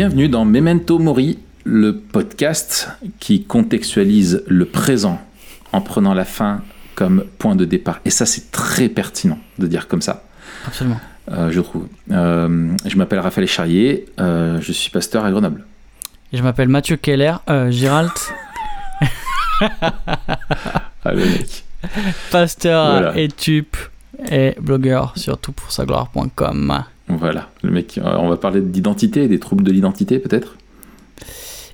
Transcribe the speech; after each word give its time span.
Bienvenue 0.00 0.30
dans 0.30 0.46
Memento 0.46 0.98
Mori, 0.98 1.38
le 1.64 1.96
podcast 1.96 2.88
qui 3.18 3.44
contextualise 3.44 4.42
le 4.46 4.64
présent 4.64 5.20
en 5.72 5.80
prenant 5.80 6.14
la 6.14 6.24
fin 6.24 6.62
comme 6.94 7.24
point 7.38 7.54
de 7.56 7.64
départ. 7.64 8.00
Et 8.04 8.10
ça, 8.10 8.26
c'est 8.26 8.50
très 8.50 8.88
pertinent 8.88 9.38
de 9.58 9.66
dire 9.66 9.88
comme 9.88 10.02
ça, 10.02 10.24
Absolument. 10.66 11.00
euh, 11.32 11.50
je 11.50 11.60
trouve. 11.60 11.86
Euh, 12.10 12.68
je 12.86 12.96
m'appelle 12.96 13.20
Raphaël 13.20 13.46
Charrier, 13.48 14.06
euh, 14.20 14.58
je 14.60 14.72
suis 14.72 14.90
pasteur 14.90 15.24
à 15.24 15.30
Grenoble. 15.30 15.64
Et 16.32 16.36
je 16.36 16.42
m'appelle 16.42 16.68
Mathieu 16.68 16.96
Keller, 16.96 17.34
Giralt, 17.70 18.32
Ah, 21.04 21.12
le 21.14 21.24
mec. 21.24 21.64
pasteur 22.30 22.90
Voilà. 22.90 23.16
et 23.18 23.28
tup 23.28 23.76
et 24.30 24.54
blogueur 24.60 25.12
sur 25.16 25.38
toutpoursagloire.com. 25.38 26.84
Voilà, 27.08 27.48
le 27.62 27.70
mec. 27.70 27.98
On 28.04 28.28
va 28.28 28.36
parler 28.36 28.60
d'identité, 28.60 29.26
des 29.28 29.38
troubles 29.40 29.64
de 29.64 29.72
l'identité 29.72 30.18
peut-être? 30.18 30.56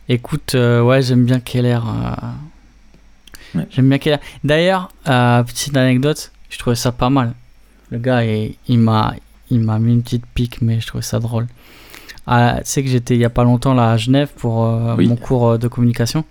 Écoute, 0.09 0.55
euh, 0.55 0.83
ouais, 0.83 1.02
j'aime 1.02 1.24
bien 1.24 1.41
Keller. 1.41 1.78
euh, 1.84 2.15
Ouais. 3.55 3.66
J'aime 3.70 3.88
bien 3.88 3.98
Keller. 3.98 4.19
D'ailleurs, 4.45 4.91
euh, 5.09 5.43
petite 5.43 5.76
anecdote, 5.76 6.30
je 6.51 6.59
trouvais 6.59 6.76
ça 6.76 6.93
pas 6.93 7.10
mal. 7.10 7.32
Le 7.90 7.98
gars, 7.98 8.23
il, 8.24 8.54
il 8.68 8.79
m'a, 8.79 9.15
il 9.51 9.60
m'a 9.60 9.79
mis 9.79 9.93
une 9.95 10.02
petite 10.02 10.26
pique, 10.35 10.60
mais 10.60 10.80
je 10.80 10.87
trouvais 10.87 11.02
ça 11.02 11.18
drôle. 11.21 11.46
Ah, 12.26 12.57
tu 12.59 12.63
sais 12.65 12.82
que 12.82 12.88
j'étais 12.90 13.15
il 13.15 13.21
y 13.21 13.24
a 13.24 13.30
pas 13.30 13.45
longtemps 13.45 13.73
là 13.73 13.93
à 13.93 13.96
Genève 13.96 14.30
pour 14.37 14.59
Oui. 14.98 15.07
mon 15.07 15.16
cours 15.16 15.59
de 15.59 15.68
communication. 15.68 16.24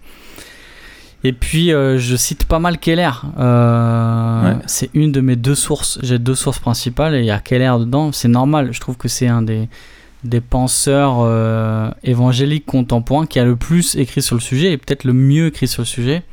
Et 1.24 1.32
puis, 1.34 1.70
je 1.70 2.16
cite 2.18 2.46
pas 2.46 2.60
mal 2.60 2.78
Keller. 2.78 3.10
Ouais. 3.38 4.54
C'est 4.68 4.90
une 4.94 5.12
de 5.12 5.22
mes 5.22 5.36
deux 5.38 5.56
sources. 5.56 5.98
J'ai 6.04 6.20
deux 6.20 6.36
sources 6.36 6.60
principales 6.60 7.16
et 7.16 7.20
il 7.20 7.26
y 7.26 7.32
a 7.32 7.40
Keller 7.40 7.74
dedans. 7.80 8.12
C'est 8.12 8.28
normal. 8.28 8.70
Je 8.74 8.80
trouve 8.80 8.98
que 8.98 9.08
c'est 9.08 9.28
un 9.28 9.42
des, 9.42 9.68
des 10.26 10.42
penseurs 10.42 11.18
euh, 11.20 11.90
évangéliques 12.04 12.66
contemporains 12.66 13.26
qui 13.26 13.40
a 13.40 13.46
le 13.46 13.56
plus 13.56 13.96
écrit 13.96 14.22
sur 14.22 14.36
le 14.36 14.42
sujet 14.42 14.72
et 14.72 14.78
peut-être 14.78 15.04
le 15.04 15.14
mieux 15.14 15.48
écrit 15.48 15.68
sur 15.68 15.82
le 15.82 15.88
sujet. 15.88 16.24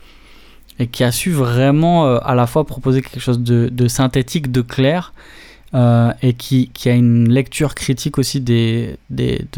Et 0.78 0.86
qui 0.86 1.04
a 1.04 1.12
su 1.12 1.30
vraiment 1.30 2.06
euh, 2.06 2.18
à 2.22 2.34
la 2.34 2.46
fois 2.46 2.64
proposer 2.66 3.02
quelque 3.02 3.20
chose 3.20 3.40
de, 3.40 3.88
synthétique, 3.88 4.50
de 4.50 4.62
clair. 4.62 5.12
euh, 5.74 6.12
et 6.22 6.34
qui, 6.34 6.70
a 6.86 6.92
une 6.92 7.28
lecture 7.30 7.74
critique 7.74 8.18
aussi 8.18 8.40
de 8.40 8.96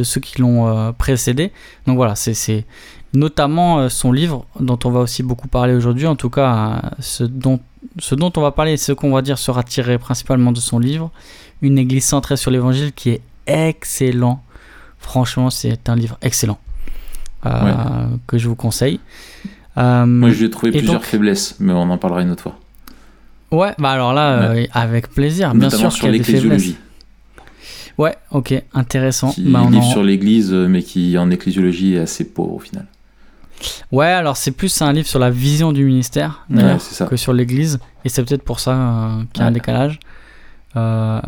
ceux 0.03 0.21
qui 0.21 0.41
l'ont 0.41 0.93
précédé. 0.99 1.51
Donc 1.87 1.97
voilà, 1.97 2.15
c'est- 2.15 2.65
notamment 3.15 3.89
son 3.89 4.11
livre 4.13 4.45
dont 4.59 4.79
on 4.85 4.91
va 4.91 5.01
aussi 5.01 5.23
beaucoup 5.23 5.49
parler 5.49 5.75
aujourd'hui. 5.75 6.07
En 6.09 6.17
tout 6.17 6.31
cas, 6.31 6.83
dont, 7.21 7.61
ce 7.99 8.15
dont 8.17 8.33
on 8.37 8.41
va 8.41 8.51
parler 8.51 8.73
et 8.73 8.77
ce 8.77 8.93
qu'on 8.93 9.13
va 9.13 9.23
dire 9.23 9.39
sera 9.39 9.63
tiré 9.63 9.99
principalement 9.99 10.53
de 10.53 10.61
son 10.61 10.79
livre, 10.79 11.11
Une 11.63 11.79
église 11.79 12.05
centrée 12.05 12.37
sur 12.37 12.51
l'évangile, 12.51 12.93
qui 12.93 13.11
est 13.11 13.21
excellent. 13.47 14.43
Franchement, 14.99 15.51
c'est 15.51 15.89
un 15.89 15.97
livre 15.97 16.17
excellent 16.23 16.59
euh, 17.47 18.07
que 18.27 18.39
je 18.39 18.49
vous 18.49 18.55
conseille. 18.57 19.01
Euh, 19.77 20.07
Moi, 20.07 20.31
j'ai 20.31 20.49
trouvé 20.51 20.73
plusieurs 20.73 20.95
donc- 20.95 21.05
faiblesses, 21.05 21.57
mais 21.61 21.73
on 21.73 21.83
en 21.91 21.99
parlera 21.99 22.23
une 22.23 22.31
autre 22.31 22.43
fois. 22.45 22.59
ouais, 23.51 23.75
bah 23.79 23.91
alors 23.91 24.13
là, 24.13 24.51
euh, 24.53 24.67
avec 24.73 25.09
plaisir, 25.11 25.55
bien 25.55 25.69
sûr 25.71 25.93
sur 25.93 26.09
l'ecclésiologie. 26.09 26.77
Ouais, 27.99 28.17
ok, 28.33 28.55
intéressant. 28.73 29.31
Qui 29.31 29.43
Bah, 29.51 29.61
livre 29.71 29.85
en- 29.85 29.91
sur 29.91 30.03
l'église, 30.03 30.53
mais 30.53 30.83
qui 30.83 31.17
en 31.19 31.31
ecclésiologie 31.31 31.95
est 31.95 32.01
assez 32.01 32.25
pauvre 32.25 32.55
au 32.55 32.59
final. 32.59 32.87
Ouais, 33.93 34.07
alors 34.09 34.37
c'est 34.37 34.51
plus 34.51 34.83
un 34.83 34.93
livre 34.93 35.07
sur 35.07 35.21
la 35.21 35.31
vision 35.31 35.73
du 35.73 35.85
ministère, 35.85 36.45
Ouais, 36.51 36.77
que 37.09 37.17
sur 37.17 37.33
l'église. 37.33 37.79
Et 38.05 38.09
c'est 38.09 38.25
peut-être 38.25 38.43
pour 38.43 38.59
ça 38.61 38.73
euh, 38.73 39.23
qu'il 39.33 39.43
y 39.43 39.45
a 39.45 39.49
un 39.49 39.53
décalage. 39.53 40.01
Euh, 40.77 41.21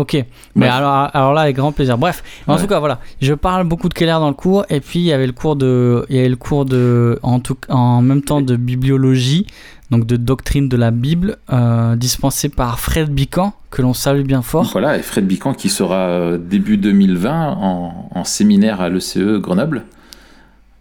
ok. 0.00 0.24
Mais 0.54 0.66
alors, 0.68 1.08
alors 1.14 1.32
là, 1.32 1.42
avec 1.42 1.56
grand 1.56 1.72
plaisir. 1.72 1.96
Bref, 1.98 2.22
en 2.46 2.54
Ouais. 2.54 2.60
tout 2.60 2.66
cas, 2.66 2.78
voilà. 2.80 2.98
Je 3.20 3.34
parle 3.34 3.66
beaucoup 3.66 3.88
de 3.88 3.94
Keller 3.94 4.12
dans 4.12 4.28
le 4.28 4.34
cours. 4.34 4.64
Et 4.70 4.80
puis, 4.80 4.98
il 5.00 5.04
y 5.06 5.12
avait 5.12 5.26
le 5.26 5.32
cours 5.32 5.56
de. 5.56 6.04
Il 6.10 6.16
y 6.16 6.18
avait 6.18 6.28
le 6.28 6.36
cours 6.36 6.64
de. 6.64 7.18
En, 7.22 7.40
tout, 7.40 7.56
en 7.68 8.02
même 8.02 8.22
temps 8.22 8.40
de 8.40 8.56
bibliologie, 8.56 9.46
donc 9.90 10.06
de 10.06 10.16
doctrine 10.16 10.68
de 10.68 10.76
la 10.76 10.90
Bible, 10.90 11.36
euh, 11.52 11.96
dispensé 11.96 12.48
par 12.48 12.80
Fred 12.80 13.08
Bican, 13.10 13.52
que 13.70 13.82
l'on 13.82 13.94
salue 13.94 14.22
bien 14.24 14.42
fort. 14.42 14.68
Voilà, 14.72 14.96
et 14.96 15.02
Fred 15.02 15.26
Bican 15.26 15.52
qui 15.54 15.68
sera 15.68 15.96
euh, 16.08 16.38
début 16.38 16.76
2020 16.76 17.56
en, 17.60 18.08
en 18.14 18.24
séminaire 18.24 18.80
à 18.80 18.88
l'ECE 18.88 19.18
Grenoble 19.40 19.84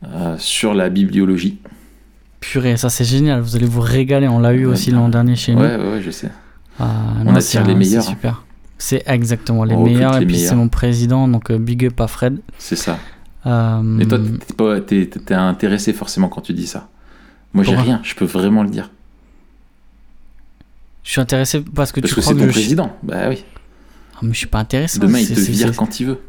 euh, 0.06 0.36
sur 0.38 0.74
la 0.74 0.90
bibliologie. 0.90 1.60
Purée, 2.40 2.78
ça 2.78 2.90
c'est 2.90 3.04
génial. 3.04 3.42
Vous 3.42 3.56
allez 3.58 3.66
vous 3.66 3.82
régaler. 3.82 4.28
On 4.28 4.40
l'a 4.40 4.54
eu 4.54 4.66
Ouais, 4.66 4.72
aussi 4.74 4.92
l'an 4.92 5.10
dernier 5.10 5.36
chez 5.36 5.54
nous. 5.54 5.62
Ouais, 5.62 5.76
ouais, 5.76 6.02
je 6.02 6.10
sais. 6.12 6.30
Ah, 6.80 6.86
On 7.20 7.26
non, 7.26 7.36
attire 7.36 7.66
les 7.66 7.76
meilleurs, 7.76 8.04
super. 8.04 8.44
C'est 8.82 9.04
exactement 9.06 9.66
les 9.66 9.76
On 9.76 9.84
meilleurs. 9.84 10.18
les 10.18 10.24
et 10.24 10.26
puis 10.26 10.40
c'est 10.40 10.56
mon 10.56 10.70
président, 10.70 11.28
donc 11.28 11.52
euh, 11.52 11.58
big 11.60 11.86
up 11.86 12.00
à 12.02 12.08
Fred. 12.08 12.40
C'est 12.58 12.76
ça. 12.78 12.98
Euh, 13.46 14.00
Et 14.00 14.08
toi, 14.08 14.18
t'es 14.48 14.54
pas, 14.54 14.82
t'es, 14.82 15.06
t'es 15.08 15.34
intéressé 15.34 15.94
forcément 15.94 16.30
quand 16.30 16.42
tu 16.42 16.54
dis 16.54 16.66
ça. 16.68 16.88
Moi, 17.54 17.64
j'ai 17.64 17.76
rien, 17.76 18.00
je 18.04 18.16
peux 18.16 18.26
vraiment 18.26 18.64
le 18.64 18.70
dire. 18.70 18.90
je 21.04 21.12
suis 21.12 21.22
intéressé 21.22 21.62
parce 21.62 21.92
que 21.92 22.00
Parce 22.02 22.10
tu 22.14 22.16
que 22.16 22.22
crois 22.22 22.34
c'est 22.34 22.40
que 22.40 22.44
ton 22.46 22.48
je... 22.48 22.52
président. 22.54 22.96
Bah 23.04 23.30
oui. 23.30 23.44
Ah, 24.16 24.20
mais 24.24 24.34
je 24.34 24.38
suis 24.40 24.48
pas 24.48 24.60
intéressé. 24.60 25.00
Demain, 25.00 25.20
il 25.20 25.26
c'est- 25.26 25.34
te 25.36 25.40
c'est- 25.40 25.52
vire 25.52 25.68
c'est- 25.70 25.76
quand 25.76 26.00
il 26.00 26.06
veut. 26.08 26.20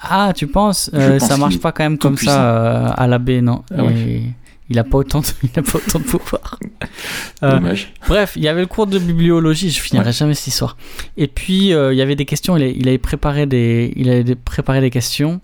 Ah, 0.00 0.32
tu 0.34 0.46
penses? 0.46 0.90
Euh, 0.94 1.18
Ça 1.18 1.36
marche 1.36 1.58
pas 1.58 1.72
quand 1.72 1.82
même 1.82 1.98
comme 1.98 2.14
puissant. 2.14 2.32
ça 2.32 2.56
euh, 2.56 2.90
à 2.96 3.06
la 3.08 3.18
baie, 3.18 3.40
non? 3.40 3.64
Ah. 3.76 3.82
Et 3.90 4.22
Il 4.70 4.78
a 4.78 4.84
pas 4.84 4.98
autant 4.98 5.20
de, 5.20 5.26
il 5.42 5.58
a 5.58 5.62
pas 5.62 5.78
autant 5.78 5.98
de 5.98 6.04
pouvoir. 6.04 6.58
Euh, 7.44 7.52
Dommage. 7.52 7.92
Bref, 8.08 8.32
il 8.34 8.42
y 8.42 8.48
avait 8.48 8.62
le 8.62 8.66
cours 8.66 8.88
de 8.88 8.98
bibliologie, 8.98 9.70
je 9.70 9.80
finirai 9.80 10.06
Ouais. 10.06 10.12
jamais 10.12 10.34
cette 10.34 10.48
histoire. 10.48 10.76
Et 11.16 11.28
puis 11.28 11.72
euh, 11.72 11.92
il 11.94 11.96
y 11.96 12.02
avait 12.02 12.16
des 12.16 12.24
questions, 12.24 12.56
il, 12.56 12.62
a- 12.64 12.66
il 12.68 12.88
avait 12.88 12.98
préparé 12.98 13.46
des, 13.46 13.92
il 13.94 14.10
avait 14.10 14.34
préparé 14.34 14.80
des 14.80 14.90
questions. 14.90 15.40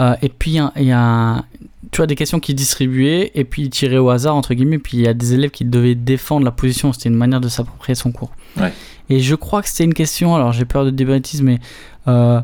Euh, 0.00 0.14
et 0.20 0.28
puis 0.28 0.58
il 0.76 0.82
y 0.84 0.92
a- 0.92 1.44
tu 1.90 1.96
vois, 1.96 2.06
des 2.06 2.14
questions 2.14 2.38
qu'il 2.40 2.54
distribuait 2.54 3.30
et 3.34 3.44
puis 3.44 3.62
il 3.62 3.70
tirait 3.70 3.96
au 3.96 4.10
hasard 4.10 4.36
entre 4.36 4.52
guillemets. 4.52 4.78
Puis 4.78 4.98
il 4.98 5.04
y 5.04 5.08
a 5.08 5.14
des 5.14 5.32
élèves 5.32 5.50
qui 5.50 5.64
devaient 5.64 5.94
défendre 5.94 6.44
la 6.44 6.50
position. 6.52 6.92
C'était 6.92 7.08
une 7.08 7.14
manière 7.16 7.40
de 7.40 7.48
s'approprier 7.48 7.94
son 7.94 8.12
cours. 8.12 8.32
Ouais. 8.60 8.72
Et 9.08 9.20
je 9.20 9.34
crois 9.34 9.62
que 9.62 9.68
c'était 9.68 9.84
une 9.84 9.94
question. 9.94 10.34
Alors 10.36 10.52
j'ai 10.52 10.66
peur 10.66 10.84
de 10.84 11.04
bêtises, 11.04 11.40
mais 11.40 11.58
euh, 12.06 12.40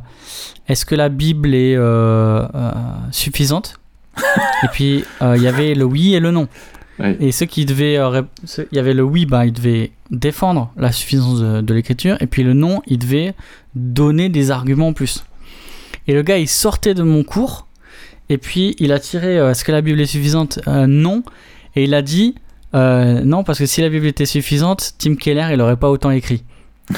est-ce 0.69 0.86
que 0.86 0.94
la 0.94 1.10
Bible 1.10 1.54
est 1.54 1.76
suffisante? 3.12 3.78
Et 4.62 4.69
puis 4.72 5.04
euh, 5.22 5.34
il 5.36 5.42
y 5.42 5.47
avait 5.48 5.75
le 5.75 5.84
oui 5.84 6.14
et 6.14 6.20
le 6.20 6.30
non. 6.30 6.48
Et 7.20 7.32
ceux 7.32 7.47
qui 7.47 7.64
devaient. 7.66 7.97
euh, 7.98 8.22
ceux- 8.44 8.69
Il 8.70 8.76
y 8.76 8.78
avait 8.78 8.94
le 8.94 9.02
oui, 9.02 9.26
bah, 9.26 9.44
ils 9.47 9.52
devaient 9.52 9.91
défendre 10.12 10.70
la 10.76 10.92
suffisance 10.92 11.41
de, 11.41 11.60
de 11.60 11.75
l'écriture. 11.75 12.16
Et 12.20 12.26
puis 12.28 12.44
le 12.44 12.53
non, 12.53 12.82
il 12.86 12.98
devait 12.98 13.34
donner 13.74 14.28
des 14.28 14.50
arguments 14.53 14.88
en 14.88 14.92
plus. 14.92 15.24
Et 16.06 16.12
le 16.14 16.22
gars, 16.22 16.38
il 16.38 16.48
sortait 16.48 16.94
de 16.94 17.03
mon 17.03 17.24
cours. 17.24 17.66
Et 18.28 18.38
puis 18.38 18.76
il 18.78 18.92
a 18.92 19.00
tiré 19.00 19.38
euh, 19.38 19.50
Est-ce 19.50 19.64
que 19.64 19.72
la 19.72 19.80
Bible 19.80 20.00
est 20.00 20.06
suffisante? 20.06 20.60
Euh, 20.69 20.86
Non. 20.86 21.22
Et 21.74 21.82
il 21.84 21.94
a 21.94 22.03
dit 22.03 22.36
euh, 22.76 23.20
Non, 23.24 23.42
parce 23.42 23.58
que 23.58 23.66
si 23.66 23.80
la 23.80 23.88
Bible 23.88 24.06
était 24.06 24.24
suffisante, 24.26 24.92
Tim 24.98 25.16
Keller, 25.16 25.48
il 25.53 25.60
aurait 25.60 25.76
pas 25.76 25.91
autant 25.91 26.10
écrit. 26.10 26.44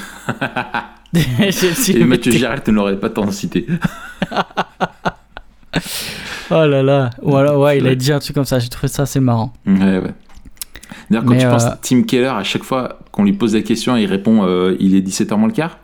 Et 1.14 2.04
Mathieu 2.04 2.32
Gérald 2.32 2.62
ne 2.68 2.72
l'aurait 2.72 3.00
pas 3.00 3.08
tant 3.08 3.30
cité. 3.30 3.66
Oh 6.50 6.66
là 6.66 6.82
là. 6.82 7.10
Voilà, 7.22 7.58
ouais, 7.58 7.78
il 7.78 7.86
a 7.86 7.94
dit 7.94 8.12
un 8.12 8.18
truc 8.18 8.34
comme 8.34 8.44
ça. 8.44 8.58
J'ai 8.58 8.68
trouvé 8.68 8.88
ça 8.88 9.02
assez 9.02 9.20
marrant. 9.20 9.52
Ouais, 9.66 9.98
ouais. 9.98 10.14
D'ailleurs, 11.10 11.24
quand 11.24 11.30
Mais, 11.32 11.38
tu 11.38 11.46
euh, 11.46 11.50
penses 11.50 11.66
Tim 11.82 12.02
Keller, 12.02 12.26
à 12.28 12.44
chaque 12.44 12.62
fois 12.62 13.00
qu'on 13.12 13.24
lui 13.24 13.32
pose 13.32 13.54
la 13.54 13.62
question, 13.62 13.96
il 13.96 14.06
répond 14.06 14.44
euh, 14.44 14.76
il 14.78 14.94
est 14.94 15.00
17h 15.00 15.36
moins 15.36 15.48
le 15.48 15.54
quart 15.54 15.78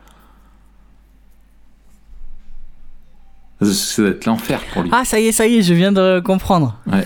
Ça 3.62 4.02
doit 4.02 4.10
être 4.10 4.24
l'enfer 4.26 4.60
pour 4.72 4.82
lui. 4.82 4.90
Ah, 4.92 5.04
ça 5.04 5.20
y 5.20 5.26
est, 5.26 5.32
ça 5.32 5.46
y 5.46 5.56
est, 5.58 5.62
je 5.62 5.74
viens 5.74 5.92
de 5.92 6.20
comprendre. 6.24 6.76
Ouais. 6.86 7.04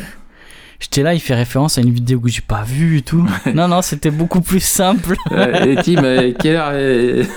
J'étais 0.78 1.02
là, 1.02 1.14
il 1.14 1.20
fait 1.20 1.34
référence 1.34 1.78
à 1.78 1.80
une 1.80 1.92
vidéo 1.92 2.20
que 2.20 2.28
j'ai 2.28 2.42
pas 2.42 2.62
vue 2.62 2.98
et 2.98 3.02
tout. 3.02 3.26
Non, 3.54 3.68
non, 3.68 3.80
c'était 3.82 4.10
beaucoup 4.10 4.40
plus 4.40 4.60
simple. 4.60 5.16
Et 5.30 5.76
Tim, 5.82 6.04
euh, 6.04 6.32
quelle 6.38 6.56
heure 6.56 6.72
est... 6.74 7.28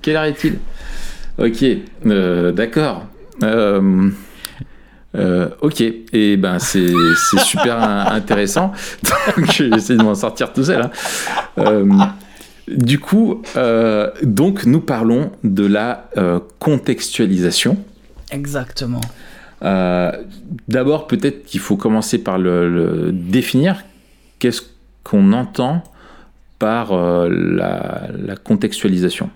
quelle 0.00 0.16
heure 0.16 0.24
est-il? 0.24 0.58
Ok, 1.38 1.64
euh, 2.06 2.52
d'accord. 2.52 3.06
Euh, 3.42 4.10
euh, 5.14 5.48
ok, 5.60 5.80
et 5.80 6.36
ben 6.36 6.58
c'est 6.58 6.92
super 7.44 7.82
in- 7.82 8.06
intéressant. 8.14 8.72
Donc 9.36 9.50
je 9.52 9.64
vais 9.64 9.76
essayer 9.76 9.98
de 9.98 10.04
m'en 10.04 10.14
sortir 10.14 10.52
tout 10.52 10.64
seul. 10.64 10.82
hein. 10.82 10.90
Euh, 11.58 11.86
du 12.68 12.98
coup, 12.98 13.42
euh, 13.56 14.10
donc 14.22 14.64
nous 14.66 14.80
parlons 14.80 15.32
de 15.44 15.66
la 15.66 16.08
contextualisation. 16.58 17.76
Exactement. 18.30 19.00
D'abord, 20.68 21.06
peut-être 21.06 21.44
qu'il 21.44 21.60
faut 21.60 21.76
commencer 21.76 22.18
par 22.18 22.38
le, 22.38 22.68
le 22.68 23.12
définir. 23.12 23.84
qu'est-ce 24.38 24.62
qu'on 25.04 25.32
entend 25.32 25.82
par 26.58 26.92
la, 26.94 28.08
la 28.16 28.36
contextualisation? 28.36 29.30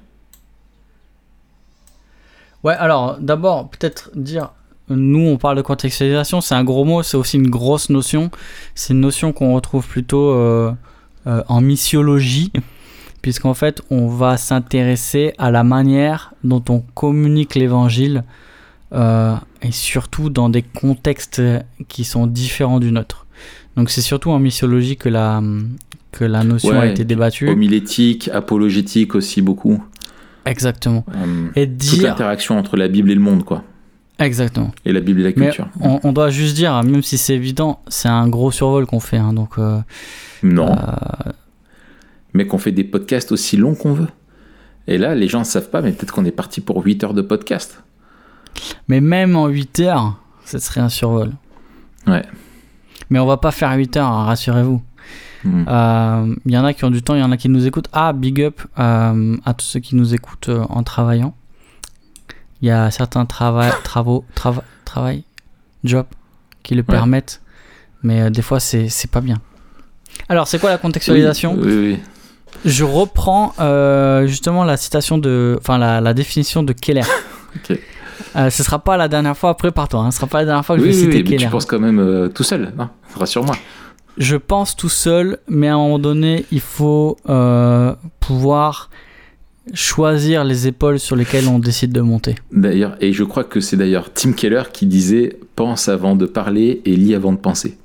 Ouais, 2.64 2.74
alors 2.74 3.18
d'abord, 3.20 3.68
peut-être 3.70 4.10
dire, 4.14 4.50
nous 4.88 5.26
on 5.26 5.36
parle 5.36 5.56
de 5.56 5.62
contextualisation, 5.62 6.40
c'est 6.40 6.54
un 6.54 6.64
gros 6.64 6.84
mot, 6.84 7.02
c'est 7.02 7.16
aussi 7.16 7.36
une 7.36 7.50
grosse 7.50 7.90
notion. 7.90 8.30
C'est 8.74 8.92
une 8.92 9.00
notion 9.00 9.32
qu'on 9.32 9.54
retrouve 9.54 9.86
plutôt 9.86 10.30
euh, 10.30 10.72
euh, 11.26 11.42
en 11.48 11.60
missiologie, 11.60 12.52
puisqu'en 13.22 13.54
fait 13.54 13.82
on 13.90 14.06
va 14.06 14.36
s'intéresser 14.36 15.32
à 15.38 15.50
la 15.50 15.64
manière 15.64 16.34
dont 16.44 16.62
on 16.68 16.80
communique 16.94 17.54
l'évangile, 17.54 18.24
euh, 18.92 19.34
et 19.62 19.72
surtout 19.72 20.30
dans 20.30 20.48
des 20.48 20.62
contextes 20.62 21.42
qui 21.88 22.04
sont 22.04 22.26
différents 22.26 22.78
du 22.78 22.92
nôtre. 22.92 23.26
Donc 23.76 23.90
c'est 23.90 24.02
surtout 24.02 24.30
en 24.30 24.38
missiologie 24.38 24.96
que 24.96 25.08
la, 25.08 25.42
que 26.12 26.24
la 26.24 26.44
notion 26.44 26.80
a 26.80 26.86
été 26.86 27.04
débattue. 27.04 27.48
Homilétique, 27.48 28.30
apologétique 28.32 29.14
aussi 29.14 29.42
beaucoup. 29.42 29.82
Exactement. 30.46 31.04
Et 31.56 31.66
toute 31.66 31.76
dire... 31.76 32.02
l'interaction 32.04 32.56
entre 32.56 32.76
la 32.76 32.86
Bible 32.86 33.10
et 33.10 33.14
le 33.14 33.20
monde, 33.20 33.44
quoi. 33.44 33.64
Exactement. 34.18 34.70
Et 34.84 34.92
la 34.92 35.00
Bible 35.00 35.20
et 35.20 35.24
la 35.24 35.28
Mais 35.36 35.46
culture. 35.46 35.68
on, 35.80 36.00
on 36.02 36.12
doit 36.12 36.30
juste 36.30 36.56
dire, 36.56 36.82
même 36.82 37.02
si 37.02 37.18
c'est 37.18 37.34
évident, 37.34 37.80
c'est 37.88 38.08
un 38.08 38.28
gros 38.28 38.50
survol 38.50 38.86
qu'on 38.86 39.00
fait. 39.00 39.18
hein, 39.18 39.32
donc, 39.34 39.58
euh, 39.58 39.78
Non. 40.42 40.72
euh, 40.72 41.32
Mais 42.32 42.46
qu'on 42.46 42.58
fait 42.58 42.72
des 42.72 42.84
podcasts 42.84 43.30
aussi 43.32 43.56
longs 43.56 43.74
qu'on 43.74 43.92
veut. 43.92 44.08
Et 44.88 44.98
là, 44.98 45.14
les 45.14 45.28
gens 45.28 45.40
ne 45.40 45.44
savent 45.44 45.68
pas, 45.70 45.82
mais 45.82 45.92
peut-être 45.92 46.12
qu'on 46.12 46.24
est 46.24 46.30
parti 46.30 46.60
pour 46.60 46.82
8 46.84 47.04
heures 47.04 47.14
de 47.14 47.22
podcast. 47.22 47.82
mais 48.88 49.00
même 49.02 49.36
en 49.36 49.48
8 49.48 49.80
heures, 49.80 50.16
ce 50.46 50.58
serait 50.58 50.80
un 50.80 50.88
survol. 50.88 51.32
Ouais. 52.06 52.24
Mais 53.10 53.18
on 53.18 53.26
va 53.26 53.36
pas 53.36 53.50
faire 53.50 53.72
8 53.76 53.96
heures, 53.98 54.08
hein, 54.10 54.24
rassurez-vous. 54.24 54.80
Hmm. 55.44 55.64
Euh, 55.68 56.34
Il 56.46 56.52
y 56.52 56.58
en 56.58 56.64
a 56.64 56.72
qui 56.72 56.84
ont 56.84 56.90
du 56.90 57.02
temps, 57.02 57.14
il 57.14 57.20
y 57.20 57.22
en 57.22 57.30
a 57.32 57.36
qui 57.36 57.48
nous 57.50 57.66
écoutent. 57.66 57.88
Ah, 57.92 58.12
big 58.14 58.40
up 58.42 58.60
à 58.76 59.12
tous 59.58 59.66
ceux 59.66 59.80
qui 59.80 59.94
nous 59.94 60.14
écoutent 60.14 60.48
en 60.70 60.82
travaillant. 60.82 61.34
Il 62.66 62.70
y 62.70 62.72
a 62.72 62.90
certains 62.90 63.24
trava 63.26 63.70
travaux, 63.84 64.24
trava 64.34 64.64
travail, 64.84 65.22
job 65.84 66.04
qui 66.64 66.74
le 66.74 66.82
permettent, 66.82 67.40
mais 68.02 68.22
euh, 68.22 68.30
des 68.30 68.42
fois 68.42 68.58
c'est 68.58 68.90
pas 69.08 69.20
bien. 69.20 69.36
Alors, 70.28 70.48
c'est 70.48 70.58
quoi 70.58 70.70
la 70.70 70.78
contextualisation 70.78 71.54
Oui, 71.56 71.62
oui, 71.64 71.76
oui. 71.92 71.98
Je 72.64 72.82
reprends 72.82 73.54
euh, 73.60 74.26
justement 74.26 74.64
la 74.64 74.76
citation 74.76 75.16
de, 75.16 75.56
enfin 75.60 75.78
la, 75.78 76.00
la 76.00 76.12
définition 76.12 76.64
de 76.64 76.72
Keller. 76.72 77.04
Ok. 77.70 77.78
Euh, 78.34 78.50
ce 78.50 78.64
sera 78.64 78.80
pas 78.80 78.96
la 78.96 79.06
dernière 79.06 79.36
fois, 79.36 79.56
prépare-toi, 79.56 80.00
hein, 80.00 80.10
ce 80.10 80.16
sera 80.16 80.26
pas 80.26 80.38
la 80.40 80.46
dernière 80.46 80.66
fois 80.66 80.74
que 80.74 80.82
je 80.82 80.88
vais 80.88 80.92
citer 80.92 81.06
oui, 81.18 81.22
mais 81.22 81.22
Keller. 81.22 81.44
tu 81.44 81.50
penses 81.50 81.66
quand 81.66 81.78
même 81.78 82.00
euh, 82.00 82.28
tout 82.28 82.42
seul, 82.42 82.72
hein 82.78 82.90
rassure-moi. 83.14 83.54
Je 84.18 84.34
pense 84.36 84.74
tout 84.74 84.88
seul, 84.88 85.38
mais 85.46 85.68
à 85.68 85.74
un 85.74 85.78
moment 85.78 86.00
donné, 86.00 86.44
il 86.50 86.60
faut 86.60 87.16
euh, 87.28 87.94
pouvoir 88.18 88.90
choisir 89.74 90.44
les 90.44 90.66
épaules 90.66 90.98
sur 90.98 91.16
lesquelles 91.16 91.48
on 91.48 91.58
décide 91.58 91.92
de 91.92 92.00
monter. 92.00 92.34
D'ailleurs, 92.52 92.96
et 93.00 93.12
je 93.12 93.24
crois 93.24 93.44
que 93.44 93.60
c'est 93.60 93.76
d'ailleurs 93.76 94.12
Tim 94.12 94.32
Keller 94.32 94.62
qui 94.72 94.86
disait 94.86 95.38
pense 95.56 95.88
avant 95.88 96.16
de 96.16 96.26
parler 96.26 96.82
et 96.84 96.96
lit 96.96 97.14
avant 97.14 97.32
de 97.32 97.38
penser. 97.38 97.76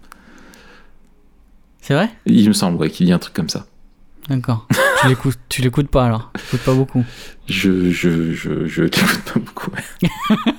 C'est 1.82 1.96
vrai? 1.96 2.12
Il 2.26 2.48
me 2.48 2.54
semble 2.54 2.78
ouais, 2.78 2.90
qu'il 2.90 3.08
dit 3.08 3.14
un 3.14 3.20
truc 3.20 3.34
comme 3.34 3.50
ça. 3.50 3.66
D'accord. 4.30 4.68
tu 5.02 5.08
l'écoutes, 5.08 5.40
tu 5.50 5.62
l'écoutes 5.62 5.90
pas 5.90 6.06
alors. 6.06 6.32
Tu 6.36 6.42
l'écoutes 6.44 6.66
pas 6.66 6.74
beaucoup. 6.76 7.04
Je 7.48 7.90
je 7.90 8.32
je 8.34 8.68
je 8.68 8.84
t'écoute 8.84 9.22
pas 9.34 9.40
beaucoup. 9.40 9.72
ouais. 9.72 10.38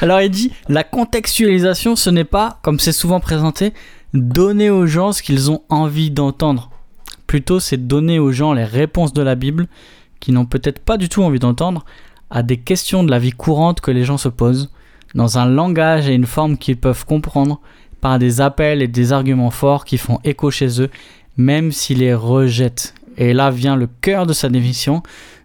Alors 0.00 0.20
il 0.20 0.30
dit 0.30 0.52
la 0.68 0.84
contextualisation, 0.84 1.96
ce 1.96 2.10
n'est 2.10 2.24
pas, 2.24 2.58
comme 2.62 2.78
c'est 2.78 2.92
souvent 2.92 3.20
présenté, 3.20 3.72
donner 4.12 4.70
aux 4.70 4.86
gens 4.86 5.12
ce 5.12 5.22
qu'ils 5.22 5.50
ont 5.50 5.62
envie 5.68 6.10
d'entendre. 6.10 6.70
Plutôt, 7.26 7.60
c'est 7.60 7.86
donner 7.86 8.18
aux 8.18 8.32
gens 8.32 8.52
les 8.52 8.64
réponses 8.64 9.12
de 9.12 9.22
la 9.22 9.34
Bible 9.34 9.66
qu'ils 10.20 10.34
n'ont 10.34 10.46
peut-être 10.46 10.78
pas 10.78 10.96
du 10.96 11.08
tout 11.08 11.22
envie 11.22 11.38
d'entendre 11.38 11.84
à 12.30 12.42
des 12.42 12.56
questions 12.56 13.04
de 13.04 13.10
la 13.10 13.18
vie 13.18 13.32
courante 13.32 13.80
que 13.80 13.90
les 13.90 14.04
gens 14.04 14.18
se 14.18 14.28
posent, 14.28 14.70
dans 15.14 15.38
un 15.38 15.46
langage 15.46 16.08
et 16.08 16.14
une 16.14 16.26
forme 16.26 16.56
qu'ils 16.58 16.76
peuvent 16.76 17.04
comprendre, 17.04 17.60
par 18.00 18.18
des 18.18 18.40
appels 18.40 18.82
et 18.82 18.88
des 18.88 19.12
arguments 19.12 19.50
forts 19.50 19.84
qui 19.84 19.96
font 19.96 20.20
écho 20.24 20.50
chez 20.50 20.80
eux, 20.80 20.90
même 21.36 21.72
s'ils 21.72 22.00
les 22.00 22.14
rejettent. 22.14 22.94
Et 23.16 23.32
là 23.32 23.50
vient 23.50 23.76
le 23.76 23.88
cœur 24.00 24.26
de 24.26 24.32
sa 24.32 24.48
définition. 24.48 25.02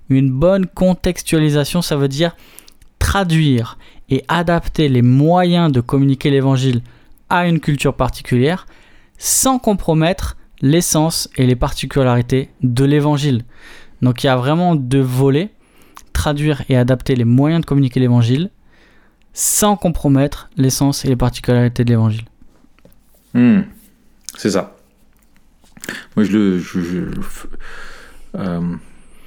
Une 0.10 0.32
bonne 0.32 0.66
contextualisation, 0.66 1.82
ça 1.82 1.96
veut 1.96 2.08
dire 2.08 2.36
traduire 2.98 3.78
et 4.10 4.24
adapter 4.28 4.90
les 4.90 5.02
moyens 5.02 5.72
de 5.72 5.82
communiquer 5.82 6.32
l'évangile 6.32 6.82
à 7.30 7.48
une 7.48 7.60
culture 7.60 7.94
particulière 7.94 8.66
sans 9.18 9.60
compromettre 9.60 10.36
l'essence 10.62 11.30
et 11.38 11.46
les 11.46 11.56
particularités 11.56 12.50
de 12.62 12.86
l'évangile. 12.86 13.44
Donc 14.02 14.24
il 14.24 14.28
y 14.28 14.30
a 14.30 14.36
vraiment 14.36 14.76
deux 14.76 15.02
volets, 15.02 15.52
traduire 16.14 16.64
et 16.70 16.78
adapter 16.78 17.16
les 17.16 17.26
moyens 17.26 17.62
de 17.62 17.66
communiquer 17.66 18.00
l'évangile 18.00 18.50
sans 19.34 19.76
compromettre 19.76 20.50
l'essence 20.58 21.06
et 21.06 21.08
les 21.08 21.16
particularités 21.16 21.84
de 21.84 21.90
l'évangile. 21.90 22.26
Hmm. 23.34 23.62
C'est 24.36 24.52
ça. 24.52 24.76
Moi, 26.16 26.26
je 26.26 26.32
le. 26.32 27.12
Euh, 28.36 28.62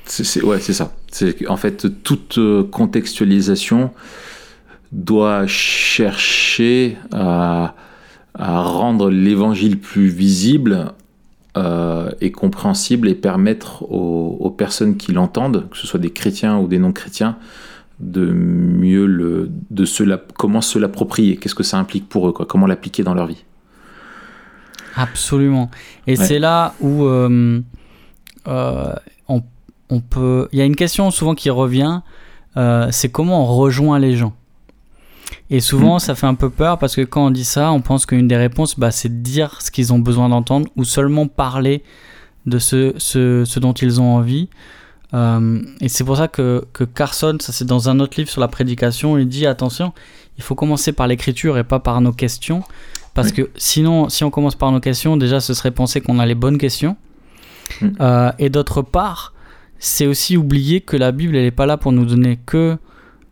c'est, 0.05 0.43
ouais, 0.43 0.61
c'est 0.61 0.73
ça. 0.73 0.93
C'est 1.11 1.46
en 1.49 1.56
fait 1.56 2.02
toute 2.02 2.38
euh, 2.38 2.64
contextualisation 2.64 3.93
doit 4.90 5.46
chercher 5.46 6.99
à 7.12 7.75
rendre 8.35 9.11
l'évangile 9.11 9.78
plus 9.78 10.08
visible 10.08 10.93
euh, 11.56 12.10
et 12.20 12.32
compréhensible 12.32 13.08
et 13.08 13.14
permettre 13.14 13.82
aux, 13.90 14.37
aux 14.40 14.50
personnes 14.50 14.96
qui 14.96 15.12
l'entendent, 15.12 15.69
que 15.70 15.76
ce 15.76 15.87
soit 15.87 16.00
des 16.00 16.10
chrétiens 16.10 16.58
ou 16.58 16.66
des 16.66 16.78
non-chrétiens, 16.78 17.37
de 18.00 18.26
mieux 18.32 19.06
le, 19.06 19.50
de 19.70 19.84
se 19.84 20.02
la, 20.02 20.19
comment 20.38 20.60
se 20.60 20.78
l'approprier, 20.78 21.37
qu'est-ce 21.37 21.54
que 21.54 21.62
ça 21.62 21.78
implique 21.78 22.08
pour 22.08 22.28
eux, 22.28 22.32
quoi, 22.32 22.46
comment 22.46 22.66
l'appliquer 22.66 23.02
dans 23.04 23.14
leur 23.14 23.26
vie. 23.26 23.44
Absolument. 24.96 25.70
Et 26.06 26.19
Ouais. 26.19 26.25
c'est 26.25 26.38
là 26.38 26.75
où 26.81 27.04
euh, 27.04 27.60
euh, 28.49 28.94
on, 29.28 29.43
on 29.88 30.00
peut. 30.00 30.49
Il 30.52 30.58
y 30.58 30.62
a 30.62 30.64
une 30.64 30.76
question 30.76 31.10
souvent 31.10 31.34
qui 31.34 31.49
revient, 31.50 32.00
euh, 32.56 32.88
c'est 32.90 33.10
comment 33.10 33.43
on 33.43 33.54
rejoint 33.56 33.99
les 33.99 34.16
gens. 34.16 34.34
Et 35.52 35.60
souvent, 35.60 35.99
ça 35.99 36.14
fait 36.14 36.26
un 36.26 36.34
peu 36.34 36.49
peur 36.49 36.78
parce 36.78 36.96
que 36.96 37.02
quand 37.02 37.26
on 37.26 37.31
dit 37.31 37.44
ça, 37.44 37.72
on 37.72 37.82
pense 37.82 38.06
qu'une 38.06 38.26
des 38.26 38.37
réponses, 38.37 38.78
bah, 38.78 38.90
c'est 38.90 39.10
de 39.10 39.22
dire 39.22 39.60
ce 39.60 39.70
qu'ils 39.70 39.93
ont 39.93 39.99
besoin 39.99 40.30
d'entendre 40.30 40.66
ou 40.76 40.85
seulement 40.85 41.26
parler 41.28 41.82
de 42.47 42.59
ce, 42.59 42.94
ce, 42.97 43.44
ce 43.44 43.61
dont 43.61 43.75
ils 43.75 44.00
ont 44.00 44.16
envie. 44.16 44.49
Euh, 45.12 45.61
et 45.82 45.88
c'est 45.90 46.04
pour 46.04 46.16
ça 46.16 46.26
que, 46.26 46.64
que 46.73 46.85
Carson, 46.85 47.37
ça 47.38 47.52
c'est 47.52 47.66
dans 47.66 47.90
un 47.90 48.00
autre 48.00 48.14
livre 48.16 48.30
sur 48.30 48.40
la 48.40 48.49
prédication, 48.49 49.18
il 49.18 49.28
dit 49.28 49.47
attention, 49.47 49.92
il 50.38 50.42
faut 50.42 50.54
commencer 50.54 50.92
par 50.92 51.06
l'écriture 51.06 51.59
et 51.59 51.64
pas 51.64 51.80
par 51.80 52.00
nos 52.00 52.12
questions. 52.12 52.62
Parce 53.12 53.28
Oui. 53.28 53.35
que 53.35 53.50
sinon, 53.56 54.09
si 54.09 54.25
on 54.25 54.30
commence 54.30 54.54
par 54.54 54.73
nos 54.73 54.80
questions, 54.80 55.18
déjà 55.18 55.40
ce 55.40 55.52
serait 55.52 55.71
penser 55.71 56.00
qu'on 56.00 56.18
a 56.18 56.25
les 56.25 56.35
bonnes 56.35 56.56
questions. 56.56 56.97
Mm. 57.82 57.88
Euh, 58.00 58.32
et 58.38 58.49
d'autre 58.49 58.80
part, 58.80 59.35
c'est 59.78 60.06
aussi 60.06 60.38
oublier 60.38 60.80
que 60.80 60.97
la 60.97 61.12
Bible, 61.12 61.37
elle 61.37 61.44
n'est 61.44 61.50
pas 61.50 61.66
là 61.66 61.76
pour 61.76 61.92
nous 61.92 62.06
donner 62.06 62.38
que 62.47 62.78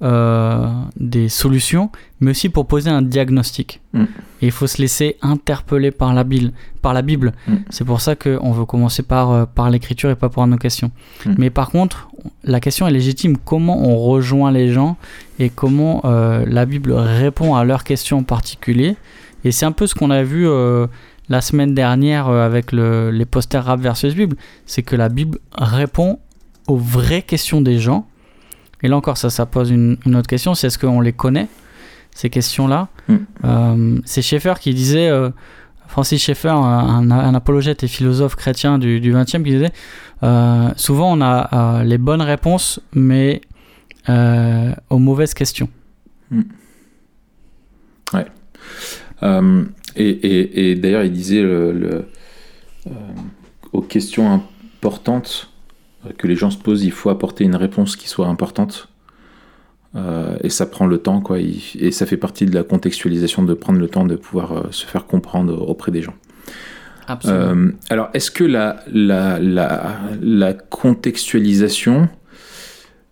des 0.01 1.29
solutions, 1.29 1.91
mais 2.21 2.31
aussi 2.31 2.49
pour 2.49 2.67
poser 2.67 2.91
un 2.91 3.03
diagnostic. 3.03 3.81
Mm. 3.93 4.03
Et 4.43 4.47
il 4.47 4.51
faut 4.51 4.67
se 4.67 4.81
laisser 4.81 5.17
interpeller 5.21 5.91
par 5.91 6.15
la 6.15 6.25
Bible. 6.25 6.53
Par 6.83 6.95
la 6.95 7.03
Bible. 7.03 7.33
Mm. 7.47 7.55
C'est 7.69 7.85
pour 7.85 8.01
ça 8.01 8.17
qu'on 8.17 8.53
veut 8.53 8.65
commencer 8.65 9.03
par, 9.03 9.31
euh, 9.31 9.45
par 9.47 9.69
l'écriture 9.71 10.11
et 10.11 10.15
pas 10.17 10.29
par 10.31 10.47
nos 10.47 10.57
questions. 10.57 10.91
Mm. 11.27 11.35
Mais 11.39 11.51
par 11.51 11.71
contre, 11.71 12.09
la 12.45 12.61
question 12.61 12.87
est 12.87 12.91
légitime. 12.93 13.37
Comment 13.37 13.79
on 13.87 13.97
rejoint 13.99 14.51
les 14.53 14.73
gens 14.73 14.97
et 15.39 15.51
comment 15.51 16.01
euh, 16.05 16.45
la 16.47 16.65
Bible 16.67 16.93
répond 16.93 17.55
à 17.55 17.65
leurs 17.65 17.85
questions 17.85 18.19
en 18.19 18.23
particulier? 18.25 18.97
Et 19.45 19.53
c'est 19.53 19.67
un 19.67 19.73
peu 19.73 19.87
ce 19.87 19.95
qu'on 19.95 20.11
a 20.11 20.23
vu 20.23 20.47
euh, 20.49 20.87
la 21.29 21.41
semaine 21.41 21.75
dernière 21.75 22.29
euh, 22.29 22.45
avec 22.45 22.73
le- 22.73 23.11
les 23.11 23.25
posters 23.27 23.65
rap 23.65 23.81
versus 23.81 24.15
Bible. 24.15 24.37
C'est 24.67 24.83
que 24.83 24.97
la 24.97 25.09
Bible 25.09 25.39
répond 25.53 26.19
aux 26.69 26.77
vraies 26.77 27.23
questions 27.23 27.61
des 27.61 27.79
gens. 27.79 28.07
Et 28.83 28.89
là 28.89 28.97
encore, 28.97 29.17
ça, 29.17 29.31
ça 29.31 29.47
pose 29.47 29.71
une, 29.71 29.97
une 30.07 30.17
autre 30.17 30.29
question. 30.29 30.55
C'est 30.55 30.69
est-ce 30.69 30.79
qu'on 30.79 31.01
les 31.01 31.13
connaît, 31.13 31.49
ces 32.15 32.31
questions-là 32.31 32.89
Mm. 33.09 33.17
Euh, 33.45 33.99
C'est 34.05 34.23
Schaeffer 34.23 34.55
qui 34.61 34.73
disait... 34.75 35.09
euh, 35.09 35.31
Francis 35.89 36.23
Schaeffer, 36.23 36.51
un, 36.51 37.11
un 37.11 37.35
apologète 37.35 37.83
et 37.83 37.89
philosophe 37.89 38.37
chrétien 38.37 38.79
du, 38.79 39.01
du 39.01 39.13
20e, 39.13 39.43
qui 39.43 39.51
disait 39.51 39.73
euh, 40.23 40.69
souvent 40.77 41.13
on 41.13 41.21
a 41.21 41.83
les 41.83 41.99
bonnes 41.99 42.23
réponses, 42.23 42.79
mais 42.95 43.41
aux 44.09 44.99
mauvaises 44.99 45.35
questions. 45.35 45.69
Euh, 49.23 49.65
et 49.97 50.09
et- 50.09 50.71
et 50.71 50.75
d'ailleurs, 50.77 51.03
il 51.05 51.13
disait 51.13 51.43
le, 51.43 51.73
le, 51.73 52.05
aux 53.73 53.83
questions 53.83 54.33
importantes 54.33 55.50
que 56.19 56.27
les 56.27 56.37
gens 56.37 56.51
se 56.51 56.59
posent, 56.59 56.85
il 56.85 56.93
faut 56.93 57.11
apporter 57.11 57.45
une 57.45 57.57
réponse 57.57 57.97
qui 57.97 58.09
soit 58.09 58.27
importante. 58.27 58.89
Euh, 59.97 60.37
et 60.43 60.51
ça 60.51 60.67
prend 60.67 60.87
le 60.87 60.99
temps, 60.99 61.21
quoi. 61.21 61.39
Et 61.41 61.91
ça 61.91 62.07
fait 62.07 62.17
partie 62.17 62.47
de 62.47 62.55
la 62.55 62.63
contextualisation 62.63 63.43
de 63.43 63.55
prendre 63.55 63.81
le 63.81 63.89
temps 63.89 64.05
de 64.05 64.17
pouvoir 64.17 64.53
euh, 64.53 64.63
se 64.71 64.87
faire 64.87 65.07
comprendre 65.07 65.69
auprès 65.69 65.91
des 65.91 66.03
gens. 66.03 66.15
Euh, 67.27 67.73
alors, 67.89 68.09
est-ce 68.15 68.31
que 68.31 68.45
la, 68.45 68.85
la, 68.93 69.41
la, 69.41 69.99
la 70.23 70.53
contextualisation, 70.55 72.09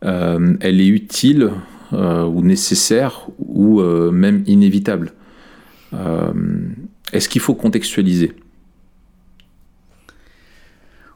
euh, 0.04 0.54
elle 0.60 0.80
est 0.80 0.86
utile 0.86 1.50
euh, 1.92 2.24
ou 2.24 2.42
nécessaire 2.42 3.26
ou 3.38 3.82
même 4.12 4.44
inévitable? 4.46 5.12
Est-ce 7.12 7.28
qu'il 7.28 7.40
faut 7.40 7.54
contextualiser? 7.54 8.36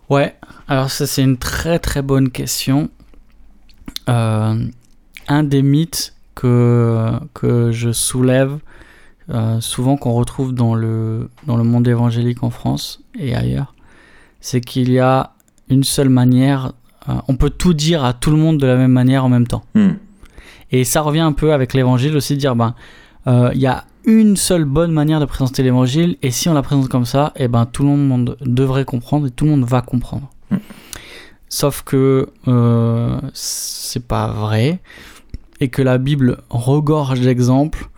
Ouais, 0.08 0.34
alors 0.72 0.90
ça 0.90 1.06
c'est 1.06 1.22
une 1.22 1.36
très 1.36 1.78
très 1.78 2.00
bonne 2.00 2.30
question. 2.30 2.88
un 4.06 5.42
des 5.42 5.60
mythes 5.60 6.14
que, 6.34 7.10
que 7.34 7.72
je 7.72 7.92
soulève, 7.92 8.58
euh, 9.28 9.60
souvent 9.60 9.98
qu'on 9.98 10.12
retrouve 10.12 10.54
dans 10.54 10.74
le, 10.74 11.28
dans 11.46 11.58
le 11.58 11.62
monde 11.62 11.86
évangélique 11.86 12.42
en 12.42 12.48
France 12.48 13.02
et 13.18 13.36
ailleurs, 13.36 13.74
c'est 14.40 14.62
qu'il 14.62 14.90
y 14.90 14.98
a 14.98 15.34
une 15.68 15.84
seule 15.84 16.08
manière, 16.08 16.72
euh, 17.06 17.12
on 17.28 17.36
peut 17.36 17.50
tout 17.50 17.74
dire 17.74 18.02
à 18.02 18.14
tout 18.14 18.30
le 18.30 18.38
monde 18.38 18.56
de 18.56 18.66
la 18.66 18.76
même 18.76 18.92
manière 18.92 19.26
en 19.26 19.28
même 19.28 19.46
temps. 19.46 19.64
Hmm. 19.74 19.96
Et 20.70 20.84
ça 20.84 21.02
revient 21.02 21.20
un 21.20 21.32
peu 21.32 21.52
avec 21.52 21.74
l'évangile 21.74 22.16
aussi, 22.16 22.32
de 22.32 22.40
dire, 22.40 22.56
ben, 22.56 22.74
euh, 23.26 23.50
il 23.54 23.60
y 23.60 23.66
a 23.66 23.84
une 24.06 24.38
seule 24.38 24.64
bonne 24.64 24.90
manière 24.90 25.20
de 25.20 25.26
présenter 25.26 25.62
l'évangile, 25.62 26.16
et 26.22 26.30
si 26.30 26.48
on 26.48 26.54
la 26.54 26.62
présente 26.62 26.88
comme 26.88 27.04
ça, 27.04 27.32
et 27.36 27.44
eh 27.44 27.48
ben, 27.48 27.66
tout 27.66 27.82
le 27.82 27.90
monde 27.90 28.38
devrait 28.40 28.86
comprendre 28.86 29.26
et 29.26 29.30
tout 29.30 29.44
le 29.44 29.50
monde 29.50 29.64
va 29.64 29.82
comprendre. 29.82 30.30
Hmm. 30.52 30.58
Sauf 31.48 31.82
que 31.82 32.28
c'est 33.34 34.06
pas 34.06 34.28
vrai, 34.28 34.80
et 35.62 35.68
que 35.68 35.80
la 35.80 35.98
Bible 35.98 36.38
regorge 36.50 37.20
d'exemples 37.20 37.88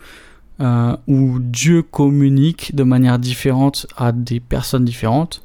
euh, 0.61 0.97
où 1.09 1.39
Dieu 1.41 1.83
communique 1.83 2.77
de 2.77 2.85
manière 2.85 3.19
différente 3.19 3.87
à 3.97 4.13
des 4.13 4.39
personnes 4.39 4.85
différentes, 4.85 5.43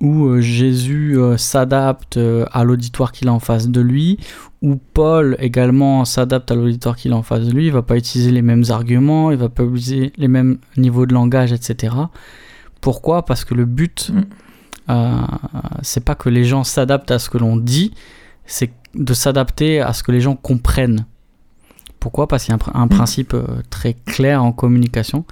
où 0.00 0.26
euh, 0.26 0.40
Jésus 0.42 1.18
euh, 1.18 1.38
s'adapte 1.38 2.18
à 2.52 2.62
l'auditoire 2.62 3.10
qu'il 3.10 3.28
a 3.28 3.32
en 3.32 3.40
face 3.40 3.68
de 3.68 3.80
lui, 3.80 4.18
où 4.60 4.76
Paul 4.76 5.36
également 5.40 6.04
s'adapte 6.04 6.50
à 6.50 6.54
l'auditoire 6.54 6.94
qu'il 6.96 7.12
a 7.12 7.16
en 7.16 7.22
face 7.22 7.46
de 7.46 7.52
lui, 7.52 7.66
il 7.66 7.72
va 7.72 7.82
pas 7.82 7.96
utiliser 7.96 8.30
les 8.30 8.42
mêmes 8.42 8.64
arguments, 8.68 9.30
il 9.30 9.38
va 9.38 9.48
pas 9.48 9.64
utiliser 9.64 10.12
les 10.18 10.28
mêmes 10.28 10.58
niveaux 10.76 11.06
de 11.06 11.14
langage, 11.14 11.52
etc. 11.52 11.94
Pourquoi? 12.82 13.24
Parce 13.24 13.46
que 13.46 13.54
le 13.54 13.64
but, 13.64 14.10
mm. 14.12 14.22
C'est 15.82 16.04
pas 16.04 16.14
que 16.14 16.28
les 16.28 16.44
gens 16.44 16.64
s'adaptent 16.64 17.10
à 17.10 17.18
ce 17.18 17.28
que 17.30 17.38
l'on 17.38 17.56
dit, 17.56 17.92
c'est 18.46 18.70
de 18.94 19.14
s'adapter 19.14 19.80
à 19.80 19.92
ce 19.92 20.02
que 20.02 20.12
les 20.12 20.20
gens 20.20 20.36
comprennent. 20.36 21.04
Pourquoi? 22.00 22.28
Parce 22.28 22.44
qu'il 22.44 22.54
y 22.54 22.56
a 22.56 22.78
un, 22.78 22.86
mm. 22.86 22.88
principe 22.88 23.34
euh, 23.34 23.62
très 23.70 23.94
clair 23.94 24.42
en 24.42 24.52
communication, 24.52 25.24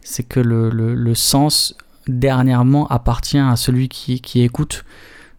c'est 0.00 0.22
que 0.22 0.40
le, 0.40 1.14
sens 1.14 1.76
dernièrement 2.08 2.86
appartient 2.88 3.38
à 3.38 3.56
celui 3.56 3.88
qui, 3.88 4.42
écoute. 4.42 4.84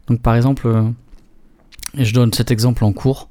Donc 0.08 0.22
par 0.22 0.34
exemple, 0.34 0.66
euh, 0.66 0.82
je 1.94 2.12
donne 2.12 2.32
cet 2.32 2.50
exemple 2.50 2.84
en 2.84 2.92
cours. 2.92 3.28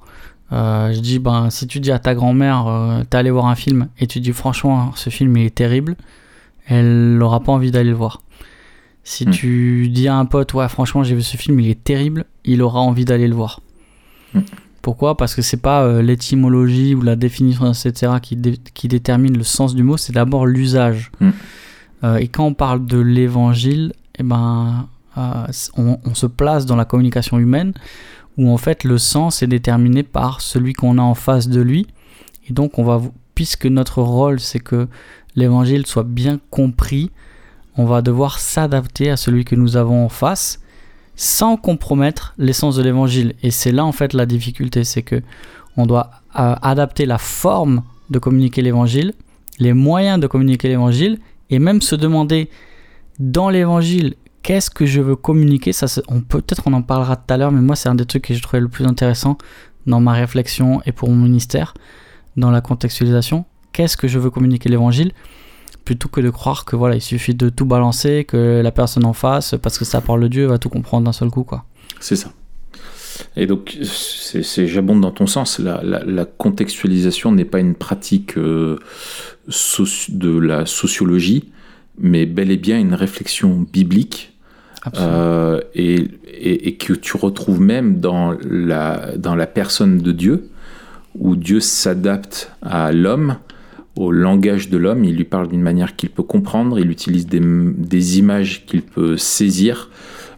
Euh, 0.51 0.93
je 0.93 0.99
dis, 0.99 1.19
ben, 1.19 1.49
si 1.49 1.65
tu 1.65 1.79
dis 1.79 1.91
à 1.91 1.99
ta 1.99 2.13
grand-mère, 2.13 3.03
t'es 3.09 3.17
allé 3.17 3.31
voir 3.31 3.47
un 3.47 3.55
film, 3.55 3.87
et 3.99 4.07
tu 4.07 4.19
dis 4.19 4.31
franchement, 4.31 4.91
ce 4.95 5.09
film 5.09 5.35
il 5.37 5.45
est 5.45 5.55
terrible, 5.55 5.95
elle 6.67 7.17
n'aura 7.17 7.39
pas 7.39 7.51
envie 7.51 7.71
d'aller 7.71 7.89
le 7.89 7.95
voir. 7.95 8.21
Si 9.05 9.27
mm. 9.27 9.31
tu 9.31 9.87
dis 9.89 10.07
à 10.07 10.17
un 10.17 10.25
pote, 10.25 10.53
ouais, 10.55 10.67
franchement, 10.67 11.03
j'ai 11.03 11.15
vu 11.15 11.21
ce 11.21 11.37
film, 11.37 11.59
il 11.59 11.69
est 11.69 11.81
terrible, 11.81 12.25
il 12.43 12.61
aura 12.61 12.79
envie 12.81 13.05
d'aller 13.05 13.27
le 13.27 13.35
voir. 13.35 13.61
Mm. 14.33 14.41
Pourquoi? 14.81 15.15
Parce 15.15 15.35
que 15.35 15.41
c'est 15.41 15.61
pas 15.61 15.83
euh, 15.83 16.01
l'étymologie 16.01 16.95
ou 16.95 17.01
la 17.01 17.15
définition, 17.15 17.71
etc., 17.71 18.13
qui, 18.21 18.37
qui, 18.73 18.87
détermine 18.87 19.37
le 19.37 19.43
sens 19.43 19.75
du 19.75 19.83
mot, 19.83 19.95
c'est 19.95 20.11
d'abord 20.11 20.47
l'usage. 20.47 21.11
Mm. 21.19 21.29
Euh, 22.03 22.17
et 22.17 22.27
quand 22.27 22.45
on 22.45 22.53
parle 22.55 22.85
de 22.85 22.97
l'évangile, 22.97 23.93
eh 24.17 24.23
ben, 24.23 24.87
euh, 25.17 25.45
on, 25.77 26.15
se 26.15 26.25
place 26.25 26.65
dans 26.65 26.75
la 26.75 26.85
communication 26.85 27.37
humaine 27.37 27.73
où 28.37 28.49
en 28.49 28.57
fait 28.57 28.83
le 28.83 28.97
sens 28.97 29.41
est 29.43 29.47
déterminé 29.47 30.03
par 30.03 30.41
celui 30.41 30.73
qu'on 30.73 30.97
a 30.97 31.01
en 31.01 31.13
face 31.13 31.47
de 31.47 31.61
lui. 31.61 31.87
Et 32.49 32.53
donc, 32.53 32.79
on 32.79 32.83
va, 32.83 33.01
puisque 33.35 33.67
notre 33.67 34.01
rôle 34.01 34.39
c'est 34.39 34.59
que 34.59 34.87
l'évangile 35.35 35.85
soit 35.85 36.03
bien 36.03 36.39
compris, 36.49 37.11
on 37.77 37.85
va 37.85 38.01
devoir 38.01 38.39
s'adapter 38.39 39.09
à 39.09 39.17
celui 39.17 39.45
que 39.45 39.55
nous 39.55 39.77
avons 39.77 40.05
en 40.05 40.09
face 40.09 40.61
sans 41.15 41.57
compromettre 41.57 42.33
l'essence 42.37 42.75
de 42.75 42.83
l'évangile. 42.83 43.35
Et 43.41 43.51
c'est 43.51 43.71
là 43.71 43.85
en 43.85 43.91
fait 43.91 44.13
la 44.13 44.25
difficulté, 44.25 44.83
c'est 44.83 45.01
que 45.01 45.21
on 45.77 45.85
doit 45.85 46.11
euh, 46.39 46.55
adapter 46.61 47.05
la 47.05 47.17
forme 47.17 47.83
de 48.09 48.19
communiquer 48.19 48.61
l'évangile, 48.61 49.13
les 49.59 49.73
moyens 49.73 50.19
de 50.19 50.27
communiquer 50.27 50.67
l'évangile, 50.67 51.19
et 51.49 51.59
même 51.59 51.81
se 51.81 51.95
demander 51.95 52.49
dans 53.19 53.49
l'évangile 53.49 54.15
qu'est-ce 54.41 54.69
que 54.69 54.85
je 54.85 55.01
veux 55.01 55.15
communiquer? 55.15 55.73
Ça, 55.73 55.87
peut-être 56.29 56.63
on 56.65 56.73
en 56.73 56.81
parlera 56.81 57.15
tout 57.15 57.33
à 57.33 57.37
l'heure, 57.37 57.51
mais 57.51 57.61
moi 57.61 57.75
c'est 57.75 57.89
un 57.89 57.95
des 57.95 58.05
trucs 58.05 58.25
que 58.25 58.33
j'ai 58.33 58.41
trouvé 58.41 58.59
le 58.59 58.67
plus 58.67 58.85
intéressant 58.85 59.37
dans 59.85 59.99
ma 59.99 60.13
réflexion 60.13 60.81
et 60.85 60.91
pour 60.91 61.09
mon 61.09 61.15
ministère, 61.15 61.73
dans 62.37 62.51
la 62.51 62.61
contextualisation. 62.61 63.45
Qu'est-ce 63.71 63.97
que 63.97 64.07
je 64.07 64.19
veux 64.19 64.29
communiquer 64.29 64.69
l'évangile? 64.69 65.11
Plutôt 65.85 66.09
que 66.09 66.19
de 66.19 66.31
croire 66.31 66.65
que 66.65 66.75
voilà, 66.75 66.95
il 66.95 67.01
suffit 67.01 67.35
de 67.35 67.49
tout 67.49 67.65
balancer, 67.65 68.25
que 68.27 68.61
la 68.61 68.71
personne 68.71 69.05
en 69.05 69.13
face, 69.13 69.55
parce 69.61 69.77
que 69.77 69.85
ça 69.85 70.01
parle 70.01 70.21
de 70.21 70.27
Dieu, 70.27 70.47
va 70.47 70.57
tout 70.57 70.69
comprendre 70.69 71.05
d'un 71.05 71.13
seul 71.13 71.29
coup, 71.29 71.43
quoi. 71.43 71.63
C'est 71.99 72.15
ça. 72.15 72.31
Et 73.37 73.45
donc, 73.45 73.77
c'est 73.83 74.67
j'abonde 74.67 75.01
dans 75.01 75.11
ton 75.11 75.27
sens. 75.27 75.59
La, 75.59 76.25
contextualisation 76.25 77.31
n'est 77.31 77.45
pas 77.45 77.59
une 77.59 77.75
pratique 77.75 78.37
euh, 78.37 78.77
de 79.47 80.37
la 80.37 80.65
sociologie, 80.65 81.49
mais 81.97 82.25
bel 82.25 82.51
et 82.51 82.57
bien 82.57 82.79
une 82.79 82.93
réflexion 82.93 83.65
biblique. 83.71 84.33
Euh, 84.99 85.61
et, 85.73 86.07
et, 86.27 86.75
que 86.75 86.93
tu 86.93 87.17
retrouves 87.17 87.59
même 87.59 87.99
dans 87.99 88.35
la, 88.47 89.17
dans 89.17 89.33
la 89.33 89.47
personne 89.47 89.97
de 89.97 90.11
Dieu, 90.11 90.49
où 91.15 91.35
Dieu 91.35 91.59
s'adapte 91.59 92.51
à 92.61 92.91
l'homme 92.91 93.37
au 93.95 94.11
langage 94.11 94.69
de 94.69 94.77
l'homme, 94.77 95.05
il 95.05 95.15
lui 95.15 95.23
parle 95.23 95.47
d'une 95.47 95.61
manière 95.61 95.95
qu'il 95.95 96.09
peut 96.09 96.23
comprendre, 96.23 96.79
il 96.79 96.91
utilise 96.91 97.27
des, 97.27 98.19
images 98.19 98.65
qu'il 98.65 98.81
peut 98.81 99.15
saisir 99.17 99.89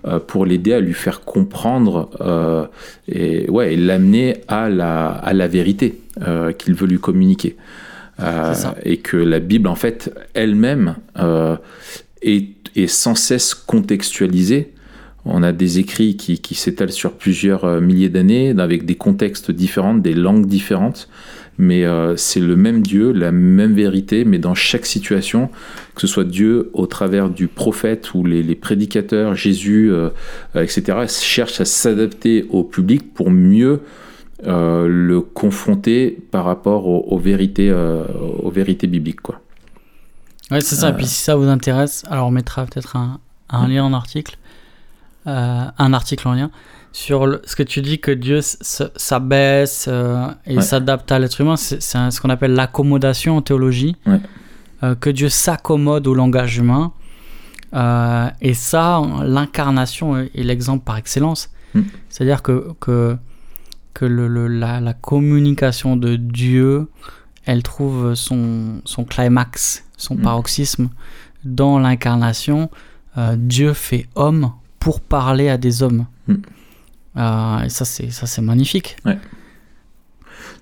euh, 0.06 0.20
pour 0.20 0.46
l'aider 0.46 0.74
à 0.74 0.80
lui 0.80 0.94
faire 0.94 1.22
comprendre 1.22 2.10
euh, 2.22 2.68
et, 3.08 3.50
ouais, 3.50 3.76
l'amener 3.76 4.38
à 4.48 4.70
la, 4.70 5.08
à 5.08 5.34
la 5.34 5.48
vérité 5.48 6.00
euh, 6.22 6.52
qu'il 6.52 6.76
veut 6.76 6.88
lui 6.88 7.00
communiquer. 7.00 7.56
et 8.84 8.98
que 8.98 9.18
la 9.18 9.40
Bible, 9.40 9.68
en 9.68 9.76
fait, 9.76 10.14
elle-même 10.34 10.96
est, 12.22 12.48
est, 12.76 12.88
sans 12.88 13.16
cesse 13.16 13.54
contextualisée. 13.54 14.74
On 15.26 15.44
a 15.44 15.52
des 15.52 15.78
écrits 15.78 16.16
qui, 16.16 16.40
qui 16.40 16.56
s'étalent 16.56 16.92
sur 16.92 17.14
plusieurs 17.14 17.82
milliers 17.82 18.10
d'années, 18.10 18.56
avec 18.58 18.86
des 18.86 18.96
contextes 18.96 19.52
différents, 19.52 19.94
des 19.94 20.14
langues 20.14 20.46
différentes 20.46 21.10
mais 21.58 21.86
euh, 21.86 22.16
c'est 22.18 22.40
le 22.40 22.56
même 22.56 22.82
Dieu, 22.82 23.12
la 23.12 23.32
même 23.32 23.74
vérité, 23.74 24.26
mais 24.26 24.38
dans 24.38 24.54
chaque 24.54 24.86
situation, 24.86 25.50
que 25.96 26.02
ce 26.02 26.08
soit 26.08 26.24
Dieu 26.24 26.70
au 26.74 26.86
travers 26.86 27.30
du 27.30 27.48
prophète 27.48 28.14
ou 28.14 28.24
les, 28.24 28.56
prédicateurs, 28.56 29.36
Jésus, 29.36 29.92
euh, 29.92 30.10
etc., 30.56 31.06
cherche 31.08 31.60
à 31.60 31.66
s'adapter 31.66 32.46
au 32.50 32.64
public 32.64 33.14
pour 33.14 33.32
mieux 33.32 33.82
euh, 34.46 34.88
le 34.88 35.22
confronter 35.22 36.18
par 36.32 36.46
rapport 36.46 36.88
aux, 36.88 37.18
vérités, 37.18 37.72
aux 37.72 38.52
vérités 38.52 38.88
bibliques. 38.88 39.22
Quoi. 39.22 39.42
Ouais, 40.52 40.62
c'est 40.62 40.76
ça. 40.76 40.90
Et 40.90 40.94
puis 40.94 41.08
si 41.08 41.24
ça 41.24 41.36
vous 41.36 41.48
intéresse, 41.48 42.04
alors 42.10 42.28
on 42.28 42.32
mettra 42.32 42.66
peut-être 42.66 42.96
un, 42.96 43.20
un, 43.50 43.68
lien 43.68 43.84
en 43.84 43.94
article, 43.94 44.38
un 45.26 45.94
article 45.94 46.28
en 46.28 46.34
lien 46.34 46.52
sur 46.92 47.40
ce 47.46 47.56
que 47.56 47.64
tu 47.64 47.82
dis 47.82 48.00
que 48.00 48.12
Dieu 48.12 48.40
s'abaisse 48.42 49.86
euh, 49.88 50.28
et 50.46 50.62
s'adapte 50.62 51.12
à 51.12 51.20
l'être 51.20 51.40
humain, 51.40 51.56
c'est 51.56 51.80
ce 51.80 52.22
qu'on 52.22 52.30
appelle 52.30 52.54
l'accommodation 52.54 53.38
en 53.38 53.42
théologie. 53.42 53.96
Euh, 54.84 54.94
que 54.94 55.10
Dieu 55.10 55.30
s'accommode 55.30 56.06
au 56.06 56.14
langage 56.14 56.58
humain. 56.58 56.94
Euh, 57.74 58.30
et 58.42 58.54
ça, 58.54 59.02
l'incarnation 59.24 60.18
est, 60.18 60.32
l'exemple 60.36 60.84
par 60.84 60.98
excellence. 60.98 61.50
Mm. 61.74 61.82
C'est-à-dire 62.10 62.44
que, 62.44 62.74
que, 62.80 63.18
que 63.94 64.06
le, 64.06 64.48
la, 64.48 64.94
communication 64.94 65.98
de 65.98 66.16
Dieu, 66.16 66.88
elle 67.46 67.64
trouve 67.64 68.14
son, 68.14 68.82
son 68.86 69.04
climax, 69.04 69.84
son 69.98 70.16
mm. 70.16 70.22
paroxysme 70.22 70.90
dans 71.44 71.80
l'incarnation. 71.80 72.70
Dieu 73.36 73.74
fait 73.74 74.06
homme 74.14 74.52
pour 74.78 75.02
parler 75.02 75.50
à 75.50 75.58
des 75.58 75.82
hommes. 75.82 76.06
Mm. 76.28 76.36
Euh, 77.16 77.64
et 77.64 77.70
ça, 77.70 77.86
c'est, 77.86 78.12
ça, 78.12 78.26
c'est 78.26 78.42
magnifique. 78.42 78.98
Ouais. 79.06 79.18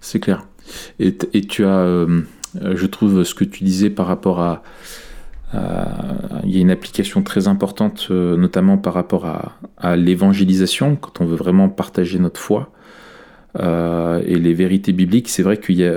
C'est 0.02 0.20
clair. 0.20 0.46
Et, 1.00 1.16
et 1.34 1.42
tu 1.42 1.66
as, 1.66 1.80
euh, 1.80 2.22
je 2.56 2.86
trouve, 2.86 3.24
ce 3.24 3.34
que 3.34 3.44
tu 3.44 3.64
disais 3.64 3.90
par 3.90 4.08
rapport 4.08 4.40
à. 4.40 4.64
Il 6.44 6.54
y 6.54 6.58
a 6.58 6.60
une 6.60 6.72
application 6.72 7.24
très 7.24 7.48
importante, 7.48 8.08
euh, 8.12 8.36
notamment 8.36 8.78
par 8.78 8.94
rapport 8.94 9.26
à, 9.26 9.58
à, 9.78 9.96
l'évangélisation, 9.96 10.98
quand 10.98 11.22
on 11.22 11.26
veut 11.26 11.38
vraiment 11.38 11.70
partager 11.70 12.20
notre 12.20 12.42
foi 12.42 12.72
et 13.58 14.36
les 14.36 14.54
vérités 14.54 14.92
bibliques. 14.92 15.30
C'est 15.30 15.44
vrai 15.44 15.58
qu'il 15.58 15.78
y 15.78 15.90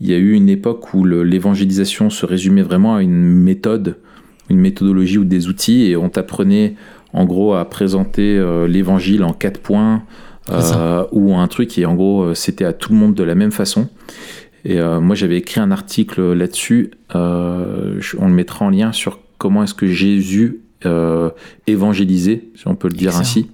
y 0.00 0.14
a 0.14 0.16
eu 0.16 0.32
une 0.32 0.48
époque 0.48 0.94
où 0.94 1.04
l'évangélisation 1.04 2.08
se 2.08 2.24
résumait 2.24 2.62
vraiment 2.62 2.96
à 2.96 3.02
une 3.02 3.22
méthode 3.22 3.98
une 4.48 4.60
méthodologie 4.60 5.18
ou 5.18 5.24
des 5.24 5.48
outils 5.48 5.90
et 5.90 5.96
on 5.96 6.08
t'apprenait 6.08 6.74
en 7.16 7.24
gros 7.24 7.54
à 7.54 7.64
présenter 7.68 8.40
l'évangile 8.68 9.24
en 9.24 9.32
quatre 9.32 9.60
points 9.60 10.02
ou 11.12 11.34
un 11.34 11.48
truc 11.48 11.76
et 11.78 11.86
en 11.86 11.94
gros 11.94 12.34
c'était 12.34 12.64
à 12.64 12.72
tout 12.72 12.92
le 12.92 12.98
monde 12.98 13.14
de 13.14 13.24
la 13.24 13.34
même 13.34 13.52
façon. 13.52 13.88
Et 14.64 14.80
moi 14.80 15.16
j'avais 15.16 15.38
écrit 15.38 15.60
un 15.60 15.70
article 15.70 16.32
là-dessus, 16.32 16.92
on 17.14 17.18
le 17.18 18.28
mettra 18.28 18.66
en 18.66 18.70
lien 18.70 18.92
sur 18.92 19.18
comment 19.38 19.64
est-ce 19.64 19.74
que 19.74 19.86
Jésus 19.86 20.60
euh, 20.84 21.30
évangélisé, 21.66 22.50
si 22.54 22.68
on 22.68 22.74
peut 22.74 22.88
le 22.88 22.96
dire 22.96 23.16
ainsi. 23.16 23.48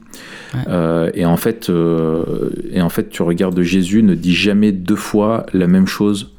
Euh, 0.67 1.09
et, 1.15 1.25
en 1.25 1.37
fait, 1.37 1.71
euh, 1.71 2.51
et 2.73 2.83
en 2.83 2.89
fait, 2.89 3.11
tu 3.11 3.23
regardes 3.23 3.63
Jésus 3.63 4.03
ne 4.03 4.15
dit 4.15 4.35
jamais 4.35 4.73
deux 4.73 4.97
fois 4.97 5.47
la 5.53 5.67
même 5.67 5.87
chose. 5.87 6.35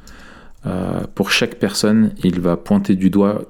pour 1.14 1.30
chaque 1.30 1.56
personne, 1.56 2.12
il 2.22 2.38
va 2.40 2.56
pointer 2.56 2.96
du 2.96 3.10
doigt. 3.10 3.48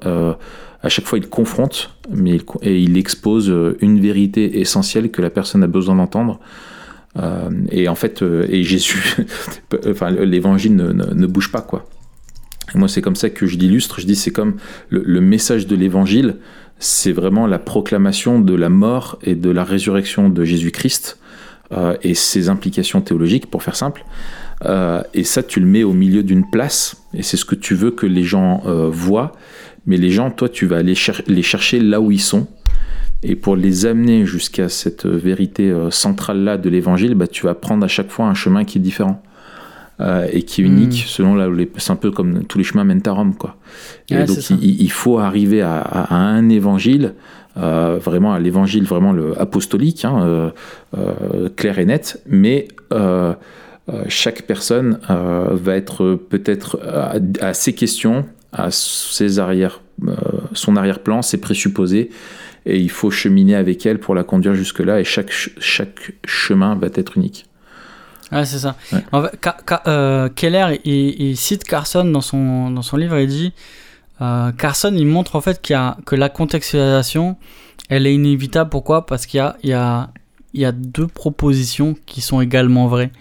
À 0.85 0.89
chaque 0.89 1.07
fois, 1.07 1.19
il 1.19 1.29
confronte, 1.29 1.91
mais 2.11 2.39
et 2.63 2.79
il 2.79 2.97
expose 2.97 3.53
une 3.81 4.01
vérité 4.01 4.61
essentielle 4.61 5.11
que 5.11 5.23
la 5.23 5.31
personne 5.31 5.63
a 5.65 5.67
besoin 5.67 5.97
d'entendre. 5.97 6.39
et 7.71 7.89
en 7.89 7.95
fait, 7.95 8.23
et 8.23 8.63
Jésus, 8.63 9.17
enfin, 9.89 10.11
l'évangile 10.11 10.77
ne, 10.77 10.93
ne, 10.93 11.27
bouge 11.27 11.51
pas, 11.51 11.63
quoi. 11.63 11.89
moi, 12.75 12.89
c'est 12.89 13.03
comme 13.03 13.17
ça 13.17 13.31
que 13.31 13.47
je 13.47 13.57
l'illustre. 13.57 14.01
Je 14.01 14.07
dis, 14.07 14.17
c'est 14.17 14.31
comme 14.31 14.57
le 14.91 15.21
message 15.21 15.67
de 15.67 15.75
l'évangile 15.75 16.37
c'est 16.79 17.13
vraiment 17.13 17.47
la 17.47 17.59
proclamation 17.59 18.41
de 18.41 18.55
la 18.55 18.69
mort 18.69 19.19
et 19.23 19.35
de 19.35 19.51
la 19.51 19.65
résurrection 19.65 20.29
de 20.29 20.45
Jésus-Christ 20.45 21.19
euh, 21.73 21.97
et 22.03 22.15
ses 22.15 22.49
implications 22.49 23.01
théologiques, 23.01 23.47
pour 23.51 23.63
faire 23.63 23.77
simple. 23.77 24.05
Euh, 24.65 25.03
et 25.15 25.25
ça, 25.25 25.43
tu 25.43 25.61
le 25.61 25.67
mets 25.67 25.83
au 25.83 25.93
milieu 25.93 26.23
d'une 26.23 26.49
place, 26.49 26.97
et 27.15 27.23
c'est 27.23 27.37
ce 27.37 27.45
que 27.45 27.55
tu 27.55 27.75
veux 27.75 27.91
que 27.91 28.07
les 28.07 28.23
gens 28.23 28.63
euh, 28.67 28.89
voient. 28.91 29.33
Mais 29.87 29.97
les 29.97 30.11
gens, 30.11 30.31
toi, 30.31 30.49
tu 30.49 30.67
vas 30.67 30.79
aller 30.79 30.95
les 31.27 31.43
chercher 31.43 31.81
là 31.81 32.01
où 32.01 32.11
ils 32.11 32.21
sont. 32.21 32.47
Et 33.23 33.37
pour 33.37 33.57
les 33.57 33.87
amener 33.87 34.27
jusqu'à 34.27 34.69
cette 34.69 35.07
vérité 35.07 35.75
centrale-là 35.91 36.59
de 36.59 36.69
l'évangile, 36.69 37.15
bah, 37.15 37.27
tu 37.27 37.45
vas 37.47 37.55
prendre 37.55 37.85
à 37.85 37.89
chaque 37.89 38.11
fois 38.11 38.27
un 38.27 38.35
chemin 38.35 38.65
qui 38.65 38.79
est 38.79 38.83
différent. 38.83 39.23
Euh, 40.01 40.27
et 40.33 40.43
qui 40.43 40.61
est 40.61 40.65
unique 40.65 41.05
hmm. 41.05 41.07
selon 41.07 41.35
là 41.37 41.49
c'est 41.77 41.93
un 41.93 41.97
peu 41.97 42.11
comme 42.11 42.47
tous 42.47 42.59
les 42.59 42.65
chemins 42.65 42.83
mènent 42.83 43.03
à 43.07 43.13
Rome 43.13 43.37
quoi. 43.37 43.55
Et 44.11 44.25
donc 44.25 44.39
il, 44.61 44.91
faut 44.91 45.21
arriver 45.21 45.63
à, 45.63 46.13
un 46.13 46.49
évangile 46.49 47.15
euh, 47.59 48.01
vraiment 48.03 48.33
à 48.33 48.41
l'évangile 48.41 48.83
vraiment 48.87 49.13
le 49.13 49.41
apostolique 49.41 50.05
hein, 50.05 50.53
euh, 50.99 51.49
clair 51.55 51.79
et 51.79 51.85
net 51.85 52.21
mais 52.27 52.67
chaque 54.09 54.43
personne 54.43 54.99
va 55.09 55.77
être 55.77 56.17
peut-être 56.29 56.81
à, 57.41 57.55
ses 57.55 57.73
questions 57.73 58.27
à 58.55 58.71
ses 58.71 59.39
arrière 59.39 59.81
son 60.53 60.77
arrière-plan 60.77 61.23
ses 61.23 61.39
présupposés 61.39 62.11
et 62.67 62.79
il 62.79 62.91
faut 62.91 63.11
cheminer 63.11 63.55
avec 63.55 63.85
elle 63.87 64.01
pour 64.01 64.15
la 64.15 64.25
conduire 64.25 64.55
jusque 64.55 64.81
là 64.81 65.01
et 65.01 65.05
chaque 65.05 65.31
chaque 65.59 66.13
chemin 66.25 66.75
va 66.75 66.89
être 66.95 67.17
unique 67.17 67.47
Ouais, 68.33 68.45
c'est 68.45 68.59
ça. 68.59 68.77
Euh, 69.87 70.29
Keller, 70.35 70.81
il, 70.85 71.37
cite 71.37 71.65
Carson 71.65 72.05
dans 72.05 72.21
son, 72.21 72.71
dans 72.71 72.83
son 72.83 72.97
livre, 72.97 73.19
il 73.19 73.29
dit 73.29 73.53
euh, 74.21 74.51
Carson, 74.53 74.93
il 74.97 75.07
montre 75.07 75.37
en 75.37 75.41
fait 75.41 75.61
qu'il 75.61 75.75
y 75.75 75.77
a, 75.77 75.97
que 76.05 76.17
la 76.17 76.29
contextualisation, 76.29 77.37
elle 77.89 78.07
est 78.07 78.15
inévitable. 78.15 78.71
Pourquoi? 78.71 79.07
Parce 79.07 79.27
qu'il 79.27 79.39
y 79.39 79.41
a, 79.41 79.57
il 79.63 79.71
y, 79.71 79.75
a, 79.75 80.11
il 80.53 80.61
y 80.61 80.65
a 80.65 80.73
deux 80.73 81.07
propositions 81.07 81.95
qui 82.07 82.21
sont 82.21 82.41
également 82.41 82.89
vraies. 82.89 83.13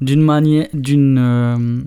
D'une 0.00 0.22
manière, 0.22 0.68
d'une, 0.74 1.18
euh, 1.18 1.80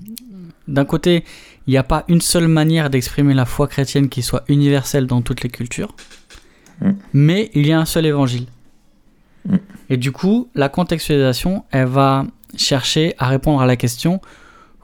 d'un 0.67 0.85
côté, 0.85 1.23
il 1.71 1.75
n'y 1.75 1.77
a 1.77 1.83
pas 1.83 2.03
une 2.09 2.19
seule 2.19 2.49
manière 2.49 2.89
d'exprimer 2.89 3.33
la 3.33 3.45
foi 3.45 3.65
chrétienne 3.65 4.09
qui 4.09 4.23
soit 4.23 4.43
universelle 4.49 5.07
dans 5.07 5.21
toutes 5.21 5.41
les 5.41 5.47
cultures, 5.47 5.95
mm. 6.81 6.91
mais 7.13 7.49
il 7.53 7.65
y 7.65 7.71
a 7.71 7.79
un 7.79 7.85
seul 7.85 8.05
évangile. 8.05 8.47
Mm. 9.45 9.55
Et 9.89 9.95
du 9.95 10.11
coup, 10.11 10.49
la 10.53 10.67
contextualisation, 10.67 11.63
elle 11.71 11.87
va 11.87 12.25
chercher 12.57 13.15
à 13.19 13.29
répondre 13.29 13.61
à 13.61 13.65
la 13.65 13.77
question 13.77 14.19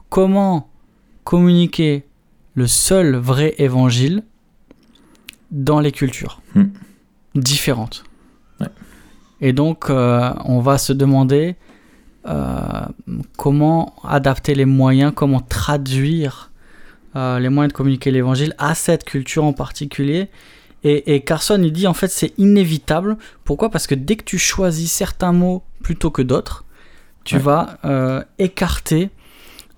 comment 0.08 0.70
communiquer 1.24 2.06
le 2.54 2.66
seul 2.66 3.16
vrai 3.16 3.54
évangile 3.58 4.22
dans 5.50 5.80
les 5.80 5.92
cultures 5.92 6.40
hmm. 6.54 6.68
différentes? 7.34 8.04
Et 9.42 9.52
donc, 9.52 9.90
euh, 9.90 10.32
on 10.46 10.60
va 10.60 10.78
se 10.78 10.94
demander 10.94 11.54
euh, 12.26 12.86
comment 13.36 13.94
adapter 14.02 14.54
les 14.54 14.64
moyens, 14.64 15.12
comment 15.14 15.40
traduire 15.40 16.47
euh, 17.18 17.38
les 17.38 17.48
moyens 17.48 17.72
de 17.72 17.76
communiquer 17.76 18.10
l'évangile 18.10 18.54
à 18.58 18.74
cette 18.74 19.04
culture 19.04 19.44
en 19.44 19.52
particulier. 19.52 20.28
Et, 20.84 21.14
et 21.14 21.20
Carson, 21.22 21.60
il 21.62 21.72
dit 21.72 21.86
en 21.86 21.94
fait 21.94 22.08
c'est 22.08 22.32
inévitable. 22.38 23.16
Pourquoi? 23.44 23.70
Parce 23.70 23.86
que 23.86 23.94
dès 23.94 24.16
que 24.16 24.24
tu 24.24 24.38
choisis 24.38 24.92
certains 24.92 25.32
mots 25.32 25.64
plutôt 25.82 26.10
que 26.10 26.22
d'autres, 26.22 26.64
tu 27.24 27.38
vas 27.38 27.78
euh, 27.84 28.22
écarter 28.38 29.10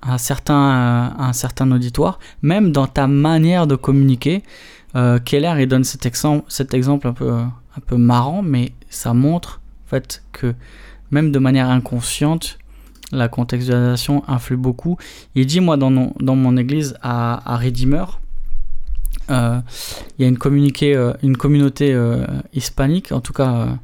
un 0.03 0.19
certain, 0.19 1.11
euh, 1.19 1.23
un 1.23 1.33
certain 1.33 1.73
auditoire, 1.73 2.21
même 2.43 2.71
dans 2.71 2.87
ta 2.87 3.07
manière 3.07 3.67
de 3.67 3.77
communiquer. 3.77 4.43
Keller 5.25 5.55
il 5.61 5.67
donne 5.69 5.85
cet 5.85 6.05
exemple, 6.05 6.45
cet 6.49 6.75
exemple 6.75 7.07
un 7.07 7.13
peu, 7.13 7.31
un 7.31 7.81
peu 7.87 7.97
marrant, 7.97 8.43
mais 8.43 8.73
ça 8.89 9.15
montre 9.15 9.61
en 9.87 9.91
fait 9.91 10.25
que 10.33 10.55
même 11.11 11.33
de 11.33 11.39
manière 11.39 11.69
inconsciente, 11.69 12.59
la 13.13 13.29
contextualisation 13.29 14.23
influe 14.29 14.57
beaucoup. 14.57 14.97
Il 15.35 15.47
dit, 15.47 15.61
moi, 15.61 15.77
dans, 15.77 15.91
dans 15.91 16.37
mon 16.37 16.57
église 16.57 16.97
à, 17.03 17.53
à 17.53 17.57
Redeemer, 17.57 18.05
il 19.29 19.63
y 20.19 20.25
a 20.25 20.29
une, 20.29 20.39
une 21.23 21.37
communauté 21.37 21.97
hispanique, 22.53 23.13
en 23.13 23.21
tout 23.21 23.33
cas 23.33 23.79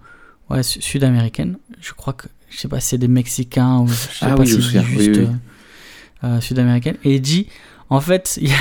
ouais, 0.51 0.62
sud-américaine. 0.62 1.59
Je 1.81 1.93
crois 1.93 2.12
que 2.12 2.27
je 2.49 2.59
sais 2.59 2.69
pas 2.69 2.81
si 2.81 2.89
c'est 2.89 2.99
des 2.99 3.09
Mexicains 3.09 3.81
ou 3.81 3.89
je 3.89 3.95
sais 3.95 4.09
ah 4.23 4.35
pas 4.35 4.47
si 4.47 4.62
c'est 4.62 4.83
juste 4.83 5.19
euh, 5.19 5.27
euh, 6.25 6.41
sud-américaine. 6.41 6.97
Et 7.05 7.17
il 7.17 7.21
dit, 7.21 7.49
en 7.91 8.01
fait, 8.01 8.39
il 8.41 8.49
y 8.49 8.53
a 8.53 8.57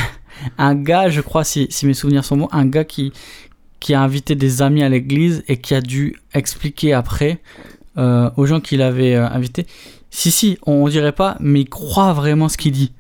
un 0.58 0.76
gars, 0.76 1.10
je 1.10 1.22
crois, 1.22 1.44
si, 1.44 1.68
si, 1.70 1.86
mes 1.86 1.94
souvenirs 1.94 2.26
sont 2.26 2.38
bons, 2.38 2.50
un 2.52 2.66
gars 2.66 2.84
qui, 2.84 3.14
qui 3.80 3.94
a 3.94 4.02
invité 4.02 4.36
des 4.36 4.62
amis 4.62 4.84
à 4.84 4.90
l'église 4.90 5.44
et 5.48 5.58
qui 5.58 5.74
a 5.76 5.82
dû 5.82 6.16
expliquer 6.34 6.94
après 6.94 7.42
euh, 7.98 8.30
aux 8.36 8.46
gens 8.46 8.60
qu'il 8.60 8.82
avait 8.82 9.16
invités. 9.16 9.66
Si, 10.16 10.32
si, 10.32 10.58
on, 10.66 10.88
dirait 10.88 11.12
pas, 11.12 11.36
mais 11.42 11.62
il 11.62 11.70
croit 11.70 12.14
vraiment 12.14 12.48
ce 12.48 12.58
qu'il 12.58 12.72
dit. 12.72 12.94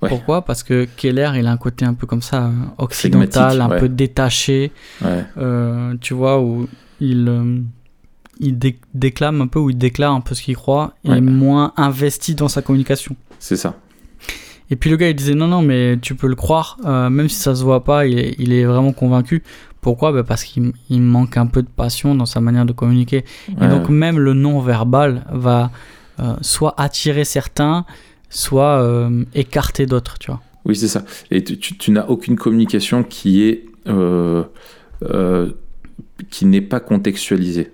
Pourquoi? 0.00 0.44
Parce 0.44 0.62
que 0.62 0.86
Keller, 0.96 1.30
il 1.36 1.46
a 1.46 1.50
un 1.50 1.56
côté 1.56 1.84
un 1.84 1.94
peu 1.94 2.06
comme 2.06 2.22
ça, 2.22 2.50
occidental, 2.78 3.60
un 3.60 3.68
peu 3.68 3.88
détaché. 3.88 4.72
tu 6.00 6.14
vois, 6.14 6.40
où 6.40 6.68
il 7.00 7.64
il 8.40 8.58
déclame 8.94 9.40
un 9.40 9.46
peu 9.46 9.58
ou 9.58 9.70
il 9.70 9.78
déclare 9.78 10.12
un 10.12 10.20
peu 10.20 10.34
ce 10.34 10.42
qu'il 10.42 10.56
croit 10.56 10.94
et 11.04 11.10
est 11.10 11.20
moins 11.20 11.72
investi 11.76 12.34
dans 12.34 12.48
sa 12.48 12.62
communication. 12.62 13.14
C'est 13.38 13.56
ça. 13.56 13.76
Et 14.70 14.76
puis 14.76 14.90
le 14.90 14.96
gars 14.96 15.08
il 15.08 15.14
disait 15.14 15.34
non 15.34 15.46
non 15.46 15.62
mais 15.62 15.98
tu 16.00 16.14
peux 16.14 16.26
le 16.26 16.34
croire 16.34 16.78
euh, 16.84 17.10
même 17.10 17.28
si 17.28 17.36
ça 17.36 17.54
se 17.54 17.62
voit 17.62 17.84
pas 17.84 18.06
il 18.06 18.18
est, 18.18 18.34
il 18.38 18.52
est 18.52 18.64
vraiment 18.64 18.92
convaincu. 18.92 19.42
Pourquoi? 19.80 20.12
Bah 20.12 20.24
Parce 20.24 20.44
qu'il 20.44 20.72
manque 21.02 21.36
un 21.36 21.46
peu 21.46 21.62
de 21.62 21.68
passion 21.68 22.14
dans 22.14 22.24
sa 22.24 22.40
manière 22.40 22.64
de 22.64 22.72
communiquer. 22.72 23.24
Et 23.60 23.68
donc 23.68 23.90
même 23.90 24.18
le 24.18 24.32
non 24.32 24.60
verbal 24.60 25.26
va 25.30 25.70
euh, 26.20 26.34
soit 26.40 26.74
attirer 26.76 27.24
certains, 27.24 27.84
soit 28.30 28.80
euh, 28.80 29.24
écarter 29.34 29.86
d'autres, 29.86 30.18
tu 30.18 30.30
vois. 30.30 30.40
Oui 30.64 30.76
c'est 30.76 30.88
ça. 30.88 31.04
Et 31.30 31.44
tu, 31.44 31.58
tu, 31.58 31.76
tu 31.76 31.90
n'as 31.90 32.06
aucune 32.06 32.36
communication 32.36 33.02
qui 33.02 33.42
est 33.42 33.66
qui 36.30 36.46
n'est 36.46 36.60
pas 36.60 36.80
contextualisée. 36.80 37.72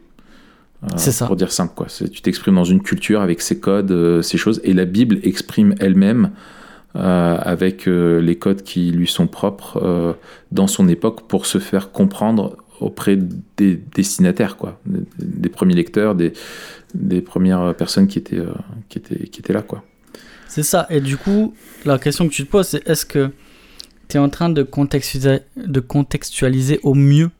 Euh, 0.85 0.88
c'est 0.96 1.12
ça. 1.12 1.26
Pour 1.26 1.37
dire 1.37 1.53
simple, 1.53 1.74
quoi. 1.74 1.87
Tu 1.87 2.22
t'exprimes 2.22 2.55
dans 2.55 2.64
une 2.64 2.83
culture 2.83 3.20
avec 3.20 3.42
ses 3.42 3.61
codes, 3.61 3.92
euh, 3.92 4.22
ses 4.22 4.38
choses, 4.38 4.61
et 4.64 4.72
la 4.72 4.87
Bible 4.87 5.18
exprime 5.22 5.74
elle-même 5.79 6.31
euh, 6.96 7.38
avec 7.40 7.87
les 7.87 8.37
codes 8.37 8.62
qui 8.62 8.90
lui 8.90 9.07
sont 9.07 9.26
propres 9.26 10.16
dans 10.50 10.66
son 10.66 10.88
époque 10.88 11.29
pour 11.29 11.46
se 11.46 11.59
faire 11.59 11.92
comprendre 11.92 12.57
auprès 12.80 13.18
des 13.56 13.76
destinataires, 13.94 14.56
quoi, 14.56 14.80
des, 14.86 15.48
premiers 15.48 15.74
lecteurs, 15.74 16.14
des, 16.14 16.32
des, 16.94 17.20
premières 17.20 17.74
personnes 17.76 18.06
qui 18.06 18.18
étaient, 18.18 18.42
qui 18.88 18.98
étaient, 18.98 19.28
qui 19.28 19.40
étaient 19.40 19.52
là, 19.52 19.62
quoi. 19.62 19.84
C'est 20.48 20.64
ça. 20.64 20.86
Et 20.90 21.00
du 21.00 21.16
coup, 21.16 21.54
la 21.84 21.98
question 21.98 22.28
que 22.28 22.32
tu 22.32 22.44
te 22.44 22.50
poses, 22.50 22.68
c'est 22.68 22.88
est-ce 22.88 23.06
que 23.06 23.30
tu 24.08 24.16
es 24.16 24.20
en 24.20 24.28
train 24.28 24.50
de 24.50 24.62
contextualiser, 24.62 25.42
de 25.56 25.80
contextualiser 25.80 26.80
au 26.82 26.94
mieux 26.94 27.30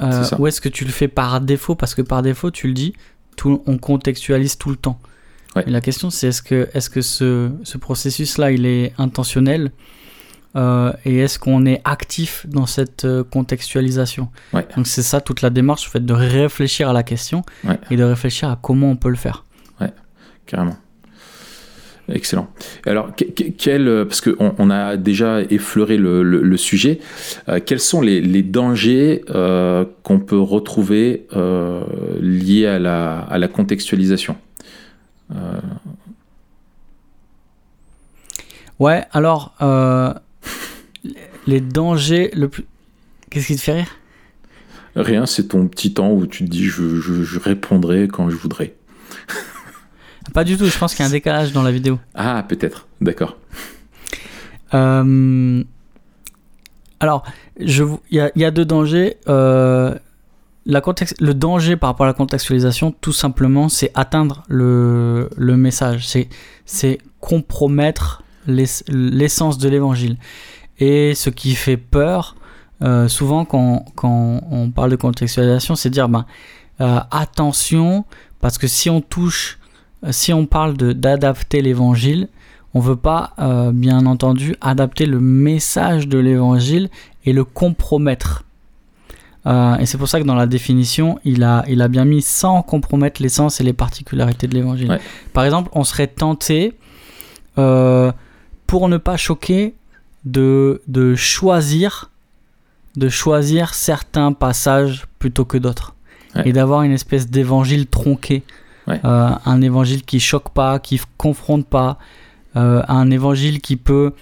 euh, 0.00 0.24
ou 0.38 0.46
est-ce 0.46 0.60
que 0.60 0.68
tu 0.68 0.84
le 0.84 0.90
fais 0.90 1.08
par 1.08 1.40
défaut? 1.40 1.74
Parce 1.74 1.94
que 1.94 2.02
par 2.02 2.22
défaut, 2.22 2.50
tu 2.50 2.68
le 2.68 2.72
dis, 2.72 2.94
tout, 3.36 3.62
on 3.66 3.78
contextualise 3.78 4.56
tout 4.56 4.70
le 4.70 4.76
temps. 4.76 5.00
Et 5.66 5.70
la 5.70 5.80
question, 5.80 6.08
c'est 6.08 6.28
est-ce 6.28 6.42
que, 6.42 6.68
est 6.72 6.78
-ce, 6.78 6.88
que 6.88 7.00
ce, 7.00 7.50
ce 7.64 7.78
processus-là, 7.78 8.52
il 8.52 8.64
est 8.64 8.92
intentionnel? 8.96 9.72
Euh, 10.58 10.92
et 11.04 11.18
est-ce 11.18 11.38
qu'on 11.38 11.66
est 11.66 11.80
actif 11.84 12.44
dans 12.48 12.66
cette 12.66 13.04
euh, 13.04 13.22
contextualisation 13.22 14.28
Donc 14.52 14.86
c'est 14.86 15.02
ça 15.02 15.20
toute 15.20 15.40
la 15.40 15.50
démarche, 15.50 15.86
le 15.86 15.90
fait 15.90 16.04
de 16.04 16.12
réfléchir 16.12 16.88
à 16.88 16.92
la 16.92 17.04
question 17.04 17.42
et 17.90 17.96
de 17.96 18.02
réfléchir 18.02 18.50
à 18.50 18.58
comment 18.60 18.90
on 18.90 18.96
peut 18.96 19.10
le 19.10 19.16
faire. 19.16 19.44
Ouais, 19.80 19.92
carrément. 20.46 20.76
Excellent. 22.10 22.48
Alors, 22.86 23.10
quel, 23.58 24.06
parce 24.06 24.22
qu'on 24.22 24.54
on 24.56 24.70
a 24.70 24.96
déjà 24.96 25.42
effleuré 25.42 25.98
le, 25.98 26.56
sujet, 26.56 27.00
quels 27.66 27.80
sont 27.80 28.00
les, 28.00 28.42
dangers 28.42 29.22
qu'on 29.26 30.18
peut 30.18 30.40
retrouver 30.40 31.26
liés 32.18 32.66
à 32.66 32.78
la, 32.78 33.18
à 33.18 33.36
la 33.36 33.48
contextualisation? 33.48 34.36
Ouais, 38.78 39.04
alors, 39.12 39.54
les 41.46 41.60
dangers, 41.60 42.30
le 42.34 42.48
plus... 42.48 42.64
Qu'est-ce 43.30 43.46
qui 43.46 43.56
te 43.56 43.60
fait 43.60 43.72
rire? 43.72 43.98
Rien, 44.96 45.26
c'est 45.26 45.48
ton 45.48 45.68
petit 45.68 45.94
temps 45.94 46.10
où 46.10 46.26
tu 46.26 46.44
te 46.44 46.50
dis 46.50 46.64
je, 46.64 47.38
répondrai 47.38 48.08
quand 48.08 48.30
je 48.30 48.36
voudrais. 48.36 48.74
Pas 50.34 50.44
du 50.44 50.56
tout, 50.56 50.66
je 50.66 50.76
pense 50.76 50.94
qu'il 50.94 51.04
y 51.04 51.06
a 51.06 51.08
un 51.08 51.12
décalage 51.12 51.52
dans 51.52 51.62
la 51.62 51.70
vidéo. 51.70 51.98
Ah, 52.14 52.44
peut-être, 52.46 52.88
d'accord. 53.00 53.38
Euh, 54.74 55.62
alors, 57.00 57.24
il 57.58 57.98
y, 58.10 58.44
a 58.44 58.50
deux 58.50 58.64
dangers. 58.64 59.16
Euh, 59.28 59.94
la 60.66 60.80
contexte, 60.80 61.20
le 61.20 61.32
danger 61.32 61.76
par 61.76 61.90
rapport 61.90 62.04
à 62.04 62.08
la 62.08 62.14
contextualisation, 62.14 62.92
tout 63.00 63.12
simplement, 63.12 63.68
c'est 63.68 63.90
atteindre 63.94 64.42
le, 64.48 65.30
le 65.36 65.56
message, 65.56 66.08
c'est 66.66 66.98
compromettre 67.20 68.22
l'essence 68.48 69.58
de 69.58 69.68
l'évangile. 69.68 70.16
Et 70.80 71.14
ce 71.14 71.30
qui 71.30 71.54
fait 71.54 71.76
peur, 71.76 72.36
euh, 72.82 73.08
souvent 73.08 73.44
quand, 73.44 73.84
quand, 73.96 74.40
on 74.50 74.70
parle 74.70 74.90
de 74.90 74.96
contextualisation, 74.96 75.74
c'est 75.74 75.90
dire 75.90 76.08
ben, 76.08 76.26
euh, 76.80 77.00
attention, 77.10 78.04
parce 78.40 78.58
que 78.58 78.68
si 78.68 78.88
on 78.88 79.00
touche, 79.00 79.58
euh, 80.04 80.12
si 80.12 80.32
on 80.32 80.46
parle 80.46 80.76
d'adapter 80.76 81.60
l'évangile, 81.60 82.28
on 82.74 82.80
ne 82.80 82.84
veut 82.84 82.96
pas, 82.96 83.32
bien 83.72 84.04
entendu, 84.04 84.54
adapter 84.60 85.06
le 85.06 85.20
message 85.20 86.06
de 86.06 86.18
l'évangile 86.18 86.90
et 87.24 87.32
le 87.32 87.42
compromettre. 87.42 88.44
et 89.46 89.86
c'est 89.86 89.96
pour 89.96 90.06
ça 90.06 90.20
que 90.20 90.26
dans 90.26 90.34
la 90.34 90.46
définition, 90.46 91.18
il 91.24 91.42
a, 91.44 91.64
il 91.66 91.80
a 91.80 91.88
bien 91.88 92.04
mis 92.04 92.20
sans 92.20 92.60
compromettre 92.60 93.22
l'essence 93.22 93.62
et 93.62 93.64
les 93.64 93.72
particularités 93.72 94.46
de 94.46 94.54
l'évangile. 94.54 95.00
Par 95.32 95.44
exemple, 95.44 95.70
on 95.72 95.82
serait 95.82 96.08
tenté, 96.08 96.74
pour 98.68 98.88
ne 98.88 98.98
pas 98.98 99.16
choquer, 99.16 99.74
de, 100.24 100.80
de 100.86 101.16
choisir 101.16 102.10
de 102.98 103.08
choisir 103.08 103.74
certains 103.74 104.32
passages 104.32 105.06
plutôt 105.18 105.44
que 105.44 105.56
d'autres. 105.56 105.94
Et 106.44 106.52
d'avoir 106.52 106.82
une 106.82 106.92
espèce 106.92 107.28
d'évangile 107.28 107.86
tronqué. 107.86 108.44
Euh, 108.88 109.30
un 109.44 109.60
évangile 109.60 110.02
qui 110.04 110.20
choque 110.20 110.50
pas 110.50 110.78
qui 110.78 111.00
confronte 111.16 111.66
pas. 111.66 111.98
Euh, 112.56 112.82
un 112.86 113.10
évangile 113.10 113.60
qui 113.60 113.76
peut 113.76 114.12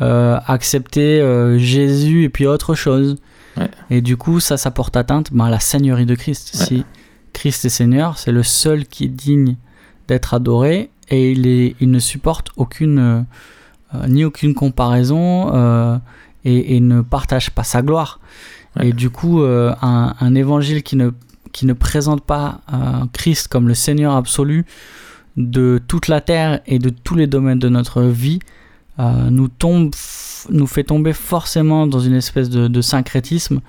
euh, 0.00 0.38
accepter 0.46 1.20
Jésus 1.58 2.24
et 2.24 2.28
puis 2.28 2.46
autre 2.46 2.74
chose. 2.74 3.16
Et 3.90 4.00
du 4.00 4.16
coup 4.16 4.38
ça 4.38 4.56
ça 4.56 4.70
porte 4.70 4.96
atteinte 4.96 5.32
ben, 5.32 5.46
à 5.46 5.50
la 5.50 5.60
seigneurie 5.60 6.06
de 6.06 6.14
Christ. 6.14 6.54
Si 6.54 6.84
Christ 7.32 7.64
est 7.64 7.70
Seigneur 7.70 8.18
c'est 8.18 8.32
le 8.32 8.42
seul 8.42 8.86
qui 8.86 9.04
est 9.04 9.08
digne 9.08 9.56
d'être 10.08 10.34
adoré 10.34 10.90
et 11.08 11.32
il, 11.32 11.46
est, 11.46 11.74
il 11.80 11.90
ne 11.90 11.98
supporte 11.98 12.50
aucune 12.56 13.24
ni 14.08 14.24
aucune 14.24 14.54
comparaison 14.54 15.54
euh, 15.54 15.98
et, 16.44 16.80
ne 16.80 17.00
partage 17.00 17.50
pas 17.50 17.64
sa 17.64 17.82
gloire. 17.82 18.20
Et 18.80 18.92
du 18.92 19.10
coup, 19.10 19.42
euh, 19.42 19.74
un, 19.80 20.34
évangile 20.34 20.82
qui 20.82 20.96
ne, 20.96 21.10
qui 21.52 21.66
ne 21.66 21.72
présente 21.72 22.22
pas 22.22 22.60
Christ 23.12 23.48
comme 23.48 23.68
le 23.68 23.74
Seigneur 23.74 24.14
absolu 24.14 24.66
de 25.36 25.80
toute 25.86 26.08
la 26.08 26.20
terre 26.20 26.60
et 26.66 26.78
de 26.78 26.90
tous 26.90 27.14
les 27.14 27.26
domaines 27.26 27.58
de 27.58 27.68
notre 27.68 28.02
vie, 28.02 28.38
nous, 28.98 29.48
tombe, 29.48 29.94
nous 30.50 30.66
fait 30.66 30.84
tomber 30.84 31.12
forcément 31.12 31.86
dans 31.86 32.00
une 32.00 32.14
espèce 32.14 32.50
de, 32.50 32.68
de 32.68 32.80
syncrétisme 32.80 33.60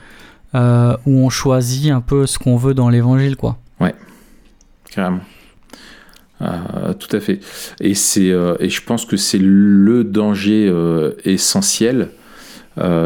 où 0.54 0.60
on 1.06 1.30
choisit 1.30 1.92
un 1.92 2.02
peu 2.02 2.26
ce 2.26 2.38
qu'on 2.38 2.58
veut 2.58 2.74
dans 2.74 2.90
l'évangile. 2.90 3.38
quoi. 3.38 3.58
Ouais, 3.80 3.96
carrément. 4.92 5.22
Euh, 6.42 6.94
tout 6.94 7.14
à 7.16 7.20
fait. 7.20 7.40
Et, 7.80 7.94
c'est, 7.96 8.30
euh, 8.30 8.56
et 8.60 8.70
je 8.70 8.84
pense 8.84 9.06
que 9.06 9.18
c'est 9.18 9.40
le 9.40 10.04
danger 10.04 10.68
euh, 10.70 11.14
essentiel, 11.26 12.10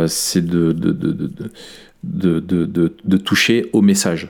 c'est 0.07 0.45
de 0.45 0.73
de, 0.73 0.91
de, 0.91 2.39
de, 2.39 2.93
de, 3.05 3.17
toucher 3.17 3.69
au 3.71 3.81
message. 3.81 4.27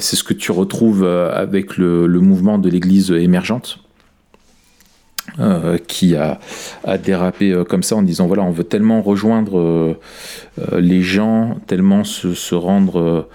c'est 0.00 0.16
ce 0.16 0.24
que 0.24 0.34
tu 0.34 0.50
retrouves 0.50 1.04
avec 1.04 1.76
le, 1.76 2.08
mouvement 2.08 2.58
de 2.58 2.68
l'Église 2.68 3.12
émergente. 3.12 3.78
qui 5.86 6.16
a, 6.16 6.40
dérapé 6.98 7.62
comme 7.68 7.84
ça 7.84 7.94
en 7.94 8.02
disant 8.02 8.26
voilà 8.26 8.42
on 8.42 8.50
veut 8.50 8.64
tellement 8.64 9.02
rejoindre 9.02 9.96
les 10.76 11.02
gens 11.02 11.60
tellement 11.68 12.02
se 12.02 12.54
rendre 12.56 13.28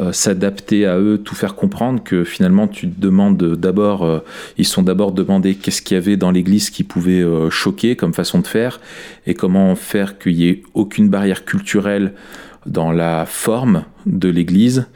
euh, 0.00 0.12
s'adapter 0.12 0.86
à 0.86 0.98
eux, 0.98 1.18
tout 1.18 1.34
faire 1.34 1.54
comprendre, 1.54 2.02
que 2.02 2.24
finalement 2.24 2.68
tu 2.68 2.88
te 2.88 3.00
demandes 3.00 3.36
d'abord, 3.36 4.02
euh, 4.02 4.20
ils 4.56 4.64
sont 4.64 4.82
d'abord 4.82 5.12
demandé 5.12 5.56
qu'est-ce 5.56 5.82
qu'il 5.82 5.94
y 5.94 5.98
avait 5.98 6.16
dans 6.16 6.30
l'Église 6.30 6.70
qui 6.70 6.84
pouvait 6.84 7.20
euh, 7.20 7.50
choquer 7.50 7.96
comme 7.96 8.14
façon 8.14 8.38
de 8.38 8.46
faire, 8.46 8.80
et 9.26 9.34
comment 9.34 9.74
faire 9.74 10.18
qu'il 10.18 10.36
n'y 10.36 10.48
ait 10.48 10.62
aucune 10.72 11.10
barrière 11.10 11.44
culturelle 11.44 12.14
dans 12.64 12.92
la 12.92 13.26
forme 13.26 13.84
de 14.06 14.30
l'Église, 14.30 14.86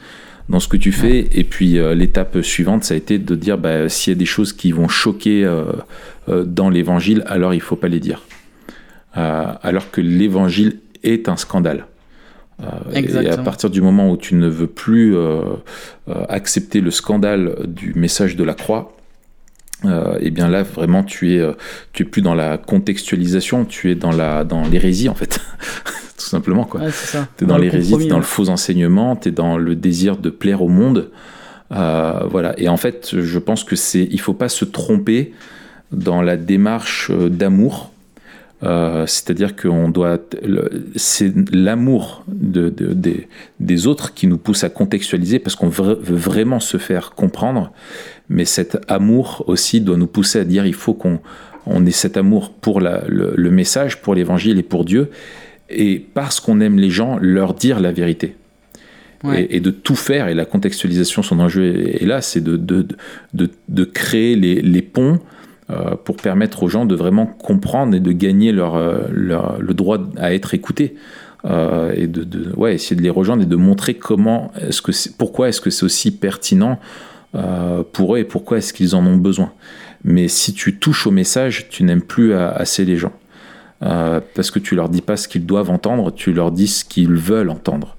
dans 0.48 0.60
ce 0.60 0.68
que 0.68 0.76
tu 0.76 0.92
fais. 0.92 1.28
Et 1.32 1.44
puis 1.44 1.78
l'étape 1.94 2.42
suivante, 2.42 2.84
ça 2.84 2.94
a 2.94 2.96
été 2.96 3.18
de 3.18 3.34
dire 3.34 3.56
bah, 3.56 3.88
s'il 3.88 4.12
y 4.12 4.16
a 4.16 4.18
des 4.18 4.26
choses 4.26 4.52
qui 4.52 4.70
vont 4.72 4.88
choquer 4.88 5.50
dans 6.28 6.68
l'Évangile, 6.68 7.24
alors 7.26 7.54
il 7.54 7.62
faut 7.62 7.76
pas 7.76 7.88
les 7.88 8.00
dire. 8.00 8.22
alors 9.14 9.90
que 9.90 10.02
l'Évangile 10.02 10.80
est 11.02 11.30
un 11.30 11.38
scandale. 11.38 11.86
Euh, 12.62 12.66
et 12.92 13.28
à 13.28 13.38
partir 13.38 13.70
du 13.70 13.80
moment 13.80 14.10
où 14.10 14.16
tu 14.16 14.34
ne 14.34 14.48
veux 14.48 14.66
plus 14.66 15.16
euh, 15.16 15.42
euh, 16.08 16.24
accepter 16.28 16.80
le 16.80 16.90
scandale 16.90 17.56
du 17.66 17.94
message 17.94 18.36
de 18.36 18.44
la 18.44 18.54
croix, 18.54 18.96
et 19.84 19.88
eh 20.22 20.30
bien 20.30 20.48
là 20.48 20.62
vraiment 20.62 21.02
tu 21.02 21.34
es 21.34 21.46
tu 21.92 22.04
es 22.04 22.06
plus 22.06 22.22
dans 22.22 22.34
la 22.34 22.56
contextualisation 22.56 23.66
tu 23.66 23.90
es 23.90 23.94
dans 23.94 24.12
la 24.12 24.42
dans 24.42 24.62
l'hérésie 24.66 25.10
en 25.10 25.14
fait. 25.14 25.40
Tout 26.16 26.24
simplement 26.24 26.64
quoi. 26.64 26.80
Tu 27.36 27.44
es 27.44 27.46
dans, 27.46 27.58
l'hérésie 27.58 27.94
tu 27.98 28.04
es 28.04 28.06
dans 28.06 28.16
le 28.16 28.22
faux 28.22 28.48
enseignement 28.48 29.14
tu 29.14 29.28
es 29.28 29.32
dans 29.32 29.58
le 29.58 29.76
désir 29.76 30.16
de 30.16 30.30
plaire 30.30 30.62
au 30.62 30.68
monde. 30.68 31.10
Voilà. 31.68 32.54
Et 32.56 32.68
en 32.70 32.78
fait 32.78 33.20
je 33.20 33.38
pense 33.38 33.62
que 33.62 33.76
c'est 33.76 34.08
il 34.10 34.20
faut 34.20 34.32
pas 34.32 34.48
se 34.48 34.64
tromper 34.64 35.34
dans 35.92 36.22
la 36.22 36.38
démarche 36.38 37.10
d'amour 37.10 37.90
euh, 38.64 39.06
c'est-à-dire 39.06 39.56
que 39.56 39.68
doit, 39.90 40.18
c'est 40.96 41.32
l'amour 41.52 42.24
de, 42.28 42.72
des, 43.60 43.86
autres 43.86 44.14
qui 44.14 44.26
nous 44.26 44.38
pousse 44.38 44.64
à 44.64 44.70
contextualiser 44.70 45.38
parce 45.38 45.54
qu'on 45.54 45.68
veut, 45.68 45.98
vraiment 46.00 46.60
se 46.60 46.78
faire 46.78 47.12
comprendre. 47.12 47.72
Mais 48.28 48.44
cet 48.46 48.78
amour 48.88 49.44
aussi 49.48 49.80
doit 49.80 49.98
nous 49.98 50.06
pousser 50.06 50.40
à 50.40 50.44
dire 50.44 50.64
il 50.66 50.74
faut 50.74 50.94
qu'on 50.94 51.20
on 51.66 51.84
ait 51.84 51.90
cet 51.90 52.16
amour 52.16 52.52
pour 52.52 52.80
le, 52.80 53.50
message, 53.50 54.00
pour 54.00 54.14
l'évangile 54.14 54.58
et 54.58 54.62
pour 54.62 54.84
Dieu. 54.84 55.10
Et 55.68 55.98
parce 55.98 56.40
qu'on 56.40 56.60
aime 56.60 56.78
les 56.78 56.90
gens, 56.90 57.18
leur 57.20 57.54
dire 57.54 57.80
la 57.80 57.92
vérité. 57.92 58.36
Et, 59.34 59.60
de 59.60 59.70
tout 59.70 59.96
faire, 59.96 60.28
et 60.28 60.34
la 60.34 60.44
contextualisation, 60.44 61.22
son 61.22 61.40
enjeu 61.40 61.64
est, 61.64 62.04
là, 62.04 62.20
c'est 62.20 62.42
de, 62.42 62.58
de, 62.58 62.86
de, 63.32 63.84
créer 63.84 64.36
les, 64.36 64.60
les 64.60 64.82
ponts 64.82 65.18
euh, 65.70 65.96
pour 65.96 66.16
permettre 66.16 66.62
aux 66.62 66.68
gens 66.68 66.84
de 66.84 66.94
vraiment 66.94 67.24
comprendre 67.24 67.94
et 67.94 68.00
de 68.00 68.12
gagner 68.12 68.52
leur, 68.52 68.76
euh, 68.76 68.98
leur 69.10 69.58
le 69.62 69.72
droit 69.72 69.96
à 70.18 70.34
être 70.34 70.52
écoutés. 70.52 70.94
Euh, 71.46 71.90
et 71.96 72.06
de, 72.06 72.22
de, 72.22 72.54
ouais, 72.54 72.74
essayer 72.74 72.96
de 72.96 73.00
les 73.00 73.08
rejoindre 73.08 73.44
et 73.44 73.46
de 73.46 73.56
montrer 73.56 73.94
comment 73.94 74.52
est-ce 74.60 74.82
que 74.82 74.92
pourquoi 75.16 75.48
est-ce 75.48 75.62
que 75.62 75.70
c'est 75.70 75.84
aussi 75.84 76.10
pertinent 76.10 76.78
pour 77.92 78.14
eux 78.14 78.18
et 78.18 78.24
pourquoi 78.24 78.58
est-ce 78.58 78.72
qu'ils 78.72 78.94
en 78.94 79.04
ont 79.06 79.16
besoin. 79.16 79.52
Mais 80.04 80.28
si 80.28 80.52
tu 80.52 80.78
touches 80.78 81.08
au 81.08 81.10
message, 81.10 81.68
tu 81.68 81.82
n'aimes 81.82 82.02
plus 82.02 82.32
assez 82.32 82.84
les 82.84 82.96
gens. 82.96 83.12
parce 83.80 84.52
que 84.52 84.60
tu 84.60 84.76
leur 84.76 84.88
dis 84.88 85.00
pas 85.00 85.16
ce 85.16 85.26
qu'ils 85.26 85.44
doivent 85.44 85.70
entendre, 85.70 86.12
tu 86.12 86.32
leur 86.32 86.52
dis 86.52 86.68
ce 86.68 86.84
qu'ils 86.84 87.14
veulent 87.14 87.50
entendre. 87.50 87.96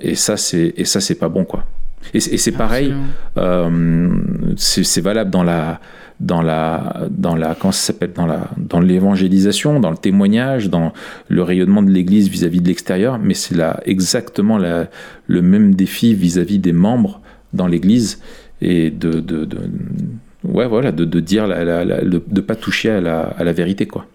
et 0.00 0.16
ça, 0.16 0.36
c'est 0.36 0.74
et 0.76 0.84
ça, 0.84 1.00
c'est 1.00 1.14
pas 1.14 1.28
bon, 1.28 1.44
quoi. 1.44 1.64
Et, 2.12 2.18
c'est 2.18 2.52
pareil, 2.52 2.92
c'est 4.56 5.00
valable 5.00 5.30
dans 5.30 5.44
la 5.44 5.80
dans 6.20 6.42
la 6.42 7.06
dans 7.10 7.36
la 7.36 7.54
comment 7.54 7.72
ça 7.72 7.92
s'appelle 7.92 8.12
dans 8.12 8.26
la 8.26 8.50
dans 8.56 8.80
l'évangélisation, 8.80 9.78
dans 9.78 9.90
le 9.90 9.96
témoignage, 9.96 10.68
dans 10.68 10.92
le 11.28 11.42
rayonnement 11.42 11.82
de 11.82 11.90
l'Église 11.90 12.28
vis-à-vis 12.28 12.60
de 12.60 12.66
l'extérieur, 12.66 13.18
mais 13.18 13.34
c'est 13.34 13.54
là 13.54 13.80
exactement 13.84 14.58
le 14.58 15.42
même 15.42 15.74
défi 15.74 16.14
vis-à-vis 16.14 16.58
des 16.58 16.72
membres 16.72 17.20
dans 17.52 17.66
l'Église 17.66 18.20
et 18.60 18.90
de, 18.90 19.20
de, 19.20 19.44
de, 19.44 19.58
ouais 20.44 20.66
voilà 20.66 20.90
de, 20.90 21.04
de 21.04 21.20
dire 21.20 21.46
la, 21.46 21.64
la, 21.64 22.02
de, 22.02 22.40
pas 22.40 22.56
toucher 22.56 22.90
à 22.90 23.00
la, 23.00 23.20
à 23.20 23.44
la 23.44 23.52
vérité 23.52 23.86
quoi. 23.86 24.06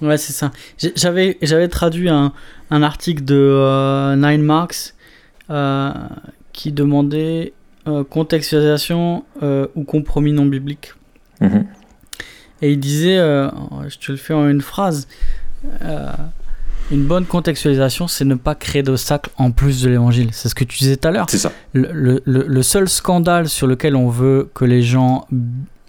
Ouais 0.00 0.16
c'est 0.16 0.32
ça. 0.32 0.52
J'avais 0.96 1.38
j'avais 1.42 1.68
traduit 1.68 2.08
un, 2.08 2.32
un 2.70 2.82
article 2.82 3.24
de 3.24 3.36
euh, 3.36 4.16
Nine 4.16 4.42
Marks 4.42 4.94
euh, 5.50 5.92
qui 6.52 6.72
demandait 6.72 7.52
euh, 7.86 8.02
contextualisation 8.04 9.24
ou 9.76 9.84
compromis 9.84 10.32
non 10.32 10.46
biblique. 10.46 10.92
Mhm. 11.40 11.66
Et 12.62 12.72
il 12.72 12.80
disait, 12.80 13.18
euh, 13.18 13.48
je 13.88 13.98
te 13.98 14.10
le 14.12 14.18
fais 14.18 14.34
en 14.34 14.48
une 14.48 14.60
phrase, 14.62 15.06
euh, 15.82 16.10
une 16.90 17.04
bonne 17.04 17.24
contextualisation, 17.26 18.08
c'est 18.08 18.24
ne 18.24 18.34
pas 18.34 18.54
créer 18.54 18.82
d'obstacles 18.82 19.30
en 19.36 19.50
plus 19.52 19.82
de 19.82 19.90
l'évangile. 19.90 20.30
C'est 20.32 20.48
ce 20.48 20.54
que 20.54 20.64
tu 20.64 20.78
disais 20.78 20.96
tout 20.96 21.06
à 21.06 21.10
l'heure. 21.12 21.26
C'est 21.28 21.38
ça. 21.38 21.52
Le, 21.72 21.88
le- 21.92 22.22
le- 22.24 22.46
le 22.48 22.62
seul 22.62 22.88
scandale 22.88 23.48
sur 23.48 23.66
lequel 23.66 23.94
on 23.94 24.08
veut 24.08 24.50
que 24.54 24.64
les 24.64 24.82
gens 24.82 25.26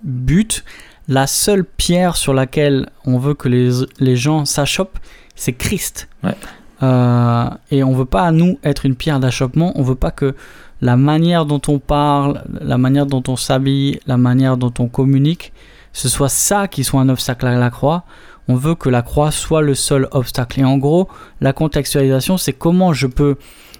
butent, 0.04 0.64
la 1.08 1.26
seule 1.26 1.64
pierre 1.66 2.18
sur 2.18 2.34
laquelle 2.34 2.88
on 3.06 3.18
veut 3.18 3.34
que 3.34 3.48
les, 3.50 3.70
les 4.00 4.16
gens 4.16 4.46
s'achoppent, 4.46 5.00
c'est 5.36 5.54
Christ. 5.54 6.08
Ouais. 6.24 6.36
Euh, 6.84 7.46
et 7.72 7.84
on 7.84 7.94
veut 7.94 8.06
pas, 8.06 8.32
nous, 8.32 8.60
être 8.64 8.86
une 8.86 8.96
pierre 8.96 9.20
d'achoppement. 9.20 9.72
On 9.76 9.82
veut 9.84 9.96
pas 9.96 10.12
que 10.12 10.36
la 10.82 10.96
manière 10.96 11.46
dont 11.46 11.62
on 11.68 11.80
parle, 11.80 12.44
la 12.62 12.78
manière 12.78 13.06
dont 13.06 13.24
on 13.28 13.36
s'habille, 13.36 14.00
la 14.08 14.18
manière 14.18 14.58
dont 14.58 14.74
on 14.80 14.88
communique, 14.88 15.52
ce 15.94 16.08
soit 16.08 16.30
ça 16.30 16.68
qui 16.68 16.84
soit 16.84 17.02
un 17.02 17.10
obstacle 17.10 17.48
à 17.48 17.58
la 17.58 17.70
croix. 17.70 18.04
On 18.48 18.56
veut 18.56 18.76
que 18.76 18.90
la 18.90 19.02
croix 19.02 19.32
soit 19.32 19.62
le 19.62 19.76
seul 19.76 20.08
obstacle. 20.12 20.62
Et 20.62 20.64
en 20.64 20.78
gros, 20.78 21.08
la 21.42 21.54
contextualisation, 21.54 22.38
c'est 22.38 22.54
comment 22.54 22.94
je 22.94 23.08
peux 23.08 23.38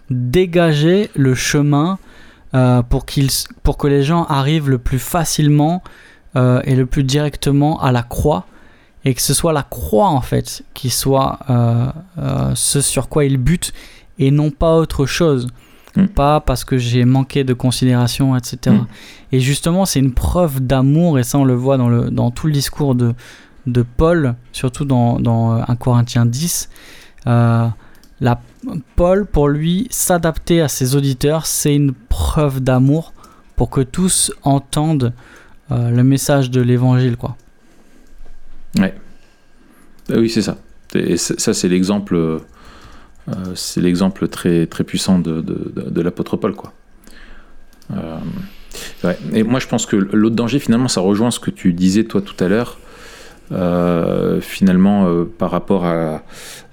dégager 0.10 1.10
le 1.16 1.36
chemin 1.36 1.98
euh, 2.54 2.82
pour, 2.82 3.06
que 3.06 3.88
les 3.88 4.04
gens 4.04 4.26
arrivent 4.26 4.70
le 4.70 4.80
plus 4.80 5.00
facilement 5.00 5.84
euh, 6.36 6.62
et 6.66 6.76
le 6.76 6.86
plus 6.86 7.04
directement 7.04 7.82
à 7.82 7.92
la 7.92 8.04
croix. 8.04 8.46
Et 9.06 9.14
que 9.14 9.22
ce 9.22 9.34
soit 9.34 9.54
la 9.54 9.64
croix, 9.64 10.10
en 10.10 10.22
fait, 10.22 10.64
qui 10.74 10.90
soit 10.90 11.40
euh, 11.50 11.92
ce 12.54 12.82
sur 12.82 13.08
quoi 13.08 13.24
ils 13.24 13.38
butent 13.38 13.72
et 14.18 14.30
non 14.30 14.52
pas 14.52 14.76
autre 14.76 15.06
chose. 15.06 15.48
Mm. 15.96 16.06
Pas 16.08 16.40
parce 16.40 16.64
que 16.64 16.78
j'ai 16.78 17.06
manqué 17.06 17.44
de 17.44 17.54
considération, 17.54 18.36
etc. 18.36 18.76
Mm. 18.76 18.88
Et 19.32 19.40
justement, 19.40 19.86
c'est 19.86 20.00
une 20.00 20.14
preuve 20.14 20.62
d'amour, 20.62 21.20
et 21.20 21.24
ça, 21.24 21.38
on 21.38 21.46
le 21.46 21.56
voit 21.56 21.78
dans, 21.78 21.90
le, 21.90 22.10
dans 22.10 22.32
tout 22.32 22.48
le 22.48 22.54
discours 22.54 22.96
de, 22.96 23.14
de 23.68 23.82
Paul, 23.84 24.36
surtout 24.52 24.86
dans, 24.86 25.20
dans 25.20 25.58
euh, 25.58 25.64
1 25.68 25.76
Corinthiens 25.76 26.26
10. 26.26 26.70
Euh, 27.28 27.68
la, 28.22 28.42
Paul, 28.96 29.26
pour 29.26 29.48
lui, 29.48 29.88
s'adapter 29.90 30.62
à 30.62 30.68
ses 30.68 30.96
auditeurs, 30.96 31.46
c'est 31.46 31.76
une 31.76 31.94
preuve 31.94 32.60
d'amour 32.62 33.14
pour 33.56 33.70
que 33.70 33.82
tous 33.82 34.32
entendent 34.44 35.14
euh, 35.72 35.90
le 35.90 36.04
message 36.04 36.50
de 36.50 36.62
l'évangile, 36.62 37.18
quoi. 37.18 37.36
Ah 40.12 40.16
oui, 40.18 40.30
c'est 40.30 40.42
ça. 40.42 40.58
Et 40.96 41.18
ça, 41.18 41.36
ça, 41.38 41.54
c'est 41.54 41.68
l'exemple, 41.68 42.16
euh, 42.16 42.40
c'est 43.56 43.82
l'exemple 43.82 44.28
très 44.28 44.66
très 44.68 44.84
puissant 44.84 45.20
de, 45.20 45.42
de, 45.42 45.72
de- 45.76 45.90
de 45.90 46.02
l'apôtre 46.02 46.38
Paul, 46.38 46.54
quoi. 46.56 46.74
Euh, 47.96 48.18
ouais. 49.04 49.18
Et 49.34 49.44
moi, 49.44 49.60
je 49.60 49.68
pense 49.68 49.86
que 49.86 49.96
l'autre 49.96 50.36
danger, 50.36 50.60
finalement, 50.60 50.88
ça 50.88 51.02
rejoint 51.02 51.32
ce 51.32 51.40
que 51.40 51.50
tu 51.52 51.74
disais 51.74 52.04
toi 52.04 52.22
tout 52.22 52.42
à 52.44 52.48
l'heure. 52.48 52.78
euh, 53.52 54.40
finalement, 54.42 55.08
euh, 55.08 55.26
par 55.26 55.50
rapport 55.50 55.84
à, 55.84 56.22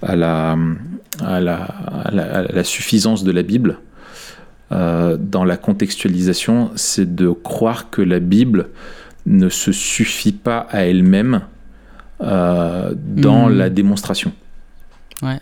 à 0.03 0.15
la, 0.15 0.55
à, 1.23 1.39
la, 1.39 1.55
à 1.63 2.11
la- 2.11 2.37
à 2.37 2.41
la 2.43 2.63
suffisance 2.63 3.23
de 3.23 3.31
la 3.31 3.41
Bible, 3.41 3.79
euh, 4.71 5.17
dans 5.19 5.43
la 5.43 5.57
contextualisation, 5.57 6.69
c'est 6.75 7.15
de 7.15 7.29
croire 7.31 7.89
que 7.89 8.03
la 8.03 8.19
Bible 8.19 8.69
ne 9.25 9.49
se 9.49 9.71
suffit 9.71 10.33
pas 10.33 10.67
à 10.69 10.81
elle-même 10.85 11.41
euh, 12.21 12.93
dans 12.95 13.49
Mhm. 13.49 13.57
la 13.57 13.69
démonstration. 13.71 14.31
Ouais. 15.23 15.39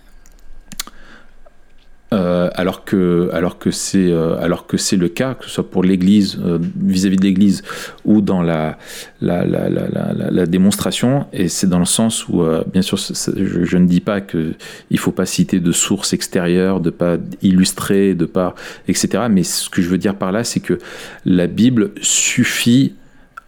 Euh, 2.16 2.50
alors 2.54 2.86
que 2.86 3.30
alors 3.34 3.60
que 3.60 3.72
c'est 3.72 4.10
euh, 4.10 4.38
alors 4.40 4.68
que 4.68 4.78
c'est 4.78 4.96
le 4.96 5.10
cas 5.10 5.34
que 5.34 5.46
ce 5.46 5.50
soit 5.50 5.70
pour 5.70 5.84
l'Église 5.84 6.40
euh, 6.40 6.60
vis-à-vis 6.80 7.18
de 7.18 7.24
l'Église 7.24 7.62
ou 8.06 8.22
dans 8.22 8.42
la 8.42 8.78
la, 9.20 9.44
la, 9.44 9.68
la, 9.70 9.88
la, 10.14 10.46
démonstration 10.46 11.26
et 11.34 11.50
c'est 11.50 11.68
dans 11.68 11.80
le 11.80 11.86
sens 11.86 12.30
où 12.30 12.44
bien 12.72 12.84
sûr 12.84 12.98
je, 12.98 13.66
je 13.66 13.78
ne 13.78 13.86
dis 13.86 14.00
pas 14.00 14.22
que 14.22 14.54
il 14.92 15.00
faut 15.00 15.12
pas 15.12 15.26
citer 15.26 15.60
de 15.60 15.72
sources 15.74 16.14
extérieures 16.14 16.80
de 16.80 16.90
pas 16.90 17.18
illustrer 17.42 18.14
de 18.14 18.26
pas 18.26 18.56
etc 18.88 19.24
mais 19.30 19.44
ce 19.44 19.70
que 19.70 19.82
je 19.82 19.90
veux 19.90 19.98
dire 19.98 20.16
par 20.16 20.32
là 20.32 20.44
c'est 20.46 20.62
que 20.62 20.78
la 21.26 21.48
Bible 21.48 21.92
suffit 22.02 22.94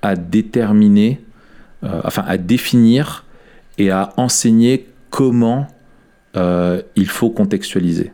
à 0.02 0.16
déterminer 0.16 1.22
enfin 1.84 2.24
à 2.28 2.38
définir 2.38 3.24
et 3.78 3.92
à 3.92 4.14
enseigner 4.18 4.88
comment 5.10 5.68
il 6.36 7.08
faut 7.08 7.30
contextualiser. 7.30 8.12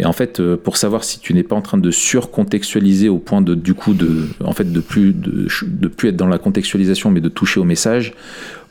Et 0.00 0.06
en 0.06 0.12
fait, 0.14 0.40
euh, 0.40 0.56
pour 0.56 0.78
savoir 0.78 1.04
si 1.04 1.20
tu 1.20 1.34
n'es 1.34 1.42
pas 1.42 1.54
en 1.54 1.60
train 1.60 1.76
de 1.78 1.90
surcontextualiser 1.90 3.08
au 3.10 3.18
point 3.18 3.42
de, 3.42 3.54
du 3.54 3.74
coup, 3.74 3.92
de, 3.92 4.26
en 4.42 4.52
fait, 4.52 4.72
de 4.72 4.80
plus, 4.80 5.12
de, 5.12 5.46
de 5.66 5.88
plus 5.88 6.08
être 6.08 6.16
dans 6.16 6.26
la 6.26 6.38
contextualisation, 6.38 7.10
mais 7.10 7.20
de 7.20 7.28
toucher 7.28 7.60
au 7.60 7.64
message, 7.64 8.14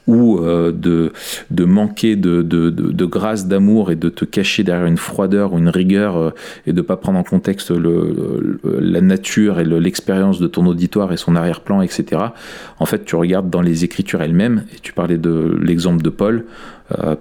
ou 0.08 0.40
euh, 0.40 0.72
de, 0.72 1.12
de 1.52 1.66
manquer 1.66 2.16
de, 2.16 2.42
de, 2.42 2.72
de, 2.72 3.06
grâce, 3.06 3.46
d'amour 3.48 3.92
et 3.92 3.96
de 3.96 4.10
te 4.10 4.26
cacher 4.26 4.64
derrière 4.64 4.88
une 4.88 4.98
froideur 4.98 5.54
ou 5.54 5.60
une 5.60 5.70
rigueur 5.70 6.18
euh, 6.18 6.32
et 6.66 6.74
de 6.74 6.82
pas 6.82 6.98
prendre 6.98 7.20
en 7.20 7.24
contexte 7.24 7.70
le, 7.70 8.60
la 8.80 9.02
nature 9.02 9.60
et 9.60 9.66
le- 9.66 9.78
l'expérience 9.78 10.40
de 10.40 10.48
ton 10.48 10.66
auditoire 10.66 11.14
et 11.14 11.18
son 11.18 11.36
arrière-plan, 11.36 11.84
etc. 11.84 12.06
En 12.80 12.88
fait, 12.88 13.06
tu 13.06 13.16
regardes 13.16 13.52
dans 13.52 13.62
les 13.62 13.84
Écritures 13.84 14.24
elles-mêmes, 14.24 14.64
et 14.74 14.80
tu 14.82 14.94
parlais 14.94 15.20
de 15.20 15.56
l'exemple 15.62 16.02
de 16.02 16.10
Paul, 16.10 16.46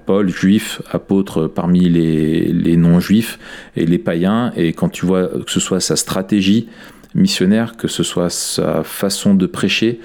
Paul, 0.07 0.29
juif, 0.29 0.81
apôtre 0.91 1.47
parmi 1.47 1.89
les, 1.89 2.53
les 2.53 2.77
non-juifs 2.77 3.39
et 3.77 3.87
les 3.87 3.99
païens, 3.99 4.53
et 4.57 4.73
quand 4.73 4.89
tu 4.89 5.07
vois 5.07 5.29
que 5.29 5.51
ce 5.51 5.61
soit 5.61 5.81
sa 5.81 5.97
stratégie 5.97 6.69
missionnaire, 7.15 7.77
que 7.77 7.89
ce 7.89 8.03
soit 8.03 8.31
sa 8.31 8.83
façon 8.85 9.35
de 9.35 9.47
prêcher, 9.47 10.01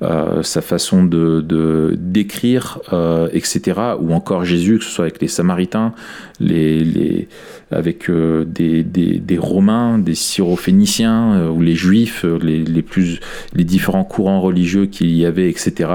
euh, 0.00 0.44
sa 0.44 0.60
façon 0.60 1.04
de 1.04 1.96
d'écrire, 1.98 2.78
euh, 2.92 3.28
etc., 3.32 3.80
ou 3.98 4.12
encore 4.14 4.44
Jésus, 4.44 4.78
que 4.78 4.84
ce 4.84 4.90
soit 4.90 5.06
avec 5.06 5.20
les 5.20 5.26
Samaritains, 5.26 5.92
les, 6.38 6.84
les, 6.84 7.26
avec 7.72 8.08
euh, 8.08 8.44
des, 8.44 8.84
des, 8.84 9.38
Romains, 9.38 9.98
des 9.98 10.14
Syrophéniciens, 10.14 11.48
ou 11.48 11.60
les 11.62 11.74
Juifs, 11.74 12.24
les, 12.40 12.62
les, 12.62 12.82
plus, 12.82 13.18
les 13.54 13.64
différents 13.64 14.04
courants 14.04 14.40
religieux 14.40 14.86
qu'il 14.86 15.10
y 15.10 15.26
avait, 15.26 15.50
etc. 15.50 15.90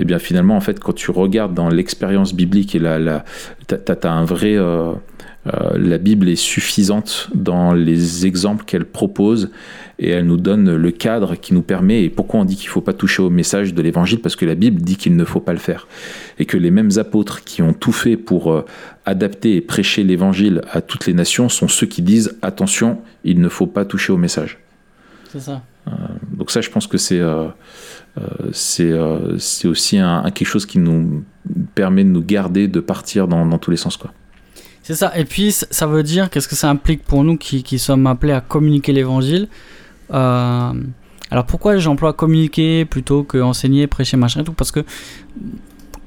Et 0.00 0.04
bien 0.04 0.18
finalement, 0.18 0.56
en 0.56 0.60
fait, 0.60 0.80
quand 0.80 0.94
tu 0.94 1.12
regardes 1.12 1.54
dans 1.54 1.68
l'expérience 1.68 2.34
biblique 2.34 2.74
et 2.74 2.80
la, 2.80 2.98
la, 2.98 3.24
t'as, 3.68 3.76
t'as 3.76 4.10
un 4.10 4.24
vrai... 4.24 4.56
la 5.76 5.98
Bible 5.98 6.28
est 6.28 6.34
suffisante 6.34 7.28
dans 7.32 7.72
les 7.72 8.26
exemples 8.26 8.64
qu'elle 8.64 8.86
propose 8.86 9.50
et 9.98 10.10
elle 10.10 10.26
nous 10.26 10.36
donne 10.36 10.74
le 10.74 10.90
cadre 10.90 11.36
qui 11.36 11.54
nous 11.54 11.62
permet. 11.62 12.02
Et 12.02 12.10
pourquoi 12.10 12.40
on 12.40 12.44
dit 12.44 12.56
qu'il 12.56 12.68
ne 12.68 12.72
faut 12.72 12.80
pas 12.80 12.92
toucher 12.92 13.22
au 13.22 13.30
message 13.30 13.74
de 13.74 13.82
l'évangile 13.82 14.20
Parce 14.20 14.36
que 14.36 14.44
la 14.44 14.54
Bible 14.54 14.80
dit 14.82 14.96
qu'il 14.96 15.16
ne 15.16 15.24
faut 15.24 15.40
pas 15.40 15.52
le 15.52 15.58
faire. 15.58 15.86
Et 16.38 16.44
que 16.44 16.56
les 16.56 16.70
mêmes 16.70 16.90
apôtres 16.96 17.44
qui 17.44 17.62
ont 17.62 17.72
tout 17.72 17.92
fait 17.92 18.16
pour 18.16 18.52
euh, 18.52 18.64
adapter 19.04 19.56
et 19.56 19.60
prêcher 19.60 20.02
l'évangile 20.02 20.60
à 20.70 20.80
toutes 20.80 21.06
les 21.06 21.14
nations 21.14 21.48
sont 21.48 21.68
ceux 21.68 21.86
qui 21.86 22.02
disent 22.02 22.36
attention, 22.42 23.00
il 23.24 23.40
ne 23.40 23.48
faut 23.48 23.66
pas 23.66 23.84
toucher 23.84 24.12
au 24.12 24.18
message. 24.18 24.58
C'est 25.32 25.40
ça. 25.40 25.62
Donc 26.32 26.50
ça, 26.50 26.60
je 26.60 26.70
pense 26.70 26.86
que 26.86 26.98
c'est 26.98 27.20
euh, 27.20 27.46
euh, 28.18 28.22
c'est 28.52 28.90
euh, 28.90 29.36
aussi 29.64 29.98
un, 29.98 30.24
un 30.24 30.30
quelque 30.30 30.48
chose 30.48 30.66
qui 30.66 30.78
nous 30.78 31.24
permet 31.74 32.02
de 32.02 32.08
nous 32.08 32.22
garder, 32.22 32.66
de 32.66 32.80
partir 32.80 33.28
dans, 33.28 33.44
dans 33.46 33.58
tous 33.58 33.70
les 33.70 33.76
sens. 33.76 33.96
Quoi. 33.96 34.12
C'est 34.82 34.94
ça. 34.94 35.12
Et 35.16 35.24
puis, 35.24 35.52
ça 35.52 35.86
veut 35.86 36.02
dire, 36.02 36.30
qu'est-ce 36.30 36.48
que 36.48 36.54
ça 36.54 36.70
implique 36.70 37.04
pour 37.04 37.24
nous 37.24 37.36
qui, 37.36 37.62
qui 37.62 37.78
sommes 37.78 38.06
appelés 38.06 38.32
à 38.32 38.40
communiquer 38.40 38.92
l'évangile? 38.92 39.48
Euh, 40.12 40.72
Alors, 41.30 41.44
pourquoi 41.46 41.76
j'emploie 41.78 42.12
communiquer 42.12 42.84
plutôt 42.84 43.24
que 43.24 43.38
enseigner, 43.38 43.86
prêcher, 43.86 44.16
machin 44.16 44.42
et 44.42 44.44
tout? 44.44 44.52
Parce 44.52 44.70
que 44.70 44.84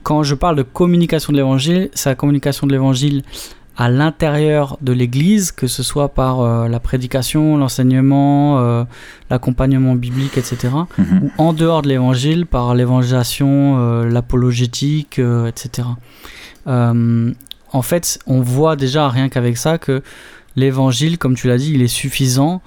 quand 0.03 0.23
je 0.23 0.33
parle 0.35 0.55
de 0.55 0.63
communication 0.63 1.33
de 1.33 1.38
l'évangile, 1.38 1.89
c'est 1.93 2.09
la 2.09 2.15
communication 2.15 2.67
de 2.67 2.71
l'évangile 2.71 3.23
à 3.75 3.89
l'intérieur 3.89 4.77
de 4.81 4.91
l'église, 4.91 5.51
que 5.53 5.67
ce 5.67 5.83
soit 5.83 6.09
par 6.09 6.41
euh, 6.41 6.67
la 6.67 6.79
prédication, 6.81 7.55
l'enseignement, 7.57 8.59
euh, 8.59 8.83
l'accompagnement 9.29 9.95
biblique, 9.95 10.38
etc 10.38 10.69
Mhm. 10.97 11.21
ou 11.23 11.31
en 11.38 11.53
dehors 11.53 11.81
de 11.81 11.88
l'évangile 11.89 12.45
par 12.45 12.73
l'évangélisation, 12.75 13.77
euh, 13.79 14.09
l'apologétique, 14.09 15.19
etc. 15.47 15.88
En 17.71 17.81
fait, 17.83 18.19
on 18.25 18.41
voit 18.41 18.75
déjà 18.75 19.09
rien 19.09 19.29
qu'avec 19.29 19.57
ça 19.57 19.77
que 19.77 20.01
l'évangile, 20.55 21.17
comme 21.17 21.35
tu 21.35 21.47
l'as 21.47 21.57
dit, 21.57 21.71
il 21.73 21.81
est 21.81 21.88
suffisant 21.88 22.62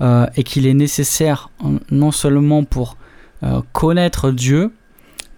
euh, 0.00 0.26
et 0.36 0.42
qu'il 0.42 0.66
est 0.66 0.74
nécessaire 0.74 1.50
non 1.90 2.10
seulement 2.10 2.64
pour 2.64 2.96
euh, 3.42 3.62
connaître 3.72 4.30
Dieu, 4.30 4.72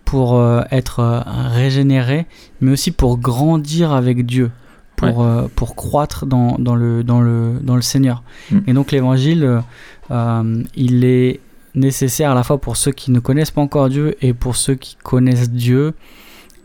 pour 0.04 0.34
euh, 0.34 0.62
être 0.70 1.22
régénéré, 1.26 2.26
mais 2.60 2.72
aussi 2.72 2.90
pour 2.90 3.18
grandir 3.18 3.92
avec 3.92 4.26
Dieu, 4.26 4.50
pour, 4.96 5.24
pour 5.54 5.76
croître 5.76 6.26
dans, 6.26 6.56
dans, 6.58 6.74
le, 6.74 7.04
dans, 7.04 7.20
le, 7.20 7.60
dans 7.62 7.76
le 7.76 7.82
Seigneur. 7.82 8.22
Mm. 8.50 8.58
Et 8.66 8.72
donc 8.72 8.90
l'évangile, 8.90 9.62
il 10.10 11.04
est 11.04 11.40
nécessaire 11.74 12.32
à 12.32 12.34
la 12.34 12.42
fois 12.42 12.58
pour 12.58 12.76
ceux 12.76 12.90
qui 12.90 13.12
ne 13.12 13.20
connaissent 13.20 13.52
pas 13.52 13.60
encore 13.60 13.88
Dieu 13.88 14.16
et 14.22 14.34
pour 14.34 14.56
ceux 14.56 14.74
qui 14.74 14.96
connaissent 14.96 15.50
Dieu. 15.50 15.94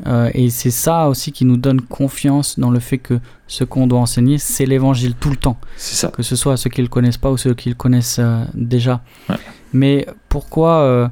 Euh, 0.05 0.29
et 0.33 0.49
c'est 0.49 0.71
ça 0.71 1.07
aussi 1.07 1.31
qui 1.31 1.45
nous 1.45 1.57
donne 1.57 1.79
confiance 1.81 2.59
dans 2.59 2.71
le 2.71 2.79
fait 2.79 2.97
que 2.97 3.19
ce 3.47 3.63
qu'on 3.63 3.87
doit 3.87 3.99
enseigner, 3.99 4.37
c'est 4.37 4.65
l'évangile 4.65 5.13
tout 5.15 5.29
le 5.29 5.37
temps 5.37 5.57
C'est 5.77 5.95
ça. 5.95 6.07
que 6.09 6.23
ce 6.23 6.35
soit 6.35 6.53
à 6.53 6.57
ceux 6.57 6.69
qui 6.69 6.81
le 6.81 6.87
connaissent 6.89 7.17
pas 7.17 7.31
ou 7.31 7.37
ceux 7.37 7.53
qui 7.53 7.69
le 7.69 7.75
connaissent 7.75 8.19
euh, 8.19 8.43
déjà. 8.53 9.01
Ouais. 9.29 9.35
Mais 9.71 10.05
pourquoi, 10.29 10.81
euh, 10.81 11.07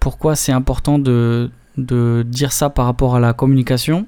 pourquoi 0.00 0.34
c'est 0.36 0.52
important 0.52 0.98
de, 0.98 1.50
de 1.76 2.24
dire 2.28 2.52
ça 2.52 2.68
par 2.70 2.86
rapport 2.86 3.14
à 3.16 3.20
la 3.20 3.32
communication? 3.32 4.06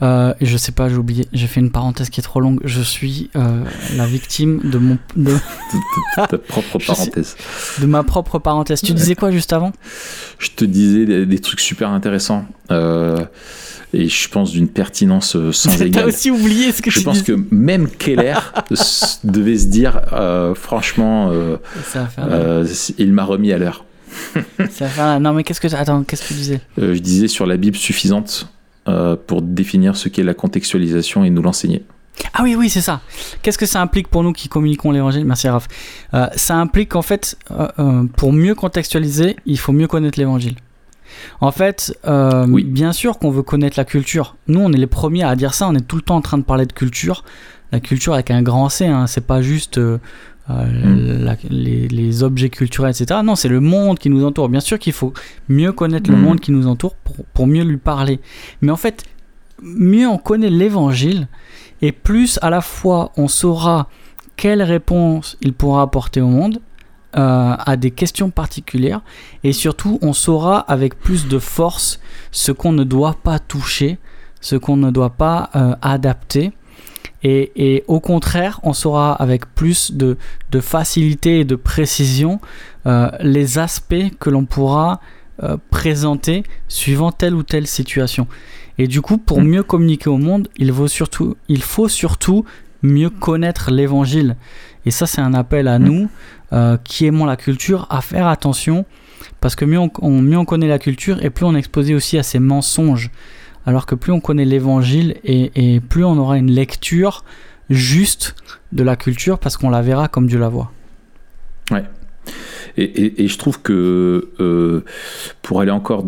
Euh, 0.00 0.32
je 0.40 0.56
sais 0.56 0.72
pas, 0.72 0.88
j'ai 0.88 0.96
oublié, 0.96 1.26
j'ai 1.32 1.46
fait 1.48 1.60
une 1.60 1.70
parenthèse 1.70 2.08
qui 2.10 2.20
est 2.20 2.22
trop 2.22 2.40
longue. 2.40 2.60
Je 2.64 2.80
suis 2.80 3.30
euh, 3.36 3.64
la 3.96 4.06
victime 4.06 4.60
de 4.64 4.78
mon 4.78 4.98
de, 5.16 5.34
Ta 6.16 6.38
propre 6.38 6.78
parenthèse. 6.78 7.36
de 7.80 7.86
ma 7.86 8.02
propre 8.04 8.38
parenthèse. 8.38 8.80
Tu 8.80 8.92
disais 8.92 9.14
quoi 9.16 9.30
juste 9.30 9.52
avant? 9.52 9.72
Je 10.38 10.50
te 10.50 10.64
disais 10.64 11.04
des, 11.04 11.26
des 11.26 11.38
trucs 11.40 11.60
super 11.60 11.90
intéressants. 11.90 12.46
euh, 12.70 13.18
et 13.94 14.06
je 14.08 14.28
pense 14.28 14.50
d'une 14.52 14.68
pertinence 14.68 15.34
euh, 15.34 15.50
sans 15.50 15.70
T'as 15.78 15.86
égale. 15.86 16.04
aussi 16.08 16.30
oublié 16.30 16.72
ce 16.72 16.82
que 16.82 16.90
Je 16.90 16.98
tu 16.98 17.04
pense 17.04 17.22
que 17.22 17.32
même 17.50 17.88
Keller 17.88 18.34
devait 19.24 19.58
se 19.58 19.66
dire, 19.66 20.00
franchement, 20.54 21.32
il 22.98 23.12
m'a 23.12 23.24
remis 23.24 23.52
à 23.52 23.58
l'heure. 23.58 23.84
ça 24.70 25.18
Non 25.18 25.32
mais 25.32 25.42
qu'est-ce 25.42 25.60
que 25.60 25.74
attends, 25.74 26.02
qu'est-ce 26.04 26.22
que 26.22 26.28
tu 26.28 26.34
disais? 26.34 26.60
Je 26.76 26.98
disais 26.98 27.28
sur 27.28 27.46
la 27.46 27.56
Bible 27.56 27.76
suffisante 27.76 28.48
euh, 28.88 29.16
pour 29.16 29.42
définir 29.42 29.96
ce 29.96 30.08
qu'est 30.08 30.22
la 30.24 30.34
contextualisation 30.34 31.22
et 31.24 31.30
nous 31.30 31.42
l'enseigner. 31.42 31.84
Ah 32.34 32.42
oui, 32.42 32.56
oui, 32.56 32.68
c'est 32.68 32.80
ça. 32.80 33.00
Qu'est-ce 33.42 33.58
que 33.58 33.66
ça 33.66 33.80
implique 33.80 34.08
pour 34.08 34.24
nous 34.24 34.32
qui 34.32 34.48
communiquons 34.48 34.90
l'évangile? 34.90 35.24
Merci 35.24 35.48
Raph. 35.48 35.68
Euh, 36.14 36.26
ça 36.34 36.56
implique 36.56 36.88
qu'en 36.90 37.02
fait, 37.02 37.36
euh, 37.52 38.04
pour 38.16 38.32
mieux 38.32 38.56
contextualiser, 38.56 39.36
il 39.46 39.58
faut 39.58 39.72
mieux 39.72 39.86
connaître 39.86 40.18
l'évangile. 40.18 40.56
En 41.40 41.52
fait, 41.52 41.96
euh, 42.06 42.46
Oui. 42.48 42.64
bien 42.64 42.92
sûr 42.92 43.18
qu'on 43.18 43.30
veut 43.30 43.42
connaître 43.42 43.78
la 43.78 43.84
culture. 43.84 44.36
Nous, 44.48 44.60
on 44.60 44.72
est 44.72 44.76
les 44.78 44.86
premiers 44.88 45.22
à 45.24 45.36
dire 45.36 45.54
ça. 45.54 45.68
On 45.68 45.74
est 45.74 45.86
tout 45.86 45.96
le 45.96 46.02
temps 46.02 46.16
en 46.16 46.20
train 46.20 46.38
de 46.38 46.42
parler 46.42 46.66
de 46.66 46.72
culture. 46.72 47.24
La 47.70 47.80
culture 47.80 48.14
avec 48.14 48.30
un 48.30 48.42
grand 48.42 48.68
C, 48.68 48.86
hein, 48.86 49.06
c'est 49.06 49.26
pas 49.26 49.40
juste 49.40 49.80
euh, 50.50 51.24
la- 51.24 51.36
les, 51.50 51.88
les 51.88 52.22
objets 52.22 52.48
culturels, 52.48 52.90
etc. 52.90 53.20
Non, 53.24 53.34
c'est 53.36 53.48
le 53.48 53.60
monde 53.60 53.98
qui 53.98 54.08
nous 54.10 54.24
entoure. 54.24 54.48
Bien 54.48 54.60
sûr 54.60 54.78
qu'il 54.78 54.92
faut 54.92 55.12
mieux 55.48 55.72
connaître 55.72 56.10
le 56.10 56.16
Mhm. 56.16 56.22
monde 56.22 56.40
qui 56.40 56.52
nous 56.52 56.66
entoure 56.66 56.94
pour, 56.96 57.16
pour 57.34 57.46
mieux 57.46 57.64
lui 57.64 57.76
parler. 57.76 58.20
Mais 58.62 58.72
en 58.72 58.76
fait, 58.76 59.04
mieux 59.62 60.06
on 60.08 60.18
connaît 60.18 60.50
l'évangile, 60.50 61.28
et 61.82 61.92
plus 61.92 62.38
à 62.42 62.50
la 62.50 62.60
fois 62.60 63.12
on 63.16 63.28
saura 63.28 63.88
quelle 64.36 64.62
réponse 64.62 65.36
il 65.40 65.52
pourra 65.52 65.82
apporter 65.82 66.20
au 66.20 66.28
monde 66.28 66.60
euh, 67.16 67.54
à 67.58 67.76
des 67.76 67.90
questions 67.90 68.30
particulières, 68.30 69.00
et 69.44 69.52
surtout 69.52 69.98
on 70.02 70.12
saura 70.12 70.58
avec 70.60 70.98
plus 70.98 71.26
de 71.26 71.38
force 71.38 72.00
ce 72.30 72.52
qu'on 72.52 72.72
ne 72.72 72.84
doit 72.84 73.16
pas 73.22 73.38
toucher, 73.38 73.98
ce 74.40 74.56
qu'on 74.56 74.76
ne 74.76 74.90
doit 74.90 75.10
pas 75.10 75.50
euh, 75.56 75.74
adapter. 75.82 76.52
Et, 77.24 77.84
au 77.88 77.98
contraire, 78.00 78.60
on 78.62 78.72
saura 78.72 79.12
avec 79.12 79.46
plus 79.54 79.92
de, 79.92 80.16
de 80.52 80.60
facilité 80.60 81.40
et 81.40 81.44
de 81.44 81.56
précision 81.56 82.40
euh, 82.86 83.10
les 83.20 83.58
aspects 83.58 83.94
que 84.20 84.30
l'on 84.30 84.44
pourra 84.44 85.00
euh, 85.42 85.56
présenter 85.70 86.44
suivant 86.68 87.10
telle 87.12 87.34
ou 87.34 87.42
telle 87.42 87.66
situation. 87.66 88.26
Et 88.78 88.86
du 88.86 89.00
coup, 89.00 89.18
pour 89.18 89.40
mieux 89.40 89.64
communiquer 89.64 90.08
au 90.10 90.18
monde, 90.18 90.48
il 90.58 90.72
faut 90.72 91.88
surtout, 91.88 92.44
mieux 92.82 93.10
connaître 93.10 93.72
l'évangile. 93.72 94.36
Et 94.86 94.92
ça, 94.92 95.06
c'est 95.06 95.20
un 95.20 95.34
appel 95.34 95.66
à 95.66 95.80
nous 95.80 96.08
euh, 96.52 96.76
qui 96.84 97.06
aimons 97.06 97.24
la 97.26 97.36
culture 97.36 97.86
à 97.90 98.00
faire 98.00 98.28
attention 98.28 98.86
parce 99.40 99.56
que 99.56 99.64
mieux 99.64 99.78
on, 99.80 99.90
on- 100.00 100.22
mieux 100.22 100.38
on 100.38 100.44
connaît 100.44 100.68
la 100.68 100.78
culture 100.78 101.22
et 101.24 101.30
plus 101.30 101.44
on 101.44 101.54
est 101.56 101.58
exposé 101.58 101.94
aussi 101.96 102.16
à 102.18 102.22
ces 102.22 102.38
mensonges. 102.38 103.10
Alors 103.68 103.84
que 103.84 103.94
plus 103.94 104.12
on 104.12 104.20
connaît 104.20 104.46
l'évangile 104.46 105.16
et, 105.24 105.80
plus 105.90 106.02
on 106.02 106.16
aura 106.16 106.38
une 106.38 106.50
lecture 106.50 107.22
juste 107.68 108.34
de 108.72 108.82
la 108.82 108.96
culture 108.96 109.38
parce 109.38 109.58
qu'on 109.58 109.68
la 109.68 109.82
verra 109.82 110.08
comme 110.08 110.26
Dieu 110.26 110.38
la 110.38 110.48
voit. 110.48 110.72
Et, 112.78 113.24
et- 113.24 113.28
je 113.28 113.36
trouve 113.36 113.60
que 113.60 114.30
euh, 114.40 114.84
pour 115.42 115.60
aller 115.60 115.70
encore 115.70 116.06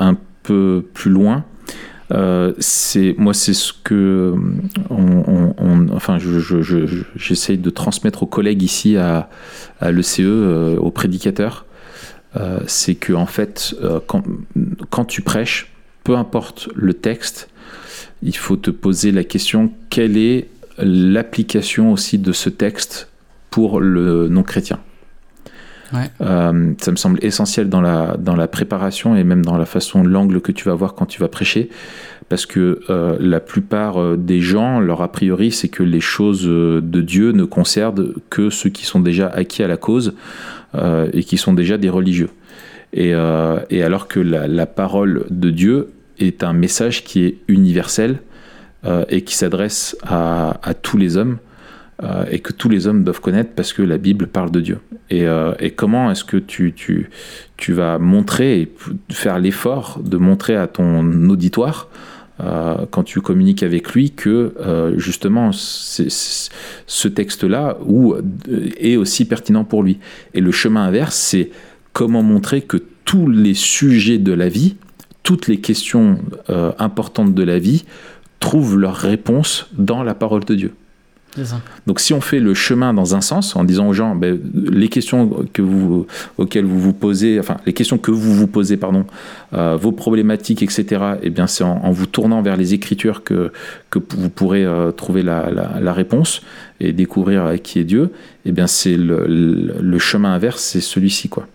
un 0.00 0.16
peu 0.42 0.84
plus 0.92 1.10
loin, 1.12 1.44
euh, 2.12 2.52
moi 3.16 3.32
c'est 3.32 3.54
ce 3.54 3.72
que 3.84 4.34
on- 4.90 5.86
enfin 5.92 6.18
je- 6.18 6.40
je- 6.40 6.62
je- 6.62 6.86
je- 6.86 7.04
j'essaye 7.14 7.58
de 7.58 7.70
transmettre 7.70 8.24
aux 8.24 8.26
collègues 8.26 8.64
ici 8.64 8.96
à, 8.96 9.28
l'ECE, 9.82 10.18
euh, 10.20 10.76
aux 10.78 10.90
prédicateurs, 10.90 11.64
euh, 12.36 12.58
c'est 12.66 12.96
que 12.96 13.12
en 13.12 13.26
fait 13.26 13.72
euh, 13.84 14.00
quand 14.90 15.04
tu 15.04 15.22
prêches, 15.22 15.72
peu 16.06 16.14
importe 16.14 16.68
le 16.76 16.94
texte, 16.94 17.48
il 18.22 18.36
faut 18.36 18.54
te 18.54 18.70
poser 18.70 19.10
la 19.10 19.24
question 19.24 19.72
quelle 19.90 20.16
est 20.16 20.46
l'application 20.78 21.90
aussi 21.90 22.16
de 22.18 22.30
ce 22.30 22.48
texte 22.48 23.08
pour 23.50 23.80
le 23.80 24.28
non-chrétien? 24.28 24.78
Ouais. 25.92 26.08
Euh, 26.20 26.74
ça 26.78 26.92
me 26.92 26.96
semble 26.96 27.18
essentiel 27.24 27.68
dans 27.68 27.80
la, 27.80 28.16
dans 28.16 28.36
la 28.36 28.46
préparation 28.46 29.16
et 29.16 29.24
même 29.24 29.44
dans 29.44 29.56
la 29.56 29.66
façon, 29.66 30.04
l'angle 30.04 30.40
que 30.40 30.52
tu 30.52 30.64
vas 30.66 30.72
avoir 30.72 30.94
quand 30.94 31.06
tu 31.06 31.20
vas 31.20 31.28
prêcher, 31.28 31.70
parce 32.28 32.46
que 32.46 32.78
euh, 32.88 33.16
la 33.18 33.40
plupart 33.40 34.00
euh, 34.00 34.16
des 34.16 34.40
gens, 34.40 34.78
leur 34.78 35.02
a 35.02 35.10
priori, 35.10 35.50
c'est 35.50 35.68
que 35.68 35.82
les 35.82 36.00
choses 36.00 36.44
de 36.44 37.00
Dieu 37.00 37.32
ne 37.32 37.44
concernent 37.44 38.12
que 38.30 38.50
ceux 38.50 38.70
qui 38.70 38.84
sont 38.84 39.00
déjà 39.00 39.26
acquis 39.26 39.64
à 39.64 39.68
la 39.68 39.76
cause 39.76 40.14
euh, 40.76 41.08
et 41.12 41.24
qui 41.24 41.36
sont 41.36 41.52
déjà 41.52 41.78
des 41.78 41.90
religieux. 41.90 42.30
Et, 42.92 43.12
et 43.70 43.82
alors 43.82 44.08
que 44.08 44.20
la, 44.20 44.46
la 44.46 44.64
parole 44.64 45.26
de 45.28 45.50
Dieu 45.50 45.88
est 46.18 46.42
un 46.42 46.52
message 46.52 47.04
qui 47.04 47.24
est 47.24 47.38
universel 47.48 48.20
euh, 48.84 49.04
et 49.08 49.22
qui 49.22 49.34
s'adresse 49.34 49.96
à, 50.02 50.58
tous 50.82 50.96
les 50.96 51.16
hommes 51.16 51.38
euh, 52.02 52.24
et 52.30 52.40
que 52.40 52.52
tous 52.52 52.68
les 52.68 52.86
hommes 52.86 53.04
doivent 53.04 53.20
connaître 53.20 53.50
parce 53.56 53.72
que 53.72 53.82
la 53.82 53.98
Bible 53.98 54.26
parle 54.26 54.50
de 54.50 54.60
Dieu. 54.60 54.78
Et, 55.10 55.26
euh, 55.26 55.52
comment 55.74 56.10
est-ce 56.10 56.24
que 56.24 56.36
tu, 56.36 56.72
tu, 56.72 57.10
tu 57.56 57.72
vas 57.72 57.98
montrer 57.98 58.60
et 58.60 58.74
faire 59.10 59.38
l'effort 59.38 60.00
de 60.04 60.16
montrer 60.16 60.56
à 60.56 60.66
ton 60.66 61.28
auditoire 61.28 61.88
quand 62.90 63.02
tu 63.02 63.22
communiques 63.22 63.62
avec 63.62 63.94
lui 63.94 64.10
que 64.10 64.52
justement 64.98 65.52
ce 65.52 67.08
texte-là 67.08 67.78
est 68.78 68.96
aussi 68.96 69.24
pertinent 69.24 69.64
pour 69.64 69.82
lui? 69.82 69.98
Et 70.34 70.42
le 70.42 70.52
chemin 70.52 70.84
inverse, 70.84 71.16
c'est 71.16 71.50
comment 71.94 72.22
montrer 72.22 72.60
que 72.60 72.76
tous 73.06 73.26
les 73.26 73.54
sujets 73.54 74.18
de 74.18 74.32
la 74.32 74.50
vie, 74.50 74.76
toutes 75.26 75.48
les 75.48 75.58
questions 75.68 76.18
euh, 76.50 76.70
importantes 76.78 77.34
de 77.34 77.42
la 77.42 77.58
vie, 77.58 77.84
trouvent 78.38 78.78
leur 78.78 78.94
réponse 78.94 79.66
dans 79.76 80.02
la 80.04 80.14
parole 80.14 80.44
de 80.44 80.54
Dieu. 80.54 80.72
Donc 81.86 82.00
si 82.00 82.14
on 82.14 82.20
fait 82.22 82.40
le 82.40 82.54
chemin 82.54 82.94
dans 82.94 83.14
un 83.14 83.20
sens, 83.20 83.56
en 83.56 83.64
disant 83.64 83.88
aux 83.88 83.92
gens, 83.92 84.14
ben, 84.14 84.38
les 84.54 84.88
questions 84.88 85.44
que 85.52 85.60
vous, 85.62 86.06
auxquelles 86.38 86.64
vous 86.64 86.78
vous 86.80 86.92
posez, 86.94 87.38
enfin 87.40 87.56
les 87.66 87.74
questions 87.74 87.98
que 87.98 88.10
vous 88.12 88.32
vous 88.34 88.46
posez, 88.46 88.76
pardon, 88.78 89.04
euh, 89.52 89.76
vos 89.76 89.92
problématiques, 89.92 90.62
etc., 90.62 90.84
eh 91.22 91.28
bien 91.30 91.46
c'est 91.46 91.64
en, 91.64 91.76
en 91.84 91.90
vous 91.90 92.06
tournant 92.06 92.40
vers 92.40 92.56
les 92.56 92.72
Écritures 92.72 93.22
que, 93.24 93.50
que 93.90 93.98
vous 94.16 94.30
pourrez 94.30 94.64
euh, 94.64 94.92
trouver 94.92 95.22
la, 95.22 95.50
la- 95.50 95.78
la 95.80 95.92
réponse 95.92 96.40
et 96.80 96.92
découvrir 96.92 97.40
qui 97.62 97.80
est 97.80 97.84
Dieu. 97.84 98.12
Eh 98.46 98.52
bien 98.52 98.66
c'est 98.68 98.96
le, 98.96 99.26
le- 99.26 99.74
le 99.80 99.98
chemin 99.98 100.32
inverse, 100.34 100.62
c'est 100.62 100.80
celui-ci, 100.80 101.28
quoi. 101.28 101.46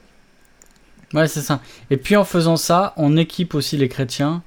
Ouais, 1.13 1.27
c'est 1.27 1.41
ça. 1.41 1.59
Et 1.89 1.97
puis 1.97 2.15
en 2.15 2.23
faisant 2.23 2.55
ça, 2.57 2.93
on 2.97 3.17
équipe 3.17 3.53
aussi 3.55 3.77
les 3.77 3.89
chrétiens 3.89 4.43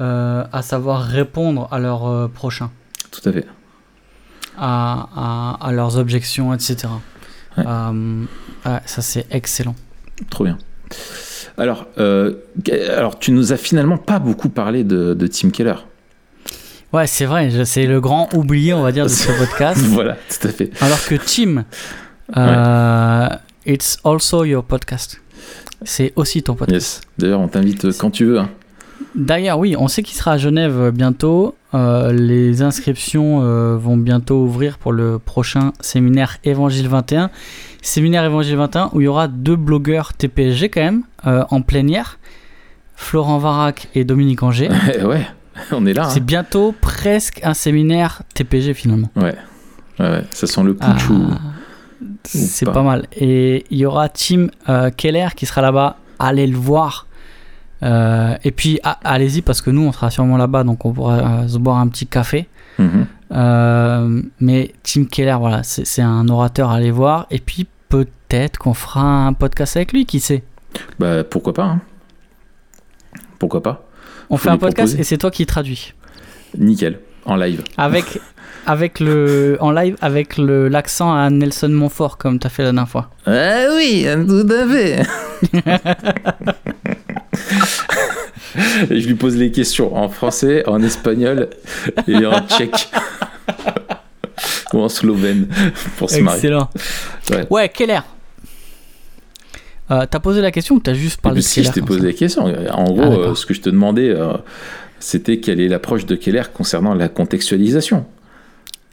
euh, 0.00 0.44
à 0.52 0.62
savoir 0.62 1.02
répondre 1.02 1.68
à 1.70 1.78
leurs 1.78 2.06
euh, 2.08 2.26
prochains, 2.28 2.70
Tout 3.10 3.28
à 3.28 3.32
fait. 3.32 3.46
à, 4.56 5.08
à- 5.60 5.66
à 5.68 5.72
leurs 5.72 5.98
objections, 5.98 6.54
etc. 6.54 6.88
Ouais. 7.58 7.64
Euh, 7.66 8.24
ouais, 8.64 8.78
ça 8.86 9.02
c'est 9.02 9.26
excellent. 9.30 9.74
Trop 10.30 10.44
bien. 10.44 10.56
Alors, 11.58 11.86
euh, 11.98 12.36
alors, 12.96 13.18
tu 13.18 13.32
nous 13.32 13.52
as 13.52 13.56
finalement 13.58 13.98
pas 13.98 14.18
beaucoup 14.18 14.48
parlé 14.48 14.84
de, 14.84 15.12
de 15.12 15.26
Tim 15.26 15.50
Keller. 15.50 15.74
Ouais, 16.94 17.06
c'est 17.06 17.26
vrai, 17.26 17.64
c'est 17.66 17.86
le 17.86 18.00
grand 18.00 18.32
oublié, 18.34 18.72
on 18.72 18.82
va 18.82 18.92
dire, 18.92 19.04
de 19.04 19.10
ce 19.10 19.30
podcast. 19.38 19.80
voilà, 19.82 20.14
tout 20.14 20.48
à 20.48 20.50
fait. 20.50 20.70
Alors 20.80 21.04
que 21.04 21.14
Tim, 21.16 21.64
it's 23.66 23.98
also 24.04 24.44
your 24.44 24.64
podcast. 24.64 25.20
C'est 25.82 26.12
aussi 26.16 26.42
ton 26.42 26.54
podcast. 26.54 27.02
Yes. 27.04 27.12
D'ailleurs, 27.18 27.40
on 27.40 27.48
t'invite 27.48 27.84
euh, 27.86 27.92
quand 27.98 28.10
tu 28.10 28.24
veux. 28.26 28.38
hein. 28.38 28.48
D'ailleurs, 29.14 29.58
oui, 29.58 29.74
on 29.78 29.88
sait 29.88 30.02
qu'il 30.02 30.16
sera 30.16 30.32
à 30.32 30.36
Genève 30.38 30.78
euh, 30.78 30.90
bientôt. 30.90 31.56
Euh, 31.74 32.12
les 32.12 32.62
inscriptions 32.62 33.42
euh, 33.42 33.76
vont 33.76 33.96
bientôt 33.96 34.42
ouvrir 34.42 34.76
pour 34.78 34.92
le 34.92 35.18
prochain 35.18 35.72
séminaire 35.80 36.36
Évangile 36.44 36.86
21. 36.88 37.30
Séminaire 37.82 38.24
Évangile 38.24 38.56
21 38.56 38.90
où 38.92 39.00
il 39.00 39.04
y 39.04 39.08
aura 39.08 39.26
deux 39.28 39.56
blogueurs 39.56 40.12
TPSG 40.14 40.68
quand 40.68 40.82
même 40.82 41.02
euh, 41.26 41.44
en 41.50 41.62
plénière. 41.62 42.18
Florent 42.94 43.38
Varac 43.38 43.88
et 43.94 44.04
Dominique 44.04 44.42
Anger. 44.42 44.68
ouais, 45.04 45.26
on 45.72 45.86
est 45.86 45.94
là. 45.94 46.04
hein. 46.06 46.10
C'est 46.10 46.24
bientôt 46.24 46.74
presque 46.78 47.40
un 47.42 47.54
séminaire 47.54 48.22
TPG 48.34 48.74
finalement. 48.74 49.08
Ouais. 49.16 49.34
ouais, 49.98 50.10
ouais, 50.10 50.24
ça 50.32 50.46
sent 50.46 50.62
le 50.62 50.76
Ah, 50.80 50.88
punch 50.92 51.08
ou- 51.08 51.26
c'est 52.24 52.66
pas. 52.66 52.72
pas. 52.72 52.82
mal. 52.82 53.06
Et 53.16 53.64
il 53.70 53.78
y 53.78 53.86
aura 53.86 54.08
Tim 54.08 54.48
euh, 54.68 54.90
Keller 54.90 55.28
qui 55.36 55.46
sera 55.46 55.62
là-bas. 55.62 55.96
Allez 56.18 56.46
le 56.46 56.56
voir. 56.56 57.06
Euh, 57.82 58.36
et 58.44 58.50
puis 58.50 58.78
ah, 58.82 58.98
allez-y 59.04 59.40
parce 59.40 59.62
que 59.62 59.70
nous 59.70 59.82
on 59.82 59.92
sera 59.92 60.10
sûrement 60.10 60.36
là-bas 60.36 60.64
donc 60.64 60.84
on 60.84 60.92
pourra 60.92 61.14
euh, 61.44 61.48
se 61.48 61.58
boire 61.58 61.78
un 61.78 61.88
petit 61.88 62.06
café. 62.06 62.48
Mhm. 62.78 63.06
Mais 64.40 64.72
Tim 64.82 65.04
Keller, 65.04 65.36
voilà, 65.38 65.62
c'est 65.62 66.02
un 66.02 66.28
orateur 66.28 66.70
à 66.70 66.74
aller 66.76 66.90
voir. 66.90 67.26
Et 67.30 67.38
puis 67.38 67.66
peut-être 67.88 68.58
qu'on 68.58 68.74
fera 68.74 69.26
un 69.26 69.32
podcast 69.32 69.76
avec 69.76 69.92
lui, 69.92 70.04
qui 70.06 70.20
sait? 70.20 70.42
Bah 70.98 71.24
pourquoi 71.24 71.52
pas 71.52 71.64
hein. 71.64 71.80
Pourquoi 73.38 73.62
pas 73.62 73.86
On 74.28 74.36
fait 74.36 74.50
un 74.50 74.58
podcast 74.58 74.92
proposer. 74.92 75.00
et 75.00 75.04
c'est 75.04 75.18
toi 75.18 75.30
qui 75.30 75.46
traduis. 75.46 75.94
Nickel, 76.58 77.00
en 77.24 77.36
live. 77.36 77.64
Avec, 77.76 78.04
avec 78.66 79.00
le, 79.00 79.56
en 79.60 79.70
live 79.72 79.96
avec 80.00 80.36
le 80.36 80.68
l'accent 80.68 81.12
à 81.14 81.30
Nelson 81.30 81.68
Montfort, 81.70 82.18
comme 82.18 82.38
tu 82.38 82.46
as 82.46 82.50
fait 82.50 82.62
la 82.62 82.68
dernière 82.72 82.88
fois. 82.88 83.10
Ah 83.26 83.66
oui, 83.76 84.06
tout 84.26 84.46
à 84.52 84.66
fait. 84.68 85.02
Et 88.90 89.00
je 89.00 89.06
lui 89.06 89.14
pose 89.14 89.36
les 89.36 89.50
questions 89.52 89.96
en 89.96 90.08
français, 90.08 90.64
en 90.66 90.82
espagnol 90.82 91.48
et 92.08 92.26
en 92.26 92.40
tchèque. 92.46 92.88
Ou 94.72 94.78
en 94.80 94.88
slovène 94.88 95.46
pour 95.96 96.10
se. 96.10 96.16
Excellent. 96.18 96.68
Ouais. 97.30 97.46
Ouais, 97.50 97.68
Keller. 97.68 98.00
Euh, 99.90 100.06
t'as 100.08 100.20
posé 100.20 100.40
la 100.40 100.52
question 100.52 100.76
ou 100.76 100.80
t'as 100.80 100.94
juste 100.94 101.20
parlé 101.20 101.38
de 101.38 101.42
si 101.44 101.56
Keller 101.56 101.66
je 101.68 101.72
t'ai 101.72 101.82
posé 101.82 102.00
la 102.00 102.12
question, 102.12 102.44
en 102.44 102.84
gros, 102.92 103.02
Ah, 103.02 103.08
d'accord. 103.08 103.30
euh, 103.30 103.34
ce 103.34 103.44
que 103.44 103.54
je 103.54 103.60
te 103.60 103.70
demandais, 103.70 104.08
euh, 104.10 104.34
c'était 105.00 105.40
quelle 105.40 105.60
est 105.60 105.66
l'approche 105.66 106.06
de 106.06 106.14
Keller 106.14 106.42
concernant 106.54 106.94
la 106.94 107.08
contextualisation. 107.08 108.06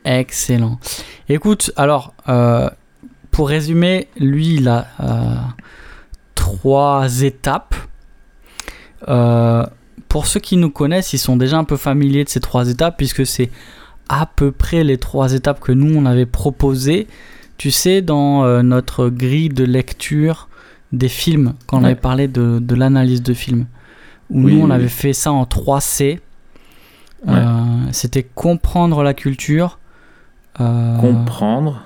Excellent. 0.08 0.80
Écoute, 1.30 1.72
alors, 1.76 2.14
euh, 2.30 2.70
pour 3.32 3.50
résumer, 3.50 4.08
lui, 4.18 4.56
il 4.56 4.68
a 4.70 4.88
euh, 5.02 5.36
trois 6.36 7.22
étapes. 7.24 7.76
Euh, 9.08 9.66
pour 10.08 10.26
ceux 10.28 10.40
qui 10.40 10.56
nous 10.58 10.70
connaissent, 10.70 11.14
ils 11.14 11.18
sont 11.20 11.36
déjà 11.38 11.58
un 11.58 11.64
peu 11.66 11.78
familiers 11.78 12.24
de 12.24 12.30
ces 12.30 12.40
trois 12.40 12.70
étapes, 12.70 12.96
puisque 12.98 13.26
c'est 13.26 13.50
à 14.10 14.26
peu 14.26 14.52
près 14.52 14.84
les 14.86 14.98
trois 14.98 15.34
étapes 15.34 15.60
que 15.60 15.72
nous, 15.74 15.94
on 15.96 16.06
avait 16.06 16.26
proposées. 16.26 17.08
Tu 17.58 17.72
sais, 17.72 18.02
dans 18.02 18.64
notre 18.64 19.10
grille 19.10 19.50
de 19.50 19.66
lecture 19.66 20.48
des 20.94 21.10
films, 21.10 21.56
quand 21.66 21.80
on 21.80 21.82
Ouais. 21.82 21.88
avait 21.88 21.96
parlé 22.00 22.28
de, 22.30 22.60
de 22.60 22.76
l'analyse 22.76 23.22
de 23.22 23.34
films, 23.34 23.66
où 24.30 24.44
Oui, 24.44 24.54
nous, 24.54 24.62
on 24.62 24.66
oui, 24.70 24.72
avait 24.72 24.88
fait 24.88 25.12
ça 25.14 25.32
en 25.34 25.44
3C. 25.44 26.04
Ouais. 26.04 26.20
Euh, 27.28 27.92
C'était 27.92 28.24
comprendre 28.24 29.04
la 29.04 29.14
culture, 29.14 29.80
euh, 30.62 30.98
Comprendre. 31.00 31.84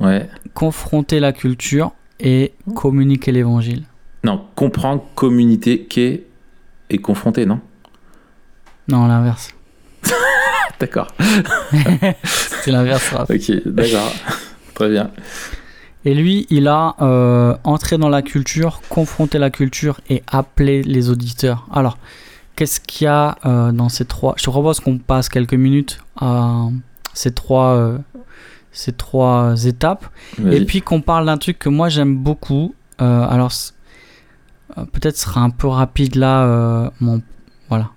Ouais. 0.00 0.28
confronter 0.54 1.20
la 1.20 1.32
culture 1.32 1.92
et 2.18 2.52
communiquer 2.74 3.30
l'évangile. 3.32 3.84
Non, 4.24 4.44
comprendre, 4.54 5.04
communiquer 5.14 6.26
et 6.90 6.98
confronter, 6.98 7.46
non? 7.46 7.60
Non, 8.88 9.06
l'inverse. 9.06 9.50
D'accord. 10.80 11.08
C'était 12.24 12.70
l'inverse. 12.72 13.14
Ok, 13.30 13.52
d'accord. 13.66 14.12
Très 14.74 14.90
bien. 14.90 15.10
Et 16.04 16.14
lui, 16.14 16.46
il 16.50 16.66
a 16.68 16.96
euh, 17.00 17.56
entré 17.64 17.96
dans 17.96 18.08
la 18.08 18.20
culture, 18.22 18.82
confronté 18.88 19.38
la 19.38 19.50
culture 19.50 20.00
et 20.10 20.22
appelé 20.26 20.82
les 20.82 21.08
auditeurs. 21.08 21.66
Alors, 21.72 21.96
qu'est-ce 22.56 22.80
qu'il 22.80 23.04
y 23.04 23.08
a 23.08 23.36
euh, 23.46 23.72
dans 23.72 23.88
ces 23.88 24.04
trois? 24.04 24.34
Je 24.36 24.44
te 24.44 24.50
propose 24.50 24.80
qu'on 24.80 24.98
passe 24.98 25.28
quelques 25.28 25.54
minutes 25.54 26.00
à 26.20 26.66
ces 27.14 27.32
trois, 27.32 27.74
euh, 27.76 27.98
ces 28.72 28.92
trois 28.92 29.64
étapes. 29.64 30.04
Vas-y. 30.38 30.56
Et 30.56 30.64
puis 30.66 30.82
qu'on 30.82 31.00
parle 31.00 31.24
d'un 31.26 31.38
truc 31.38 31.58
que 31.58 31.68
moi 31.70 31.88
j'aime 31.88 32.16
beaucoup. 32.18 32.74
Euh, 33.00 33.26
alors, 33.28 33.50
euh, 34.76 34.84
peut-être 34.92 35.16
sera 35.16 35.40
un 35.40 35.50
peu 35.50 35.68
rapide 35.68 36.16
là. 36.16 36.90
mon, 37.00 37.22
voilà. 37.68 37.90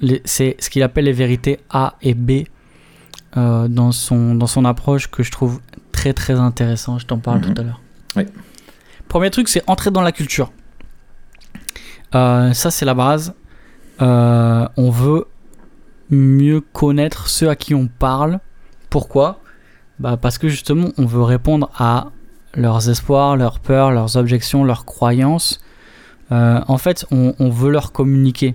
Les- 0.00 0.22
C'est 0.24 0.56
ce 0.58 0.68
qu'il 0.70 0.82
appelle 0.82 1.04
les 1.04 1.12
vérités 1.12 1.60
A 1.70 1.94
et 2.02 2.14
B 2.14 2.44
dans, 3.36 3.92
son, 3.92 4.34
dans 4.34 4.46
son 4.46 4.64
approche 4.64 5.08
que 5.10 5.22
je 5.22 5.30
trouve 5.32 5.60
très 5.92 6.12
très 6.12 6.34
intéressant. 6.34 6.98
Je 6.98 7.06
t'en 7.06 7.18
parle 7.18 7.38
Mhm. 7.40 7.54
tout 7.54 7.60
à 7.60 7.64
l'heure. 7.64 7.80
Oui. 8.16 8.24
Premier 9.08 9.30
truc, 9.30 9.48
c'est 9.48 9.62
entrer 9.68 9.90
dans 9.90 10.02
la 10.02 10.12
culture. 10.12 10.52
Euh, 12.14 12.52
ça, 12.52 12.70
c'est 12.70 12.84
la 12.84 12.94
base. 12.94 13.34
Euh, 14.00 14.68
on 14.76 14.90
veut 14.90 15.26
mieux 16.10 16.60
connaître 16.60 17.28
ceux 17.28 17.48
à 17.48 17.56
qui 17.56 17.74
on 17.74 17.86
parle. 17.88 18.38
Pourquoi 18.94 19.40
bah 19.98 20.16
Parce 20.16 20.38
que 20.38 20.48
justement, 20.48 20.90
on 20.98 21.04
veut 21.04 21.24
répondre 21.24 21.68
à 21.76 22.12
leurs 22.54 22.88
espoirs, 22.88 23.36
leurs 23.36 23.58
peurs, 23.58 23.90
leurs 23.90 24.16
objections, 24.16 24.62
leurs 24.62 24.84
croyances. 24.84 25.60
Euh, 26.30 26.60
en 26.68 26.78
fait, 26.78 27.04
on, 27.10 27.34
on 27.40 27.50
veut 27.50 27.72
leur 27.72 27.90
communiquer. 27.90 28.54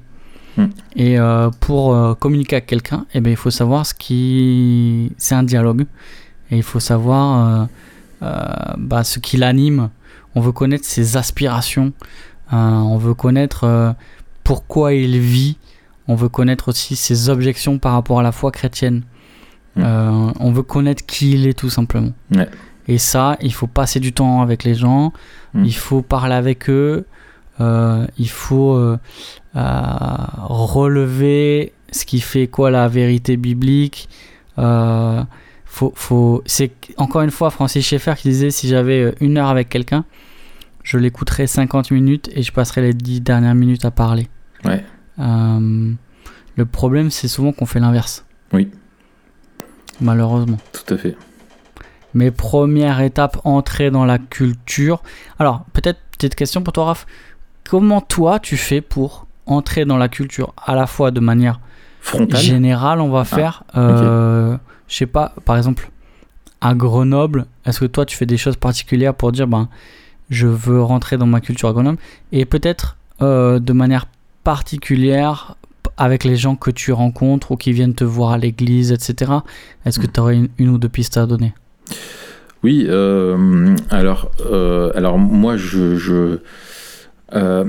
Hmm. 0.55 0.67
Et 0.95 1.19
euh, 1.19 1.49
pour 1.59 1.93
euh, 1.93 2.13
communiquer 2.13 2.55
avec 2.55 2.67
quelqu'un, 2.67 3.05
eh 3.13 3.19
ben, 3.19 3.31
il 3.31 3.35
faut 3.35 3.51
savoir 3.51 3.85
ce 3.85 3.93
qui. 3.93 5.11
C'est 5.17 5.35
un 5.35 5.43
dialogue. 5.43 5.85
Et 6.51 6.55
il 6.55 6.63
faut 6.63 6.79
savoir 6.79 7.67
bah, 8.21 9.03
ce 9.03 9.19
qui 9.19 9.35
l'anime. 9.35 9.89
On 10.35 10.39
veut 10.39 10.53
connaître 10.53 10.85
ses 10.85 11.17
aspirations. 11.17 11.91
On 12.49 12.97
veut 12.97 13.13
connaître 13.13 13.93
pourquoi 14.45 14.93
il 14.93 15.19
vit. 15.19 15.57
On 16.07 16.15
veut 16.15 16.29
connaître 16.29 16.69
aussi 16.69 16.95
ses 16.95 17.27
objections 17.27 17.77
par 17.77 17.91
rapport 17.91 18.21
à 18.21 18.23
la 18.23 18.31
foi 18.31 18.51
chrétienne. 18.51 19.03
Mm. 19.75 19.81
Euh, 19.83 20.31
on 20.39 20.51
veut 20.51 20.63
connaître 20.63 21.05
qui 21.05 21.33
il 21.33 21.47
est 21.47 21.57
tout 21.57 21.69
simplement. 21.69 22.11
Ouais. 22.35 22.47
Et 22.87 22.97
ça, 22.97 23.37
il 23.41 23.53
faut 23.53 23.67
passer 23.67 23.99
du 23.99 24.13
temps 24.13 24.41
avec 24.41 24.63
les 24.63 24.75
gens. 24.75 25.13
Mm. 25.53 25.65
Il 25.65 25.75
faut 25.75 26.01
parler 26.01 26.35
avec 26.35 26.69
eux. 26.69 27.05
euh, 27.59 28.07
il 28.17 28.29
faut 28.29 28.75
euh, 28.75 28.97
relever 29.53 31.73
ce 31.91 32.05
qui 32.05 32.21
fait 32.21 32.47
quoi 32.47 32.71
la 32.71 32.87
vérité 32.87 33.37
biblique. 33.37 34.09
Faut, 35.71 35.93
faut, 35.95 36.41
c'est 36.47 36.71
encore 36.97 37.21
une 37.21 37.29
fois 37.31 37.51
Francis 37.51 37.85
Schaeffer 37.85 38.15
qui 38.17 38.29
disait 38.29 38.49
si 38.49 38.67
j'avais 38.67 39.13
une 39.21 39.37
heure 39.37 39.49
avec 39.49 39.69
quelqu'un, 39.69 40.03
je 40.83 40.97
l'écouterais 40.97 41.45
50 41.45 41.91
minutes 41.91 42.27
et 42.33 42.41
je 42.41 42.51
passerais 42.51 42.81
les 42.81 42.93
10 42.93 43.21
dernières 43.21 43.53
minutes 43.53 43.85
à 43.85 43.91
parler. 43.91 44.27
Ouais. 44.65 44.83
Le 45.17 46.65
problème, 46.65 47.09
c'est 47.09 47.29
souvent 47.29 47.53
qu'on 47.53 47.65
fait 47.65 47.79
l'inverse. 47.79 48.25
Oui. 48.51 48.69
Malheureusement. 50.01 50.57
Tout 50.71 50.93
à 50.93 50.97
fait. 50.97 51.15
Mes 52.13 52.31
premières 52.31 53.01
étapes, 53.01 53.39
entrer 53.43 53.91
dans 53.91 54.05
la 54.05 54.17
culture. 54.17 55.03
Alors, 55.37 55.63
peut-être 55.73 55.99
petite 56.11 56.35
question 56.35 56.63
pour 56.63 56.73
toi, 56.73 56.85
Raph. 56.85 57.05
Comment 57.69 58.01
toi, 58.01 58.39
tu 58.39 58.57
fais 58.57 58.81
pour 58.81 59.27
entrer 59.45 59.85
dans 59.85 59.97
la 59.97 60.09
culture 60.09 60.53
à 60.57 60.75
la 60.75 60.87
fois 60.87 61.11
de 61.11 61.19
manière 61.19 61.59
Frontal. 62.01 62.39
générale, 62.39 63.01
on 63.01 63.09
va 63.09 63.25
faire 63.25 63.63
euh, 63.75 64.57
Je 64.87 64.95
sais 64.95 65.05
pas, 65.05 65.33
par 65.45 65.57
exemple, 65.57 65.89
à 66.61 66.73
Grenoble, 66.73 67.45
est-ce 67.65 67.79
que 67.79 67.85
toi, 67.85 68.05
tu 68.05 68.17
fais 68.17 68.25
des 68.25 68.37
choses 68.37 68.55
particulières 68.55 69.13
pour 69.13 69.31
dire, 69.31 69.47
ben, 69.47 69.69
je 70.29 70.47
veux 70.47 70.81
rentrer 70.81 71.17
dans 71.17 71.27
ma 71.27 71.41
culture 71.41 71.69
à 71.69 71.73
Grenoble? 71.73 71.99
Et 72.31 72.45
peut-être 72.45 72.97
euh, 73.21 73.59
de 73.59 73.73
manière 73.73 74.05
particulière 74.43 75.55
avec 75.99 76.23
les 76.23 76.35
gens 76.35 76.55
que 76.55 76.71
tu 76.71 76.91
rencontres 76.91 77.51
ou 77.51 77.57
qui 77.57 77.71
viennent 77.71 77.93
te 77.93 78.03
voir 78.03 78.31
à 78.31 78.37
l'église, 78.37 78.91
etc. 78.91 79.31
Est-ce 79.85 79.99
que 79.99 80.07
Mm. 80.07 80.11
tu 80.11 80.19
aurais 80.19 80.35
une, 80.35 80.49
une 80.57 80.69
ou 80.69 80.77
deux 80.79 80.89
pistes 80.89 81.17
à 81.17 81.25
donner? 81.27 81.53
Oui, 82.63 82.85
euh, 82.89 83.75
alors, 83.91 84.31
euh, 84.51 84.91
alors 84.95 85.17
moi, 85.19 85.55
je. 85.57 85.95
je 85.97 86.39
euh, 87.35 87.65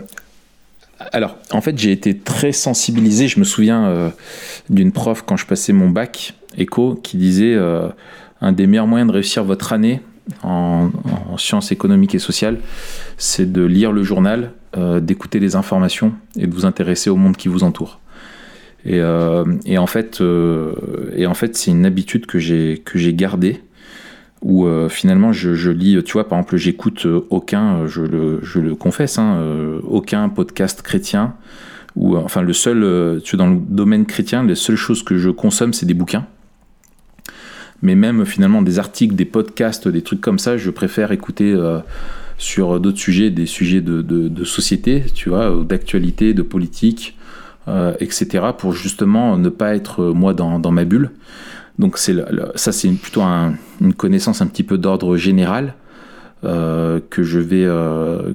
alors, 1.12 1.36
en 1.52 1.60
fait, 1.60 1.78
j'ai 1.78 1.92
été 1.92 2.16
très 2.16 2.52
sensibilisé. 2.52 3.26
Je 3.28 3.38
me 3.38 3.44
souviens 3.44 4.12
d'une 4.68 4.92
prof 4.92 5.22
quand 5.26 5.36
je 5.36 5.46
passais 5.46 5.72
mon 5.72 5.88
bac 5.88 6.34
éco 6.58 6.94
qui 7.02 7.16
disait 7.16 7.56
un 8.42 8.52
des 8.52 8.66
meilleurs 8.66 8.86
moyens 8.86 9.08
de 9.08 9.14
réussir 9.14 9.42
votre 9.42 9.72
année 9.72 10.02
en, 10.42 10.90
en 11.30 11.38
sciences 11.38 11.72
économiques 11.72 12.14
et 12.14 12.18
sociales, 12.18 12.58
c'est 13.16 13.50
de 13.50 13.62
lire 13.62 13.92
le 13.92 14.02
journal, 14.02 14.52
euh, 14.76 15.00
d'écouter 15.00 15.40
les 15.40 15.56
informations 15.56 16.12
et 16.36 16.46
de 16.46 16.54
vous 16.54 16.66
intéresser 16.66 17.10
au 17.10 17.16
monde 17.16 17.36
qui 17.36 17.48
vous 17.48 17.62
entoure. 17.64 17.98
Et, 18.84 19.00
euh, 19.00 19.44
et 19.66 19.78
en 19.78 19.86
fait, 19.86 20.20
euh, 20.20 20.74
et 21.14 21.26
en 21.26 21.34
fait, 21.34 21.56
c'est 21.56 21.70
une 21.70 21.84
habitude 21.84 22.26
que 22.26 22.38
j'ai 22.38 23.14
gardée 23.14 23.60
où 24.42 24.66
euh, 24.66 24.88
finalement 24.88 25.32
je, 25.32 25.70
lis, 25.70 26.02
tu 26.02 26.14
vois, 26.14 26.26
par 26.26 26.38
exemple, 26.38 26.56
j'écoute 26.56 27.06
aucun, 27.28 27.86
je 27.86 28.00
le, 28.02 28.74
confesse, 28.74 29.18
hein, 29.18 29.38
aucun 29.86 30.28
podcast 30.30 30.80
chrétien, 30.80 31.34
ou 31.94 32.16
enfin 32.16 32.40
le 32.40 32.54
seul, 32.54 33.20
tu 33.22 33.36
vois, 33.36 33.44
dans 33.44 33.52
le 33.52 33.60
domaine 33.60 34.06
chrétien, 34.06 34.44
les 34.44 34.54
seules 34.54 34.76
choses 34.76 35.02
que 35.02 35.18
je 35.18 35.28
consomme, 35.28 35.74
c'est 35.74 35.86
des 35.86 35.94
bouquins. 35.94 36.26
Mais 37.82 37.94
même 37.94 38.24
finalement 38.24 38.62
des 38.62 38.78
articles, 38.78 39.14
des 39.14 39.24
podcasts, 39.24 39.88
des 39.88 40.02
trucs 40.02 40.20
comme 40.20 40.38
ça, 40.38 40.56
je 40.56 40.70
préfère 40.70 41.12
écouter 41.12 41.54
sur 42.38 42.80
d'autres 42.80 42.98
sujets, 42.98 43.28
des 43.28 43.46
sujets 43.46 43.82
de, 43.82 44.44
société, 44.44 45.04
tu 45.14 45.28
vois, 45.28 45.62
d'actualité, 45.64 46.32
de 46.32 46.42
politique, 46.42 47.18
euh, 47.70 47.94
etc., 48.00 48.46
pour 48.58 48.72
justement 48.72 49.38
ne 49.38 49.48
pas 49.48 49.76
être 49.76 50.02
euh, 50.02 50.12
moi 50.12 50.34
dans, 50.34 50.70
ma 50.72 50.84
bulle. 50.84 51.10
Donc 51.78 51.98
c'est 51.98 52.16
ça, 52.56 52.72
c'est 52.72 52.88
plutôt 52.90 53.22
un- 53.22 53.54
une 53.80 53.94
connaissance 53.94 54.42
un 54.42 54.48
petit 54.48 54.64
peu 54.64 54.76
d'ordre 54.76 55.16
général 55.16 55.74
euh, 56.42 56.98
que 57.10 57.22
je 57.22 57.38
vais 57.38 57.66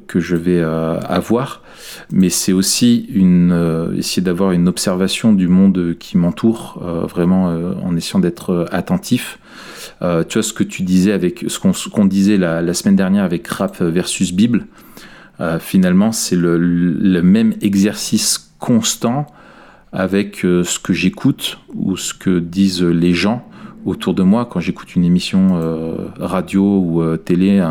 que 0.07 0.19
je 0.19 0.35
vais 0.35 0.61
avoir, 0.61 1.63
mais 2.11 2.29
c'est 2.29 2.53
aussi 2.53 3.07
une 3.13 3.93
essayer 3.97 4.21
d'avoir 4.21 4.51
une 4.51 4.67
observation 4.67 5.33
du 5.33 5.47
monde 5.47 5.95
qui 5.99 6.17
m'entoure, 6.17 6.81
vraiment 7.09 7.45
en 7.83 7.95
essayant 7.95 8.19
d'être 8.19 8.67
attentif. 8.71 9.37
Tu 10.01 10.33
vois 10.33 10.43
ce 10.43 10.53
que 10.53 10.63
tu 10.63 10.83
disais 10.83 11.11
avec 11.11 11.45
ce 11.47 11.89
qu'on 11.89 12.05
disait 12.05 12.37
la, 12.37 12.73
semaine 12.73 12.95
dernière 12.95 13.25
avec 13.25 13.47
rap 13.47 13.81
versus 13.81 14.33
Bible. 14.33 14.65
finalement, 15.59 16.11
c'est 16.11 16.35
le, 16.35 16.57
le, 16.57 17.21
même 17.21 17.53
exercice 17.61 18.44
constant 18.59 19.27
avec 19.91 20.43
euh, 20.43 20.63
ce 20.63 20.79
que 20.79 20.93
j'écoute 20.93 21.59
ou 21.73 21.95
ce 21.97 22.13
que 22.13 22.39
disent 22.39 22.83
les 22.83 23.13
gens 23.13 23.47
autour 23.85 24.13
de 24.13 24.23
moi 24.23 24.45
quand 24.45 24.59
j'écoute 24.59 24.95
une 24.95 25.05
émission 25.05 25.51
euh, 25.53 26.07
radio 26.19 26.63
ou 26.63 27.17
télé. 27.17 27.63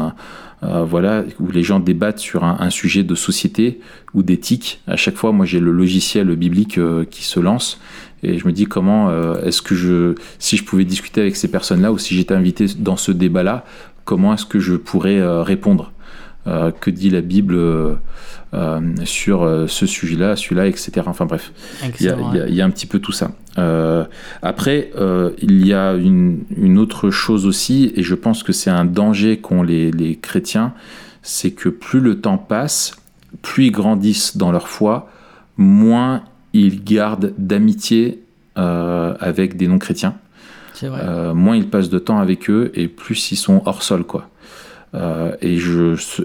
voilà, 0.63 1.25
où 1.41 1.51
les 1.51 1.63
gens 1.63 1.79
débattent 1.79 2.21
sur 2.21 2.45
un, 2.45 2.57
un 2.61 2.71
sujet 2.71 3.03
de 3.03 3.15
société 3.15 3.81
ou 4.15 4.23
d'éthique. 4.23 4.81
À 4.87 4.97
chaque 4.97 5.17
fois, 5.17 5.31
moi, 5.33 5.45
j'ai 5.45 5.61
le 5.61 5.73
logiciel 5.73 6.35
biblique 6.37 6.79
qui 7.11 7.25
se 7.25 7.41
lance 7.41 7.81
et 8.23 8.39
je 8.39 8.47
me 8.47 8.53
dis 8.53 8.65
comment 8.65 9.11
est-ce 9.43 9.61
que 9.61 9.75
je, 9.75 10.15
si 10.39 10.57
je 10.57 10.65
pouvais 10.65 10.87
discuter 10.87 11.21
avec 11.21 11.37
ces 11.37 11.51
personnes-là 11.51 11.93
ou 11.93 11.99
si 11.99 12.15
j'étais 12.15 12.33
invité 12.33 12.67
dans 12.79 12.97
ce 12.97 13.13
débat-là, 13.13 13.67
comment 14.07 14.33
est-ce 14.33 14.47
que 14.47 14.61
je 14.61 14.77
pourrais 14.77 15.21
répondre? 15.43 15.93
Euh, 16.47 16.71
que 16.79 16.91
dit 16.91 17.09
la 17.09 17.23
Bible 17.23 17.55
euh, 17.55 17.95
euh, 18.53 18.81
sur 19.05 19.49
ce 19.67 19.87
sujet-là, 19.87 20.37
celui-là, 20.37 20.67
etc. 20.67 20.93
Enfin 21.07 21.25
bref, 21.25 21.53
il 21.99 22.05
y, 22.05 22.61
a, 22.61 22.65
un 22.67 22.71
petit 22.71 22.87
peu 22.87 22.99
tout 22.99 23.13
ça. 23.13 23.31
après, 24.43 24.91
il 25.41 25.67
y 25.67 25.73
a 25.73 25.95
une, 25.95 26.79
autre 26.79 27.11
chose 27.11 27.47
aussi, 27.47 27.93
et 27.97 28.03
je 28.03 28.15
pense 28.15 28.43
que 28.43 28.53
c'est 28.53 28.71
un 28.71 28.85
danger 28.85 29.39
qu'ont 29.39 29.63
les, 29.63 29.91
les 29.91 30.17
chrétiens, 30.17 30.75
c'est 31.23 31.53
que 31.53 31.71
plus 31.71 32.01
le 32.01 32.21
temps 32.21 32.37
passe, 32.37 32.97
plus 33.41 33.67
ils 33.67 33.73
grandissent 33.73 34.37
dans 34.37 34.53
leur 34.53 34.69
foi, 34.69 35.11
moins 35.57 36.25
ils 36.53 36.85
gardent 36.85 37.33
d'amitié 37.39 38.23
avec 38.55 39.57
des 39.57 39.67
non-chrétiens. 39.67 40.15
moins 41.35 41.57
ils 41.57 41.71
passent 41.71 41.89
de 41.89 41.99
temps 41.99 42.19
avec 42.19 42.51
eux 42.51 42.71
et 42.75 42.89
plus 42.89 43.33
ils 43.33 43.37
sont 43.37 43.63
hors 43.65 43.83
sol, 43.83 44.05
quoi. 44.05 44.29
Euh, 44.95 45.33
et, 45.43 45.57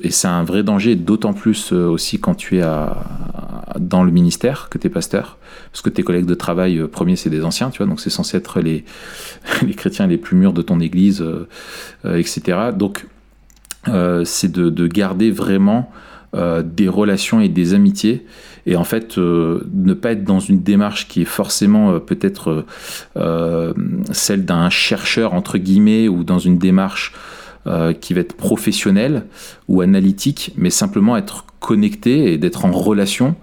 et 0.03 0.11
c'est 0.11 0.27
un 0.27 0.43
vrai 0.43 0.63
danger, 0.63 0.95
d'autant 0.95 1.33
plus 1.33 1.73
euh, 1.73 1.87
aussi 1.87 2.19
quand 2.19 2.35
tu 2.35 2.57
es 2.57 2.61
à, 2.61 3.03
dans 3.79 4.03
le 4.03 4.11
ministère, 4.11 4.67
que 4.69 4.77
tu 4.77 4.87
es 4.87 4.89
pasteur, 4.89 5.37
parce 5.71 5.81
que 5.81 5.89
tes 5.89 6.03
collègues 6.03 6.27
de 6.27 6.35
travail, 6.35 6.77
euh, 6.77 6.87
premier, 6.87 7.15
c'est 7.15 7.31
des 7.31 7.43
anciens, 7.43 7.71
tu 7.71 7.79
vois, 7.79 7.87
donc 7.87 7.99
c'est 7.99 8.11
censé 8.11 8.37
être 8.37 8.61
les, 8.61 8.85
les 9.65 9.73
chrétiens 9.73 10.07
les 10.07 10.17
plus 10.17 10.37
mûrs 10.37 10.53
de 10.53 10.61
ton 10.61 10.79
église, 10.79 11.25
etc. 12.05 12.69
Donc, 12.75 13.05
c'est 13.85 14.51
de, 14.51 14.69
de, 14.69 14.87
garder 14.87 15.31
vraiment 15.31 15.91
des 16.33 16.87
relations 16.87 17.41
et 17.41 17.49
des 17.49 17.73
amitiés, 17.73 18.25
et 18.67 18.75
en 18.75 18.83
fait, 18.83 19.17
ne 19.17 19.93
pas 19.93 20.11
être 20.11 20.23
dans 20.23 20.39
une 20.39 20.61
démarche 20.61 21.07
qui 21.07 21.23
est 21.23 21.25
forcément 21.25 21.99
peut-être 21.99 22.65
celle 24.11 24.45
d'un 24.45 24.69
chercheur, 24.69 25.33
entre 25.33 25.57
guillemets, 25.57 26.07
ou 26.07 26.23
dans 26.23 26.39
une 26.39 26.59
démarche 26.59 27.13
euh, 27.67 27.91
qui 27.91 28.13
va 28.13 28.21
être 28.21 28.37
professionnel 28.37 29.25
ou 29.67 29.81
analytique, 29.81 30.53
mais 30.55 30.69
simplement 30.69 31.17
être 31.17 31.45
connecté 31.59 32.31
et 32.31 32.37
d'être 32.37 32.63
en 32.63 32.71
relation 32.71 33.35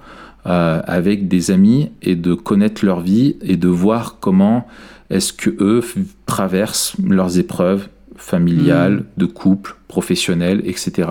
euh, 0.47 0.81
avec 0.87 1.29
des 1.29 1.51
amis 1.51 1.91
et 2.01 2.17
de 2.17 2.33
connaître 2.33 2.83
leur 2.83 3.01
vie 3.01 3.37
et 3.43 3.59
de 3.59 3.69
voir 3.69 4.17
comment 4.19 4.67
est-ce 5.11 5.35
que 5.35 5.51
eux 5.61 5.85
traversent 6.25 6.95
leurs 7.05 7.39
épreuves 7.39 7.89
familiales, 8.17 8.95
mmh. 8.95 9.05
de 9.19 9.27
couple, 9.27 9.77
professionnelles, 9.87 10.63
etc. 10.65 11.09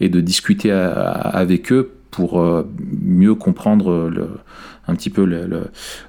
Et 0.00 0.08
de 0.08 0.20
discuter 0.20 0.72
avec 0.72 1.70
eux 1.70 1.92
pour 2.10 2.40
euh, 2.40 2.68
mieux 3.00 3.36
comprendre 3.36 4.10
un 4.88 4.94
petit 4.96 5.10
peu 5.10 5.22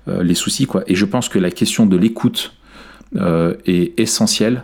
les 0.07 0.33
soucis. 0.35 0.65
Quoi. 0.65 0.83
Et 0.87 0.95
je 0.95 1.05
pense 1.05 1.29
que 1.29 1.37
la 1.37 1.51
question 1.51 1.85
de 1.85 1.97
l'écoute 1.97 2.55
est 3.15 3.99
essentielle 3.99 4.63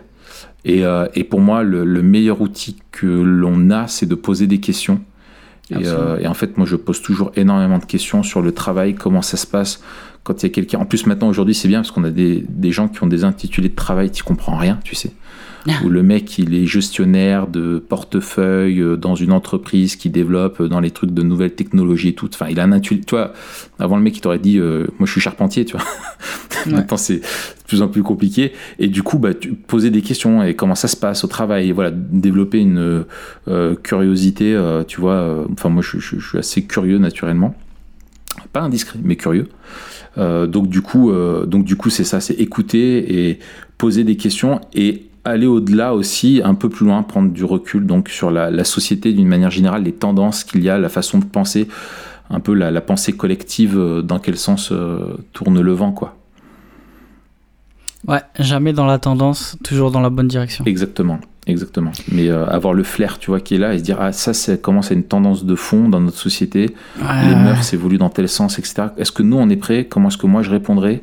euh, 0.68 1.08
et, 1.14 1.24
pour 1.24 1.40
moi, 1.40 1.62
le, 1.62 2.02
meilleur 2.02 2.40
outil 2.40 2.76
que 2.92 3.06
l'on 3.06 3.70
a, 3.70 3.86
c'est 3.88 4.06
de 4.06 4.14
poser 4.14 4.46
des 4.46 4.60
questions. 4.60 5.00
Euh, 5.72 6.18
et, 6.18 6.26
en 6.26 6.34
fait, 6.34 6.56
moi, 6.56 6.66
je 6.66 6.76
pose 6.76 7.02
toujours 7.02 7.32
énormément 7.36 7.78
de 7.78 7.84
questions 7.84 8.22
sur 8.22 8.42
le 8.42 8.52
travail, 8.52 8.94
comment 8.94 9.22
ça 9.22 9.36
se 9.36 9.46
passe 9.46 9.82
quand 10.24 10.42
il 10.42 10.46
y 10.46 10.50
a 10.50 10.52
quelqu'un. 10.52 10.78
En 10.78 10.84
plus, 10.84 11.06
maintenant, 11.06 11.28
aujourd'hui, 11.28 11.54
c'est 11.54 11.68
bien 11.68 11.80
parce 11.80 11.90
qu'on 11.90 12.04
a 12.04 12.10
des, 12.10 12.44
des, 12.48 12.72
gens 12.72 12.88
qui 12.88 13.02
ont 13.02 13.06
des 13.06 13.24
intitulés 13.24 13.68
de 13.68 13.74
travail, 13.74 14.10
tu 14.10 14.22
comprends 14.22 14.56
rien, 14.56 14.78
tu 14.84 14.94
sais. 14.94 15.12
Où 15.84 15.88
le 15.88 16.02
mec 16.02 16.38
il 16.38 16.54
est 16.54 16.66
gestionnaire 16.66 17.46
de 17.46 17.78
portefeuille 17.78 18.80
euh, 18.80 18.96
dans 18.96 19.14
une 19.14 19.32
entreprise 19.32 19.96
qui 19.96 20.10
développe 20.10 20.60
euh, 20.60 20.68
dans 20.68 20.80
les 20.80 20.90
trucs 20.90 21.12
de 21.12 21.22
nouvelles 21.22 21.54
technologies 21.54 22.08
et 22.08 22.14
tout. 22.14 22.28
Enfin, 22.32 22.46
il 22.50 22.60
a 22.60 22.64
un 22.64 22.72
intuitif. 22.72 23.06
Tu 23.06 23.14
vois, 23.14 23.32
avant 23.78 23.96
le 23.96 24.02
mec 24.02 24.16
il 24.16 24.20
t'aurait 24.20 24.38
dit, 24.38 24.58
euh, 24.58 24.86
moi 24.98 25.06
je 25.06 25.12
suis 25.12 25.20
charpentier, 25.20 25.64
tu 25.64 25.76
vois. 25.76 25.86
Maintenant 26.66 26.96
c'est 26.96 27.18
de 27.18 27.24
plus 27.66 27.82
en 27.82 27.88
plus 27.88 28.02
compliqué. 28.02 28.52
Et 28.78 28.88
du 28.88 29.02
coup, 29.02 29.18
bah, 29.18 29.34
tu 29.34 29.52
poser 29.52 29.90
des 29.90 30.02
questions 30.02 30.42
et 30.42 30.54
comment 30.54 30.74
ça 30.74 30.88
se 30.88 30.96
passe 30.96 31.24
au 31.24 31.28
travail. 31.28 31.68
Et 31.68 31.72
voilà, 31.72 31.90
développer 31.92 32.58
une 32.58 33.04
curiosité, 33.82 34.58
tu 34.88 35.00
vois. 35.00 35.46
enfin, 35.52 35.68
moi 35.68 35.82
je, 35.82 35.98
je, 35.98 36.18
suis 36.18 36.38
assez 36.38 36.64
curieux 36.64 36.98
naturellement. 36.98 37.54
Pas 38.52 38.60
indiscret, 38.60 38.98
mais 39.02 39.16
curieux. 39.16 39.48
donc 40.16 40.68
du 40.68 40.82
coup, 40.82 41.12
donc 41.46 41.64
du 41.64 41.76
coup, 41.76 41.90
c'est 41.90 42.04
ça, 42.04 42.20
c'est 42.20 42.34
écouter 42.34 43.28
et 43.28 43.38
poser 43.78 44.04
des 44.04 44.16
questions 44.16 44.60
et 44.74 45.07
aller 45.28 45.46
au-delà 45.46 45.94
aussi, 45.94 46.40
un 46.44 46.54
peu 46.54 46.68
plus 46.68 46.86
loin, 46.86 47.02
prendre 47.02 47.30
du 47.30 47.44
recul 47.44 47.86
donc 47.86 48.08
sur 48.08 48.30
la, 48.30 48.64
société 48.64 49.12
d'une 49.12 49.28
manière 49.28 49.50
générale, 49.50 49.82
les 49.84 49.92
tendances 49.92 50.44
qu'il 50.44 50.62
y 50.62 50.68
a, 50.68 50.78
la 50.78 50.88
façon 50.88 51.18
de 51.18 51.24
penser, 51.24 51.68
un 52.30 52.40
peu 52.40 52.54
la, 52.54 52.80
pensée 52.80 53.12
collective, 53.12 53.78
euh, 53.78 54.02
dans 54.02 54.18
quel 54.18 54.36
sens 54.36 54.70
euh, 54.72 55.16
tourne 55.32 55.60
le 55.60 55.72
vent, 55.72 55.92
quoi. 55.92 56.16
Ouais, 58.06 58.22
jamais 58.38 58.72
dans 58.72 58.86
la 58.86 58.98
tendance, 58.98 59.56
toujours 59.64 59.90
dans 59.90 60.00
la 60.00 60.10
bonne 60.10 60.28
direction. 60.28 60.64
Exactement, 60.66 61.18
exactement. 61.46 61.90
Mais 62.12 62.28
euh, 62.28 62.46
avoir 62.46 62.72
le 62.72 62.84
flair, 62.84 63.18
tu 63.18 63.30
vois, 63.30 63.40
qui 63.40 63.56
est 63.56 63.58
là 63.58 63.74
et 63.74 63.78
se 63.78 63.82
dire, 63.82 63.98
ah, 64.00 64.12
ça, 64.12 64.32
c'est 64.34 64.60
comment 64.62 64.82
c'est 64.82 64.94
une 64.94 65.04
tendance 65.04 65.44
de 65.44 65.54
fond 65.56 65.88
dans 65.88 66.00
notre 66.00 66.18
société, 66.18 66.74
les 66.96 67.34
mœurs 67.34 67.74
évoluent 67.74 67.98
dans 67.98 68.10
tel 68.10 68.28
sens, 68.28 68.58
etc. 68.58 68.88
Est-ce 68.96 69.10
que 69.10 69.22
nous, 69.22 69.36
on 69.36 69.48
est 69.48 69.56
prêts? 69.56 69.86
Comment 69.86 70.08
est-ce 70.08 70.18
que 70.18 70.26
moi, 70.26 70.42
je 70.42 70.50
répondrai 70.50 71.02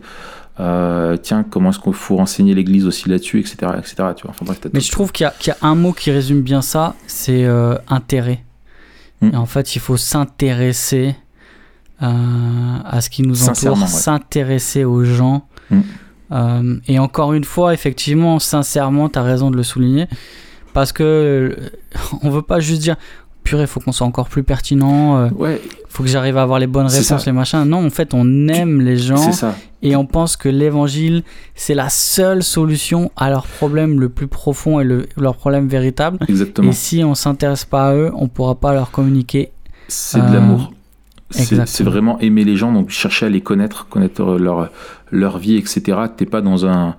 euh, 0.60 1.18
tiens, 1.18 1.44
comment 1.44 1.72
est-ce 1.72 1.80
qu'il 1.80 1.94
faut 1.94 2.16
renseigner 2.16 2.54
l'Église 2.54 2.86
aussi 2.86 3.10
là-dessus, 3.10 3.40
etc., 3.40 3.56
etc. 3.78 3.96
Tu 4.16 4.26
vois. 4.26 4.36
Enfin, 4.40 4.54
Mais 4.74 4.80
je 4.80 4.92
trouve 4.92 5.12
qu'il 5.12 5.30
y, 5.42 5.48
y, 5.48 5.52
a 5.52 5.58
un 5.62 5.76
mot 5.76 5.92
qui 5.92 6.12
résume 6.12 6.42
bien 6.42 6.62
ça, 6.62 6.96
c'est 7.08 7.44
euh, 7.44 7.76
intérêt. 7.90 8.44
Hmm. 9.22 9.32
Et 9.34 9.36
en 9.36 9.46
fait, 9.46 9.76
il 9.76 9.80
faut 9.80 9.98
s'intéresser 9.98 11.16
euh, 12.02 12.78
à 12.86 13.02
ce 13.02 13.10
qui 13.10 13.24
nous 13.24 13.50
entoure, 13.50 13.88
s'intéresser 13.88 14.86
aux 14.86 15.04
gens. 15.04 15.48
Hmm. 15.70 16.80
et 16.88 17.00
encore 17.00 17.34
une 17.34 17.44
fois, 17.44 17.74
effectivement, 17.74 18.40
sincèrement, 18.40 19.10
tu 19.10 19.20
as 19.20 19.24
raison 19.24 19.52
de 19.52 19.58
le 19.58 19.64
souligner. 19.64 20.08
Parce 20.74 20.92
que 20.92 21.56
on 22.22 22.30
veut 22.30 22.42
pas 22.42 22.60
juste 22.60 22.82
dire 22.82 22.96
purée, 23.46 23.68
faut 23.68 23.80
qu'on 23.80 23.94
soit 23.94 24.06
encore 24.06 24.28
plus 24.28 24.44
pertinent. 24.44 25.18
Euh, 25.18 25.30
ouais. 25.38 25.62
Faut 25.88 26.04
que 26.04 26.10
j'arrive 26.10 26.38
à 26.38 26.42
avoir 26.42 26.60
les 26.60 26.68
bonnes 26.68 26.88
réponses, 26.88 27.26
les 27.26 27.32
machins. 27.32 27.64
Non, 27.64 27.86
en 27.86 27.90
fait, 27.90 28.14
on 28.14 28.50
aime 28.50 28.82
les 28.82 28.98
gens 28.98 29.32
et 29.82 29.96
on 29.96 30.06
pense 30.06 30.36
que 30.36 30.50
l'évangile, 30.50 31.24
c'est 31.54 31.76
la 31.76 31.88
seule 31.88 32.44
solution 32.44 33.12
à 33.16 33.30
leur 33.30 33.48
problème 33.48 34.02
le 34.02 34.10
plus 34.10 34.28
profond 34.28 34.82
et 34.82 34.84
le, 34.84 35.08
leur 35.16 35.38
problème 35.38 35.68
véritable. 35.68 36.18
Exactement. 36.28 36.70
Et 36.70 36.74
si 36.74 37.04
on 37.06 37.16
s'intéresse 37.16 37.64
pas 37.64 37.92
à 37.92 37.96
eux, 37.96 38.12
on 38.16 38.28
pourra 38.28 38.56
pas 38.56 38.74
leur 38.74 38.92
communiquer. 38.92 39.52
C'est 39.88 40.20
de 40.20 40.34
l'amour. 40.34 40.74
Euh, 41.40 41.64
c'est 41.66 41.84
vraiment 41.84 42.20
aimer 42.20 42.44
les 42.44 42.58
gens, 42.58 42.74
donc 42.74 42.90
chercher 42.90 43.28
à 43.28 43.30
les 43.30 43.42
connaître, 43.42 43.88
connaître 43.88 44.24
leur, 44.38 44.70
leur 45.12 45.38
vie, 45.38 45.56
etc. 45.56 45.98
T'es 46.18 46.26
pas 46.26 46.42
dans 46.42 46.66
un. 46.66 46.96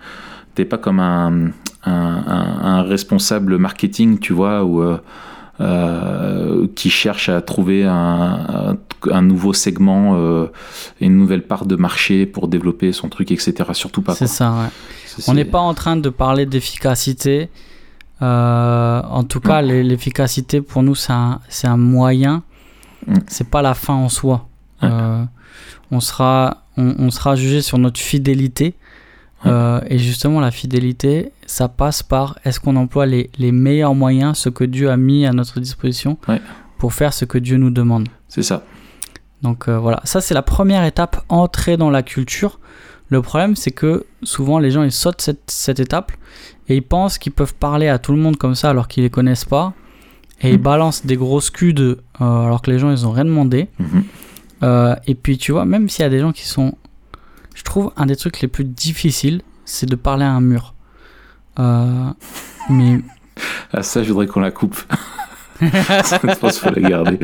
T'es 0.54 0.64
pas 0.64 0.78
comme 0.78 1.00
un, 1.00 1.50
un, 1.84 1.92
un, 1.92 2.82
responsable 2.82 3.58
marketing, 3.58 4.18
tu 4.18 4.32
vois, 4.32 4.64
ou. 4.64 4.82
Euh, 5.58 6.66
qui 6.74 6.90
cherche 6.90 7.30
à 7.30 7.40
trouver 7.40 7.84
un, 7.84 8.76
un, 9.10 9.22
nouveau 9.22 9.54
segment, 9.54 10.12
euh, 10.14 10.52
une 11.00 11.16
nouvelle 11.16 11.46
part 11.46 11.64
de 11.64 11.76
marché 11.76 12.26
pour 12.26 12.48
développer 12.48 12.92
son 12.92 13.08
truc, 13.08 13.32
etc. 13.32 13.54
Surtout 13.72 14.02
pas. 14.02 14.14
C'est 14.14 14.26
ça, 14.26 14.52
ouais. 14.52 15.24
On 15.28 15.32
n'est 15.32 15.46
pas 15.46 15.60
en 15.60 15.72
train 15.72 15.96
de 15.96 16.10
parler 16.10 16.44
d'efficacité. 16.44 17.48
Euh, 18.20 19.00
en 19.02 19.24
tout 19.24 19.40
cas, 19.40 19.62
l'efficacité 19.62 20.60
pour 20.60 20.82
nous, 20.82 20.94
c'est 20.94 21.12
un, 21.14 21.40
un, 21.64 21.76
moyen. 21.78 22.42
Mm. 23.06 23.14
C'est 23.26 23.48
pas 23.48 23.62
la 23.62 23.72
fin 23.72 23.94
en 23.94 24.10
soi. 24.10 24.46
on, 24.82 26.00
sera, 26.00 26.64
on, 26.76 26.96
on, 26.98 27.10
sera 27.10 27.34
jugé 27.34 27.62
sur 27.62 27.78
notre 27.78 28.00
fidélité. 28.00 28.74
Et 29.44 29.98
justement, 29.98 30.40
la 30.40 30.50
fidélité, 30.50 31.30
ça 31.46 31.68
passe 31.68 32.02
par 32.02 32.38
est-ce 32.44 32.58
qu'on 32.58 32.74
emploie 32.76 33.06
les, 33.06 33.30
les, 33.38 33.52
meilleurs 33.52 33.94
moyens, 33.94 34.38
ce 34.38 34.48
que 34.48 34.64
Dieu 34.64 34.90
a 34.90 34.96
mis 34.96 35.24
à 35.26 35.32
notre 35.32 35.60
disposition 35.60 36.18
pour 36.78 36.94
faire 36.94 37.12
ce 37.12 37.24
que 37.24 37.38
Dieu 37.38 37.56
nous 37.56 37.70
demande. 37.70 38.08
C'est 38.28 38.42
ça. 38.42 38.62
Donc 39.42 39.68
euh, 39.68 39.78
voilà, 39.78 40.00
ça 40.04 40.20
c'est 40.20 40.34
la 40.34 40.42
première 40.42 40.84
étape, 40.84 41.22
entrer 41.28 41.76
dans 41.76 41.90
la 41.90 42.02
culture. 42.02 42.58
Le 43.08 43.22
problème 43.22 43.54
c'est 43.54 43.70
que 43.70 44.06
souvent 44.22 44.58
les 44.58 44.70
gens 44.70 44.82
ils 44.82 44.92
sautent 44.92 45.20
cette, 45.20 45.50
cette 45.50 45.78
étape 45.78 46.12
et 46.68 46.76
ils 46.76 46.82
pensent 46.82 47.18
qu'ils 47.18 47.32
peuvent 47.32 47.54
parler 47.54 47.88
à 47.88 47.98
tout 47.98 48.12
le 48.12 48.18
monde 48.18 48.36
comme 48.36 48.54
ça 48.54 48.70
alors 48.70 48.88
qu'ils 48.88 49.04
les 49.04 49.10
connaissent 49.10 49.44
pas 49.44 49.74
et 50.40 50.50
ils 50.50 50.58
hmm. 50.58 50.62
balancent 50.62 51.06
des 51.06 51.16
grosses 51.16 51.50
cudes 51.50 51.80
euh, 51.80 51.96
alors 52.20 52.62
que 52.62 52.70
les 52.70 52.78
gens 52.78 52.90
ils 52.90 53.06
ont 53.06 53.12
rien 53.12 53.24
demandé. 53.24 53.68
Mhm. 53.78 54.04
Euh, 54.62 54.96
et 55.06 55.14
puis 55.14 55.38
tu 55.38 55.52
vois, 55.52 55.64
même 55.64 55.88
s'il 55.88 56.02
y 56.02 56.06
a 56.06 56.10
des 56.10 56.20
gens 56.20 56.32
qui 56.32 56.46
sont... 56.46 56.74
Je 57.56 57.62
trouve 57.62 57.90
un 57.96 58.04
des 58.04 58.16
trucs 58.16 58.40
les 58.42 58.48
plus 58.48 58.64
difficiles, 58.64 59.40
c'est 59.64 59.86
de 59.88 59.96
parler 59.96 60.24
à 60.26 60.30
un 60.30 60.42
mur. 60.42 60.74
Euh, 61.58 62.10
mais. 62.68 63.00
Ah, 63.72 63.82
ça, 63.82 64.02
je 64.02 64.08
voudrais 64.12 64.26
qu'on 64.26 64.40
la 64.40 64.50
coupe. 64.50 64.76
je 65.60 66.34
pense 66.38 66.58
qu'il 66.60 66.68
faut 66.70 66.78
la 66.80 66.88
garder. 66.88 67.18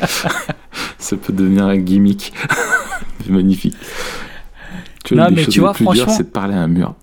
Ça 0.97 1.17
peut 1.19 1.35
devenir 1.35 1.67
un 1.67 1.77
gimmick. 1.77 2.33
Magnifique. 3.29 3.77
Tu 5.05 5.15
vois, 5.15 5.29
Non, 5.29 5.37
mais 5.37 5.45
tu 5.45 5.61
vois, 5.61 5.75
franchement- 5.75 6.15
c'est 6.17 6.25
de 6.25 6.29
parler 6.31 6.55
à 6.55 6.61
un 6.63 6.69
mur. 6.69 6.95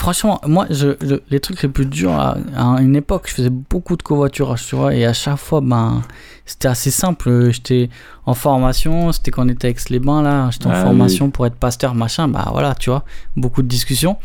Franchement, 0.00 0.40
moi, 0.46 0.66
je, 0.70 0.96
le- 1.06 1.22
les 1.28 1.40
trucs 1.40 1.62
les 1.62 1.68
plus 1.68 1.84
durs, 1.84 2.12
à, 2.14 2.38
à 2.56 2.80
une 2.80 2.96
époque, 2.96 3.24
je 3.28 3.34
faisais 3.34 3.50
beaucoup 3.50 3.98
de 3.98 4.02
covoiturage, 4.02 4.66
tu 4.66 4.74
vois, 4.74 4.94
et 4.94 5.04
à 5.04 5.12
chaque 5.12 5.36
fois, 5.36 5.60
ben, 5.60 6.00
c'était 6.46 6.68
assez 6.68 6.90
simple. 6.90 7.50
J'étais 7.50 7.90
en 8.24 8.32
formation, 8.32 9.12
c'était 9.12 9.30
quand 9.30 9.44
on 9.44 9.48
était 9.50 9.66
avec 9.66 9.90
les 9.90 9.98
bains 9.98 10.22
là, 10.22 10.48
j'étais 10.52 10.68
en 10.68 10.70
Ah 10.70 10.82
formation 10.84 11.30
pour 11.30 11.44
être 11.46 11.54
pasteur, 11.56 11.94
machin, 11.94 12.28
bah 12.28 12.48
voilà, 12.50 12.74
tu 12.74 12.88
vois, 12.88 13.04
beaucoup 13.36 13.60
de 13.60 13.68
discussions. 13.68 14.16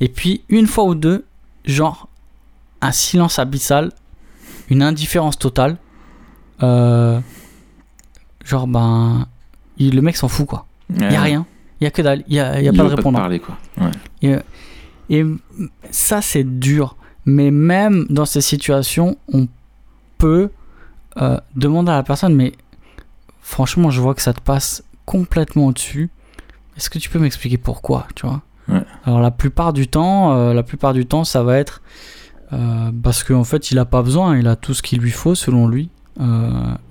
Et 0.00 0.08
puis, 0.08 0.42
une 0.48 0.66
fois 0.66 0.84
ou 0.84 0.94
deux, 0.94 1.26
genre, 1.66 2.08
un 2.80 2.90
silence 2.92 3.38
abyssal, 3.38 3.92
une 4.70 4.82
indifférence 4.82 5.38
totale, 5.38 5.76
euh, 6.62 7.20
genre, 8.42 8.66
ben, 8.66 9.26
il- 9.76 9.94
le 9.94 10.00
mec 10.00 10.16
s'en 10.16 10.28
fout, 10.28 10.46
quoi. 10.46 10.64
Il 10.88 11.02
y 11.12 11.14
a 11.14 11.20
rien, 11.20 11.44
il 11.80 11.84
y 11.84 11.86
a 11.86 11.90
que 11.90 12.00
dalle, 12.00 12.24
il 12.26 12.36
y 12.36 12.40
a, 12.40 12.58
y 12.60 12.68
a 12.68 12.72
Il 12.72 12.76
pas 12.76 12.84
de 12.84 12.88
répondant. 12.96 13.18
parler, 13.18 13.38
quoi. 13.38 13.58
Ouais. 13.78 13.90
Et, 14.22 14.36
et 15.10 15.26
ça, 15.90 16.22
c'est 16.22 16.44
dur. 16.44 16.96
Mais 17.26 17.50
même 17.50 18.06
dans 18.08 18.24
ces 18.24 18.40
situations, 18.40 19.18
on 19.32 19.48
peut 20.16 20.50
euh, 21.20 21.38
demander 21.56 21.90
à 21.90 21.96
la 21.96 22.02
personne, 22.02 22.34
mais 22.34 22.52
franchement, 23.42 23.90
je 23.90 24.00
vois 24.00 24.14
que 24.14 24.22
ça 24.22 24.32
te 24.32 24.40
passe 24.40 24.84
complètement 25.04 25.66
au-dessus. 25.66 26.10
Est-ce 26.76 26.88
que 26.88 26.98
tu 26.98 27.10
peux 27.10 27.18
m'expliquer 27.18 27.58
pourquoi, 27.58 28.06
tu 28.14 28.26
vois? 28.26 28.42
Ouais. 28.68 28.82
Alors 29.04 29.20
la 29.20 29.32
plupart 29.32 29.72
du 29.72 29.88
temps, 29.88 30.32
euh, 30.32 30.54
la 30.54 30.62
plupart 30.62 30.94
du 30.94 31.04
temps, 31.04 31.24
ça 31.24 31.42
va 31.42 31.58
être 31.58 31.82
euh, 32.52 32.92
parce 33.02 33.24
qu'en 33.24 33.44
fait, 33.44 33.72
il 33.72 33.78
a 33.80 33.84
pas 33.84 34.02
besoin, 34.02 34.38
il 34.38 34.46
a 34.46 34.54
tout 34.54 34.74
ce 34.74 34.82
qu'il 34.82 35.00
lui 35.00 35.10
faut 35.10 35.34
selon 35.34 35.66
lui. 35.66 35.90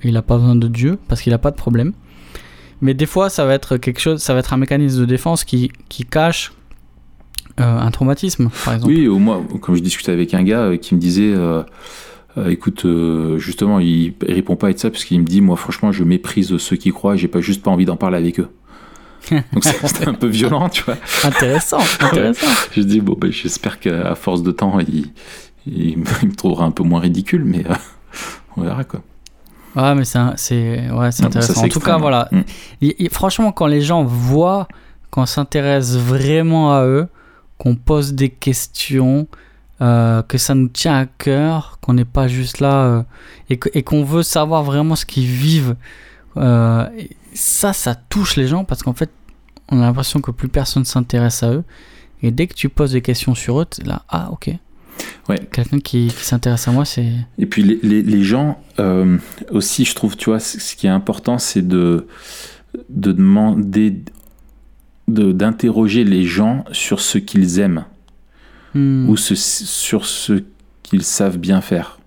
Il 0.04 0.18
a 0.18 0.22
pas 0.24 0.38
besoin 0.38 0.56
de 0.56 0.68
Dieu 0.68 0.98
parce 1.08 1.22
qu'il 1.22 1.34
a 1.34 1.38
pas 1.38 1.52
de 1.52 1.56
problème. 1.56 1.94
Mais 2.82 2.96
des 2.96 3.06
fois, 3.06 3.30
ça 3.30 3.46
va 3.46 3.54
être 3.54 3.78
quelque 3.78 4.00
chose, 4.00 4.24
ça 4.24 4.34
va 4.34 4.40
être 4.40 4.54
un 4.54 4.58
mécanisme 4.58 5.02
de 5.02 5.06
défense 5.06 5.44
qui, 5.44 5.72
qui 5.88 6.04
cache 6.04 6.52
un 7.64 7.92
traumatisme, 7.92 8.50
par 8.66 8.76
exemple. 8.76 8.94
Oui, 8.94 9.08
au 9.08 9.20
moins, 9.20 9.44
comme 9.62 9.76
je 9.76 9.82
discutais 9.82 10.12
avec 10.12 10.34
un 10.34 10.44
gars 10.44 10.60
euh, 10.62 10.78
qui 10.78 10.96
me 10.96 11.00
disait, 11.00 11.34
euh, 11.34 11.64
euh, 12.38 12.50
écoute, 12.50 12.86
euh, 12.86 13.38
justement, 13.38 13.80
il, 13.80 14.14
il 14.28 14.34
répond 14.34 14.56
pas 14.56 14.68
à 14.70 14.78
ça 14.78 14.90
parce 14.90 15.04
qu'il 15.06 15.20
me 15.20 15.26
dit, 15.26 15.42
moi, 15.42 15.56
franchement, 15.58 15.92
je 15.92 16.04
méprise 16.04 16.56
ceux 16.58 16.76
qui 16.76 16.92
croient, 16.92 17.16
j'ai 17.16 17.28
pas 17.28 17.42
juste 17.42 17.62
pas 17.64 17.72
envie 17.72 17.86
d'en 17.86 17.98
parler 17.98 18.18
avec 18.18 18.40
eux. 18.40 18.50
Donc 19.32 19.64
c'est- 19.64 19.86
c'était 19.88 20.08
un 20.08 20.14
peu 20.14 20.28
violent, 20.28 20.70
tu 20.70 20.84
vois. 20.84 20.96
Intéressant, 21.24 21.80
intéressant. 22.00 22.48
Je 22.72 22.82
dis, 22.82 23.02
bon, 23.02 23.16
ben, 23.20 23.32
j'espère 23.32 23.80
qu'à 23.80 24.16
force 24.16 24.44
de 24.44 24.52
temps, 24.52 24.80
il, 24.80 25.08
il, 25.68 25.98
me- 26.00 26.06
il 26.22 26.30
me 26.30 26.36
trouvera 26.36 26.66
un 26.66 26.72
peu 26.72 26.84
moins 26.84 27.02
ridicule, 27.02 27.44
mais 27.46 27.66
euh, 27.70 27.74
on 28.58 28.62
verra 28.62 28.84
quoi. 28.84 29.02
Ouais, 29.76 29.94
mais 29.94 30.04
c'est 30.06 30.20
ouais, 30.20 31.12
c'est 31.12 31.22
ça, 31.22 31.28
intéressant. 31.28 31.52
En 31.52 31.68
tout 31.68 31.80
cas, 31.80 31.96
extrême. 31.96 32.02
voilà. 32.02 32.28
Mm. 32.32 32.40
Et- 32.82 33.06
et 33.06 33.10
franchement, 33.10 33.52
quand 33.52 33.68
les 33.68 33.82
gens 33.82 34.04
voient 34.04 34.68
qu'on 35.12 35.26
s'intéresse 35.26 35.96
vraiment 35.98 36.74
à 36.76 36.86
eux, 36.86 37.08
qu'on 37.60 37.76
pose 37.76 38.14
des 38.14 38.30
questions, 38.30 39.28
euh, 39.82 40.24
que 40.24 40.38
ça 40.40 40.56
nous 40.56 40.70
tient 40.70 40.98
à 40.98 41.06
cœur, 41.06 41.78
qu'on 41.82 41.94
n'est 41.94 42.06
pas 42.06 42.28
juste 42.28 42.60
là 42.60 42.84
euh, 42.86 43.04
et 43.52 43.58
que- 43.58 43.70
et 43.74 43.84
qu'on 43.84 44.04
veut 44.04 44.24
savoir 44.24 44.64
vraiment 44.64 44.96
ce 44.96 45.06
qu'ils 45.06 45.28
vivent, 45.28 45.76
euh, 46.38 46.86
ça, 47.34 47.72
ça 47.74 47.94
touche 47.96 48.36
les 48.38 48.48
gens 48.48 48.64
parce 48.64 48.82
qu'en 48.82 48.94
fait, 48.94 49.12
on 49.72 49.80
a 49.82 49.86
l'impression 49.86 50.20
que 50.20 50.32
plus 50.32 50.48
personne 50.50 50.84
s'intéresse 50.86 51.44
à 51.44 51.52
eux. 51.54 51.64
Et 52.24 52.32
dès 52.32 52.48
que 52.48 52.54
tu 52.56 52.70
poses 52.70 52.94
des 52.94 53.02
questions 53.02 53.36
sur 53.36 53.62
eux, 53.62 53.68
là, 53.86 54.02
ah 54.10 54.30
ok. 54.32 54.50
Ouais. 55.30 55.38
Quelqu'un 55.52 55.80
qui, 55.80 56.08
qui 56.08 56.26
s'intéresse 56.26 56.68
à 56.68 56.72
moi, 56.72 56.84
c'est. 56.84 57.12
Et 57.38 57.46
puis 57.46 57.64
les, 57.64 57.80
les, 57.84 58.02
les 58.02 58.24
gens 58.24 58.60
aussi, 59.52 59.86
je 59.86 59.96
trouve, 59.96 60.18
tu 60.18 60.30
vois, 60.30 60.40
ce 60.40 60.76
qui 60.76 60.88
est 60.88 60.90
important, 60.90 61.38
c'est 61.38 61.66
de, 61.66 62.08
de 62.90 63.12
demander, 63.14 63.92
de- 63.92 64.12
d'interroger 65.10 66.04
les 66.04 66.24
gens 66.26 66.66
sur 66.72 67.00
ce 67.02 67.18
qu'ils 67.18 67.60
aiment 67.60 67.86
Hmm, 68.76 69.10
ou 69.10 69.18
ce- 69.18 69.34
sur 69.36 70.06
ce 70.06 70.44
qu'ils 70.84 71.04
savent 71.04 71.38
bien 71.40 71.60
faire. 71.62 71.98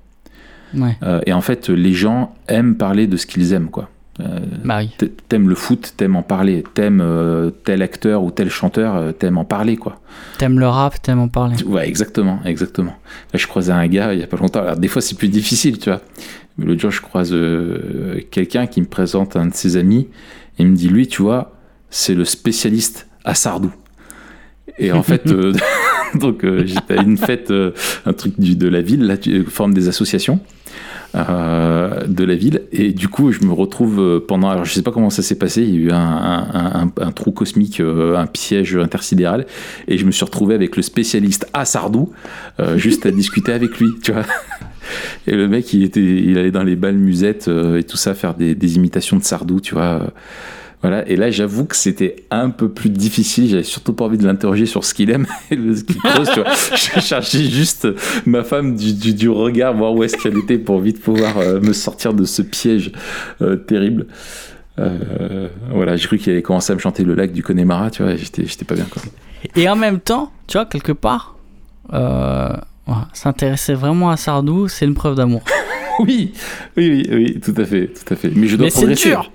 ouais. 0.74 0.96
Euh, 1.02 1.20
et 1.26 1.32
en 1.32 1.40
fait, 1.40 1.68
les 1.68 1.92
gens 1.92 2.34
aiment 2.48 2.76
parler 2.76 3.06
de 3.08 3.16
ce 3.16 3.26
qu'ils 3.26 3.52
aiment, 3.52 3.68
quoi. 3.68 3.88
Euh, 4.20 4.38
Bah 4.64 4.80
t'aimes 5.28 5.48
le 5.48 5.54
foot, 5.56 5.94
t'aimes 5.96 6.14
en 6.16 6.22
parler. 6.22 6.62
T'aimes 6.74 7.00
euh, 7.02 7.50
tel 7.50 7.82
acteur 7.82 8.22
ou 8.22 8.30
tel 8.30 8.48
chanteur, 8.50 9.12
t'aimes 9.18 9.38
en 9.38 9.44
parler, 9.44 9.76
quoi. 9.76 10.00
T'aimes 10.38 10.60
le 10.60 10.68
rap, 10.68 11.00
t'aimes 11.02 11.18
en 11.18 11.28
parler. 11.28 11.56
Ouais, 11.64 11.88
exactement, 11.88 12.38
exactement. 12.44 12.94
Là, 13.32 13.38
je 13.38 13.46
croisais 13.48 13.72
un 13.72 13.86
gars 13.88 14.12
il 14.14 14.20
y 14.20 14.22
a 14.22 14.26
pas 14.28 14.36
longtemps. 14.36 14.60
Alors, 14.60 14.76
des 14.76 14.88
fois, 14.88 15.02
c'est 15.02 15.16
plus 15.18 15.28
difficile, 15.28 15.78
tu 15.78 15.90
vois. 15.90 16.00
Mais 16.58 16.66
l'autre 16.66 16.80
jour, 16.82 16.90
je 16.92 17.00
croise 17.00 17.34
quelqu'un 18.30 18.66
qui 18.66 18.80
me 18.80 18.86
présente 18.86 19.34
un 19.36 19.46
de 19.46 19.54
ses 19.54 19.76
amis 19.76 20.08
et 20.58 20.62
il 20.62 20.68
me 20.68 20.76
dit, 20.76 20.88
lui, 20.88 21.08
tu 21.08 21.22
vois, 21.22 21.56
c'est 21.92 22.14
le 22.14 22.24
spécialiste 22.24 23.06
à 23.24 23.36
Sardou. 23.36 23.70
Et 24.78 24.90
en 24.90 25.02
fait, 25.02 25.28
euh, 25.28 25.52
donc 26.14 26.44
euh, 26.44 26.64
j'étais 26.64 26.98
à 26.98 27.02
une 27.02 27.18
fête, 27.18 27.50
euh, 27.50 27.72
un 28.06 28.14
truc 28.14 28.40
de 28.40 28.68
la 28.68 28.80
ville, 28.80 29.02
là, 29.02 29.14
forme 29.46 29.74
des 29.74 29.86
associations 29.86 30.40
de 31.14 32.24
la 32.24 32.34
ville, 32.34 32.62
et 32.72 32.94
du 32.94 33.06
coup, 33.06 33.32
je 33.32 33.40
me 33.44 33.52
retrouve 33.52 34.24
pendant, 34.26 34.48
alors 34.48 34.64
je 34.64 34.72
sais 34.72 34.80
pas 34.80 34.92
comment 34.92 35.10
ça 35.10 35.20
s'est 35.20 35.34
passé, 35.34 35.60
il 35.60 35.74
y 35.74 35.76
a 35.76 35.80
eu 35.80 35.90
un, 35.92 37.12
trou 37.14 37.32
cosmique, 37.32 37.80
un 37.80 38.24
piège 38.24 38.76
intersidéral, 38.76 39.44
et 39.88 39.98
je 39.98 40.06
me 40.06 40.10
suis 40.10 40.24
retrouvé 40.24 40.54
avec 40.54 40.74
le 40.74 40.80
spécialiste 40.80 41.46
à 41.52 41.66
Sardou, 41.66 42.14
juste 42.76 43.04
à 43.04 43.10
discuter 43.10 43.52
avec 43.52 43.78
lui, 43.78 43.88
tu 44.02 44.12
vois. 44.12 44.24
Et 45.26 45.36
le 45.36 45.48
mec, 45.48 45.74
il 45.74 45.84
était, 45.84 46.00
il 46.00 46.38
allait 46.38 46.50
dans 46.50 46.64
les 46.64 46.76
balles 46.76 46.96
musettes 46.96 47.48
et 47.48 47.82
tout 47.84 47.98
ça, 47.98 48.14
faire 48.14 48.32
des, 48.32 48.54
des 48.54 48.76
imitations 48.76 49.18
de 49.18 49.22
Sardou, 49.22 49.60
tu 49.60 49.74
vois. 49.74 50.10
Voilà. 50.82 51.08
Et 51.08 51.16
là, 51.16 51.30
j'avoue 51.30 51.64
que 51.64 51.76
c'était 51.76 52.16
un 52.30 52.50
peu 52.50 52.68
plus 52.68 52.90
difficile. 52.90 53.48
J'avais 53.48 53.62
surtout 53.62 53.92
pas 53.92 54.04
envie 54.04 54.18
de 54.18 54.26
l'interroger 54.26 54.66
sur 54.66 54.84
ce 54.84 54.94
qu'il 54.94 55.10
aime 55.10 55.26
et 55.50 55.56
ce 55.56 55.84
qu'il 55.84 55.96
creuse, 55.96 56.28
tu 56.34 56.40
vois. 56.40 56.52
Je 56.74 57.00
cherchais 57.00 57.44
juste 57.44 57.86
ma 58.26 58.42
femme 58.42 58.74
du, 58.76 58.92
du, 58.92 59.14
du 59.14 59.28
regard, 59.28 59.74
voir 59.74 59.92
où 59.94 60.02
est-ce 60.02 60.16
qu'elle 60.16 60.36
était 60.38 60.58
pour 60.58 60.80
vite 60.80 61.00
pouvoir 61.00 61.38
euh, 61.38 61.60
me 61.60 61.72
sortir 61.72 62.14
de 62.14 62.24
ce 62.24 62.42
piège 62.42 62.92
euh, 63.40 63.56
terrible. 63.56 64.06
Euh, 64.78 65.48
voilà, 65.70 65.96
j'ai 65.96 66.06
cru 66.06 66.18
qu'il 66.18 66.32
allait 66.32 66.42
commencer 66.42 66.72
à 66.72 66.74
me 66.74 66.80
chanter 66.80 67.04
le 67.04 67.14
lac 67.14 67.32
du 67.32 67.42
Connemara, 67.42 67.90
tu 67.90 68.02
vois. 68.02 68.16
J'étais, 68.16 68.44
j'étais 68.46 68.64
pas 68.64 68.74
bien, 68.74 68.86
quoi. 68.90 69.02
Et 69.54 69.68
en 69.68 69.76
même 69.76 70.00
temps, 70.00 70.32
tu 70.46 70.56
vois, 70.56 70.66
quelque 70.66 70.92
part, 70.92 71.36
s'intéresser 73.12 73.74
vraiment 73.74 74.10
à 74.10 74.16
Sardou, 74.16 74.68
c'est 74.68 74.84
une 74.86 74.94
preuve 74.94 75.14
d'amour. 75.16 75.42
Oui, 75.98 76.32
oui, 76.78 76.88
oui, 76.88 77.06
oui, 77.12 77.40
tout 77.40 77.52
à 77.60 77.66
fait, 77.66 77.88
tout 77.88 78.14
à 78.14 78.16
fait. 78.16 78.32
Mais 78.34 78.46
je 78.48 78.56
dois 78.56 78.64
Mais 78.64 78.70
c'est 78.70 78.78
progresser. 78.80 79.10
dur. 79.10 79.30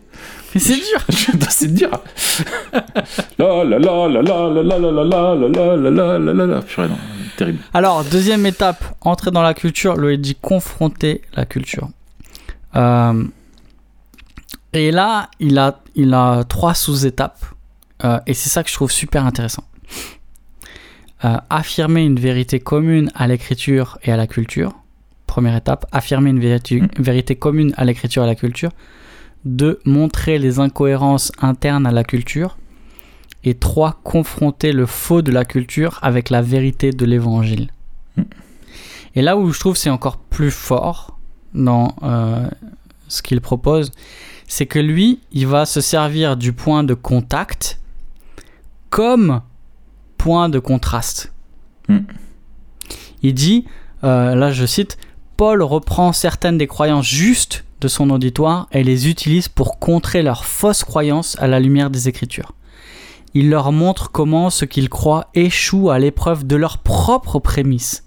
C'est 0.60 0.76
dur. 0.76 1.06
C'est 1.50 1.74
dur. 1.74 1.90
La 3.38 3.64
la 3.64 3.80
la 3.80 4.08
la 4.08 4.22
la 4.22 4.52
la 4.52 4.64
la 4.64 4.80
la 4.80 5.04
la 5.04 5.36
la 5.48 5.76
la 5.76 5.90
la 5.90 6.20
la 6.20 6.34
la 6.34 6.46
la. 6.46 6.62
Purée, 6.62 6.88
non, 6.88 6.98
terrible. 7.38 7.60
Alors, 7.74 8.04
deuxième 8.04 8.46
étape, 8.46 8.84
entrer 9.02 9.32
dans 9.32 9.42
la 9.42 9.54
culture. 9.54 9.96
Dit 10.18 10.36
confronter 10.36 11.22
la 11.36 11.46
culture. 11.46 11.90
Euh, 12.76 13.24
et 14.74 14.92
là, 14.92 15.30
il 15.40 15.58
a, 15.58 15.80
il 15.96 16.14
a 16.14 16.44
trois 16.44 16.74
sous-étapes. 16.74 17.44
Euh, 18.04 18.20
et 18.28 18.34
c'est 18.34 18.50
ça 18.50 18.64
que 18.64 18.70
je 18.70 18.76
trouve 18.76 18.92
super 18.92 19.26
intéressant. 19.26 19.64
Euh, 21.26 21.38
affirmer 21.50 22.04
une 22.04 22.20
vérité 22.20 22.60
commune 22.60 23.12
à 23.16 23.28
l'écriture 23.28 23.98
et 24.04 24.12
à 24.12 24.18
la 24.18 24.28
culture. 24.28 24.74
Première 25.26 25.56
étape, 25.56 25.88
affirmer 25.92 26.30
une 26.30 26.40
vérité, 26.40 26.82
Mm. 26.82 26.90
vérité 27.00 27.36
commune 27.36 27.74
à 27.76 27.86
l'écriture 27.86 28.22
et 28.22 28.26
à 28.26 28.28
la 28.28 28.36
culture. 28.36 28.70
Deux, 29.46 29.80
montrer 29.86 30.40
les 30.40 30.60
incohérences 30.60 31.32
internes 31.42 31.86
à 31.86 31.92
la 31.92 32.04
culture. 32.04 32.58
Et 33.44 33.54
trois, 33.54 34.00
confronter 34.04 34.72
le 34.72 34.86
faux 34.86 35.22
de 35.22 35.32
la 35.32 35.46
culture 35.46 36.00
avec 36.02 36.30
la 36.30 36.42
vérité 36.42 36.92
de 36.92 37.06
l'évangile. 37.06 37.70
Et 39.16 39.22
là 39.22 39.38
où 39.38 39.52
je 39.52 39.60
trouve 39.60 39.76
c'est 39.76 39.90
encore 39.90 40.18
plus 40.18 40.52
fort 40.52 41.18
dans 41.54 41.96
euh, 42.04 42.48
ce 43.08 43.22
qu'il 43.22 43.42
propose, 43.42 43.92
c'est 44.48 44.66
que 44.66 44.80
lui, 44.80 45.20
il 45.32 45.48
va 45.48 45.66
se 45.66 45.82
servir 45.82 46.38
du 46.38 46.54
point 46.54 46.84
de 46.84 46.94
contact 46.94 47.80
comme 48.90 49.42
point 50.18 50.50
de 50.50 50.60
contraste. 50.60 51.34
Il 53.24 53.34
dit, 53.34 53.66
euh, 54.04 54.36
là 54.36 54.52
je 54.52 54.66
cite, 54.66 54.98
Paul 55.38 55.62
reprend 55.62 56.14
certaines 56.14 56.58
des 56.58 56.68
croyances 56.68 57.08
justes 57.08 57.64
de 57.82 57.88
son 57.88 58.10
auditoire 58.10 58.68
et 58.72 58.84
les 58.84 59.10
utilise 59.10 59.48
pour 59.48 59.80
contrer 59.80 60.24
leurs 60.24 60.46
fausses 60.46 60.84
croyances 60.84 61.38
à 61.40 61.48
la 61.48 61.60
lumière 61.60 61.90
des 61.90 62.08
Écritures. 62.08 62.54
Il 63.34 63.50
leur 63.50 63.72
montre 63.72 64.12
comment 64.12 64.50
ce 64.50 64.66
qu'ils 64.66 64.90
croient 64.90 65.28
échoue 65.34 65.90
à 65.90 66.00
l'épreuve 66.00 66.48
de 66.48 66.56
leurs 66.56 66.80
propres 66.80 67.40
prémices. 67.40 68.04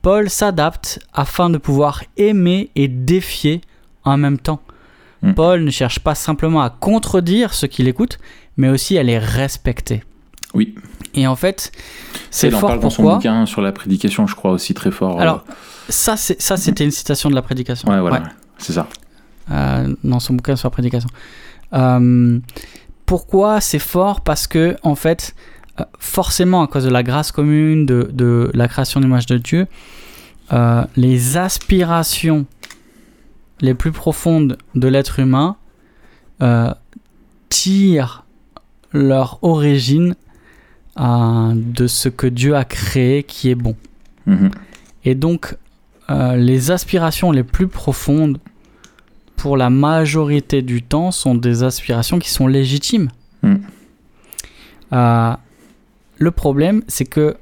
Paul 0.00 0.30
s'adapte 0.30 1.00
afin 1.12 1.50
de 1.50 1.58
pouvoir 1.58 2.04
aimer 2.16 2.70
et 2.76 2.88
défier 2.88 3.60
en 4.04 4.16
même 4.16 4.38
temps. 4.38 4.60
Mm. 5.22 5.34
Paul 5.34 5.64
ne 5.64 5.70
cherche 5.70 5.98
pas 5.98 6.14
simplement 6.14 6.62
à 6.62 6.70
contredire 6.70 7.52
ce 7.52 7.66
qu'il 7.66 7.88
écoute, 7.88 8.18
mais 8.56 8.68
aussi 8.68 8.96
à 8.96 9.02
les 9.02 9.18
respecter. 9.18 10.02
Oui. 10.54 10.74
Et 11.14 11.26
en 11.26 11.36
fait, 11.36 11.72
c'est 12.30 12.50
fort 12.50 12.68
parle 12.68 12.80
dans 12.80 12.90
son 12.90 13.02
pourquoi 13.02 13.16
bouquin 13.16 13.44
sur 13.44 13.60
la 13.60 13.72
prédication, 13.72 14.26
je 14.26 14.34
crois 14.34 14.52
aussi 14.52 14.72
très 14.72 14.90
fort. 14.90 15.20
Alors, 15.20 15.44
ça, 15.88 16.16
ça, 16.16 16.56
c'était 16.56 16.84
une 16.84 16.90
citation 16.90 17.28
de 17.28 17.34
la 17.34 17.42
prédication. 17.42 17.90
ouais, 17.90 18.00
voilà. 18.00 18.20
Ouais. 18.20 18.28
C'est 18.58 18.72
ça. 18.72 18.88
euh, 19.50 19.94
dans 20.04 20.20
son 20.20 20.34
bouquin 20.34 20.56
sur 20.56 20.66
la 20.66 20.70
prédication. 20.70 21.08
Euh, 21.72 22.38
pourquoi 23.06 23.60
c'est 23.60 23.78
fort? 23.78 24.20
Parce 24.20 24.46
que, 24.46 24.76
en 24.82 24.94
fait, 24.94 25.34
euh, 25.80 25.84
forcément, 25.98 26.62
à 26.62 26.66
cause 26.66 26.84
de 26.84 26.90
la 26.90 27.02
grâce 27.02 27.32
commune, 27.32 27.86
de, 27.86 28.10
de 28.12 28.50
la 28.54 28.68
création 28.68 29.00
d'image 29.00 29.26
de 29.26 29.38
Dieu, 29.38 29.66
euh, 30.52 30.84
les 30.96 31.36
aspirations 31.36 32.46
les 33.60 33.74
plus 33.74 33.92
profondes 33.92 34.56
de 34.74 34.88
l'être 34.88 35.18
humain 35.18 35.56
euh, 36.42 36.72
tirent 37.48 38.24
leur 38.92 39.38
origine 39.42 40.14
euh, 41.00 41.52
de 41.54 41.86
ce 41.86 42.08
que 42.08 42.26
Dieu 42.26 42.56
a 42.56 42.64
créé 42.64 43.22
qui 43.22 43.50
est 43.50 43.54
bon. 43.54 43.76
Mhm. 44.26 44.50
Et 45.04 45.14
donc, 45.14 45.56
euh, 46.10 46.36
les 46.36 46.70
aspirations 46.70 47.30
les 47.32 47.42
plus 47.44 47.68
profondes, 47.68 48.38
pour 49.38 49.56
la 49.56 49.70
majorité 49.70 50.60
du 50.60 50.82
temps, 50.82 51.10
sont 51.10 51.34
des 51.34 51.62
aspirations 51.62 52.18
qui 52.18 52.28
sont 52.28 52.46
légitimes. 52.46 53.08
Mm. 53.42 53.54
Euh, 54.92 55.32
le 56.18 56.30
problème, 56.30 56.82
c'est 56.88 57.04
que... 57.06 57.36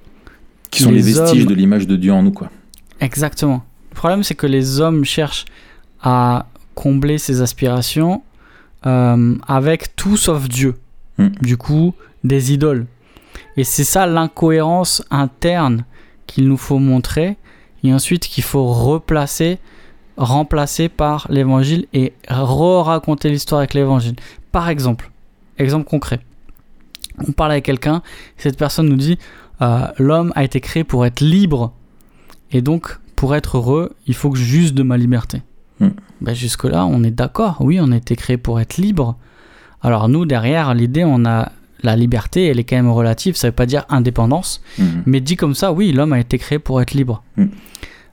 Qui 0.71 0.83
sont 0.83 0.91
les, 0.91 0.97
Les 0.97 1.13
vestiges 1.13 1.43
hommes- 1.43 1.49
de 1.51 1.55
l'image 1.55 1.87
de 1.87 1.97
Dieu 1.97 2.13
en 2.13 2.23
nous, 2.23 2.33
quoi. 2.33 2.51
Exactement. 3.01 3.65
Le 3.91 3.97
problème, 3.97 4.23
c'est 4.23 4.35
que 4.35 4.47
les 4.47 4.81
hommes 4.81 5.05
cherchent 5.05 5.47
à 6.03 6.47
combler 6.75 7.19
ces 7.19 7.41
aspirations 7.41 8.23
euh, 8.85 9.35
avec 9.49 9.97
tout 9.97 10.17
sauf 10.17 10.49
Dieu. 10.49 10.75
Mm. 11.19 11.29
Du 11.41 11.57
coup, 11.57 11.95
des 12.25 12.53
idoles. 12.53 12.87
Et 13.57 13.65
c'est 13.65 13.85
ça 13.85 14.07
l'incohérence 14.07 15.03
interne 15.11 15.85
qu'il 16.27 16.47
nous 16.47 16.59
faut 16.59 16.79
montrer 16.79 17.37
et 17.83 17.95
ensuite 17.95 18.27
qu'il 18.27 18.45
faut 18.45 18.67
replacer, 18.67 19.59
remplacer 20.17 20.89
par 20.89 21.27
l'évangile 21.31 21.87
et 21.93 22.13
re-raconter 22.29 23.31
l'histoire 23.31 23.61
avec 23.61 23.75
l'évangile. 23.75 24.17
Par 24.53 24.69
exemple, 24.69 25.11
exemple 25.59 25.89
concret. 25.89 26.21
On 27.27 27.33
parle 27.33 27.53
avec 27.53 27.65
quelqu'un, 27.65 28.03
cette 28.37 28.59
personne 28.59 28.89
nous 28.89 28.97
dit 28.97 29.19
euh, 29.63 29.87
l'homme 29.99 30.33
a 30.35 30.45
été 30.45 30.61
créé 30.61 30.85
pour 30.85 31.07
être 31.07 31.21
libre 31.21 31.73
et 32.53 32.61
donc 32.61 32.99
pour 33.15 33.35
être 33.35 33.57
heureux, 33.57 33.95
il 34.07 34.15
faut 34.15 34.31
que 34.31 34.39
j'use 34.39 34.75
de 34.75 34.83
ma 34.83 34.99
liberté. 34.99 35.43
Hmm. 35.81 35.91
Ben, 36.21 36.35
jusque-là, 36.35 36.85
on 36.85 37.03
est 37.03 37.11
d'accord. 37.11 37.57
Oui, 37.61 37.79
on 37.81 37.91
a 37.93 37.97
été 37.97 38.17
créé 38.17 38.37
pour 38.37 38.61
être 38.61 38.77
libre. 38.77 39.17
Alors 39.83 40.09
nous, 40.09 40.27
derrière 40.27 40.75
l'idée, 40.75 41.05
on 41.05 41.25
a 41.25 41.53
la 41.83 41.97
liberté, 41.97 42.47
elle 42.47 42.59
est 42.59 42.65
quand 42.65 42.77
même 42.77 42.91
relative, 42.91 43.37
ça 43.37 43.49
veut 43.49 43.53
pas 43.53 43.67
dire 43.67 43.85
indépendance. 43.89 44.63
Mhm. 44.79 45.03
Mais 45.07 45.21
dit 45.21 45.37
comme 45.37 45.55
ça, 45.55 45.73
oui, 45.73 45.93
l'homme 45.93 46.13
a 46.13 46.21
été 46.21 46.39
créé 46.39 46.59
pour 46.59 46.81
être 46.81 46.95
libre. 46.95 47.23
Mm. 47.37 47.45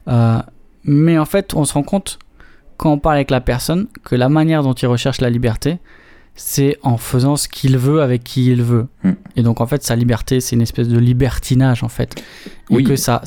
Euh, 0.09 0.39
mais 0.83 1.17
en 1.17 1.25
fait, 1.25 1.53
on 1.53 1.65
se 1.65 1.73
rend 1.73 1.83
compte, 1.83 2.19
quand 2.77 2.91
on 2.91 2.97
parle 2.99 3.15
avec 3.15 3.31
la 3.31 3.41
personne, 3.41 3.87
que 4.03 4.15
la 4.15 4.29
manière 4.29 4.63
dont 4.63 4.73
il 4.73 4.87
recherche 4.87 5.21
la 5.21 5.29
liberté, 5.29 5.77
c'est 6.35 6.77
en 6.81 6.97
faisant 6.97 7.35
ce 7.35 7.47
qu'il 7.47 7.77
veut 7.77 8.01
avec 8.01 8.23
qui 8.23 8.47
il 8.47 8.63
veut. 8.63 8.87
Mm. 9.03 9.11
Et 9.35 9.43
donc, 9.43 9.61
en 9.61 9.67
fait, 9.67 9.83
sa 9.83 9.95
liberté, 9.95 10.39
c'est 10.39 10.55
une 10.55 10.61
espèce 10.63 10.87
de 10.87 10.97
libertinage, 10.97 11.83
en 11.83 11.89
fait. 11.89 12.15
Et 12.71 12.75
Oui. 12.75 12.83
que 12.83 12.95
ça... 12.95 13.21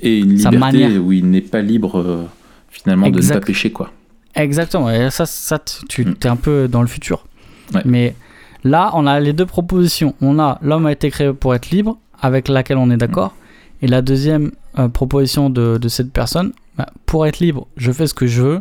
Et 0.00 0.18
une 0.18 0.38
Sa 0.38 0.50
liberté 0.50 0.78
manière. 0.84 1.02
où 1.04 1.10
il 1.12 1.28
n'est 1.28 1.40
pas 1.40 1.60
libre, 1.62 1.98
euh, 1.98 2.24
finalement, 2.68 3.08
de 3.10 3.20
ne 3.20 3.28
pas 3.32 3.40
pécher, 3.40 3.72
quoi. 3.72 3.90
Exactement. 4.34 4.90
Et 4.90 5.10
ça, 5.10 5.24
ça 5.26 5.58
tu 5.88 6.04
Mm. 6.04 6.14
es 6.22 6.26
un 6.28 6.36
peu 6.36 6.68
dans 6.68 6.82
le 6.82 6.86
futur. 6.88 7.26
Ouais. 7.74 7.80
Mais 7.86 8.14
là, 8.62 8.90
on 8.94 9.06
a 9.06 9.18
les 9.18 9.32
deux 9.32 9.46
propositions. 9.46 10.14
On 10.20 10.38
a 10.38 10.58
l'homme 10.62 10.86
a 10.86 10.92
été 10.92 11.10
créé 11.10 11.32
pour 11.32 11.54
être 11.54 11.70
libre, 11.70 11.96
avec 12.20 12.46
laquelle 12.48 12.76
on 12.76 12.90
est 12.90 12.96
d'accord. 12.98 13.34
Et 13.82 13.86
la 13.88 14.02
deuxième 14.02 14.52
euh, 14.78 14.88
proposition 14.88 15.48
de, 15.50 15.78
de 15.78 15.88
cette 15.88 16.12
personne, 16.12 16.52
bah, 16.76 16.86
pour 17.06 17.26
être 17.26 17.38
libre, 17.40 17.66
je 17.76 17.90
fais 17.92 18.06
ce 18.06 18.14
que 18.14 18.26
je 18.26 18.42
veux. 18.42 18.60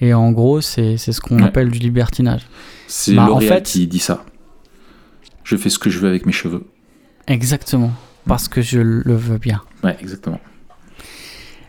Et 0.00 0.12
en 0.12 0.32
gros, 0.32 0.60
c'est 0.60 0.96
c'est 0.96 1.12
ce 1.12 1.20
qu'on 1.20 1.36
Ouais. 1.38 1.44
appelle 1.44 1.70
du 1.70 1.78
libertinage. 1.78 2.42
C'est 2.88 3.14
Bah, 3.14 3.28
en 3.30 3.40
fait- 3.40 3.62
qui 3.64 3.86
dit 3.86 3.98
ça. 4.00 4.24
Je 5.44 5.56
fais 5.56 5.70
ce 5.70 5.78
que 5.78 5.90
je 5.90 5.98
veux 5.98 6.08
avec 6.08 6.26
mes 6.26 6.32
cheveux. 6.32 6.64
Exactement. 7.26 7.92
Parce 8.26 8.48
que 8.48 8.62
je 8.62 8.80
le 8.80 9.14
veux 9.14 9.38
bien. 9.38 9.60
Ouais, 9.82 9.96
exactement. 10.00 10.40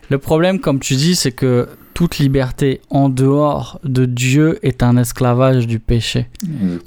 Le 0.08 0.18
problème, 0.18 0.60
comme 0.60 0.78
tu 0.80 0.94
dis, 0.94 1.14
c'est 1.16 1.32
que 1.32 1.68
toute 1.92 2.18
liberté 2.18 2.80
en 2.90 3.08
dehors 3.08 3.80
de 3.84 4.06
Dieu 4.06 4.58
est 4.62 4.82
un 4.82 4.96
esclavage 4.96 5.66
du 5.66 5.78
péché. 5.80 6.28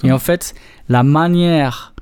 Et 0.03 0.11
en 0.11 0.19
fait, 0.19 0.53
la 0.87 1.03
manière 1.03 1.93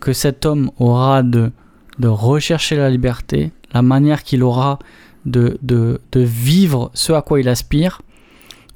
que 0.00 0.12
cet 0.12 0.44
homme 0.46 0.70
aura 0.78 1.22
de, 1.22 1.52
de 1.98 2.08
rechercher 2.08 2.76
la 2.76 2.90
liberté, 2.90 3.52
la 3.72 3.82
manière 3.82 4.22
qu'il 4.24 4.42
aura 4.42 4.78
de, 5.26 5.58
de, 5.62 6.00
de 6.12 6.20
vivre 6.20 6.90
ce 6.94 7.12
à 7.12 7.22
quoi 7.22 7.40
il 7.40 7.48
aspire, 7.48 8.02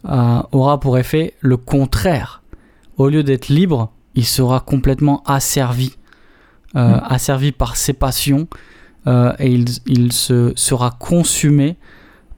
euh, 0.09 0.43
aura 0.53 0.81
pour 0.81 0.99
effet 0.99 1.35
le 1.41 1.57
contraire. 1.57 2.43
Au 2.97 3.09
lieu 3.09 3.23
d'être 3.23 3.49
libre, 3.49 3.93
il 4.15 4.25
sera 4.25 4.61
complètement 4.61 5.23
asservi, 5.27 5.97
euh, 6.77 6.97
Mm. 6.97 7.03
asservi 7.09 7.53
par 7.53 7.77
ses 7.77 7.93
passions, 7.93 8.49
euh, 9.07 9.33
et 9.39 9.53
il, 9.53 9.67
il 9.87 10.13
se, 10.13 10.53
sera 10.57 10.91
consumé 10.99 11.77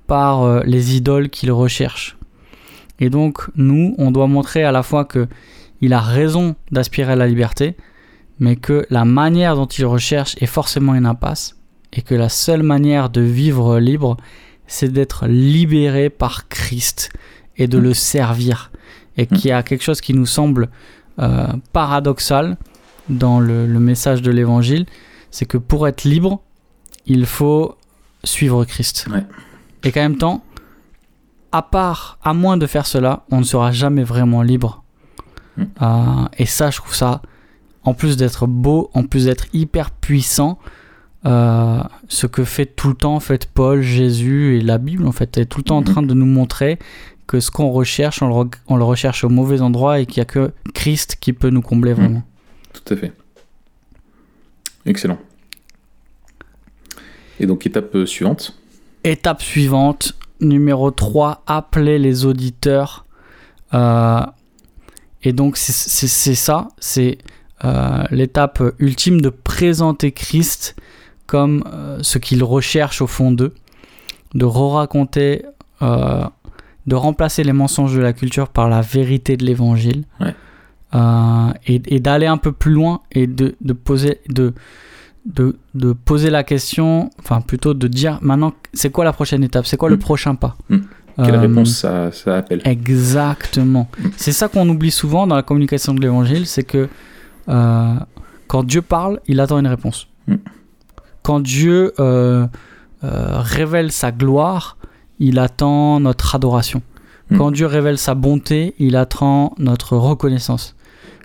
par 0.07 0.65
les 0.65 0.97
idoles 0.97 1.31
qu'il 1.31 1.53
recherche. 1.53 2.17
Et 2.99 3.11
donc, 3.11 3.49
nous, 3.55 3.95
on 3.99 4.11
doit 4.11 4.27
montrer 4.27 4.65
à 4.65 4.73
la 4.73 4.83
fois 4.83 5.05
que 5.05 5.29
il 5.81 5.93
a 5.93 6.01
raison 6.01 6.57
d'aspirer 6.73 7.13
à 7.13 7.17
la 7.17 7.27
liberté, 7.27 7.77
mais 8.39 8.57
que 8.57 8.87
la 8.91 9.05
manière 9.05 9.55
dont 9.55 9.67
il 9.67 9.87
recherche 9.87 10.37
est 10.41 10.47
forcément 10.47 10.95
une 10.95 11.07
impasse, 11.07 11.57
et 11.93 12.03
que 12.03 12.15
la 12.15 12.29
seule 12.29 12.63
manière 12.63 13.11
de 13.11 13.21
vivre 13.21 13.79
libre, 13.79 14.17
c'est 14.67 14.89
d'être 14.93 15.27
libéré 15.27 16.11
par 16.11 16.49
Christ 16.49 17.11
et 17.57 17.67
de 17.67 17.79
Mm. 17.79 17.83
le 17.83 17.95
servir. 17.95 18.71
Et 19.17 19.25
Mm. 19.25 19.27
qu'il 19.37 19.49
y 19.51 19.53
a 19.53 19.63
quelque 19.63 19.83
chose 19.83 20.01
qui 20.01 20.15
nous 20.15 20.27
semble 20.27 20.69
euh, 21.19 21.49
paradoxal 21.73 22.57
dans 23.09 23.41
le, 23.41 23.67
le 23.67 23.81
message 23.81 24.23
de 24.23 24.31
l'évangile, 24.31 24.87
c'est 25.31 25.45
que 25.45 25.59
pour 25.59 25.87
être 25.89 26.05
libre, 26.05 26.41
il 27.07 27.27
faut 27.27 27.77
suivre 28.25 28.65
Christ. 28.65 29.07
Ouais. 29.13 29.25
Et 29.85 29.93
qu'en 29.93 30.01
même 30.01 30.17
temps, 30.17 30.43
à 31.53 31.63
part, 31.63 32.19
à 32.23 32.33
moins 32.33 32.57
de 32.57 32.67
faire 32.67 32.87
cela, 32.87 33.25
on 33.31 33.39
ne 33.41 33.45
sera 33.45 33.73
jamais 33.73 34.05
vraiment 34.05 34.43
libre. 34.43 34.83
Mm. 35.57 35.63
Euh, 35.83 36.25
et 36.39 36.47
ça, 36.47 36.71
je 36.71 36.77
trouve 36.79 36.95
ça, 36.95 37.21
en 37.83 37.93
plus 37.93 38.17
d'être 38.17 38.47
beau, 38.47 38.91
en 38.95 39.03
plus 39.05 39.25
d'être 39.27 39.47
hyper 39.53 39.91
puissant, 39.91 40.59
euh, 41.27 41.83
ce 42.09 42.27
que 42.27 42.45
fait 42.45 42.67
tout 42.67 42.89
le 42.89 42.95
temps 42.95 43.15
en 43.15 43.21
fait 43.21 43.47
Paul, 43.47 43.83
Jésus 43.83 44.57
et 44.57 44.61
la 44.63 44.79
Bible 44.79 45.07
en 45.07 45.13
fait 45.13 45.37
est 45.39 45.45
tout 45.47 45.59
le 45.59 45.65
temps 45.65 45.77
en 45.79 45.81
Mhm. 45.83 45.87
train 45.87 46.03
de 46.03 46.15
nous 46.15 46.27
montrer 46.27 46.79
que 47.27 47.41
ce 47.41 47.51
qu'on 47.51 47.71
recherche, 47.71 48.23
on 48.23 48.29
le, 48.29 48.35
re- 48.35 48.55
on 48.69 48.77
le 48.77 48.85
recherche 48.85 49.23
au 49.25 49.29
mauvais 49.29 49.61
endroit 49.61 50.01
et 50.01 50.07
qu'il 50.07 50.17
n'y 50.21 50.23
a 50.23 50.25
que 50.25 50.53
Christ 50.75 51.17
qui 51.21 51.33
peut 51.33 51.51
nous 51.51 51.63
combler 51.63 51.93
Mhm. 51.93 51.97
vraiment. 52.01 52.23
Tout 52.73 52.95
à 52.95 52.97
fait. 52.97 53.13
Excellent. 54.87 55.19
Et 57.39 57.47
donc, 57.47 57.67
étape 57.67 57.95
euh, 57.95 58.07
suivante. 58.07 58.59
Étape 59.05 59.43
suivante, 59.43 60.15
numéro 60.41 60.91
3, 60.91 61.43
appeler 61.47 61.99
les 61.99 62.25
auditeurs. 62.27 63.07
Euh, 63.73 64.21
et 65.23 65.33
donc 65.33 65.57
c'est- 65.57 66.09
ça, 66.35 66.69
c'est 66.79 67.19
euh, 67.65 68.05
l'étape 68.11 68.63
ultime 68.79 69.21
de 69.21 69.29
présenter 69.29 70.13
Christ 70.13 70.75
comme 71.35 71.63
euh, 71.73 71.99
ce 72.11 72.19
qu'ils 72.19 72.43
recherchent 72.57 73.03
au 73.03 73.07
fond 73.17 73.31
d'eux, 73.39 73.55
de 74.35 74.45
re-raconter, 74.45 75.45
euh, 75.83 76.25
de 76.87 76.95
remplacer 77.07 77.43
les 77.45 77.53
mensonges 77.63 77.95
de 77.95 78.01
la 78.09 78.13
culture 78.13 78.49
par 78.49 78.69
la 78.69 78.81
vérité 78.81 79.37
de 79.37 79.45
l'évangile. 79.45 80.03
Ouais. 80.21 80.35
Euh, 80.93 81.53
et, 81.71 81.81
et 81.95 82.01
d'aller 82.01 82.27
un 82.27 82.37
peu 82.47 82.51
plus 82.63 82.73
loin 82.73 82.95
et 83.13 83.29
de, 83.29 83.55
de 83.61 83.73
poser 83.73 84.15
de, 84.29 84.47
de, 85.25 85.57
de 85.75 85.93
poser 85.93 86.31
la 86.31 86.43
question, 86.43 87.11
enfin 87.21 87.41
plutôt 87.41 87.75
de 87.75 87.87
dire 87.87 88.19
maintenant 88.23 88.53
c'est 88.75 88.91
quoi 88.91 89.05
la 89.05 89.13
prochaine 89.13 89.45
étape, 89.45 89.67
c'est 89.67 89.77
quoi 89.77 89.89
le 89.89 89.97
Mm. 89.97 90.09
prochain 90.11 90.35
pas? 90.35 90.57
Mm. 90.69 90.79
Quelle 91.25 91.35
Euh, 91.37 91.41
réponse 91.47 91.71
ça, 91.83 92.11
ça 92.11 92.39
appelle? 92.39 92.61
Exactement. 92.65 93.87
Mm. 94.01 94.09
C'est 94.17 94.33
ça 94.33 94.49
qu'on 94.49 94.69
oublie 94.69 94.91
souvent 94.91 95.29
dans 95.29 95.37
la 95.37 95.45
communication 95.45 95.95
de 95.95 96.01
l'évangile, 96.01 96.45
c'est 96.47 96.65
que 96.65 96.89
quand 98.51 98.63
Dieu 98.73 98.83
parle, 98.83 99.21
il 99.29 99.39
attend 99.39 99.59
une 99.61 99.69
réponse. 99.77 100.09
Quand 101.23 101.41
Dieu 101.41 101.93
euh, 101.99 102.47
euh, 103.05 103.41
révèle 103.41 103.93
sa 103.93 104.13
gloire, 104.13 104.77
il 105.19 105.39
attend 105.39 106.01
notre 106.01 106.35
adoration. 106.35 106.83
Mm. 107.31 107.39
Quand 107.39 107.51
Dieu 107.51 107.67
révèle 107.67 107.99
sa 107.99 108.15
bonté, 108.15 108.75
il 108.79 108.97
attend 108.97 109.55
notre 109.59 109.97
reconnaissance. 109.97 110.77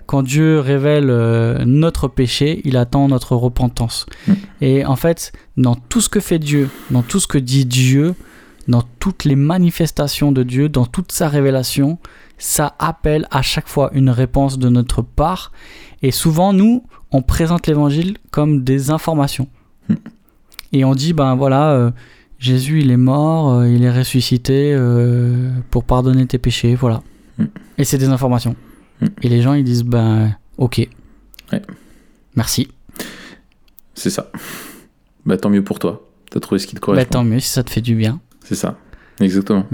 Quand 0.06 0.22
Dieu 0.22 0.60
révèle 0.60 1.10
euh, 1.10 1.64
notre 1.64 2.08
péché, 2.08 2.60
il 2.64 2.76
attend 2.76 3.08
notre 3.08 3.34
repentance. 3.34 4.06
Mm. 4.28 4.32
Et 4.60 4.86
en 4.86 4.96
fait, 4.96 5.32
dans 5.56 5.74
tout 5.74 6.00
ce 6.00 6.08
que 6.08 6.20
fait 6.20 6.38
Dieu, 6.38 6.70
dans 6.90 7.02
tout 7.02 7.20
ce 7.20 7.26
que 7.26 7.38
dit 7.38 7.64
Dieu, 7.64 8.14
dans 8.68 8.82
toutes 8.98 9.24
les 9.24 9.36
manifestations 9.36 10.32
de 10.32 10.42
Dieu, 10.42 10.68
dans 10.68 10.86
toute 10.86 11.12
sa 11.12 11.28
révélation, 11.28 11.98
ça 12.38 12.74
appelle 12.78 13.26
à 13.30 13.42
chaque 13.42 13.68
fois 13.68 13.90
une 13.92 14.10
réponse 14.10 14.58
de 14.58 14.68
notre 14.68 15.02
part. 15.02 15.52
Et 16.02 16.10
souvent, 16.10 16.52
nous, 16.52 16.84
on 17.10 17.22
présente 17.22 17.66
l'évangile 17.66 18.18
comme 18.30 18.64
des 18.64 18.90
informations. 18.90 19.48
Et 20.72 20.84
on 20.84 20.94
dit, 20.94 21.12
ben 21.12 21.34
voilà, 21.36 21.70
euh, 21.72 21.90
Jésus, 22.38 22.80
il 22.80 22.90
est 22.90 22.96
mort, 22.96 23.52
euh, 23.52 23.68
il 23.68 23.82
est 23.84 23.90
ressuscité 23.96 24.72
euh, 24.74 25.50
pour 25.70 25.84
pardonner 25.84 26.26
tes 26.26 26.38
péchés, 26.38 26.74
voilà. 26.74 27.02
Mm. 27.38 27.44
Et 27.78 27.84
c'est 27.84 27.98
des 27.98 28.08
informations. 28.08 28.56
Mm. 29.00 29.06
Et 29.22 29.28
les 29.28 29.42
gens, 29.42 29.54
ils 29.54 29.64
disent, 29.64 29.84
ben, 29.84 30.36
ok. 30.58 30.86
Ouais. 31.52 31.62
Merci. 32.34 32.68
C'est 33.94 34.10
ça. 34.10 34.30
Bah 35.24 35.36
tant 35.38 35.48
mieux 35.48 35.64
pour 35.64 35.78
toi. 35.78 36.06
T'as 36.30 36.40
trouvé 36.40 36.58
ce 36.58 36.66
qui 36.66 36.74
te 36.74 36.80
Bah, 36.80 36.86
correspond. 36.86 37.12
tant 37.12 37.24
mieux 37.24 37.40
si 37.40 37.48
ça 37.48 37.62
te 37.62 37.70
fait 37.70 37.80
du 37.80 37.94
bien. 37.94 38.20
c'est 38.44 38.54
ça. 38.54 38.76
Exactement. 39.20 39.64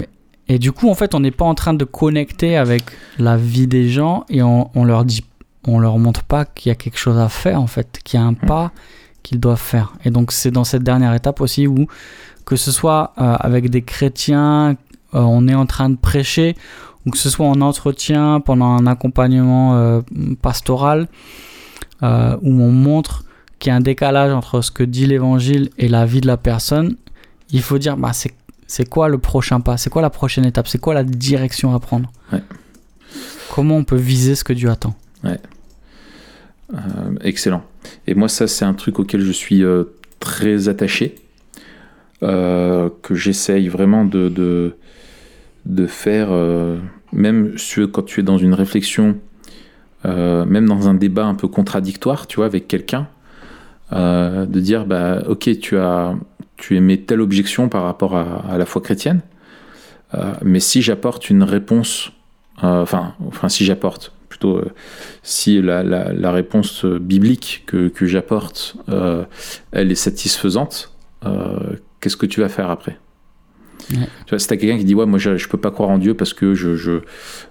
Et 0.47 0.59
du 0.59 0.71
coup, 0.71 0.89
en 0.89 0.95
fait, 0.95 1.13
on 1.15 1.19
n'est 1.19 1.31
pas 1.31 1.45
en 1.45 1.55
train 1.55 1.73
de 1.73 1.83
connecter 1.83 2.55
avec 2.55 2.83
la 3.19 3.35
vie 3.37 3.67
des 3.67 3.89
gens 3.89 4.25
et 4.29 4.41
on, 4.41 4.69
on 4.75 4.85
leur 4.85 5.03
dit, 5.03 5.25
on 5.67 5.79
leur 5.79 5.97
montre 5.99 6.23
pas 6.23 6.45
qu'il 6.45 6.69
y 6.69 6.71
a 6.71 6.75
quelque 6.75 6.97
chose 6.97 7.17
à 7.17 7.27
faire, 7.27 7.61
en 7.61 7.67
fait, 7.67 7.99
qu'il 8.03 8.19
y 8.19 8.23
a 8.23 8.25
un 8.25 8.33
pas 8.33 8.71
qu'ils 9.23 9.39
doivent 9.39 9.59
faire. 9.59 9.93
Et 10.05 10.11
donc, 10.11 10.31
c'est 10.31 10.51
dans 10.51 10.63
cette 10.63 10.83
dernière 10.83 11.13
étape 11.13 11.41
aussi 11.41 11.65
où, 11.65 11.87
que 12.45 12.55
ce 12.55 12.71
soit 12.71 13.13
euh, 13.17 13.35
avec 13.39 13.69
des 13.69 13.81
chrétiens, 13.81 14.71
euh, 15.15 15.19
on 15.19 15.47
est 15.47 15.55
en 15.55 15.65
train 15.65 15.89
de 15.89 15.95
prêcher, 15.95 16.55
ou 17.05 17.11
que 17.11 17.17
ce 17.17 17.29
soit 17.29 17.47
en 17.47 17.61
entretien, 17.61 18.41
pendant 18.41 18.67
un 18.67 18.85
accompagnement 18.85 19.75
euh, 19.75 20.01
pastoral, 20.41 21.07
où 22.01 22.61
on 22.61 22.71
montre 22.71 23.23
qu'il 23.59 23.69
y 23.69 23.73
a 23.73 23.77
un 23.77 23.81
décalage 23.81 24.33
entre 24.33 24.59
ce 24.61 24.71
que 24.71 24.83
dit 24.83 25.07
l'évangile 25.07 25.69
et 25.77 25.87
la 25.87 26.05
vie 26.05 26.19
de 26.19 26.27
la 26.27 26.35
personne, 26.35 26.97
il 27.49 27.61
faut 27.61 27.77
dire, 27.77 27.95
bah, 27.95 28.11
c'est 28.11 28.33
c'est 28.67 28.89
quoi 28.89 29.07
le 29.07 29.19
prochain 29.19 29.59
pas? 29.59 29.77
C'est 29.77 29.89
quoi 29.89 30.01
la 30.01 30.09
prochaine 30.09 30.45
étape? 30.45 30.67
C'est 30.67 30.79
quoi 30.79 30.93
la 30.93 31.03
direction 31.03 31.75
à 31.75 31.79
prendre? 31.79 32.11
Ouais. 32.31 32.41
Comment 33.53 33.77
on 33.77 33.83
peut 33.83 33.95
viser 33.95 34.35
ce 34.35 34.43
que 34.43 34.51
Dieu 34.51 34.69
attend? 34.69 34.95
Excellent. 37.21 37.63
Et 38.07 38.15
moi, 38.15 38.29
ça, 38.29 38.47
c'est 38.47 38.65
un 38.65 38.73
truc 38.73 38.99
auquel 38.99 39.21
je 39.21 39.31
suis 39.31 39.63
euh, 39.63 39.85
très 40.19 40.69
attaché, 40.69 41.15
euh, 42.21 42.89
que 43.01 43.15
j'essaye 43.15 43.67
vraiment 43.67 44.05
de, 44.05 44.29
de, 45.65 45.87
faire, 45.87 46.29
euh, 46.31 46.77
même 47.11 47.55
quand 47.91 48.03
tu 48.03 48.19
es 48.19 48.23
dans 48.23 48.37
une 48.37 48.53
réflexion, 48.53 49.17
même 50.05 50.67
dans 50.67 50.89
un 50.89 50.93
débat 50.93 51.25
un 51.25 51.35
peu 51.35 51.47
contradictoire, 51.47 52.27
tu 52.27 52.37
vois, 52.37 52.45
avec 52.45 52.67
quelqu'un, 52.67 53.07
de 53.91 54.59
dire, 54.59 54.85
bah, 54.85 55.23
ok, 55.27 55.59
tu 55.59 55.77
as, 55.77 56.15
tu 56.57 56.75
émets 56.75 56.97
telle 56.97 57.21
objection 57.21 57.69
par 57.69 57.83
rapport 57.83 58.15
à, 58.15 58.45
à 58.49 58.57
la 58.57 58.65
foi 58.65 58.81
chrétienne, 58.81 59.21
mais 60.43 60.59
si 60.59 60.81
j'apporte 60.81 61.29
une 61.29 61.43
réponse, 61.43 62.11
enfin, 62.57 63.13
enfin, 63.25 63.47
si 63.47 63.63
j'apporte, 63.63 64.11
plutôt, 64.43 64.57
euh, 64.57 64.71
si 65.23 65.61
la, 65.61 65.83
la, 65.83 66.13
la 66.13 66.31
réponse 66.31 66.85
euh, 66.85 66.99
biblique 66.99 67.63
que, 67.65 67.87
que 67.87 68.05
j'apporte, 68.05 68.75
euh, 68.89 69.23
elle 69.71 69.91
est 69.91 69.95
satisfaisante, 69.95 70.91
qu'est-ce 72.01 72.17
que 72.17 72.25
tu 72.25 72.41
vas 72.41 72.49
faire 72.49 72.69
après? 72.69 72.97
Ouais. 73.91 74.07
Tu 74.25 74.29
vois, 74.29 74.39
si 74.39 74.47
t'as 74.47 74.57
quelqu'un 74.57 74.77
qui 74.77 74.85
dit 74.85 74.95
ouais 74.95 75.05
moi 75.05 75.19
je, 75.19 75.35
je 75.35 75.47
peux 75.49 75.57
pas 75.57 75.71
croire 75.71 75.89
en 75.89 75.97
Dieu 75.97 76.13
parce 76.13 76.33
que 76.33 76.53
je, 76.53 76.75
je 76.75 77.01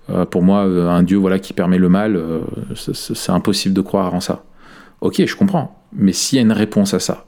euh, 0.08 0.24
pour 0.24 0.42
moi 0.42 0.62
un 0.62 1.02
Dieu 1.02 1.18
voilà 1.18 1.38
qui 1.38 1.52
permet 1.52 1.76
le 1.76 1.90
mal 1.90 2.16
euh, 2.16 2.40
c'est 2.74 3.32
impossible 3.32 3.74
de 3.74 3.82
croire 3.82 4.14
en 4.14 4.20
ça. 4.20 4.44
Ok 5.02 5.22
je 5.26 5.36
comprends 5.36 5.84
mais 5.92 6.12
s'il 6.12 6.36
y 6.36 6.38
a 6.38 6.42
une 6.42 6.52
réponse 6.52 6.94
à 6.94 7.00
ça 7.00 7.26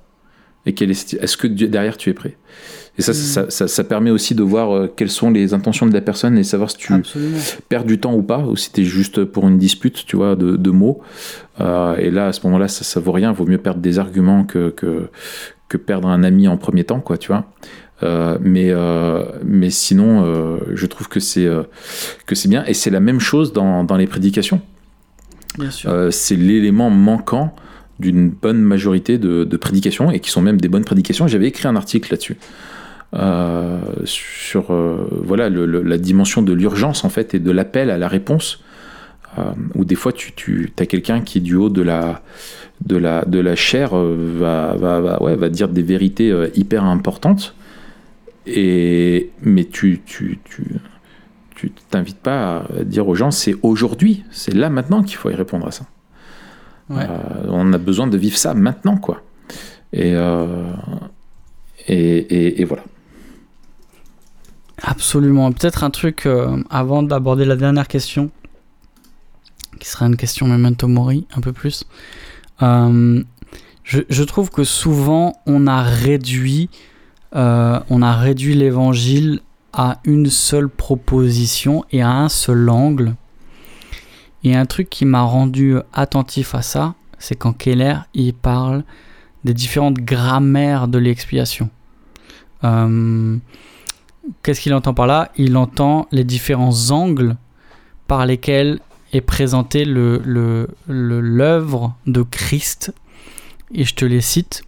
et 0.66 0.74
quelle 0.74 0.90
est 0.90 1.14
est-ce 1.14 1.36
que 1.36 1.46
derrière 1.46 1.96
tu 1.96 2.10
es 2.10 2.14
prêt? 2.14 2.36
Et 2.96 3.02
ça, 3.02 3.12
ça, 3.12 3.50
ça, 3.50 3.66
ça 3.66 3.84
permet 3.84 4.10
aussi 4.10 4.36
de 4.36 4.42
voir 4.44 4.72
euh, 4.72 4.92
quelles 4.94 5.10
sont 5.10 5.32
les 5.32 5.52
intentions 5.52 5.86
de 5.86 5.92
la 5.92 6.00
personne 6.00 6.38
et 6.38 6.44
savoir 6.44 6.70
si 6.70 6.76
tu 6.76 6.92
Absolument. 6.92 7.38
perds 7.68 7.84
du 7.84 7.98
temps 7.98 8.14
ou 8.14 8.22
pas, 8.22 8.38
ou 8.38 8.54
si 8.54 8.70
t'es 8.70 8.84
juste 8.84 9.24
pour 9.24 9.48
une 9.48 9.58
dispute, 9.58 10.04
tu 10.06 10.14
vois, 10.14 10.36
de, 10.36 10.56
de 10.56 10.70
mots. 10.70 11.00
Euh, 11.60 11.96
et 11.96 12.12
là, 12.12 12.28
à 12.28 12.32
ce 12.32 12.46
moment-là, 12.46 12.68
ça, 12.68 12.84
ça 12.84 13.00
vaut 13.00 13.10
rien. 13.10 13.32
Vaut 13.32 13.46
mieux 13.46 13.58
perdre 13.58 13.80
des 13.80 13.98
arguments 13.98 14.44
que, 14.44 14.70
que, 14.70 15.08
que 15.68 15.76
perdre 15.76 16.06
un 16.06 16.22
ami 16.22 16.46
en 16.46 16.56
premier 16.56 16.84
temps, 16.84 17.00
quoi, 17.00 17.18
tu 17.18 17.28
vois. 17.28 17.46
Euh, 18.04 18.38
mais, 18.40 18.70
euh, 18.70 19.24
mais 19.44 19.70
sinon, 19.70 20.60
je 20.72 20.86
trouve 20.86 21.08
que 21.08 21.18
c'est 21.18 21.48
que 22.26 22.36
c'est 22.36 22.48
bien. 22.48 22.64
Et 22.66 22.74
c'est 22.74 22.90
la 22.90 23.00
même 23.00 23.18
chose 23.18 23.52
dans, 23.52 23.82
dans 23.82 23.96
les 23.96 24.06
prédications. 24.06 24.60
Bien 25.58 25.72
sûr. 25.72 25.92
C'est 26.12 26.36
l'élément 26.36 26.90
manquant 26.90 27.56
d'une 28.00 28.30
bonne 28.30 28.60
majorité 28.60 29.18
de, 29.18 29.56
prédications 29.56 30.10
et 30.10 30.20
qui 30.20 30.30
sont 30.30 30.42
même 30.42 30.60
des 30.60 30.68
bonnes 30.68 30.84
prédications. 30.84 31.26
J'avais 31.28 31.46
écrit 31.46 31.68
un 31.68 31.76
article 31.76 32.12
là-dessus. 32.12 32.36
Euh, 33.14 33.78
sur 34.04 34.72
euh, 34.72 35.08
voilà 35.24 35.48
la 35.48 35.98
dimension 35.98 36.42
de 36.42 36.52
l'urgence 36.52 37.04
en 37.04 37.08
fait 37.10 37.32
et 37.34 37.38
de 37.38 37.50
l'appel 37.52 37.90
à 37.90 37.96
la 37.96 38.08
réponse 38.08 38.60
euh, 39.38 39.42
où 39.76 39.84
des 39.84 39.94
fois 39.94 40.12
tu, 40.12 40.32
tu 40.32 40.72
as 40.80 40.86
quelqu'un 40.86 41.20
qui 41.20 41.40
du 41.40 41.54
haut 41.54 41.68
de 41.68 41.82
la 41.82 42.22
de 42.84 42.96
la 42.96 43.24
de 43.24 43.38
la 43.38 43.54
chair 43.54 43.94
va, 43.94 44.74
va, 44.74 45.00
va, 45.00 45.22
ouais, 45.22 45.36
va 45.36 45.48
dire 45.48 45.68
des 45.68 45.82
vérités 45.82 46.34
hyper 46.56 46.82
importantes 46.82 47.54
et 48.48 49.30
mais 49.42 49.62
tu 49.62 50.00
tu 50.04 50.40
tu 50.42 50.64
tu 51.54 51.70
t'invites 51.90 52.18
pas 52.18 52.64
à 52.80 52.82
dire 52.82 53.06
aux 53.06 53.14
gens 53.14 53.30
c'est 53.30 53.54
aujourd'hui 53.62 54.24
c'est 54.32 54.54
là 54.54 54.70
maintenant 54.70 55.04
qu'il 55.04 55.18
faut 55.18 55.30
y 55.30 55.34
répondre 55.34 55.68
à 55.68 55.70
ça 55.70 55.86
Ouais. 56.90 57.06
euh, 57.08 57.46
on 57.48 57.72
a 57.72 57.78
besoin 57.78 58.06
de 58.06 58.16
vivre 58.16 58.36
ça 58.36 58.54
maintenant, 58.54 58.96
quoi. 58.96 59.22
Et, 59.92 60.14
euh, 60.14 60.72
et, 61.88 61.96
et, 61.96 62.60
et 62.60 62.64
voilà. 62.64 62.84
Absolument. 64.82 65.50
Peut-être 65.52 65.84
un 65.84 65.90
truc 65.90 66.26
euh, 66.26 66.62
avant 66.68 67.02
d'aborder 67.02 67.44
la 67.44 67.56
dernière 67.56 67.88
question, 67.88 68.30
qui 69.80 69.88
sera 69.88 70.06
une 70.06 70.16
question 70.16 70.46
memento 70.46 70.88
mori, 70.88 71.26
un 71.34 71.40
peu 71.40 71.52
plus. 71.52 71.84
Je, 72.60 74.00
je 74.08 74.22
trouve 74.24 74.50
que 74.50 74.64
souvent 74.64 75.36
on 75.46 75.66
a 75.66 75.82
réduit, 75.82 76.70
euh, 77.36 77.78
on 77.90 78.00
a 78.00 78.14
réduit 78.16 78.54
l'évangile 78.54 79.40
à 79.72 79.98
une 80.04 80.30
seule 80.30 80.68
proposition 80.68 81.84
et 81.92 82.00
à 82.00 82.10
un 82.10 82.28
seul 82.28 82.68
angle. 82.70 83.14
Et 84.44 84.54
un 84.54 84.66
truc 84.66 84.90
qui 84.90 85.04
m'a 85.04 85.22
rendu 85.22 85.76
attentif 85.92 86.54
à 86.54 86.62
ça, 86.62 86.94
c'est 87.18 87.34
quand 87.34 87.52
Keller 87.52 87.96
il 88.12 88.34
parle 88.34 88.84
des 89.44 89.54
différentes 89.54 89.98
grammaires 89.98 90.86
de 90.88 90.98
l'expiation. 90.98 91.70
Euh, 92.62 93.36
Qu'est-ce 94.42 94.60
qu'il 94.60 94.72
entend 94.72 94.94
par 94.94 95.06
là? 95.06 95.30
Il 95.36 95.56
entend 95.56 96.08
les 96.10 96.24
différents 96.24 96.90
angles 96.90 97.36
par 98.06 98.24
lesquels 98.26 98.80
est 99.12 99.20
présenté 99.20 99.84
l'œuvre 100.86 101.94
de 102.06 102.22
Christ. 102.22 102.94
Et 103.72 103.84
je 103.84 103.94
te 103.94 104.04
les 104.04 104.20
cite. 104.20 104.62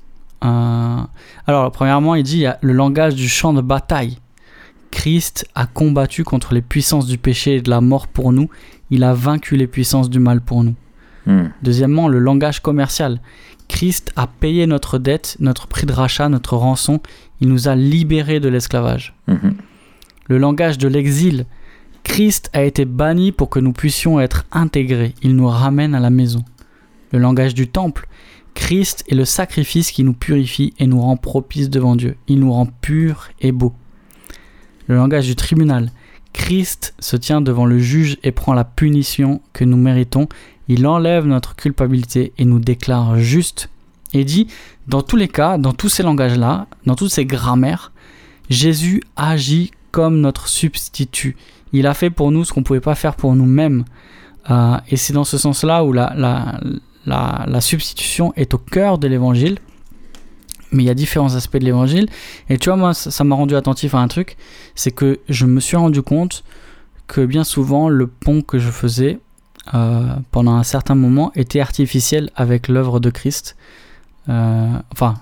Euh, 0.44 1.00
alors, 1.46 1.72
premièrement, 1.72 2.14
il 2.14 2.22
dit 2.22 2.36
il 2.36 2.40
y 2.40 2.46
a 2.46 2.58
le 2.60 2.72
langage 2.72 3.14
du 3.14 3.28
champ 3.28 3.52
de 3.54 3.62
bataille. 3.62 4.18
Christ 4.90 5.48
a 5.54 5.66
combattu 5.66 6.22
contre 6.22 6.54
les 6.54 6.62
puissances 6.62 7.06
du 7.06 7.18
péché 7.18 7.56
et 7.56 7.62
de 7.62 7.70
la 7.70 7.80
mort 7.80 8.06
pour 8.06 8.32
nous. 8.32 8.48
Il 8.90 9.04
a 9.04 9.14
vaincu 9.14 9.56
les 9.56 9.66
puissances 9.66 10.10
du 10.10 10.18
mal 10.18 10.40
pour 10.40 10.64
nous. 10.64 10.74
Hmm. 11.26 11.48
Deuxièmement, 11.62 12.08
le 12.08 12.18
langage 12.18 12.60
commercial. 12.60 13.20
Christ 13.68 14.12
a 14.16 14.26
payé 14.26 14.66
notre 14.66 14.98
dette, 14.98 15.36
notre 15.40 15.66
prix 15.66 15.86
de 15.86 15.92
rachat, 15.92 16.28
notre 16.28 16.56
rançon. 16.56 17.00
Il 17.40 17.48
nous 17.48 17.68
a 17.68 17.74
libérés 17.74 18.40
de 18.40 18.48
l'esclavage. 18.48 19.14
Mhm. 19.26 19.56
Le 20.28 20.38
langage 20.38 20.78
de 20.78 20.88
l'exil. 20.88 21.46
Christ 22.04 22.50
a 22.52 22.62
été 22.62 22.84
banni 22.84 23.32
pour 23.32 23.50
que 23.50 23.58
nous 23.58 23.72
puissions 23.72 24.20
être 24.20 24.46
intégrés. 24.52 25.14
Il 25.22 25.34
nous 25.36 25.48
ramène 25.48 25.94
à 25.94 26.00
la 26.00 26.10
maison. 26.10 26.44
Le 27.12 27.18
langage 27.18 27.54
du 27.54 27.68
temple. 27.68 28.08
Christ 28.54 29.04
est 29.08 29.14
le 29.14 29.24
sacrifice 29.24 29.90
qui 29.90 30.02
nous 30.02 30.14
purifie 30.14 30.72
et 30.78 30.86
nous 30.86 31.00
rend 31.00 31.16
propices 31.16 31.68
devant 31.68 31.96
Dieu. 31.96 32.16
Il 32.28 32.40
nous 32.40 32.52
rend 32.52 32.66
purs 32.66 33.28
et 33.40 33.52
beaux. 33.52 33.74
Le 34.86 34.96
langage 34.96 35.26
du 35.26 35.36
tribunal. 35.36 35.90
Christ 36.36 36.94
se 37.00 37.16
tient 37.16 37.40
devant 37.40 37.64
le 37.64 37.78
juge 37.78 38.18
et 38.22 38.30
prend 38.30 38.52
la 38.52 38.62
punition 38.62 39.40
que 39.54 39.64
nous 39.64 39.78
méritons. 39.78 40.28
Il 40.68 40.86
enlève 40.86 41.24
notre 41.24 41.56
culpabilité 41.56 42.34
et 42.36 42.44
nous 42.44 42.58
déclare 42.60 43.18
justes. 43.18 43.70
Et 44.12 44.22
dit, 44.22 44.46
dans 44.86 45.02
tous 45.02 45.16
les 45.16 45.28
cas, 45.28 45.56
dans 45.56 45.72
tous 45.72 45.88
ces 45.88 46.02
langages-là, 46.02 46.66
dans 46.84 46.94
toutes 46.94 47.10
ces 47.10 47.24
grammaires, 47.24 47.90
Jésus 48.50 49.02
agit 49.16 49.72
comme 49.90 50.20
notre 50.20 50.46
substitut. 50.46 51.36
Il 51.72 51.86
a 51.86 51.94
fait 51.94 52.10
pour 52.10 52.30
nous 52.30 52.44
ce 52.44 52.52
qu'on 52.52 52.60
ne 52.60 52.66
pouvait 52.66 52.80
pas 52.80 52.94
faire 52.94 53.16
pour 53.16 53.34
nous-mêmes. 53.34 53.84
Euh, 54.50 54.76
et 54.88 54.96
c'est 54.96 55.14
dans 55.14 55.24
ce 55.24 55.38
sens-là 55.38 55.84
où 55.84 55.92
la 55.92 56.60
substitution 57.60 58.32
est 58.36 58.52
au 58.52 58.58
cœur 58.58 58.98
de 58.98 59.08
l'évangile. 59.08 59.58
Mais 60.76 60.82
il 60.82 60.86
y 60.86 60.90
a 60.90 60.94
différents 60.94 61.34
aspects 61.34 61.56
de 61.56 61.64
l'évangile. 61.64 62.08
Et 62.50 62.58
tu 62.58 62.68
vois, 62.68 62.76
moi, 62.76 62.92
ça 62.94 63.24
m'a 63.24 63.34
rendu 63.34 63.56
attentif 63.56 63.94
à 63.94 63.98
un 63.98 64.08
truc. 64.08 64.36
C'est 64.74 64.90
que 64.90 65.18
je 65.28 65.46
me 65.46 65.58
suis 65.58 65.76
rendu 65.76 66.02
compte 66.02 66.44
que 67.06 67.24
bien 67.24 67.44
souvent, 67.44 67.88
le 67.88 68.06
pont 68.06 68.42
que 68.42 68.58
je 68.58 68.70
faisais 68.70 69.18
euh, 69.74 70.06
pendant 70.30 70.54
un 70.54 70.62
certain 70.62 70.94
moment 70.94 71.32
était 71.34 71.60
artificiel 71.60 72.30
avec 72.36 72.68
l'œuvre 72.68 73.00
de 73.00 73.10
Christ. 73.10 73.56
Euh, 74.28 74.68
enfin, 74.92 75.14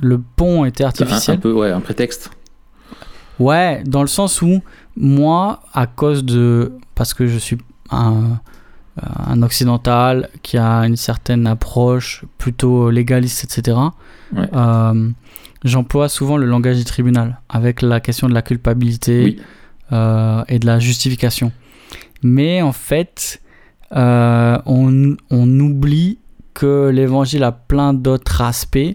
le 0.00 0.20
pont 0.36 0.64
était 0.64 0.84
Un, 0.84 0.88
artificiel. 0.88 1.36
un 1.36 1.40
peu, 1.40 1.52
ouais, 1.52 1.70
un 1.70 1.80
prétexte. 1.80 2.30
Ouais, 3.38 3.82
dans 3.84 4.02
le 4.02 4.08
sens 4.08 4.42
où 4.42 4.62
moi, 4.96 5.62
à 5.72 5.86
cause 5.86 6.24
de... 6.24 6.72
Parce 6.94 7.14
que 7.14 7.26
je 7.26 7.38
suis 7.38 7.58
un, 7.90 8.40
un 9.26 9.42
occidental 9.42 10.28
qui 10.42 10.58
a 10.58 10.80
une 10.86 10.96
certaine 10.96 11.46
approche 11.46 12.24
plutôt 12.38 12.90
légaliste, 12.90 13.44
etc. 13.44 13.76
Ouais. 14.36 14.48
euh, 14.52 15.10
j'emploie 15.64 16.08
souvent 16.08 16.36
le 16.36 16.46
langage 16.46 16.76
du 16.76 16.84
tribunal 16.84 17.40
avec 17.48 17.82
la 17.82 18.00
question 18.00 18.28
de 18.28 18.34
la 18.34 18.42
culpabilité 18.42 19.22
Oui. 19.24 19.40
euh, 19.92 20.42
et 20.48 20.58
de 20.58 20.66
la 20.66 20.78
justification. 20.78 21.52
Mais 22.22 22.62
en 22.62 22.72
fait, 22.72 23.40
euh, 23.92 24.58
on, 24.66 25.16
on 25.30 25.60
oublie 25.60 26.18
que 26.54 26.88
l'évangile 26.92 27.44
a 27.44 27.52
plein 27.52 27.94
d'autres 27.94 28.40
aspects, 28.42 28.94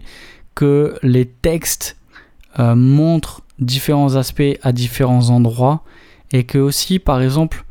que 0.56 0.96
les 1.02 1.26
textes 1.26 1.98
euh, 2.60 2.76
montrent 2.76 3.42
différents 3.60 4.16
aspects 4.16 4.58
à 4.62 4.72
différents 4.72 5.30
endroits, 5.30 5.84
et 6.32 6.44
que 6.44 6.58
aussi, 6.58 7.00
par 7.00 7.22
exemple, 7.22 7.64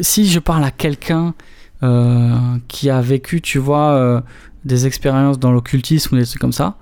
si 0.00 0.28
je 0.28 0.38
parle 0.38 0.64
à 0.64 0.70
quelqu'un 0.70 1.34
euh, 1.82 2.56
qui 2.68 2.88
a 2.90 3.00
vécu, 3.00 3.40
tu 3.40 3.58
vois, 3.58 3.90
euh, 3.90 4.20
des 4.64 4.86
expériences 4.86 5.38
dans 5.38 5.52
l'occultisme 5.52 6.14
ou 6.14 6.18
des 6.18 6.26
trucs 6.26 6.40
comme 6.40 6.52
ça, 6.52 6.76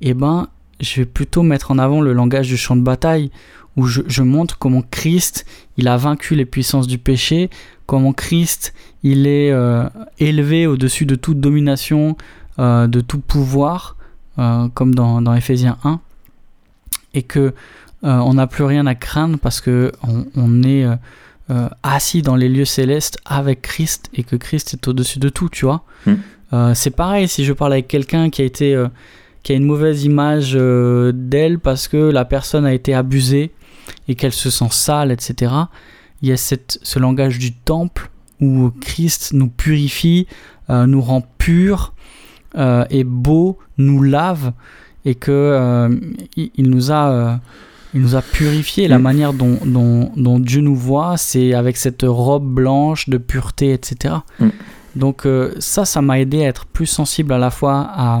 eh 0.00 0.14
ben, 0.14 0.48
je 0.80 1.00
vais 1.00 1.06
plutôt 1.06 1.42
mettre 1.42 1.70
en 1.70 1.78
avant 1.78 2.00
le 2.00 2.12
langage 2.12 2.48
du 2.48 2.56
champ 2.56 2.76
de 2.76 2.82
bataille, 2.82 3.30
où 3.76 3.86
je, 3.86 4.22
montre 4.22 4.58
comment 4.58 4.82
Christ, 4.88 5.46
il 5.78 5.88
a 5.88 5.96
vaincu 5.96 6.36
les 6.36 6.44
puissances 6.44 6.86
du 6.86 6.98
péché, 6.98 7.50
comment 7.86 8.12
Christ, 8.12 8.72
il 9.02 9.26
est 9.26 9.50
euh, 9.50 9.88
élevé 10.18 10.66
au-dessus 10.66 11.06
de 11.06 11.16
toute 11.16 11.40
domination, 11.40 12.16
de 12.58 13.00
tout 13.00 13.18
pouvoir, 13.18 13.96
comme 14.36 14.94
dans, 14.94 15.34
Éphésiens 15.34 15.76
1, 15.82 15.98
et 17.14 17.22
que 17.22 17.52
on 18.02 18.34
n'a 18.34 18.46
plus 18.46 18.62
rien 18.62 18.86
à 18.86 18.94
craindre 18.94 19.38
parce 19.38 19.60
que 19.60 19.90
on, 20.06 20.26
on 20.36 20.62
est 20.62 20.86
euh, 21.50 21.68
assis 21.82 22.22
dans 22.22 22.36
les 22.36 22.48
lieux 22.48 22.64
célestes 22.64 23.18
avec 23.24 23.62
Christ 23.62 24.08
et 24.14 24.24
que 24.24 24.36
Christ 24.36 24.74
est 24.74 24.88
au-dessus 24.88 25.18
de 25.18 25.28
tout, 25.28 25.48
tu 25.48 25.66
vois. 25.66 25.84
Mm. 26.06 26.12
Euh, 26.52 26.74
c'est 26.74 26.90
pareil 26.90 27.28
si 27.28 27.44
je 27.44 27.52
parle 27.52 27.72
avec 27.72 27.88
quelqu'un 27.88 28.30
qui 28.30 28.42
a 28.42 28.44
été 28.44 28.74
euh, 28.74 28.88
qui 29.42 29.52
a 29.52 29.56
une 29.56 29.64
mauvaise 29.64 30.04
image 30.04 30.54
d'elle 30.54 31.58
parce 31.58 31.86
que 31.86 31.98
la 31.98 32.24
personne 32.24 32.64
a 32.64 32.72
été 32.72 32.94
abusée 32.94 33.52
et 34.08 34.14
qu'elle 34.14 34.32
se 34.32 34.48
sent 34.48 34.68
sale, 34.70 35.12
etc. 35.12 35.52
Il 36.22 36.30
y 36.30 36.32
a 36.32 36.38
cette, 36.38 36.78
ce 36.82 36.98
langage 36.98 37.38
du 37.38 37.52
temple 37.52 38.08
où 38.40 38.70
Christ 38.80 39.34
nous 39.34 39.48
purifie, 39.48 40.26
nous 40.70 41.02
rend 41.02 41.20
purs 41.36 41.92
et 42.56 43.04
beaux, 43.04 43.58
nous 43.76 44.02
lave 44.02 44.54
et 45.04 45.14
que 45.14 45.30
euh, 45.30 45.94
il, 46.36 46.50
il 46.56 46.70
nous 46.70 46.90
a 46.90 47.40
il 47.94 48.00
nous 48.00 48.16
a 48.16 48.22
purifié. 48.22 48.88
La 48.88 48.98
manière 48.98 49.32
dont, 49.32 49.58
dont, 49.64 50.10
dont 50.16 50.38
Dieu 50.40 50.60
nous 50.60 50.76
voit, 50.76 51.16
c'est 51.16 51.54
avec 51.54 51.76
cette 51.76 52.02
robe 52.02 52.46
blanche 52.46 53.08
de 53.08 53.18
pureté, 53.18 53.72
etc. 53.72 54.16
Mm. 54.40 54.48
Donc 54.96 55.26
euh, 55.26 55.54
ça, 55.58 55.84
ça 55.84 56.02
m'a 56.02 56.20
aidé 56.20 56.44
à 56.44 56.48
être 56.48 56.66
plus 56.66 56.86
sensible 56.86 57.32
à 57.32 57.38
la 57.38 57.50
fois 57.50 57.88
à, 57.90 58.20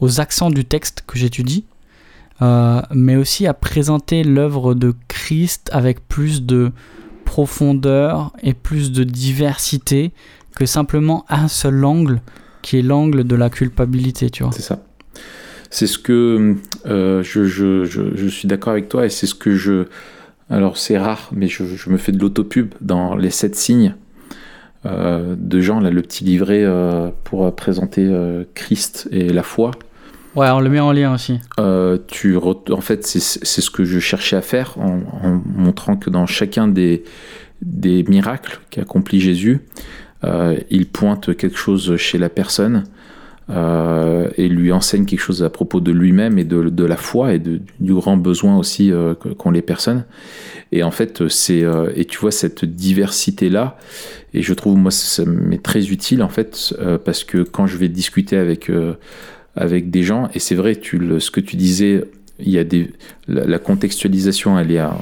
aux 0.00 0.20
accents 0.20 0.50
du 0.50 0.64
texte 0.64 1.04
que 1.06 1.18
j'étudie, 1.18 1.64
euh, 2.42 2.82
mais 2.92 3.16
aussi 3.16 3.46
à 3.46 3.54
présenter 3.54 4.24
l'œuvre 4.24 4.74
de 4.74 4.94
Christ 5.08 5.70
avec 5.72 6.06
plus 6.08 6.42
de 6.42 6.72
profondeur 7.24 8.32
et 8.42 8.54
plus 8.54 8.92
de 8.92 9.02
diversité 9.04 10.12
que 10.54 10.66
simplement 10.66 11.24
un 11.28 11.48
seul 11.48 11.84
angle 11.84 12.20
qui 12.62 12.78
est 12.78 12.82
l'angle 12.82 13.24
de 13.24 13.34
la 13.34 13.50
culpabilité, 13.50 14.30
tu 14.30 14.42
vois. 14.42 14.52
C'est 14.52 14.62
ça. 14.62 14.80
C'est 15.74 15.88
ce 15.88 15.98
que 15.98 16.54
euh, 16.86 17.24
je, 17.24 17.46
je, 17.46 17.84
je, 17.84 18.14
je 18.14 18.28
suis 18.28 18.46
d'accord 18.46 18.70
avec 18.70 18.88
toi 18.88 19.06
et 19.06 19.08
c'est 19.08 19.26
ce 19.26 19.34
que 19.34 19.56
je. 19.56 19.86
Alors 20.48 20.76
c'est 20.76 20.96
rare, 20.96 21.30
mais 21.32 21.48
je, 21.48 21.64
me 21.90 21.96
fais 21.96 22.12
de 22.12 22.20
l'autopub 22.20 22.72
dans 22.80 23.16
les 23.16 23.30
sept 23.30 23.56
signes 23.56 23.96
euh, 24.86 25.34
de 25.36 25.60
Jean, 25.60 25.80
là, 25.80 25.90
le 25.90 26.00
petit 26.00 26.22
livret 26.22 26.62
euh, 26.62 27.10
pour 27.24 27.52
présenter 27.56 28.08
Christ 28.54 29.08
et 29.10 29.30
la 29.30 29.42
foi. 29.42 29.72
Ouais, 30.36 30.48
on 30.50 30.60
le 30.60 30.70
met 30.70 30.78
en 30.78 30.92
lien 30.92 31.12
aussi. 31.12 31.40
Tu 32.06 32.36
en 32.36 32.80
fait, 32.80 33.04
c'est 33.04 33.18
ce 33.60 33.70
que 33.70 33.84
je 33.84 33.98
cherchais 33.98 34.36
à 34.36 34.42
faire 34.42 34.78
en, 34.78 35.00
en 35.24 35.42
montrant 35.56 35.96
que 35.96 36.08
dans 36.08 36.26
chacun 36.26 36.68
des, 36.68 37.02
des 37.62 38.04
miracles 38.04 38.60
qu'accomplit 38.70 39.20
Jésus, 39.20 39.58
il 40.22 40.86
pointe 40.86 41.36
quelque 41.36 41.58
chose 41.58 41.96
chez 41.96 42.18
la 42.18 42.28
personne 42.28 42.84
euh, 43.50 44.30
et 44.38 44.48
lui 44.48 44.72
enseigne 44.72 45.04
quelque 45.04 45.20
chose 45.20 45.42
à 45.42 45.50
propos 45.50 45.80
de 45.80 45.92
lui-même 45.92 46.38
et 46.38 46.44
de, 46.44 46.62
de 46.70 46.84
la 46.84 46.96
foi 46.96 47.34
et 47.34 47.38
du 47.38 47.94
grand 47.94 48.16
besoin 48.16 48.56
aussi 48.56 48.90
euh, 48.90 49.14
qu'ont 49.14 49.50
les 49.50 49.60
personnes. 49.60 50.04
Et 50.72 50.82
en 50.82 50.90
fait, 50.90 51.28
c'est 51.28 51.62
euh, 51.62 51.92
et 51.94 52.06
tu 52.06 52.18
vois 52.18 52.30
cette 52.30 52.64
diversité 52.64 53.50
là. 53.50 53.76
Et 54.32 54.42
je 54.42 54.54
trouve 54.54 54.76
moi 54.76 54.90
ça 54.90 55.24
m'est 55.24 55.62
très 55.62 55.90
utile 55.90 56.22
en 56.22 56.28
fait 56.28 56.74
parce 57.04 57.22
que 57.22 57.42
quand 57.44 57.66
je 57.66 57.76
vais 57.76 57.88
discuter 57.88 58.36
avec 58.36 58.68
avec 59.54 59.90
des 59.90 60.02
gens 60.02 60.28
et 60.34 60.40
c'est 60.40 60.56
vrai 60.56 60.74
tu 60.74 60.98
le, 60.98 61.20
ce 61.20 61.30
que 61.30 61.38
tu 61.38 61.54
disais 61.54 62.02
il 62.40 62.50
y 62.50 62.58
a 62.58 62.64
des 62.64 62.90
la, 63.28 63.58
contextualisation 63.58 64.58
elle 64.58 64.72
est 64.72 64.78
à 64.78 64.98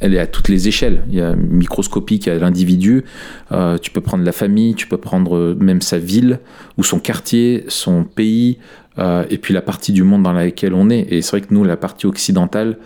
elle 0.00 0.14
est 0.14 0.18
à 0.18 0.26
toutes 0.26 0.48
les 0.48 0.68
échelles. 0.68 1.02
Il 1.08 1.16
y 1.16 1.20
a 1.20 1.34
microscopique 1.36 2.28
à 2.28 2.34
l'individu 2.34 3.04
euh, 3.52 3.78
tu 3.78 3.90
peux 3.90 4.00
prendre 4.00 4.24
la 4.24 4.32
famille 4.32 4.74
tu 4.74 4.86
peux 4.86 4.96
prendre 4.96 5.54
même 5.58 5.82
sa 5.82 5.98
ville 5.98 6.40
ou 6.78 6.84
son 6.84 6.98
quartier 6.98 7.64
son 7.68 8.04
pays 8.04 8.58
euh, 8.98 9.24
et 9.28 9.38
puis 9.38 9.52
la 9.52 9.62
partie 9.62 9.92
du 9.92 10.02
monde 10.02 10.22
dans 10.22 10.32
laquelle 10.32 10.72
on 10.72 10.88
est. 10.88 11.06
Et 11.10 11.20
c'est 11.20 11.32
vrai 11.32 11.40
que 11.42 11.52
nous 11.52 11.64
la 11.64 11.76
partie 11.76 12.06
occidentale 12.06 12.78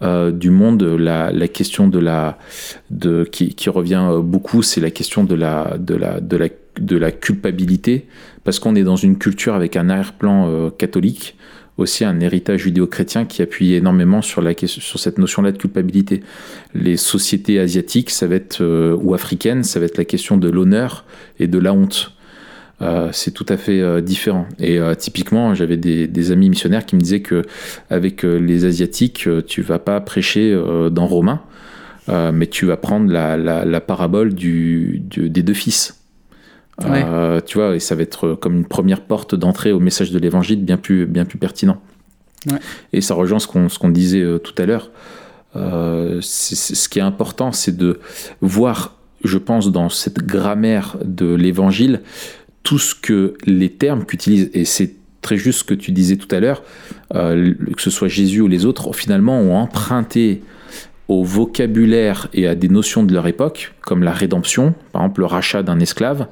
euh, 0.00 0.30
du 0.30 0.50
monde, 0.50 0.82
la, 0.84 1.32
la 1.32 1.48
question 1.48 1.88
de 1.88 1.98
la, 1.98 2.38
de, 2.90 3.24
qui, 3.24 3.54
qui 3.54 3.68
revient 3.68 4.06
euh, 4.08 4.20
beaucoup, 4.20 4.62
c'est 4.62 4.80
la 4.80 4.92
question 4.92 5.24
de 5.24 5.34
la, 5.34 5.76
de 5.76 5.96
la, 5.96 6.20
de 6.20 6.36
la, 6.36 6.48
de 6.80 6.96
la 6.96 7.10
culpabilité, 7.10 8.06
parce 8.44 8.60
qu'on 8.60 8.76
est 8.76 8.84
dans 8.84 8.94
une 8.94 9.18
culture 9.18 9.54
avec 9.54 9.74
un 9.76 9.90
arrière-plan 9.90 10.48
euh, 10.48 10.70
catholique, 10.70 11.36
aussi 11.78 12.04
un 12.04 12.20
héritage 12.20 12.62
judéo-chrétien 12.62 13.24
qui 13.24 13.40
appuie 13.40 13.74
énormément 13.74 14.20
sur, 14.20 14.42
cette 14.96 15.18
notion-là 15.18 15.52
de 15.52 15.58
culpabilité. 15.58 16.22
Les 16.74 16.96
sociétés 16.96 17.58
asiatiques, 17.60 18.10
ça 18.10 18.26
va 18.26 18.34
être, 18.34 18.60
euh, 18.60 18.96
ou 19.00 19.14
africaines, 19.14 19.62
ça 19.62 19.78
va 19.78 19.86
être 19.86 19.96
la 19.96 20.04
question 20.04 20.36
de 20.36 20.48
l'honneur 20.48 21.04
et 21.38 21.46
de 21.46 21.58
la 21.58 21.72
honte. 21.72 22.12
Euh, 22.80 23.08
c'est 23.12 23.32
tout 23.32 23.46
à 23.48 23.56
fait 23.56 23.80
euh, 23.80 24.00
différent. 24.00 24.46
Et 24.58 24.78
typiquement, 24.98 25.54
j'avais 25.54 25.76
des, 25.76 26.32
amis 26.32 26.50
missionnaires 26.50 26.84
qui 26.84 26.96
me 26.96 27.00
disaient 27.00 27.22
que 27.22 27.42
avec 27.90 28.24
les 28.24 28.64
asiatiques, 28.64 29.28
tu 29.46 29.62
vas 29.62 29.78
pas 29.78 30.00
prêcher 30.00 30.60
dans 30.90 31.06
Romain, 31.06 31.40
mais 32.08 32.48
tu 32.48 32.66
vas 32.66 32.76
prendre 32.76 33.10
la, 33.10 33.80
parabole 33.80 34.34
des 34.34 35.42
deux 35.42 35.54
fils. 35.54 35.98
Euh, 36.84 37.40
tu 37.44 37.58
vois, 37.58 37.74
et 37.74 37.80
ça 37.80 37.94
va 37.94 38.02
être 38.02 38.34
comme 38.34 38.56
une 38.56 38.64
première 38.64 39.00
porte 39.00 39.34
d'entrée 39.34 39.72
au 39.72 39.80
message 39.80 40.10
de 40.10 40.18
l'évangile 40.18 40.64
bien 40.64 40.76
plus, 40.76 41.06
bien 41.06 41.24
plus 41.24 41.38
pertinent. 41.38 41.80
Ouais. 42.50 42.58
Et 42.92 43.00
ça 43.00 43.14
rejoint 43.14 43.38
ce 43.38 43.46
qu'on 43.46 43.66
qu'on 43.68 43.88
disait 43.88 44.22
euh, 44.22 44.38
tout 44.38 44.54
à 44.62 44.66
l'heure. 44.66 44.90
Euh, 45.56 46.18
ce 46.20 46.88
qui 46.88 46.98
est 46.98 47.02
important, 47.02 47.52
c'est 47.52 47.76
de 47.76 47.98
voir, 48.40 48.96
je 49.24 49.38
pense, 49.38 49.72
dans 49.72 49.88
cette 49.88 50.24
grammaire 50.24 50.96
de 51.04 51.34
l'évangile, 51.34 52.02
tout 52.62 52.78
ce 52.78 52.94
que 52.94 53.34
les 53.44 53.70
termes 53.70 54.04
qu'utilisent, 54.04 54.50
et 54.52 54.64
c'est 54.64 54.94
très 55.22 55.36
juste 55.36 55.60
ce 55.60 55.64
que 55.64 55.74
tu 55.74 55.90
disais 55.90 56.16
tout 56.16 56.32
à 56.34 56.38
l'heure, 56.38 56.62
euh, 57.14 57.54
que 57.76 57.82
ce 57.82 57.90
soit 57.90 58.08
Jésus 58.08 58.40
ou 58.40 58.48
les 58.48 58.66
autres, 58.66 58.92
finalement 58.92 59.40
ont 59.40 59.56
emprunté 59.56 60.42
au 61.08 61.24
vocabulaire 61.24 62.28
et 62.34 62.46
à 62.46 62.54
des 62.54 62.68
notions 62.68 63.02
de 63.02 63.12
leur 63.14 63.26
époque, 63.26 63.74
comme 63.80 64.02
la 64.02 64.12
rédemption, 64.12 64.74
par 64.92 65.02
exemple 65.02 65.20
le 65.20 65.26
rachat 65.26 65.62
d'un 65.62 65.80
esclave, 65.80 66.28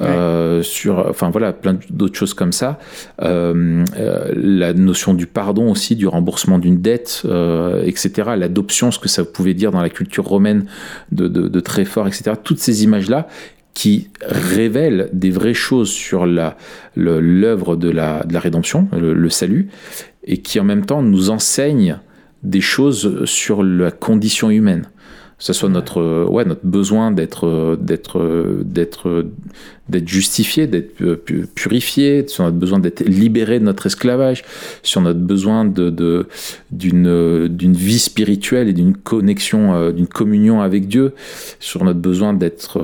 euh, 0.00 0.62
sur, 0.62 1.06
enfin 1.08 1.30
voilà, 1.30 1.52
plein 1.52 1.78
d'autres 1.90 2.16
choses 2.16 2.34
comme 2.34 2.52
ça. 2.52 2.78
Euh, 3.22 3.84
euh, 3.96 4.32
la 4.34 4.72
notion 4.72 5.14
du 5.14 5.26
pardon 5.26 5.70
aussi, 5.70 5.96
du 5.96 6.06
remboursement 6.06 6.58
d'une 6.58 6.80
dette, 6.80 7.26
etc. 7.84 8.30
L'adoption, 8.36 8.90
ce 8.90 8.98
que 8.98 9.08
ça 9.08 9.24
pouvait 9.24 9.54
dire 9.54 9.70
dans 9.70 9.82
la 9.82 9.90
culture 9.90 10.24
romaine 10.24 10.66
de, 11.12 11.28
de, 11.28 11.60
très 11.60 11.84
fort, 11.84 12.06
etc. 12.06 12.32
Toutes 12.42 12.58
ces 12.58 12.84
images-là 12.84 13.28
qui 13.74 14.08
révèlent 14.22 15.08
des 15.12 15.30
vraies 15.30 15.54
choses 15.54 15.90
sur 15.90 16.26
l'œuvre 16.96 17.76
de 17.76 17.90
la, 17.90 18.24
de 18.24 18.32
la 18.32 18.40
rédemption, 18.40 18.88
le, 18.92 19.14
le 19.14 19.30
salut, 19.30 19.68
et 20.24 20.38
qui 20.38 20.58
en 20.58 20.64
même 20.64 20.84
temps 20.84 21.02
nous 21.02 21.30
enseignent 21.30 21.98
des 22.42 22.60
choses 22.60 23.24
sur 23.24 23.62
la 23.62 23.90
condition 23.90 24.50
humaine. 24.50 24.86
Ce 25.40 25.52
soit 25.52 25.68
notre, 25.68 26.00
euh, 26.00 26.24
ouais, 26.26 26.44
notre 26.44 26.66
besoin 26.66 27.12
d'être, 27.12 27.46
euh, 27.46 27.76
d'être, 27.76 28.18
euh, 28.18 28.62
d'être, 28.64 29.24
d'être 29.88 30.08
justifié, 30.08 30.66
d'être 30.66 31.14
pu- 31.14 31.46
purifié, 31.54 32.26
sur 32.26 32.44
notre 32.44 32.56
besoin 32.56 32.78
d'être 32.80 33.04
libéré 33.04 33.60
de 33.60 33.64
notre 33.64 33.86
esclavage, 33.86 34.42
sur 34.82 35.00
notre 35.00 35.20
besoin 35.20 35.64
de, 35.64 36.26
d'une, 36.70 37.48
d'une 37.48 37.72
vie 37.72 37.98
spirituelle 37.98 38.68
et 38.68 38.72
d'une 38.72 38.94
connexion, 38.96 39.90
d'une 39.92 40.06
communion 40.08 40.60
avec 40.60 40.88
Dieu, 40.88 41.14
sur 41.60 41.84
notre 41.84 42.00
besoin 42.00 42.34
d'être, 42.34 42.82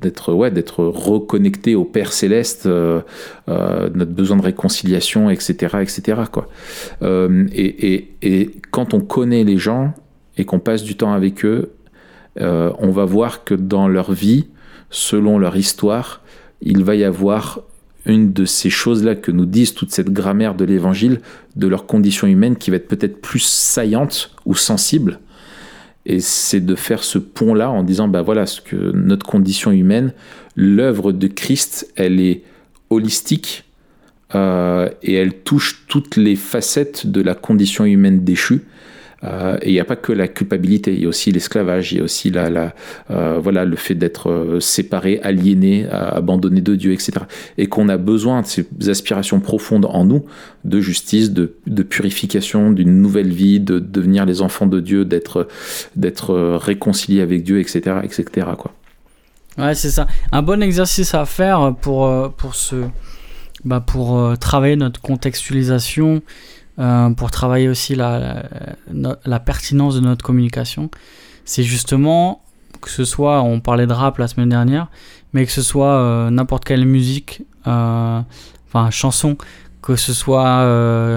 d'être, 0.00 0.32
ouais, 0.32 0.50
d'être 0.50 0.84
reconnecté 0.84 1.74
au 1.74 1.84
Père 1.84 2.12
céleste, 2.12 2.66
euh, 2.66 3.00
euh, 3.48 3.90
notre 3.94 4.12
besoin 4.12 4.36
de 4.36 4.42
réconciliation, 4.42 5.30
etc., 5.30 5.78
etc. 5.82 6.22
Quoi. 6.32 6.48
Euh, 7.02 7.46
et, 7.52 7.94
et, 7.94 8.08
et 8.22 8.50
quand 8.70 8.94
on 8.94 9.00
connaît 9.00 9.44
les 9.44 9.58
gens 9.58 9.92
et 10.36 10.44
qu'on 10.44 10.60
passe 10.60 10.82
du 10.82 10.96
temps 10.96 11.12
avec 11.12 11.44
eux, 11.44 11.72
euh, 12.40 12.72
on 12.78 12.90
va 12.90 13.04
voir 13.04 13.44
que 13.44 13.54
dans 13.54 13.88
leur 13.88 14.12
vie, 14.12 14.46
selon 14.90 15.38
leur 15.38 15.56
histoire, 15.56 16.22
il 16.60 16.84
va 16.84 16.94
y 16.94 17.04
avoir 17.04 17.60
une 18.06 18.32
de 18.32 18.44
ces 18.44 18.70
choses-là 18.70 19.14
que 19.14 19.30
nous 19.30 19.46
disent 19.46 19.74
toute 19.74 19.90
cette 19.90 20.10
grammaire 20.10 20.54
de 20.54 20.64
l'évangile, 20.64 21.20
de 21.56 21.66
leur 21.66 21.86
condition 21.86 22.26
humaine 22.26 22.56
qui 22.56 22.70
va 22.70 22.76
être 22.76 22.88
peut-être 22.88 23.20
plus 23.20 23.42
saillante 23.42 24.34
ou 24.46 24.54
sensible. 24.54 25.20
Et 26.06 26.20
c'est 26.20 26.60
de 26.60 26.74
faire 26.74 27.04
ce 27.04 27.18
pont-là 27.18 27.70
en 27.70 27.82
disant, 27.82 28.08
bah 28.08 28.22
voilà, 28.22 28.46
ce 28.46 28.62
que 28.62 28.92
notre 28.92 29.26
condition 29.26 29.70
humaine, 29.70 30.14
l'œuvre 30.56 31.12
de 31.12 31.26
Christ, 31.26 31.92
elle 31.96 32.18
est 32.20 32.42
holistique 32.88 33.64
euh, 34.34 34.88
et 35.02 35.14
elle 35.14 35.34
touche 35.34 35.84
toutes 35.86 36.16
les 36.16 36.36
facettes 36.36 37.06
de 37.06 37.20
la 37.20 37.34
condition 37.34 37.84
humaine 37.84 38.24
déchue. 38.24 38.62
Euh, 39.24 39.58
et 39.62 39.70
il 39.70 39.72
n'y 39.72 39.80
a 39.80 39.84
pas 39.84 39.96
que 39.96 40.12
la 40.12 40.28
culpabilité, 40.28 40.94
il 40.94 41.02
y 41.02 41.04
a 41.06 41.08
aussi 41.08 41.32
l'esclavage, 41.32 41.92
il 41.92 41.98
y 41.98 42.00
a 42.00 42.04
aussi 42.04 42.32
euh, 42.34 43.64
le 43.64 43.76
fait 43.76 43.94
d'être 43.94 44.30
euh, 44.30 44.60
séparé, 44.60 45.20
aliéné, 45.22 45.88
abandonné 45.90 46.60
de 46.60 46.76
Dieu, 46.76 46.92
etc. 46.92 47.12
Et 47.56 47.66
qu'on 47.66 47.88
a 47.88 47.96
besoin 47.96 48.42
de 48.42 48.46
ces 48.46 48.66
aspirations 48.88 49.40
profondes 49.40 49.86
en 49.86 50.04
nous, 50.04 50.24
de 50.64 50.80
justice, 50.80 51.32
de, 51.32 51.52
purification, 51.82 52.70
d'une 52.70 53.02
nouvelle 53.02 53.32
vie, 53.32 53.60
de 53.60 53.78
devenir 53.78 54.24
les 54.24 54.40
enfants 54.40 54.66
de 54.66 54.80
Dieu, 54.80 55.04
d'être, 55.04 55.48
réconciliés 56.56 57.20
avec 57.20 57.42
Dieu, 57.42 57.58
etc. 57.58 57.96
etc. 58.04 58.46
Quoi. 58.56 58.72
Ouais, 59.58 59.74
c'est 59.74 59.90
ça. 59.90 60.06
Un 60.30 60.42
bon 60.42 60.62
exercice 60.62 61.14
à 61.14 61.24
faire 61.24 61.74
pour, 61.80 62.32
pour, 62.36 62.54
ce, 62.54 62.76
bah 63.64 63.80
pour 63.80 64.38
travailler 64.38 64.76
notre 64.76 65.00
contextualisation 65.00 66.22
euh, 66.78 67.10
pour 67.10 67.30
travailler 67.30 67.68
aussi 67.68 67.94
la, 67.96 68.44
pertinence 69.44 69.96
de 69.96 70.00
notre 70.00 70.24
communication, 70.24 70.90
c'est 71.44 71.62
justement 71.62 72.42
que 72.80 72.90
ce 72.90 73.04
soit, 73.04 73.42
on 73.42 73.60
parlait 73.60 73.86
de 73.88 73.92
rap 73.92 74.18
la 74.18 74.28
semaine 74.28 74.50
dernière, 74.50 74.88
mais 75.32 75.44
que 75.44 75.50
ce 75.50 75.62
soit 75.62 75.94
euh, 75.94 76.30
n'importe 76.30 76.64
quelle 76.64 76.84
musique, 76.84 77.42
euh, 77.66 78.20
enfin 78.68 78.90
chanson, 78.90 79.36
que 79.82 79.96
ce 79.96 80.12
soit 80.12 80.64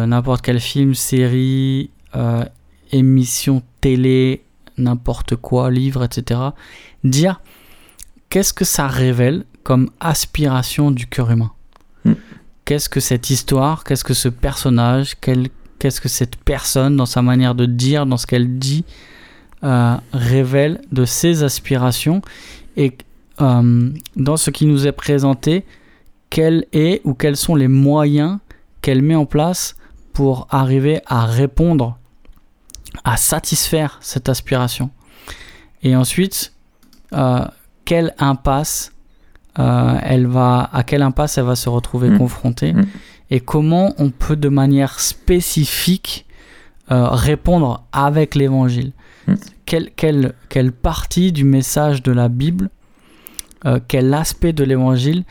n'importe 0.08 0.42
quel 0.42 0.60
film, 0.60 0.96
série, 0.96 1.92
émission 2.92 3.62
télé, 3.82 4.44
n'importe 4.78 5.36
quoi, 5.36 5.70
livre, 5.70 6.04
etc. 6.04 6.40
Dire 7.04 7.42
qu'est-ce 8.30 8.54
que 8.54 8.66
ça 8.66 8.88
révèle 8.88 9.46
comme 9.64 9.90
aspiration 10.00 10.90
du 10.90 11.06
cœur 11.08 11.30
humain. 11.30 11.52
Qu'est-ce 12.72 12.88
que 12.88 13.02
cette 13.02 13.30
histoire, 13.30 13.84
qu'est-ce 13.84 14.06
que 14.06 14.14
ce 14.14 14.30
personnage, 14.30 15.16
qu'est-ce 15.20 16.00
que 16.00 16.08
cette 16.08 16.38
personne, 16.38 16.96
dans 16.96 17.06
sa 17.06 17.22
manière 17.22 17.54
de 17.54 17.66
dire, 17.66 18.06
dans 18.06 18.16
ce 18.16 18.26
qu'elle 18.26 18.60
dit, 18.60 18.86
euh, 19.66 19.98
révèle 20.14 20.80
de 20.90 21.04
ses 21.04 21.44
aspirations 21.44 22.22
et 22.78 22.98
euh, 23.42 23.90
dans 24.16 24.38
ce 24.38 24.52
qui 24.52 24.68
nous 24.68 24.88
est 24.88 24.94
présenté, 24.94 25.66
quel 26.30 26.66
est 26.72 27.02
ou 27.04 27.14
quels 27.14 27.36
sont 27.36 27.56
les 27.56 27.68
moyens 27.68 28.38
qu'elle 28.82 29.02
met 29.02 29.16
en 29.16 29.26
place 29.26 29.76
pour 30.14 30.48
arriver 30.50 31.02
à 31.08 31.26
répondre, 31.26 31.98
à 33.04 33.18
satisfaire 33.18 33.98
cette 34.00 34.30
aspiration. 34.30 34.92
Et 35.84 35.94
ensuite, 35.94 36.54
euh, 37.12 37.44
quelle 37.84 38.16
impasse 38.18 38.94
euh, 39.60 40.00
elle 40.02 40.28
va, 40.28 40.70
à 40.72 40.84
quelle 40.84 41.02
impasse 41.02 41.38
elle 41.38 41.44
va 41.44 41.56
se 41.56 41.68
retrouver 41.68 42.10
mm. 42.10 42.18
confrontée 42.18 42.74
mm. 42.74 42.86
et 43.32 43.40
comment 43.42 43.94
on 43.98 44.10
peut 44.10 44.38
de 44.38 44.48
manière 44.48 45.00
spécifique 45.00 46.26
euh, 46.90 47.10
répondre 47.10 47.84
avec 47.92 48.36
l'évangile. 48.36 48.94
Mm. 49.28 49.34
Quelle, 49.66 50.34
quelle, 50.50 50.72
partie 50.72 51.32
du 51.32 51.44
message 51.44 52.02
de 52.02 52.12
la 52.12 52.30
Bible, 52.30 52.70
euh, 53.66 53.80
quel 53.88 54.14
aspect 54.14 54.54
de 54.54 54.64
l'évangile 54.64 55.26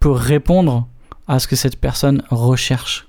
peut 0.00 0.10
répondre 0.10 0.86
à 1.26 1.38
ce 1.38 1.46
que 1.46 1.56
cette 1.56 1.78
personne 1.78 2.22
recherche? 2.30 3.06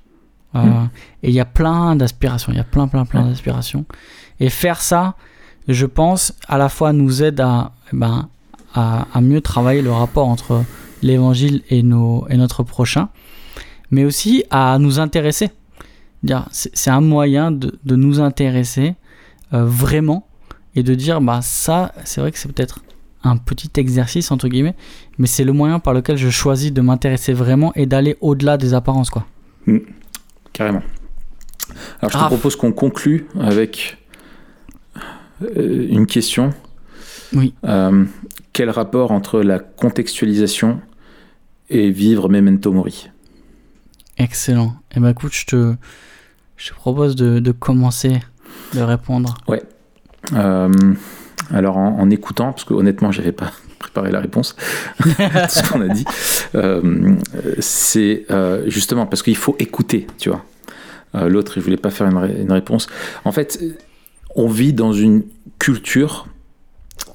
Et 1.21 1.29
il 1.29 1.33
y 1.35 1.39
a 1.39 1.45
plein 1.45 1.95
d'aspirations, 1.95 2.51
il 2.51 2.57
y 2.57 2.59
a 2.59 2.63
plein, 2.63 2.87
plein, 2.87 3.05
plein 3.05 3.21
d'aspirations. 3.23 3.85
Et 4.39 4.49
faire 4.49 4.81
ça, 4.81 5.15
je 5.67 5.85
pense, 5.85 6.33
à 6.47 6.57
la 6.57 6.69
fois 6.69 6.91
nous 6.91 7.21
aide 7.21 7.39
à, 7.39 7.71
eh 7.93 7.95
ben, 7.95 8.29
à, 8.73 9.21
mieux 9.21 9.41
travailler 9.41 9.81
le 9.81 9.91
rapport 9.91 10.27
entre 10.27 10.63
l'évangile 11.01 11.63
et, 11.69 11.83
nos, 11.83 12.27
et 12.29 12.37
notre 12.37 12.63
prochain, 12.63 13.09
mais 13.91 14.05
aussi 14.05 14.43
à 14.49 14.77
nous 14.79 14.99
intéresser. 14.99 15.49
C'est 16.51 16.89
un 16.89 17.01
moyen 17.01 17.51
de, 17.51 17.79
de 17.83 17.95
nous 17.95 18.19
intéresser 18.19 18.95
euh, 19.53 19.65
vraiment 19.65 20.27
et 20.75 20.83
de 20.83 20.93
dire 20.93 21.21
bah 21.21 21.39
ça 21.41 21.93
c'est 22.03 22.21
vrai 22.21 22.31
que 22.31 22.37
c'est 22.37 22.51
peut-être 22.51 22.81
un 23.23 23.37
petit 23.37 23.71
exercice 23.77 24.29
entre 24.31 24.47
guillemets 24.47 24.75
mais 25.17 25.27
c'est 25.27 25.43
le 25.43 25.53
moyen 25.53 25.79
par 25.79 25.93
lequel 25.93 26.17
je 26.17 26.29
choisis 26.29 26.71
de 26.71 26.81
m'intéresser 26.81 27.33
vraiment 27.33 27.73
et 27.75 27.85
d'aller 27.85 28.17
au-delà 28.21 28.57
des 28.57 28.73
apparences 28.73 29.09
quoi. 29.09 29.25
Mmh. 29.65 29.77
carrément. 30.53 30.83
Alors 32.01 32.11
je 32.11 32.17
te 32.17 32.25
propose 32.25 32.55
qu'on 32.55 32.71
conclue 32.71 33.27
avec 33.39 33.97
euh, 35.41 35.87
une 35.89 36.05
question. 36.05 36.51
Oui. 37.33 37.53
Euh, 37.65 38.05
quel 38.59 38.71
rapport 38.71 39.11
entre 39.11 39.39
la 39.39 39.57
contextualisation 39.57 40.81
et 41.69 41.91
vivre 41.91 42.27
Memento 42.27 42.73
Mori? 42.73 43.09
Excellent. 44.17 44.75
Et 44.91 44.95
eh 44.97 44.99
ben 44.99 45.07
écoute, 45.11 45.31
je 45.33 45.45
te, 45.45 45.75
je 46.57 46.73
propose 46.73 47.15
de, 47.15 47.51
commencer 47.53 48.19
de 48.73 48.81
répondre. 48.81 49.37
Ouais. 49.47 49.63
Euh, 50.33 50.69
alors 51.51 51.77
en, 51.77 52.09
écoutant, 52.09 52.51
parce 52.51 52.65
que 52.65 52.73
honnêtement, 52.73 53.13
j'avais 53.13 53.31
pas 53.31 53.53
préparé 53.79 54.11
la 54.11 54.19
réponse, 54.19 54.57
ce 55.05 55.71
qu'on 55.71 55.79
a 55.79 55.87
dit, 55.87 56.03
euh, 56.55 57.15
c'est 57.59 58.25
euh, 58.29 58.69
justement 58.69 59.05
parce 59.05 59.23
qu'il 59.23 59.37
faut 59.37 59.55
écouter, 59.59 60.05
tu 60.17 60.31
vois. 60.31 60.43
L'autre, 61.13 61.53
il 61.57 61.63
voulait 61.63 61.77
pas 61.77 61.91
faire 61.91 62.07
une 62.07 62.51
réponse. 62.51 62.87
En 63.23 63.31
fait, 63.31 63.63
on 64.35 64.49
vit 64.49 64.73
dans 64.73 64.91
une 64.91 65.23
culture 65.59 66.27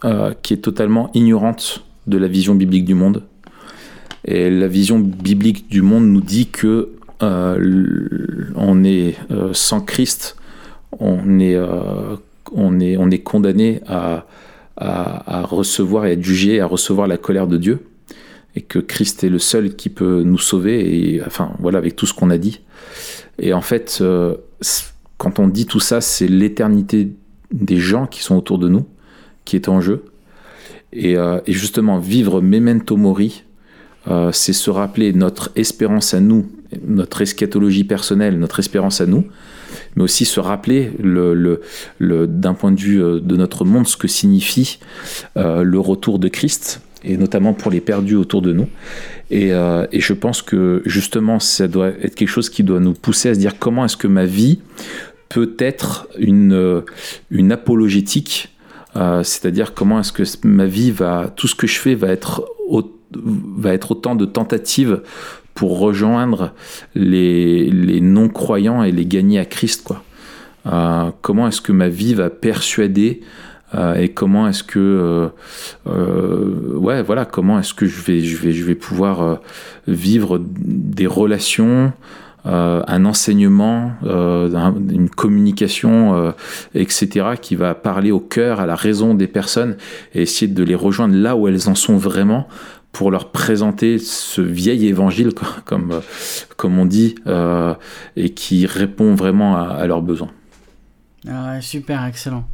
euh, 0.05 0.35
qui 0.43 0.53
est 0.53 0.59
totalement 0.59 1.11
ignorante 1.15 1.83
de 2.07 2.19
la 2.19 2.29
vision 2.29 2.55
biblique 2.55 2.85
du 2.85 2.93
monde. 2.95 3.23
Et 4.27 4.51
la 4.51 4.69
vision 4.69 4.99
biblique 4.99 5.71
du 5.71 5.81
monde 5.81 6.07
nous 6.07 6.21
dit 6.21 6.49
que 6.49 6.91
euh, 7.23 8.53
on 8.55 8.85
est 8.85 9.17
euh, 9.31 9.55
sans 9.55 9.81
Christ, 9.81 10.37
on 10.99 11.41
est, 11.41 11.59
on 12.53 12.81
est, 12.81 12.97
on 12.99 13.11
est 13.11 13.21
condamné 13.21 13.81
à, 13.87 14.27
à, 14.77 15.43
recevoir 15.43 16.05
et 16.05 16.13
être 16.13 16.23
jugé, 16.23 16.61
à 16.61 16.67
recevoir 16.67 17.09
la 17.09 17.17
colère 17.17 17.47
de 17.47 17.57
Dieu, 17.57 17.87
et 18.57 18.61
que 18.61 18.79
Christ 18.79 19.25
est 19.25 19.31
le 19.31 19.39
seul 19.39 19.75
qui 19.75 19.89
peut 19.89 20.23
nous 20.23 20.39
sauver, 20.39 21.15
et 21.15 21.23
enfin 21.25 21.53
voilà, 21.61 21.79
avec 21.79 21.97
tout 21.97 22.05
ce 22.05 22.13
qu'on 22.13 22.31
a 22.31 22.37
dit. 22.39 22.61
Et 23.39 23.55
en 23.55 23.63
fait, 23.63 24.05
quand 25.17 25.39
on 25.39 25.49
dit 25.49 25.65
tout 25.65 25.81
ça, 25.81 26.03
c'est 26.03 26.29
l'éternité 26.29 27.09
des 27.51 27.79
gens 27.79 28.07
qui 28.07 28.23
sont 28.23 28.37
autour 28.37 28.59
de 28.59 28.69
nous 28.69 28.87
qui 29.45 29.57
est 29.57 29.69
en 29.69 29.81
jeu. 29.81 30.05
Euh, 30.97 31.41
et, 31.47 31.53
justement, 31.53 31.99
vivre 31.99 32.41
memento 32.41 32.97
mori, 32.97 33.45
euh, 34.09 34.31
c'est 34.33 34.53
se 34.53 34.71
rappeler 34.71 35.13
notre 35.13 35.51
espérance 35.57 36.15
à 36.15 36.21
nous, 36.21 36.47
notre 36.87 37.23
eschatologie 37.23 37.85
personnelle, 37.85 38.39
notre 38.39 38.61
espérance 38.61 39.01
à 39.01 39.07
nous, 39.07 39.25
mais 39.97 40.03
aussi 40.03 40.25
se 40.25 40.41
rappeler 40.41 40.93
le, 41.03 41.61
le, 41.99 42.27
d'un 42.27 42.55
point 42.55 42.71
de 42.71 42.81
vue 42.81 43.03
euh, 43.03 43.21
de 43.21 43.37
notre 43.37 43.65
monde 43.65 43.89
ce 43.89 43.97
que 43.97 44.09
signifie 44.09 44.79
le 45.37 45.79
retour 45.79 46.19
de 46.19 46.29
Christ, 46.29 46.81
et 47.03 47.17
notamment 47.17 47.55
pour 47.55 47.71
les 47.71 47.81
perdus 47.81 48.17
autour 48.17 48.43
de 48.43 48.53
nous. 48.53 48.69
Et, 49.31 49.49
et, 49.49 50.01
je 50.01 50.13
pense 50.13 50.43
que 50.43 50.83
justement, 50.85 51.41
ça 51.41 51.67
doit 51.67 51.89
être 51.89 52.15
quelque 52.15 52.29
chose 52.29 52.51
qui 52.51 52.63
doit 52.63 52.81
nous 52.81 52.93
pousser 52.93 53.31
à 53.31 53.35
se 53.35 53.39
dire 53.39 53.59
comment 53.59 53.85
est-ce 53.85 53.97
que 53.97 54.07
ma 54.07 54.27
vie 54.27 54.61
peut 55.29 55.55
être 55.59 56.09
une, 56.19 56.83
une 57.31 57.53
apologétique 57.53 58.54
euh, 58.97 59.23
c'est-à-dire 59.23 59.75
comment 59.75 60.01
est-ce 60.01 60.13
que 60.13 60.23
ma 60.47 60.67
vie 60.67 60.91
va, 60.91 61.33
tout 61.35 61.49
ce 61.49 61.55
que 61.55 61.67
je 61.67 61.79
fais 61.79 61.95
va 61.95 62.09
être, 62.09 62.45
va 63.13 63.73
être 63.73 63.93
autant 63.93 64.15
de 64.15 64.25
tentatives 64.25 65.03
pour 65.55 65.79
rejoindre 65.79 66.53
les, 66.95 67.71
les 67.71 68.01
non-croyants 68.01 68.83
et 68.83 68.93
les 68.93 69.07
gagner 69.07 69.39
à 69.39 69.45
Christ, 69.45 69.85
quoi. 69.85 70.03
Euh, 70.67 71.11
comment 71.21 71.49
est-ce 71.49 71.61
que 71.61 71.73
ma 71.73 71.89
vie 71.89 72.15
va 72.15 72.31
persuader 72.31 73.21
euh, 73.75 73.95
et 73.97 74.09
comment 74.09 74.49
est-ce 74.49 74.65
que 74.65 75.29
ouais 75.85 77.03
voilà 77.03 77.27
comment 77.27 77.59
est-ce 77.59 77.75
que 77.75 77.85
je 77.85 78.01
vais 78.01 78.21
je 78.21 78.37
vais 78.39 78.53
je 78.53 78.65
vais 78.65 78.75
pouvoir 78.75 79.41
vivre 79.87 80.41
des 80.41 81.07
relations 81.07 81.93
un 82.45 83.05
enseignement, 83.05 83.93
euh, 84.05 84.51
une 84.91 85.09
communication, 85.09 86.15
euh, 86.15 86.33
etc., 86.75 87.29
qui 87.41 87.57
va 87.57 87.75
parler 87.75 88.11
au 88.11 88.21
cœur, 88.21 88.61
à 88.61 88.67
la 88.67 88.75
raison 88.75 89.15
des 89.15 89.27
personnes 89.27 89.77
et 90.15 90.23
essayer 90.23 90.53
de 90.53 90.63
les 90.63 90.75
rejoindre 90.75 91.15
là 91.15 91.37
où 91.37 91.49
elles 91.49 91.69
en 91.69 91.75
sont 91.75 91.97
vraiment 91.97 92.47
pour 92.93 93.11
leur 93.11 93.31
présenter 93.33 93.99
ce 93.99 94.41
vieil 94.41 94.87
évangile, 94.87 95.31
comme, 95.65 96.01
comme 96.57 96.79
on 96.79 96.87
dit, 96.87 97.17
et 98.17 98.31
qui 98.31 98.67
répond 98.67 99.15
vraiment 99.15 99.57
à, 99.57 99.87
leurs 99.87 100.03
besoins. 100.03 100.31
Ah 101.29 101.61
super, 101.61 102.05
excellent. 102.05 102.45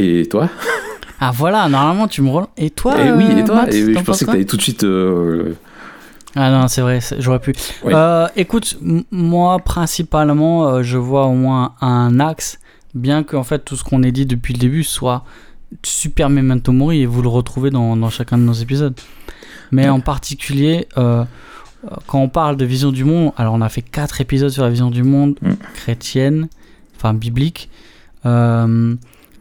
Et 0.00 0.26
toi 0.26 0.48
Ah 1.20 1.30
voilà, 1.34 1.68
normalement 1.68 2.08
tu 2.08 2.22
me 2.22 2.30
relances. 2.30 2.48
Et 2.56 2.70
toi 2.70 2.98
Et 3.00 3.12
oui, 3.12 3.26
et 3.30 3.42
euh, 3.42 3.44
toi 3.44 3.54
Matt, 3.56 3.74
Et 3.74 3.84
oui, 3.84 3.92
t'en 3.94 4.00
Je 4.00 4.04
pensais 4.04 4.24
que 4.24 4.30
t'allais 4.30 4.44
tout 4.46 4.56
de 4.56 4.62
suite. 4.62 4.84
euh, 4.84 5.54
Ah 6.34 6.50
non, 6.50 6.66
c'est 6.68 6.80
vrai, 6.80 7.00
j'aurais 7.18 7.40
pu. 7.40 7.52
Oui. 7.84 7.92
Euh, 7.94 8.26
écoute, 8.36 8.78
moi 9.10 9.58
principalement, 9.58 10.66
euh, 10.68 10.82
je 10.82 10.96
vois 10.96 11.26
au 11.26 11.34
moins 11.34 11.74
un 11.80 12.18
axe, 12.20 12.58
bien 12.94 13.22
que 13.22 13.36
en 13.36 13.44
fait 13.44 13.60
tout 13.64 13.76
ce 13.76 13.84
qu'on 13.84 14.02
ait 14.02 14.12
dit 14.12 14.26
depuis 14.26 14.54
le 14.54 14.58
début 14.58 14.82
soit 14.84 15.24
super 15.84 16.30
memento 16.30 16.72
mori 16.72 17.02
et 17.02 17.06
vous 17.06 17.22
le 17.22 17.28
retrouvez 17.28 17.70
dans, 17.70 17.96
dans 17.96 18.10
chacun 18.10 18.38
de 18.38 18.42
nos 18.42 18.52
épisodes. 18.54 18.94
Mais 19.72 19.84
Ouais. 19.84 19.88
en 19.90 20.00
particulier, 20.00 20.88
euh, 20.98 21.22
quand 22.08 22.18
on 22.20 22.28
parle 22.28 22.56
de 22.56 22.64
vision 22.64 22.90
du 22.92 23.04
monde, 23.04 23.32
alors 23.36 23.54
on 23.54 23.60
a 23.60 23.68
fait 23.68 23.82
quatre 23.82 24.20
épisodes 24.20 24.50
sur 24.50 24.62
la 24.64 24.70
vision 24.70 24.90
du 24.90 25.02
monde 25.04 25.36
Mm. 25.42 25.50
chrétienne, 25.74 26.48
enfin 26.96 27.12
biblique. 27.14 27.70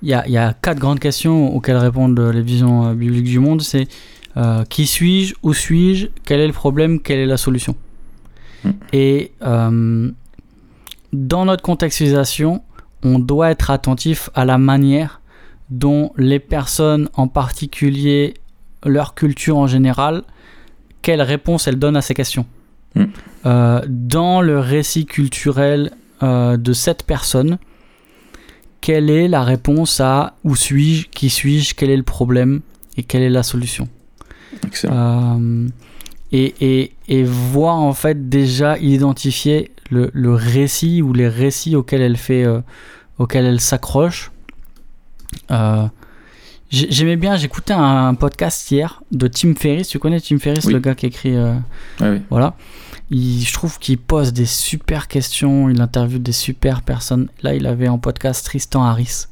Euh, 0.03 0.05
Il 0.07 0.09
y, 0.09 0.13
a, 0.13 0.27
y 0.27 0.37
a 0.37 0.53
quatre 0.53 0.79
grandes 0.79 0.99
questions 0.99 1.55
auxquelles 1.55 1.77
répondent 1.77 2.19
les 2.19 2.41
visions 2.41 2.87
euh, 2.87 2.93
bibliques 2.93 3.25
du 3.25 3.39
monde. 3.39 3.61
C'est 3.61 3.87
euh, 4.37 4.63
qui 4.65 4.85
suis-je 4.85 5.35
Où 5.43 5.53
suis-je 5.53 6.07
Quel 6.25 6.39
est 6.39 6.47
le 6.47 6.53
problème 6.53 6.99
Quelle 6.99 7.19
est 7.19 7.25
la 7.25 7.37
solution 7.37 7.75
Mm. 8.63 8.69
Et 8.93 9.31
euh, 9.41 10.11
dans 11.13 11.45
notre 11.45 11.63
contextualisation, 11.63 12.63
on 13.03 13.19
doit 13.19 13.51
être 13.51 13.71
attentif 13.71 14.29
à 14.35 14.45
la 14.45 14.57
manière 14.57 15.21
dont 15.69 16.11
les 16.17 16.39
personnes, 16.39 17.09
en 17.13 17.27
particulier 17.27 18.33
leur 18.85 19.13
culture 19.13 19.57
en 19.57 19.67
général, 19.67 20.23
quelle 21.01 21.21
réponse 21.21 21.67
elles 21.67 21.79
donnent 21.79 21.97
à 21.97 22.01
ces 22.01 22.13
questions. 22.13 22.45
Mm. 22.95 23.03
Euh, 23.45 23.81
dans 23.87 24.41
le 24.41 24.59
récit 24.59 25.05
culturel 25.05 25.91
euh, 26.23 26.57
de 26.57 26.73
cette 26.73 27.03
personne, 27.03 27.57
quelle 28.81 29.09
est 29.09 29.27
la 29.27 29.43
réponse 29.43 29.99
à 29.99 30.35
où 30.43 30.55
suis-je, 30.55 31.07
qui 31.09 31.29
suis-je, 31.29 31.75
quel 31.75 31.89
est 31.89 31.97
le 31.97 32.03
problème 32.03 32.61
et 32.97 33.03
quelle 33.03 33.21
est 33.23 33.29
la 33.29 33.43
solution 33.43 33.87
Excellent. 34.65 34.93
euh, 35.39 35.67
et, 36.31 36.53
et, 36.61 36.91
et 37.07 37.23
voir 37.23 37.75
en 37.75 37.93
fait 37.93 38.29
déjà 38.29 38.77
identifier 38.77 39.71
le, 39.89 40.11
le 40.13 40.33
récit 40.33 41.01
ou 41.01 41.13
les 41.13 41.27
récits 41.27 41.75
auxquels 41.75 42.01
elle 42.01 42.17
fait 42.17 42.43
euh, 42.45 42.61
auxquels 43.17 43.45
elle 43.45 43.59
s'accroche 43.61 44.31
Euh, 45.51 45.85
j'aimais 46.71 47.15
bien 47.15 47.35
j'écoutais 47.35 47.73
un, 47.73 48.13
podcast 48.13 48.69
hier 48.71 49.01
de 49.11 49.27
Tim 49.27 49.53
Ferriss 49.55 49.87
tu 49.87 49.99
connais 49.99 50.19
Tim 50.19 50.37
Ferriss 50.39 50.65
Oui. 50.65 50.73
le 50.73 50.79
gars 50.79 50.95
qui 50.95 51.07
écrit 51.07 51.35
euh, 51.35 51.53
oui. 52.01 52.21
voilà 52.29 52.55
il, 53.09 53.41
je 53.43 53.53
trouve 53.53 53.79
qu'il 53.79 53.97
pose 53.97 54.33
des 54.33 54.45
super 54.45 55.07
questions 55.07 55.69
il 55.69 55.81
interviewe 55.81 56.19
des 56.19 56.31
super 56.31 56.81
personnes 56.81 57.27
là 57.41 57.55
il 57.55 57.65
avait 57.65 57.87
en 57.87 57.97
podcast 57.97 58.45
Tristan 58.45 58.83
Harris 58.83 59.25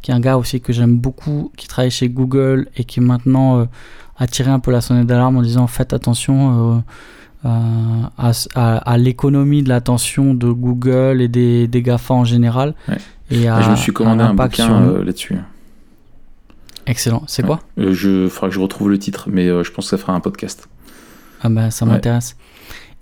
qui 0.00 0.10
est 0.10 0.14
un 0.14 0.20
gars 0.20 0.38
aussi 0.38 0.60
que 0.60 0.72
j'aime 0.72 0.96
beaucoup 0.96 1.52
qui 1.56 1.66
travaille 1.68 1.90
chez 1.90 2.08
Google 2.08 2.68
et 2.76 2.84
qui 2.84 3.00
maintenant 3.00 3.58
euh, 3.60 3.64
a 4.16 4.26
tiré 4.26 4.50
un 4.50 4.60
peu 4.60 4.70
la 4.70 4.80
sonnette 4.80 5.06
d'alarme 5.06 5.36
en 5.36 5.42
disant 5.42 5.66
faites 5.66 5.92
attention 5.92 6.76
euh, 6.76 6.80
euh, 7.44 8.02
à, 8.16 8.30
à- 8.54 8.76
à 8.78 8.96
l'économie 8.96 9.62
de 9.62 9.68
l'attention 9.68 10.34
de 10.34 10.50
Google 10.50 11.20
et 11.20 11.28
des, 11.28 11.68
des 11.68 11.82
GAFA 11.82 12.14
en 12.14 12.24
général. 12.24 12.74
Ouais. 12.88 12.96
Et 13.30 13.46
à, 13.48 13.60
je 13.60 13.70
me 13.70 13.76
suis 13.76 13.92
commandé 13.92 14.22
un 14.22 14.28
l'impact 14.28 14.60
bouquin 14.60 14.82
euh, 14.82 15.04
là-dessus. 15.04 15.36
Excellent. 16.88 17.22
C'est 17.26 17.44
quoi 17.44 17.60
Euh, 17.78 17.92
je 17.92 18.28
faudra 18.28 18.48
que 18.48 18.54
je 18.54 18.60
retrouve 18.60 18.88
le 18.90 18.98
titre, 18.98 19.28
mais 19.30 19.46
euh, 19.46 19.62
je 19.62 19.70
pense 19.70 19.84
que 19.86 19.90
ça 19.90 19.98
fera 19.98 20.14
un 20.14 20.20
podcast. 20.20 20.68
Ah 21.42 21.48
ben 21.48 21.70
ça 21.70 21.84
Ouais. 21.84 21.92
m'intéresse. 21.92 22.36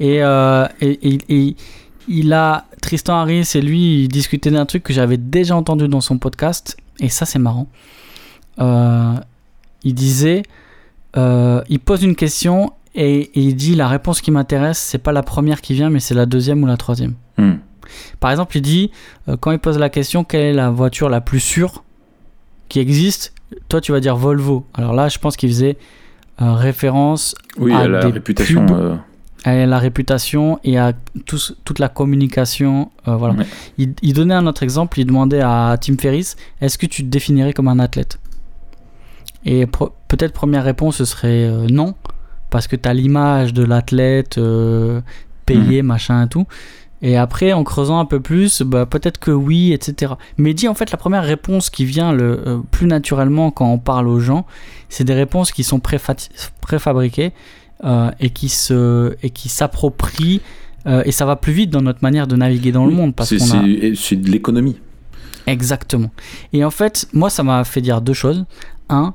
Et, 0.01 0.23
euh, 0.23 0.67
et, 0.81 0.91
et- 1.15 1.19
et 1.29 1.57
il 2.09 2.33
a 2.35 2.67
Tristan 2.83 3.15
Harris 3.17 3.51
et 3.55 3.61
lui 3.63 4.03
il 4.05 4.09
discutaient 4.09 4.51
d'un 4.51 4.67
truc 4.67 4.83
que 4.83 4.93
j'avais 4.93 5.17
déjà 5.17 5.57
entendu 5.57 5.89
dans 5.89 6.01
son 6.03 6.19
podcast 6.19 6.77
et 7.01 7.09
ça 7.09 7.25
c'est 7.25 7.39
marrant. 7.39 7.67
Euh, 8.59 9.15
il 9.85 9.95
disait, 9.95 10.43
euh, 11.17 11.63
il 11.69 11.81
pose 11.81 12.03
une 12.03 12.15
question 12.17 12.73
et, 12.95 13.31
il 13.39 13.55
dit 13.57 13.75
la 13.75 13.89
réponse 13.89 14.21
qui 14.21 14.31
m'intéresse 14.31 14.79
c'est 14.79 14.99
pas 14.99 15.13
la 15.13 15.23
première 15.23 15.61
qui 15.61 15.75
vient 15.75 15.91
mais 15.91 16.01
c'est 16.01 16.15
la 16.15 16.27
deuxième 16.27 16.63
ou 16.63 16.67
la 16.67 16.77
troisième. 16.77 17.15
Hmm. 17.39 17.55
Par 18.21 18.31
exemple 18.31 18.57
il 18.57 18.63
dit 18.63 18.91
quand 19.41 19.51
il 19.53 19.59
pose 19.59 19.79
la 19.79 19.89
question 19.91 20.25
quelle 20.25 20.43
est 20.43 20.53
la 20.53 20.71
voiture 20.71 21.09
la 21.09 21.21
plus 21.21 21.41
sûre 21.41 21.85
qui 22.69 22.81
existe, 22.81 23.33
toi 23.69 23.81
tu 23.81 23.93
vas 23.93 24.01
dire 24.01 24.17
Volvo. 24.17 24.67
Alors 24.75 24.93
là 24.93 25.09
je 25.09 25.19
pense 25.19 25.37
qu'il 25.37 25.49
faisait 25.49 25.77
euh, 26.43 26.53
référence 26.55 27.35
Oui, 27.59 27.73
à 27.73 27.79
à 27.81 27.89
la 27.89 28.01
des 28.07 28.13
réputation. 28.13 28.67
pubs. 28.67 28.77
euh, 28.77 28.97
à 29.45 29.65
la 29.67 29.79
réputation 29.79 30.59
et 30.65 30.77
à 30.79 30.93
toute 31.25 31.79
la 31.79 31.89
communication. 31.89 32.91
euh, 33.07 33.15
voilà. 33.17 33.35
Ouais. 33.35 33.47
Il, 33.79 33.95
il 34.03 34.13
donnait 34.13 34.35
un 34.35 34.47
autre 34.49 34.63
exemple, 34.65 34.99
il 34.99 35.07
demandait 35.07 35.41
à 35.43 35.77
Tim 35.81 35.97
Ferriss 35.99 36.37
est-ce 36.61 36.77
que 36.79 36.87
tu 36.87 37.03
te 37.05 37.09
définirais 37.09 37.53
comme 37.53 37.69
un 37.69 37.79
athlète? 37.79 38.19
Et 39.45 39.67
pro- 39.67 39.93
peut-être 40.09 40.33
première 40.33 40.65
réponse 40.65 40.97
ce 40.97 41.05
serait 41.05 41.49
non, 41.71 41.95
parce 42.51 42.67
que 42.67 42.75
tu 42.75 42.89
as 42.89 42.95
l'image 42.95 43.55
de 43.55 43.63
l'athlète 43.65 44.41
payé, 45.47 45.83
machin 45.83 46.25
et 46.25 46.29
tout. 46.29 46.47
Et 47.03 47.17
après, 47.17 47.53
en 47.53 47.63
creusant 47.63 47.99
un 47.99 48.07
peu 48.07 48.21
plus, 48.21 48.63
bah, 48.63 48.87
peut-être 48.87 49.19
que 49.19 49.31
oui, 49.31 49.73
etc. 49.73 50.15
Mais 50.39 50.55
dit 50.55 50.67
en 50.67 50.75
fait, 50.75 50.91
la 50.91 50.97
première 50.97 51.25
réponse 51.25 51.69
qui 51.71 51.85
vient 51.85 52.13
le 52.13 52.41
euh, 52.47 52.59
plus 52.71 52.87
naturellement 52.87 53.51
quand 53.51 53.71
on 53.71 53.79
parle 53.79 54.09
aux 54.09 54.19
gens, 54.21 54.47
c'est 54.89 55.05
des 55.05 55.13
réponses 55.15 55.53
qui 55.53 55.63
sont 55.63 55.79
préfa- 55.79 56.29
préfabriquées 56.63 57.33
euh, 57.85 58.11
et 58.21 58.31
qui 58.31 58.49
se 58.49 59.15
et 59.23 59.29
qui 59.31 59.49
s'approprient 59.51 60.41
euh, 60.87 61.03
et 61.05 61.13
ça 61.13 61.27
va 61.27 61.37
plus 61.37 61.53
vite 61.53 61.69
dans 61.71 61.83
notre 61.83 61.99
manière 62.03 62.27
de 62.27 62.35
naviguer 62.37 62.73
dans 62.73 62.87
le 62.87 62.93
monde 62.93 63.15
parce 63.15 63.29
c'est 63.29 63.37
qu'on 63.39 63.59
a 63.59 63.63
c'est- 63.95 64.17
de 64.17 64.31
l'économie. 64.31 64.77
exactement 65.47 66.11
et 66.55 66.65
en 66.65 66.71
fait 66.71 67.07
moi 67.13 67.29
ça 67.29 67.43
m'a 67.43 67.65
fait 67.65 67.83
dire 67.83 68.01
deux 68.01 68.15
choses 68.15 68.47
un 68.89 69.13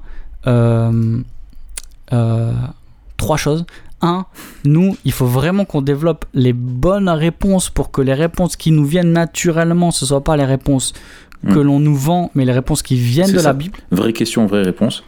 trois 3.18 3.38
choses 3.38 3.66
un 4.02 4.26
nous 4.65 4.95
il 5.06 5.11
faut 5.11 5.26
vraiment 5.26 5.65
qu'on 5.65 5.82
développe 5.82 6.26
les 6.34 6.53
bonnes 6.53 7.10
réponses 7.10 7.69
pour 7.69 7.91
que 7.91 8.02
les 8.02 8.14
réponses 8.14 8.56
qui 8.56 8.72
nous 8.72 8.86
viennent 8.86 9.11
naturellement 9.14 9.91
ce 9.91 10.06
soit 10.06 10.23
pas 10.23 10.38
les 10.38 10.45
réponses 10.45 10.94
que 11.48 11.57
Mm. 11.60 11.61
l'on 11.61 11.80
nous 11.80 11.95
vend 11.95 12.32
mais 12.36 12.45
les 12.45 12.52
réponses 12.52 12.84
qui 12.84 12.95
viennent 12.95 13.32
de 13.32 13.38
ça. 13.40 13.49
la 13.49 13.53
Bible 13.53 13.78
Vraie 13.91 14.14
question, 14.14 14.45
vraie 14.45 14.61
réponse. 14.64 15.03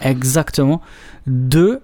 Exactement. 0.00 0.80
Deux, 1.26 1.80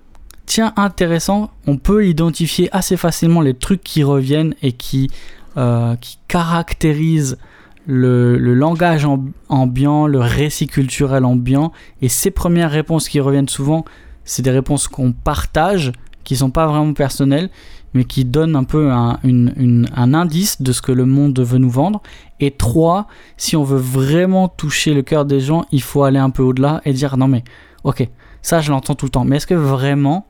tiens, 0.47 0.73
intéressant, 0.77 1.51
on 1.67 1.77
peut 1.77 2.07
identifier 2.07 2.69
assez 2.73 2.97
facilement 2.97 3.41
les 3.41 3.55
trucs 3.55 3.83
qui 3.83 4.03
reviennent 4.03 4.55
et 4.63 4.73
qui, 4.73 5.09
euh, 5.57 5.95
qui 5.97 6.19
caractérisent 6.29 7.39
le, 7.87 8.37
le 8.37 8.55
langage 8.55 9.05
amb- 9.07 9.31
ambiant, 9.49 10.07
le 10.07 10.19
récit 10.21 10.67
culturel 10.67 11.25
ambiant. 11.25 11.73
Et 12.03 12.09
ces 12.09 12.31
premières 12.31 12.71
réponses 12.71 13.09
qui 13.09 13.21
reviennent 13.21 13.49
souvent, 13.49 13.85
c'est 14.25 14.43
des 14.43 14.51
réponses 14.51 14.89
qu'on 14.89 15.13
partage, 15.13 15.93
qui 16.29 16.37
sont 16.37 16.51
pas 16.51 16.67
vraiment 16.67 16.93
personnelles, 16.93 17.49
mais 17.95 18.05
qui 18.05 18.27
donnent 18.27 18.55
un 18.55 18.65
peu 18.65 18.91
un, 18.93 19.19
une- 19.25 19.55
une- 19.57 19.89
un 19.97 20.13
indice 20.13 20.61
de 20.61 20.73
ce 20.73 20.83
que 20.83 20.93
le 20.93 21.07
monde 21.07 21.41
veut 21.41 21.57
nous 21.57 21.71
vendre. 21.71 22.03
Et 22.39 22.51
trois, 22.51 23.07
si 23.39 23.57
on 23.57 23.65
veut 23.65 23.79
vraiment 23.79 24.47
toucher 24.49 24.93
le 24.93 25.01
cœur 25.01 25.25
des 25.25 25.41
gens, 25.41 25.65
il 25.73 25.81
faut 25.81 26.03
aller 26.05 26.19
un 26.19 26.29
peu 26.29 26.43
au-delà 26.43 26.83
et 26.85 26.93
dire 26.93 27.17
non 27.17 27.29
mais 27.29 27.45
ok, 27.85 28.07
ça 28.43 28.61
je 28.61 28.71
l'entends 28.71 28.95
tout 28.95 29.07
le 29.07 29.11
temps, 29.11 29.25
mais 29.25 29.37
est-ce 29.37 29.47
que 29.47 29.55
vraiment, 29.55 30.27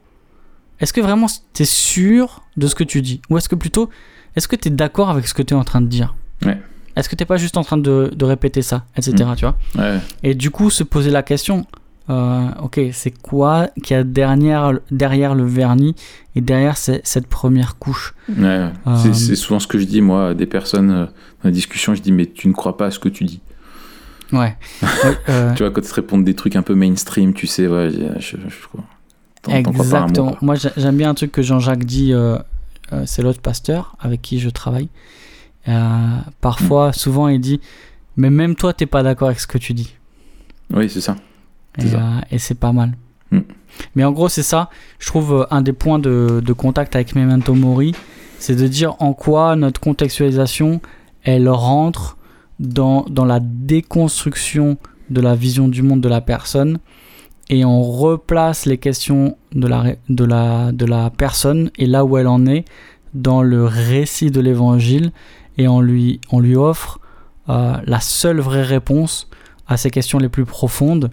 est-ce 0.79 0.93
que 0.93 1.01
vraiment 1.01 1.27
tu 1.53 1.63
es 1.65 1.67
sûr 1.67 2.43
de 2.57 2.69
ce 2.69 2.77
que 2.77 2.85
tu 2.85 3.03
dis? 3.03 3.21
Ou 3.29 3.37
est-ce 3.39 3.49
que 3.49 3.57
plutôt, 3.57 3.91
est-ce 4.37 4.47
que 4.47 4.55
tu 4.55 4.69
es 4.69 4.71
d'accord 4.71 5.11
avec 5.11 5.27
ce 5.27 5.35
que 5.35 5.43
tu 5.43 5.53
es 5.55 5.57
en 5.57 5.65
train 5.65 5.81
de 5.81 5.89
dire? 5.89 6.15
Ouais. 6.47 6.59
Est-ce 6.95 7.09
que 7.09 7.17
tu 7.17 7.27
pas 7.27 7.39
juste 7.39 7.57
en 7.57 7.65
train 7.65 7.77
de, 7.77 8.13
de 8.15 8.25
répéter 8.25 8.63
ça, 8.63 8.85
etc. 8.97 9.17
Tu 9.37 9.45
vois? 9.47 9.57
Ouais. 9.77 9.99
et 10.23 10.35
du 10.37 10.51
coup, 10.51 10.71
se 10.71 10.85
poser 10.85 11.11
la 11.11 11.25
question, 11.25 11.67
euh, 12.11 12.49
ok, 12.63 12.81
c'est 12.93 13.11
quoi 13.11 13.69
qu'il 13.83 13.97
y 13.97 14.01
a 14.01 14.05
derrière, 14.05 14.73
derrière 14.91 15.35
le 15.35 15.45
vernis 15.45 15.95
et 16.35 16.41
derrière 16.41 16.77
ce- 16.79 17.01
cette 17.05 17.27
première 17.27 17.77
couche? 17.79 18.15
Ouais, 18.29 18.71
Euh, 18.87 19.13
c'est 19.13 19.37
souvent 19.37 19.61
ce 19.61 19.67
que 19.67 19.79
je 19.79 19.85
dis 19.85 20.01
moi 20.01 20.29
à 20.31 20.35
des 20.35 20.47
personnes 20.47 20.91
euh, 20.91 21.05
dans 21.05 21.11
la 21.45 21.51
discussion. 21.51 21.95
Je 21.95 22.01
dis 22.03 22.13
mais 22.13 22.27
tu 22.27 22.49
ne 22.49 22.53
crois 22.53 22.77
pas 22.77 22.87
à 22.87 22.91
ce 22.91 22.99
que 22.99 23.09
tu 23.09 23.25
dis. 23.25 23.41
Ouais. 24.33 24.57
Tu 25.57 25.63
vois 25.63 25.71
quand 25.71 25.81
ils 25.83 25.89
te 25.89 25.95
répondent 25.95 26.25
des 26.25 26.35
trucs 26.35 26.57
un 26.57 26.63
peu 26.63 26.75
mainstream, 26.75 27.33
tu 27.35 27.47
sais 27.47 27.67
ouais, 27.67 27.91
je, 27.91 28.21
je, 28.21 28.37
je 28.49 28.67
crois. 28.69 28.85
Exactement. 29.55 30.37
Moi, 30.43 30.55
j'ai- 30.57 30.69
j'aime 30.77 30.97
bien 30.97 31.11
un 31.11 31.15
truc 31.15 31.33
que 31.33 31.43
Jean-Jacques 31.43 31.85
dit, 31.85 32.13
c'est 33.07 33.23
l'autre 33.23 33.41
pasteur 33.41 33.97
avec 34.01 34.21
qui 34.23 34.39
je 34.41 34.51
travaille. 34.51 34.89
Parfois, 36.41 36.93
souvent, 36.93 37.29
il 37.29 37.41
dit, 37.41 37.61
mais 38.17 38.31
même 38.31 38.55
toi, 38.57 38.73
t'es 38.73 38.87
pas 38.87 39.03
d'accord 39.03 39.29
avec 39.29 39.41
ce 39.41 39.47
que 39.47 39.59
tu 39.59 39.75
dis. 39.75 39.95
Oui 40.71 40.91
c'est 40.91 41.01
ça. 41.01 41.17
Et, 41.79 41.83
C'est 41.83 41.89
ça. 41.89 41.99
euh, 41.99 42.21
et 42.31 42.39
c'est 42.39 42.59
pas 42.59 42.73
mal. 42.73 42.93
Mm. 43.31 43.41
Mais 43.95 44.05
en 44.05 44.13
gros, 44.13 44.29
c'est 44.29 44.43
ça. 44.43 44.71
Je 44.99 45.07
trouve 45.07 45.33
euh, 45.35 45.47
un 45.51 45.63
des 45.63 45.73
points 45.73 45.99
de, 45.99 46.43
de 46.45 46.53
contact 46.53 46.95
avec 46.97 47.15
Memento 47.15 47.55
Mori, 47.55 47.95
c'est 48.39 48.57
de 48.57 48.67
dire 48.67 48.97
en 49.01 49.13
quoi 49.13 49.57
notre 49.57 49.81
contextualisation, 49.81 50.81
elle 51.23 51.49
rentre 51.49 52.17
dans, 52.61 53.05
dans 53.09 53.25
la 53.25 53.41
déconstruction 53.41 54.79
de 55.11 55.21
la 55.21 55.35
vision 55.35 55.69
du 55.69 55.83
monde 55.83 56.01
de 56.01 56.09
la 56.09 56.21
personne 56.21 56.79
et 57.51 57.65
on 57.65 57.83
replace 57.83 58.67
les 58.67 58.79
questions 58.79 59.37
de 59.53 59.67
la, 59.67 59.85
de 60.09 60.25
la, 60.25 60.71
de 60.73 60.85
la 60.85 61.11
personne 61.11 61.71
et 61.79 61.87
là 61.87 62.05
où 62.05 62.19
elle 62.19 62.27
en 62.27 62.45
est 62.47 62.65
dans 63.15 63.43
le 63.43 63.65
récit 63.65 64.31
de 64.31 64.41
l'évangile 64.41 65.13
et 65.57 65.67
on 65.67 65.81
lui, 65.81 66.21
on 66.31 66.41
lui 66.41 66.57
offre 66.57 67.01
euh, 67.49 67.77
la 67.85 68.01
seule 68.01 68.41
vraie 68.41 68.63
réponse 68.65 69.29
à 69.67 69.77
ces 69.77 69.91
questions 69.91 70.19
les 70.19 70.29
plus 70.29 70.45
profondes 70.45 71.11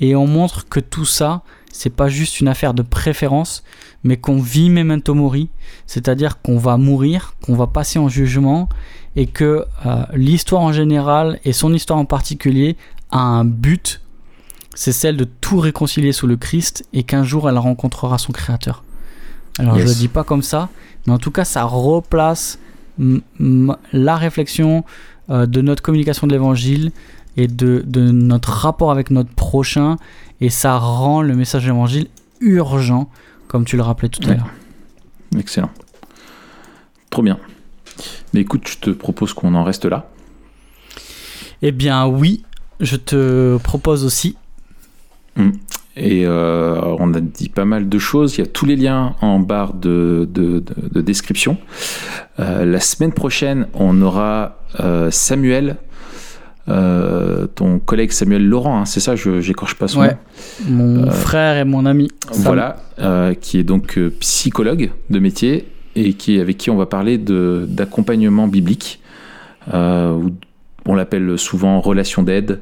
Et 0.00 0.14
on 0.14 0.26
montre 0.26 0.68
que 0.68 0.80
tout 0.80 1.04
ça, 1.04 1.42
c'est 1.72 1.90
pas 1.90 2.08
juste 2.08 2.40
une 2.40 2.48
affaire 2.48 2.74
de 2.74 2.82
préférence, 2.82 3.62
mais 4.04 4.16
qu'on 4.16 4.40
vit 4.40 4.70
memento 4.70 5.14
mori, 5.14 5.48
c'est-à-dire 5.86 6.40
qu'on 6.40 6.58
va 6.58 6.76
mourir, 6.76 7.34
qu'on 7.42 7.54
va 7.56 7.66
passer 7.66 7.98
en 7.98 8.08
jugement, 8.08 8.68
et 9.16 9.26
que 9.26 9.64
euh, 9.86 10.02
l'histoire 10.14 10.62
en 10.62 10.72
général 10.72 11.40
et 11.44 11.52
son 11.52 11.72
histoire 11.74 11.98
en 11.98 12.04
particulier 12.04 12.76
a 13.10 13.18
un 13.18 13.44
but, 13.44 14.00
c'est 14.74 14.92
celle 14.92 15.16
de 15.16 15.24
tout 15.24 15.58
réconcilier 15.58 16.12
sous 16.12 16.26
le 16.26 16.36
Christ, 16.36 16.84
et 16.92 17.02
qu'un 17.02 17.24
jour 17.24 17.48
elle 17.48 17.58
rencontrera 17.58 18.18
son 18.18 18.32
Créateur. 18.32 18.84
Alors 19.58 19.74
je 19.74 19.80
Yes. 19.80 19.88
le 19.88 19.94
dis 19.98 20.08
pas 20.08 20.22
comme 20.24 20.42
ça, 20.42 20.68
mais 21.06 21.12
en 21.12 21.18
tout 21.18 21.32
cas 21.32 21.44
ça 21.44 21.64
replace 21.64 22.58
la 22.98 24.16
réflexion 24.16 24.84
euh, 25.30 25.46
de 25.46 25.60
notre 25.60 25.82
communication 25.82 26.26
de 26.26 26.32
l'évangile 26.32 26.92
et 27.38 27.46
de, 27.46 27.82
de 27.86 28.10
notre 28.10 28.50
rapport 28.50 28.90
avec 28.90 29.10
notre 29.10 29.30
prochain 29.30 29.96
et 30.40 30.50
ça 30.50 30.76
rend 30.76 31.22
le 31.22 31.34
message 31.34 31.62
de 31.62 31.68
l'évangile 31.68 32.08
urgent 32.40 33.08
comme 33.46 33.64
tu 33.64 33.76
le 33.76 33.82
rappelais 33.82 34.08
tout 34.10 34.20
à 34.28 34.34
l'heure. 34.34 34.48
Excellent. 35.38 35.70
Trop 37.10 37.22
bien. 37.22 37.38
Mais 38.34 38.40
écoute, 38.40 38.68
je 38.68 38.76
te 38.78 38.90
propose 38.90 39.32
qu'on 39.32 39.54
en 39.54 39.64
reste 39.64 39.84
là. 39.86 40.10
Eh 41.62 41.72
bien 41.72 42.06
oui, 42.06 42.42
je 42.80 42.96
te 42.96 43.56
propose 43.58 44.04
aussi. 44.04 44.36
Et 45.96 46.26
euh, 46.26 46.80
on 47.00 47.12
a 47.14 47.20
dit 47.20 47.48
pas 47.48 47.64
mal 47.64 47.88
de 47.88 47.98
choses. 47.98 48.36
Il 48.36 48.40
y 48.40 48.44
a 48.44 48.46
tous 48.46 48.66
les 48.66 48.76
liens 48.76 49.14
en 49.20 49.38
barre 49.40 49.74
de, 49.74 50.28
de- 50.30 50.58
de- 50.60 50.88
de 50.92 51.00
description. 51.00 51.56
Euh, 52.38 52.64
la 52.64 52.80
semaine 52.80 53.12
prochaine, 53.12 53.66
on 53.74 54.00
aura 54.02 54.58
euh, 54.80 55.10
Samuel, 55.10 55.76
euh, 56.68 57.46
ton 57.54 57.78
collègue 57.78 58.10
Samuel 58.12 58.46
Laurent, 58.46 58.80
hein, 58.80 58.84
c'est 58.84 59.00
ça, 59.00 59.16
je 59.16 59.40
j'écorche 59.40 59.74
pas 59.74 59.88
son 59.88 60.00
Ouais. 60.00 60.16
nom. 60.68 60.84
Mon 60.84 61.06
Euh, 61.06 61.10
frère 61.10 61.56
et 61.56 61.64
mon 61.64 61.86
ami. 61.86 62.08
Sam. 62.30 62.42
Voilà, 62.44 62.76
euh, 62.98 63.34
qui 63.34 63.58
est 63.58 63.64
donc 63.64 63.98
psychologue 64.20 64.90
de 65.10 65.18
métier 65.18 65.66
et 65.96 66.12
qui, 66.12 66.38
avec 66.40 66.58
qui 66.58 66.70
on 66.70 66.76
va 66.76 66.86
parler 66.86 67.18
d'accompagnement 67.18 68.46
biblique. 68.48 69.00
ou 69.72 70.30
on 70.88 70.94
l'appelle 70.94 71.38
souvent 71.38 71.80
relation 71.80 72.22
d'aide. 72.24 72.60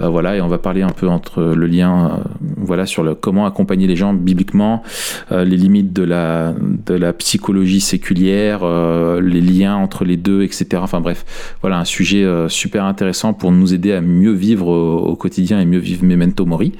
Euh, 0.00 0.08
voilà, 0.08 0.36
et 0.36 0.40
on 0.40 0.48
va 0.48 0.58
parler 0.58 0.82
un 0.82 0.90
peu 0.90 1.08
entre 1.08 1.42
le 1.42 1.66
lien, 1.66 2.06
euh, 2.06 2.28
voilà, 2.56 2.84
sur 2.84 3.02
le, 3.02 3.14
comment 3.14 3.46
accompagner 3.46 3.86
les 3.86 3.96
gens 3.96 4.12
bibliquement, 4.12 4.82
euh, 5.30 5.44
les 5.44 5.56
limites 5.56 5.92
de 5.92 6.02
la, 6.02 6.52
de 6.86 6.94
la 6.94 7.12
psychologie 7.12 7.80
séculière, 7.80 8.60
les 9.20 9.40
liens 9.40 9.76
entre 9.76 10.04
les 10.04 10.16
deux, 10.16 10.42
etc. 10.42 10.66
Enfin 10.76 11.00
bref, 11.00 11.24
voilà, 11.62 11.78
un 11.78 11.84
sujet 11.84 12.26
super 12.48 12.84
intéressant 12.84 13.32
pour 13.32 13.52
nous 13.52 13.72
aider 13.72 13.92
à 13.92 14.00
mieux 14.00 14.32
vivre 14.32 14.66
au, 14.66 14.98
au 14.98 15.16
quotidien 15.16 15.60
et 15.60 15.64
mieux 15.64 15.78
vivre 15.78 16.04
Memento 16.04 16.44
Mori. 16.44 16.72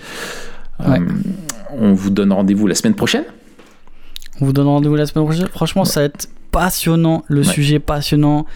Ouais. 0.80 0.98
on 1.78 1.92
vous 1.92 2.10
donne 2.10 2.32
rendez-vous 2.32 2.66
la 2.66 2.74
semaine 2.74 2.94
prochaine. 2.94 3.24
On 4.40 4.46
vous 4.46 4.52
donne 4.52 4.66
rendez-vous 4.66 4.96
la 4.96 5.06
semaine 5.06 5.26
prochaine. 5.26 5.46
Franchement, 5.48 5.84
ça 5.84 6.00
va 6.00 6.06
être 6.06 6.28
passionnant. 6.50 7.22
Le 7.28 7.40
Ouais. 7.40 7.46
sujet 7.46 7.78
passionnant. 7.78 8.46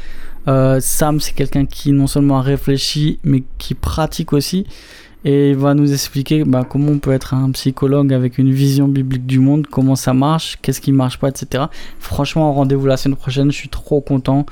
Euh, 0.48 0.78
Sam, 0.80 1.20
c'est 1.20 1.32
quelqu'un 1.32 1.66
qui 1.66 1.92
non 1.92 2.06
seulement 2.06 2.38
a 2.38 2.42
réfléchi, 2.42 3.18
mais 3.24 3.42
qui 3.58 3.74
pratique 3.74 4.32
aussi. 4.32 4.66
Et 5.26 5.50
il 5.50 5.56
va 5.56 5.72
nous 5.72 5.90
expliquer 5.90 6.44
bah, 6.44 6.66
comment 6.68 6.90
on 6.90 6.98
peut 6.98 7.12
être 7.12 7.32
un 7.32 7.50
psychologue 7.52 8.12
avec 8.12 8.36
une 8.36 8.52
vision 8.52 8.88
biblique 8.88 9.24
du 9.24 9.38
monde, 9.38 9.66
comment 9.66 9.96
ça 9.96 10.12
marche, 10.12 10.58
qu'est-ce 10.60 10.82
qui 10.82 10.92
marche 10.92 11.18
pas, 11.18 11.28
etc. 11.28 11.64
Franchement, 11.98 12.52
rendez-vous 12.52 12.86
la 12.86 12.98
semaine 12.98 13.16
prochaine. 13.16 13.50
Je 13.50 13.56
suis 13.56 13.70
trop 13.70 14.02
content 14.02 14.44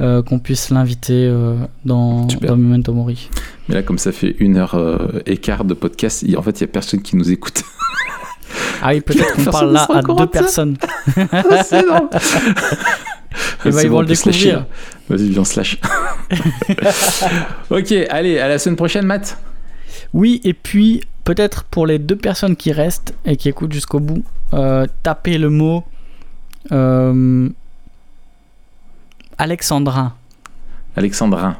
euh, 0.00 0.22
qu'on 0.22 0.38
puisse 0.38 0.68
l'inviter 0.68 1.26
euh, 1.26 1.56
dans, 1.86 2.28
Super. 2.28 2.50
dans 2.50 2.56
Memento 2.58 2.92
Mori. 2.92 3.30
Mais 3.68 3.76
là, 3.76 3.82
comme 3.82 3.96
ça 3.96 4.12
fait 4.12 4.36
une 4.38 4.58
heure 4.58 4.78
et 5.24 5.38
quart 5.38 5.64
de 5.64 5.72
podcast, 5.72 6.26
en 6.36 6.42
fait, 6.42 6.60
il 6.60 6.64
n'y 6.64 6.68
a 6.68 6.72
personne 6.72 7.00
qui 7.00 7.16
nous 7.16 7.32
écoute. 7.32 7.62
Ah 8.82 8.90
oui, 8.92 9.00
peut-être 9.00 9.34
qu'on 9.44 9.50
parle 9.50 9.72
là 9.72 9.86
à 9.88 10.02
deux 10.02 10.26
personnes. 10.26 10.76
C'est 11.64 11.80
énorme. 11.84 12.08
Bah, 13.30 13.38
ils 13.66 13.72
bon, 13.72 13.88
vont 13.88 13.96
on 13.98 14.00
le 14.02 14.06
découvrir. 14.06 14.66
Vas-y, 15.08 15.28
viens, 15.28 15.42
lâche. 15.56 15.78
ok, 17.70 17.92
allez, 18.10 18.38
à 18.38 18.48
la 18.48 18.58
semaine 18.58 18.76
prochaine, 18.76 19.06
Matt. 19.06 19.38
Oui, 20.12 20.40
et 20.44 20.54
puis 20.54 21.02
peut-être 21.24 21.64
pour 21.64 21.86
les 21.86 21.98
deux 21.98 22.16
personnes 22.16 22.56
qui 22.56 22.72
restent 22.72 23.14
et 23.24 23.36
qui 23.36 23.48
écoutent 23.48 23.72
jusqu'au 23.72 24.00
bout, 24.00 24.24
euh, 24.54 24.86
tapez 25.02 25.38
le 25.38 25.50
mot 25.50 25.84
euh, 26.72 27.48
Alexandrin. 29.36 30.14
Alexandrin. 30.96 31.56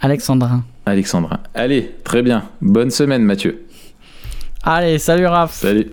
Alexandrin. 0.00 0.64
Alexandrin. 0.84 1.40
Allez, 1.54 1.96
très 2.04 2.22
bien. 2.22 2.44
Bonne 2.60 2.90
semaine, 2.90 3.22
Mathieu. 3.22 3.66
Allez, 4.62 4.98
salut 4.98 5.26
Raph. 5.26 5.52
Salut. 5.52 5.90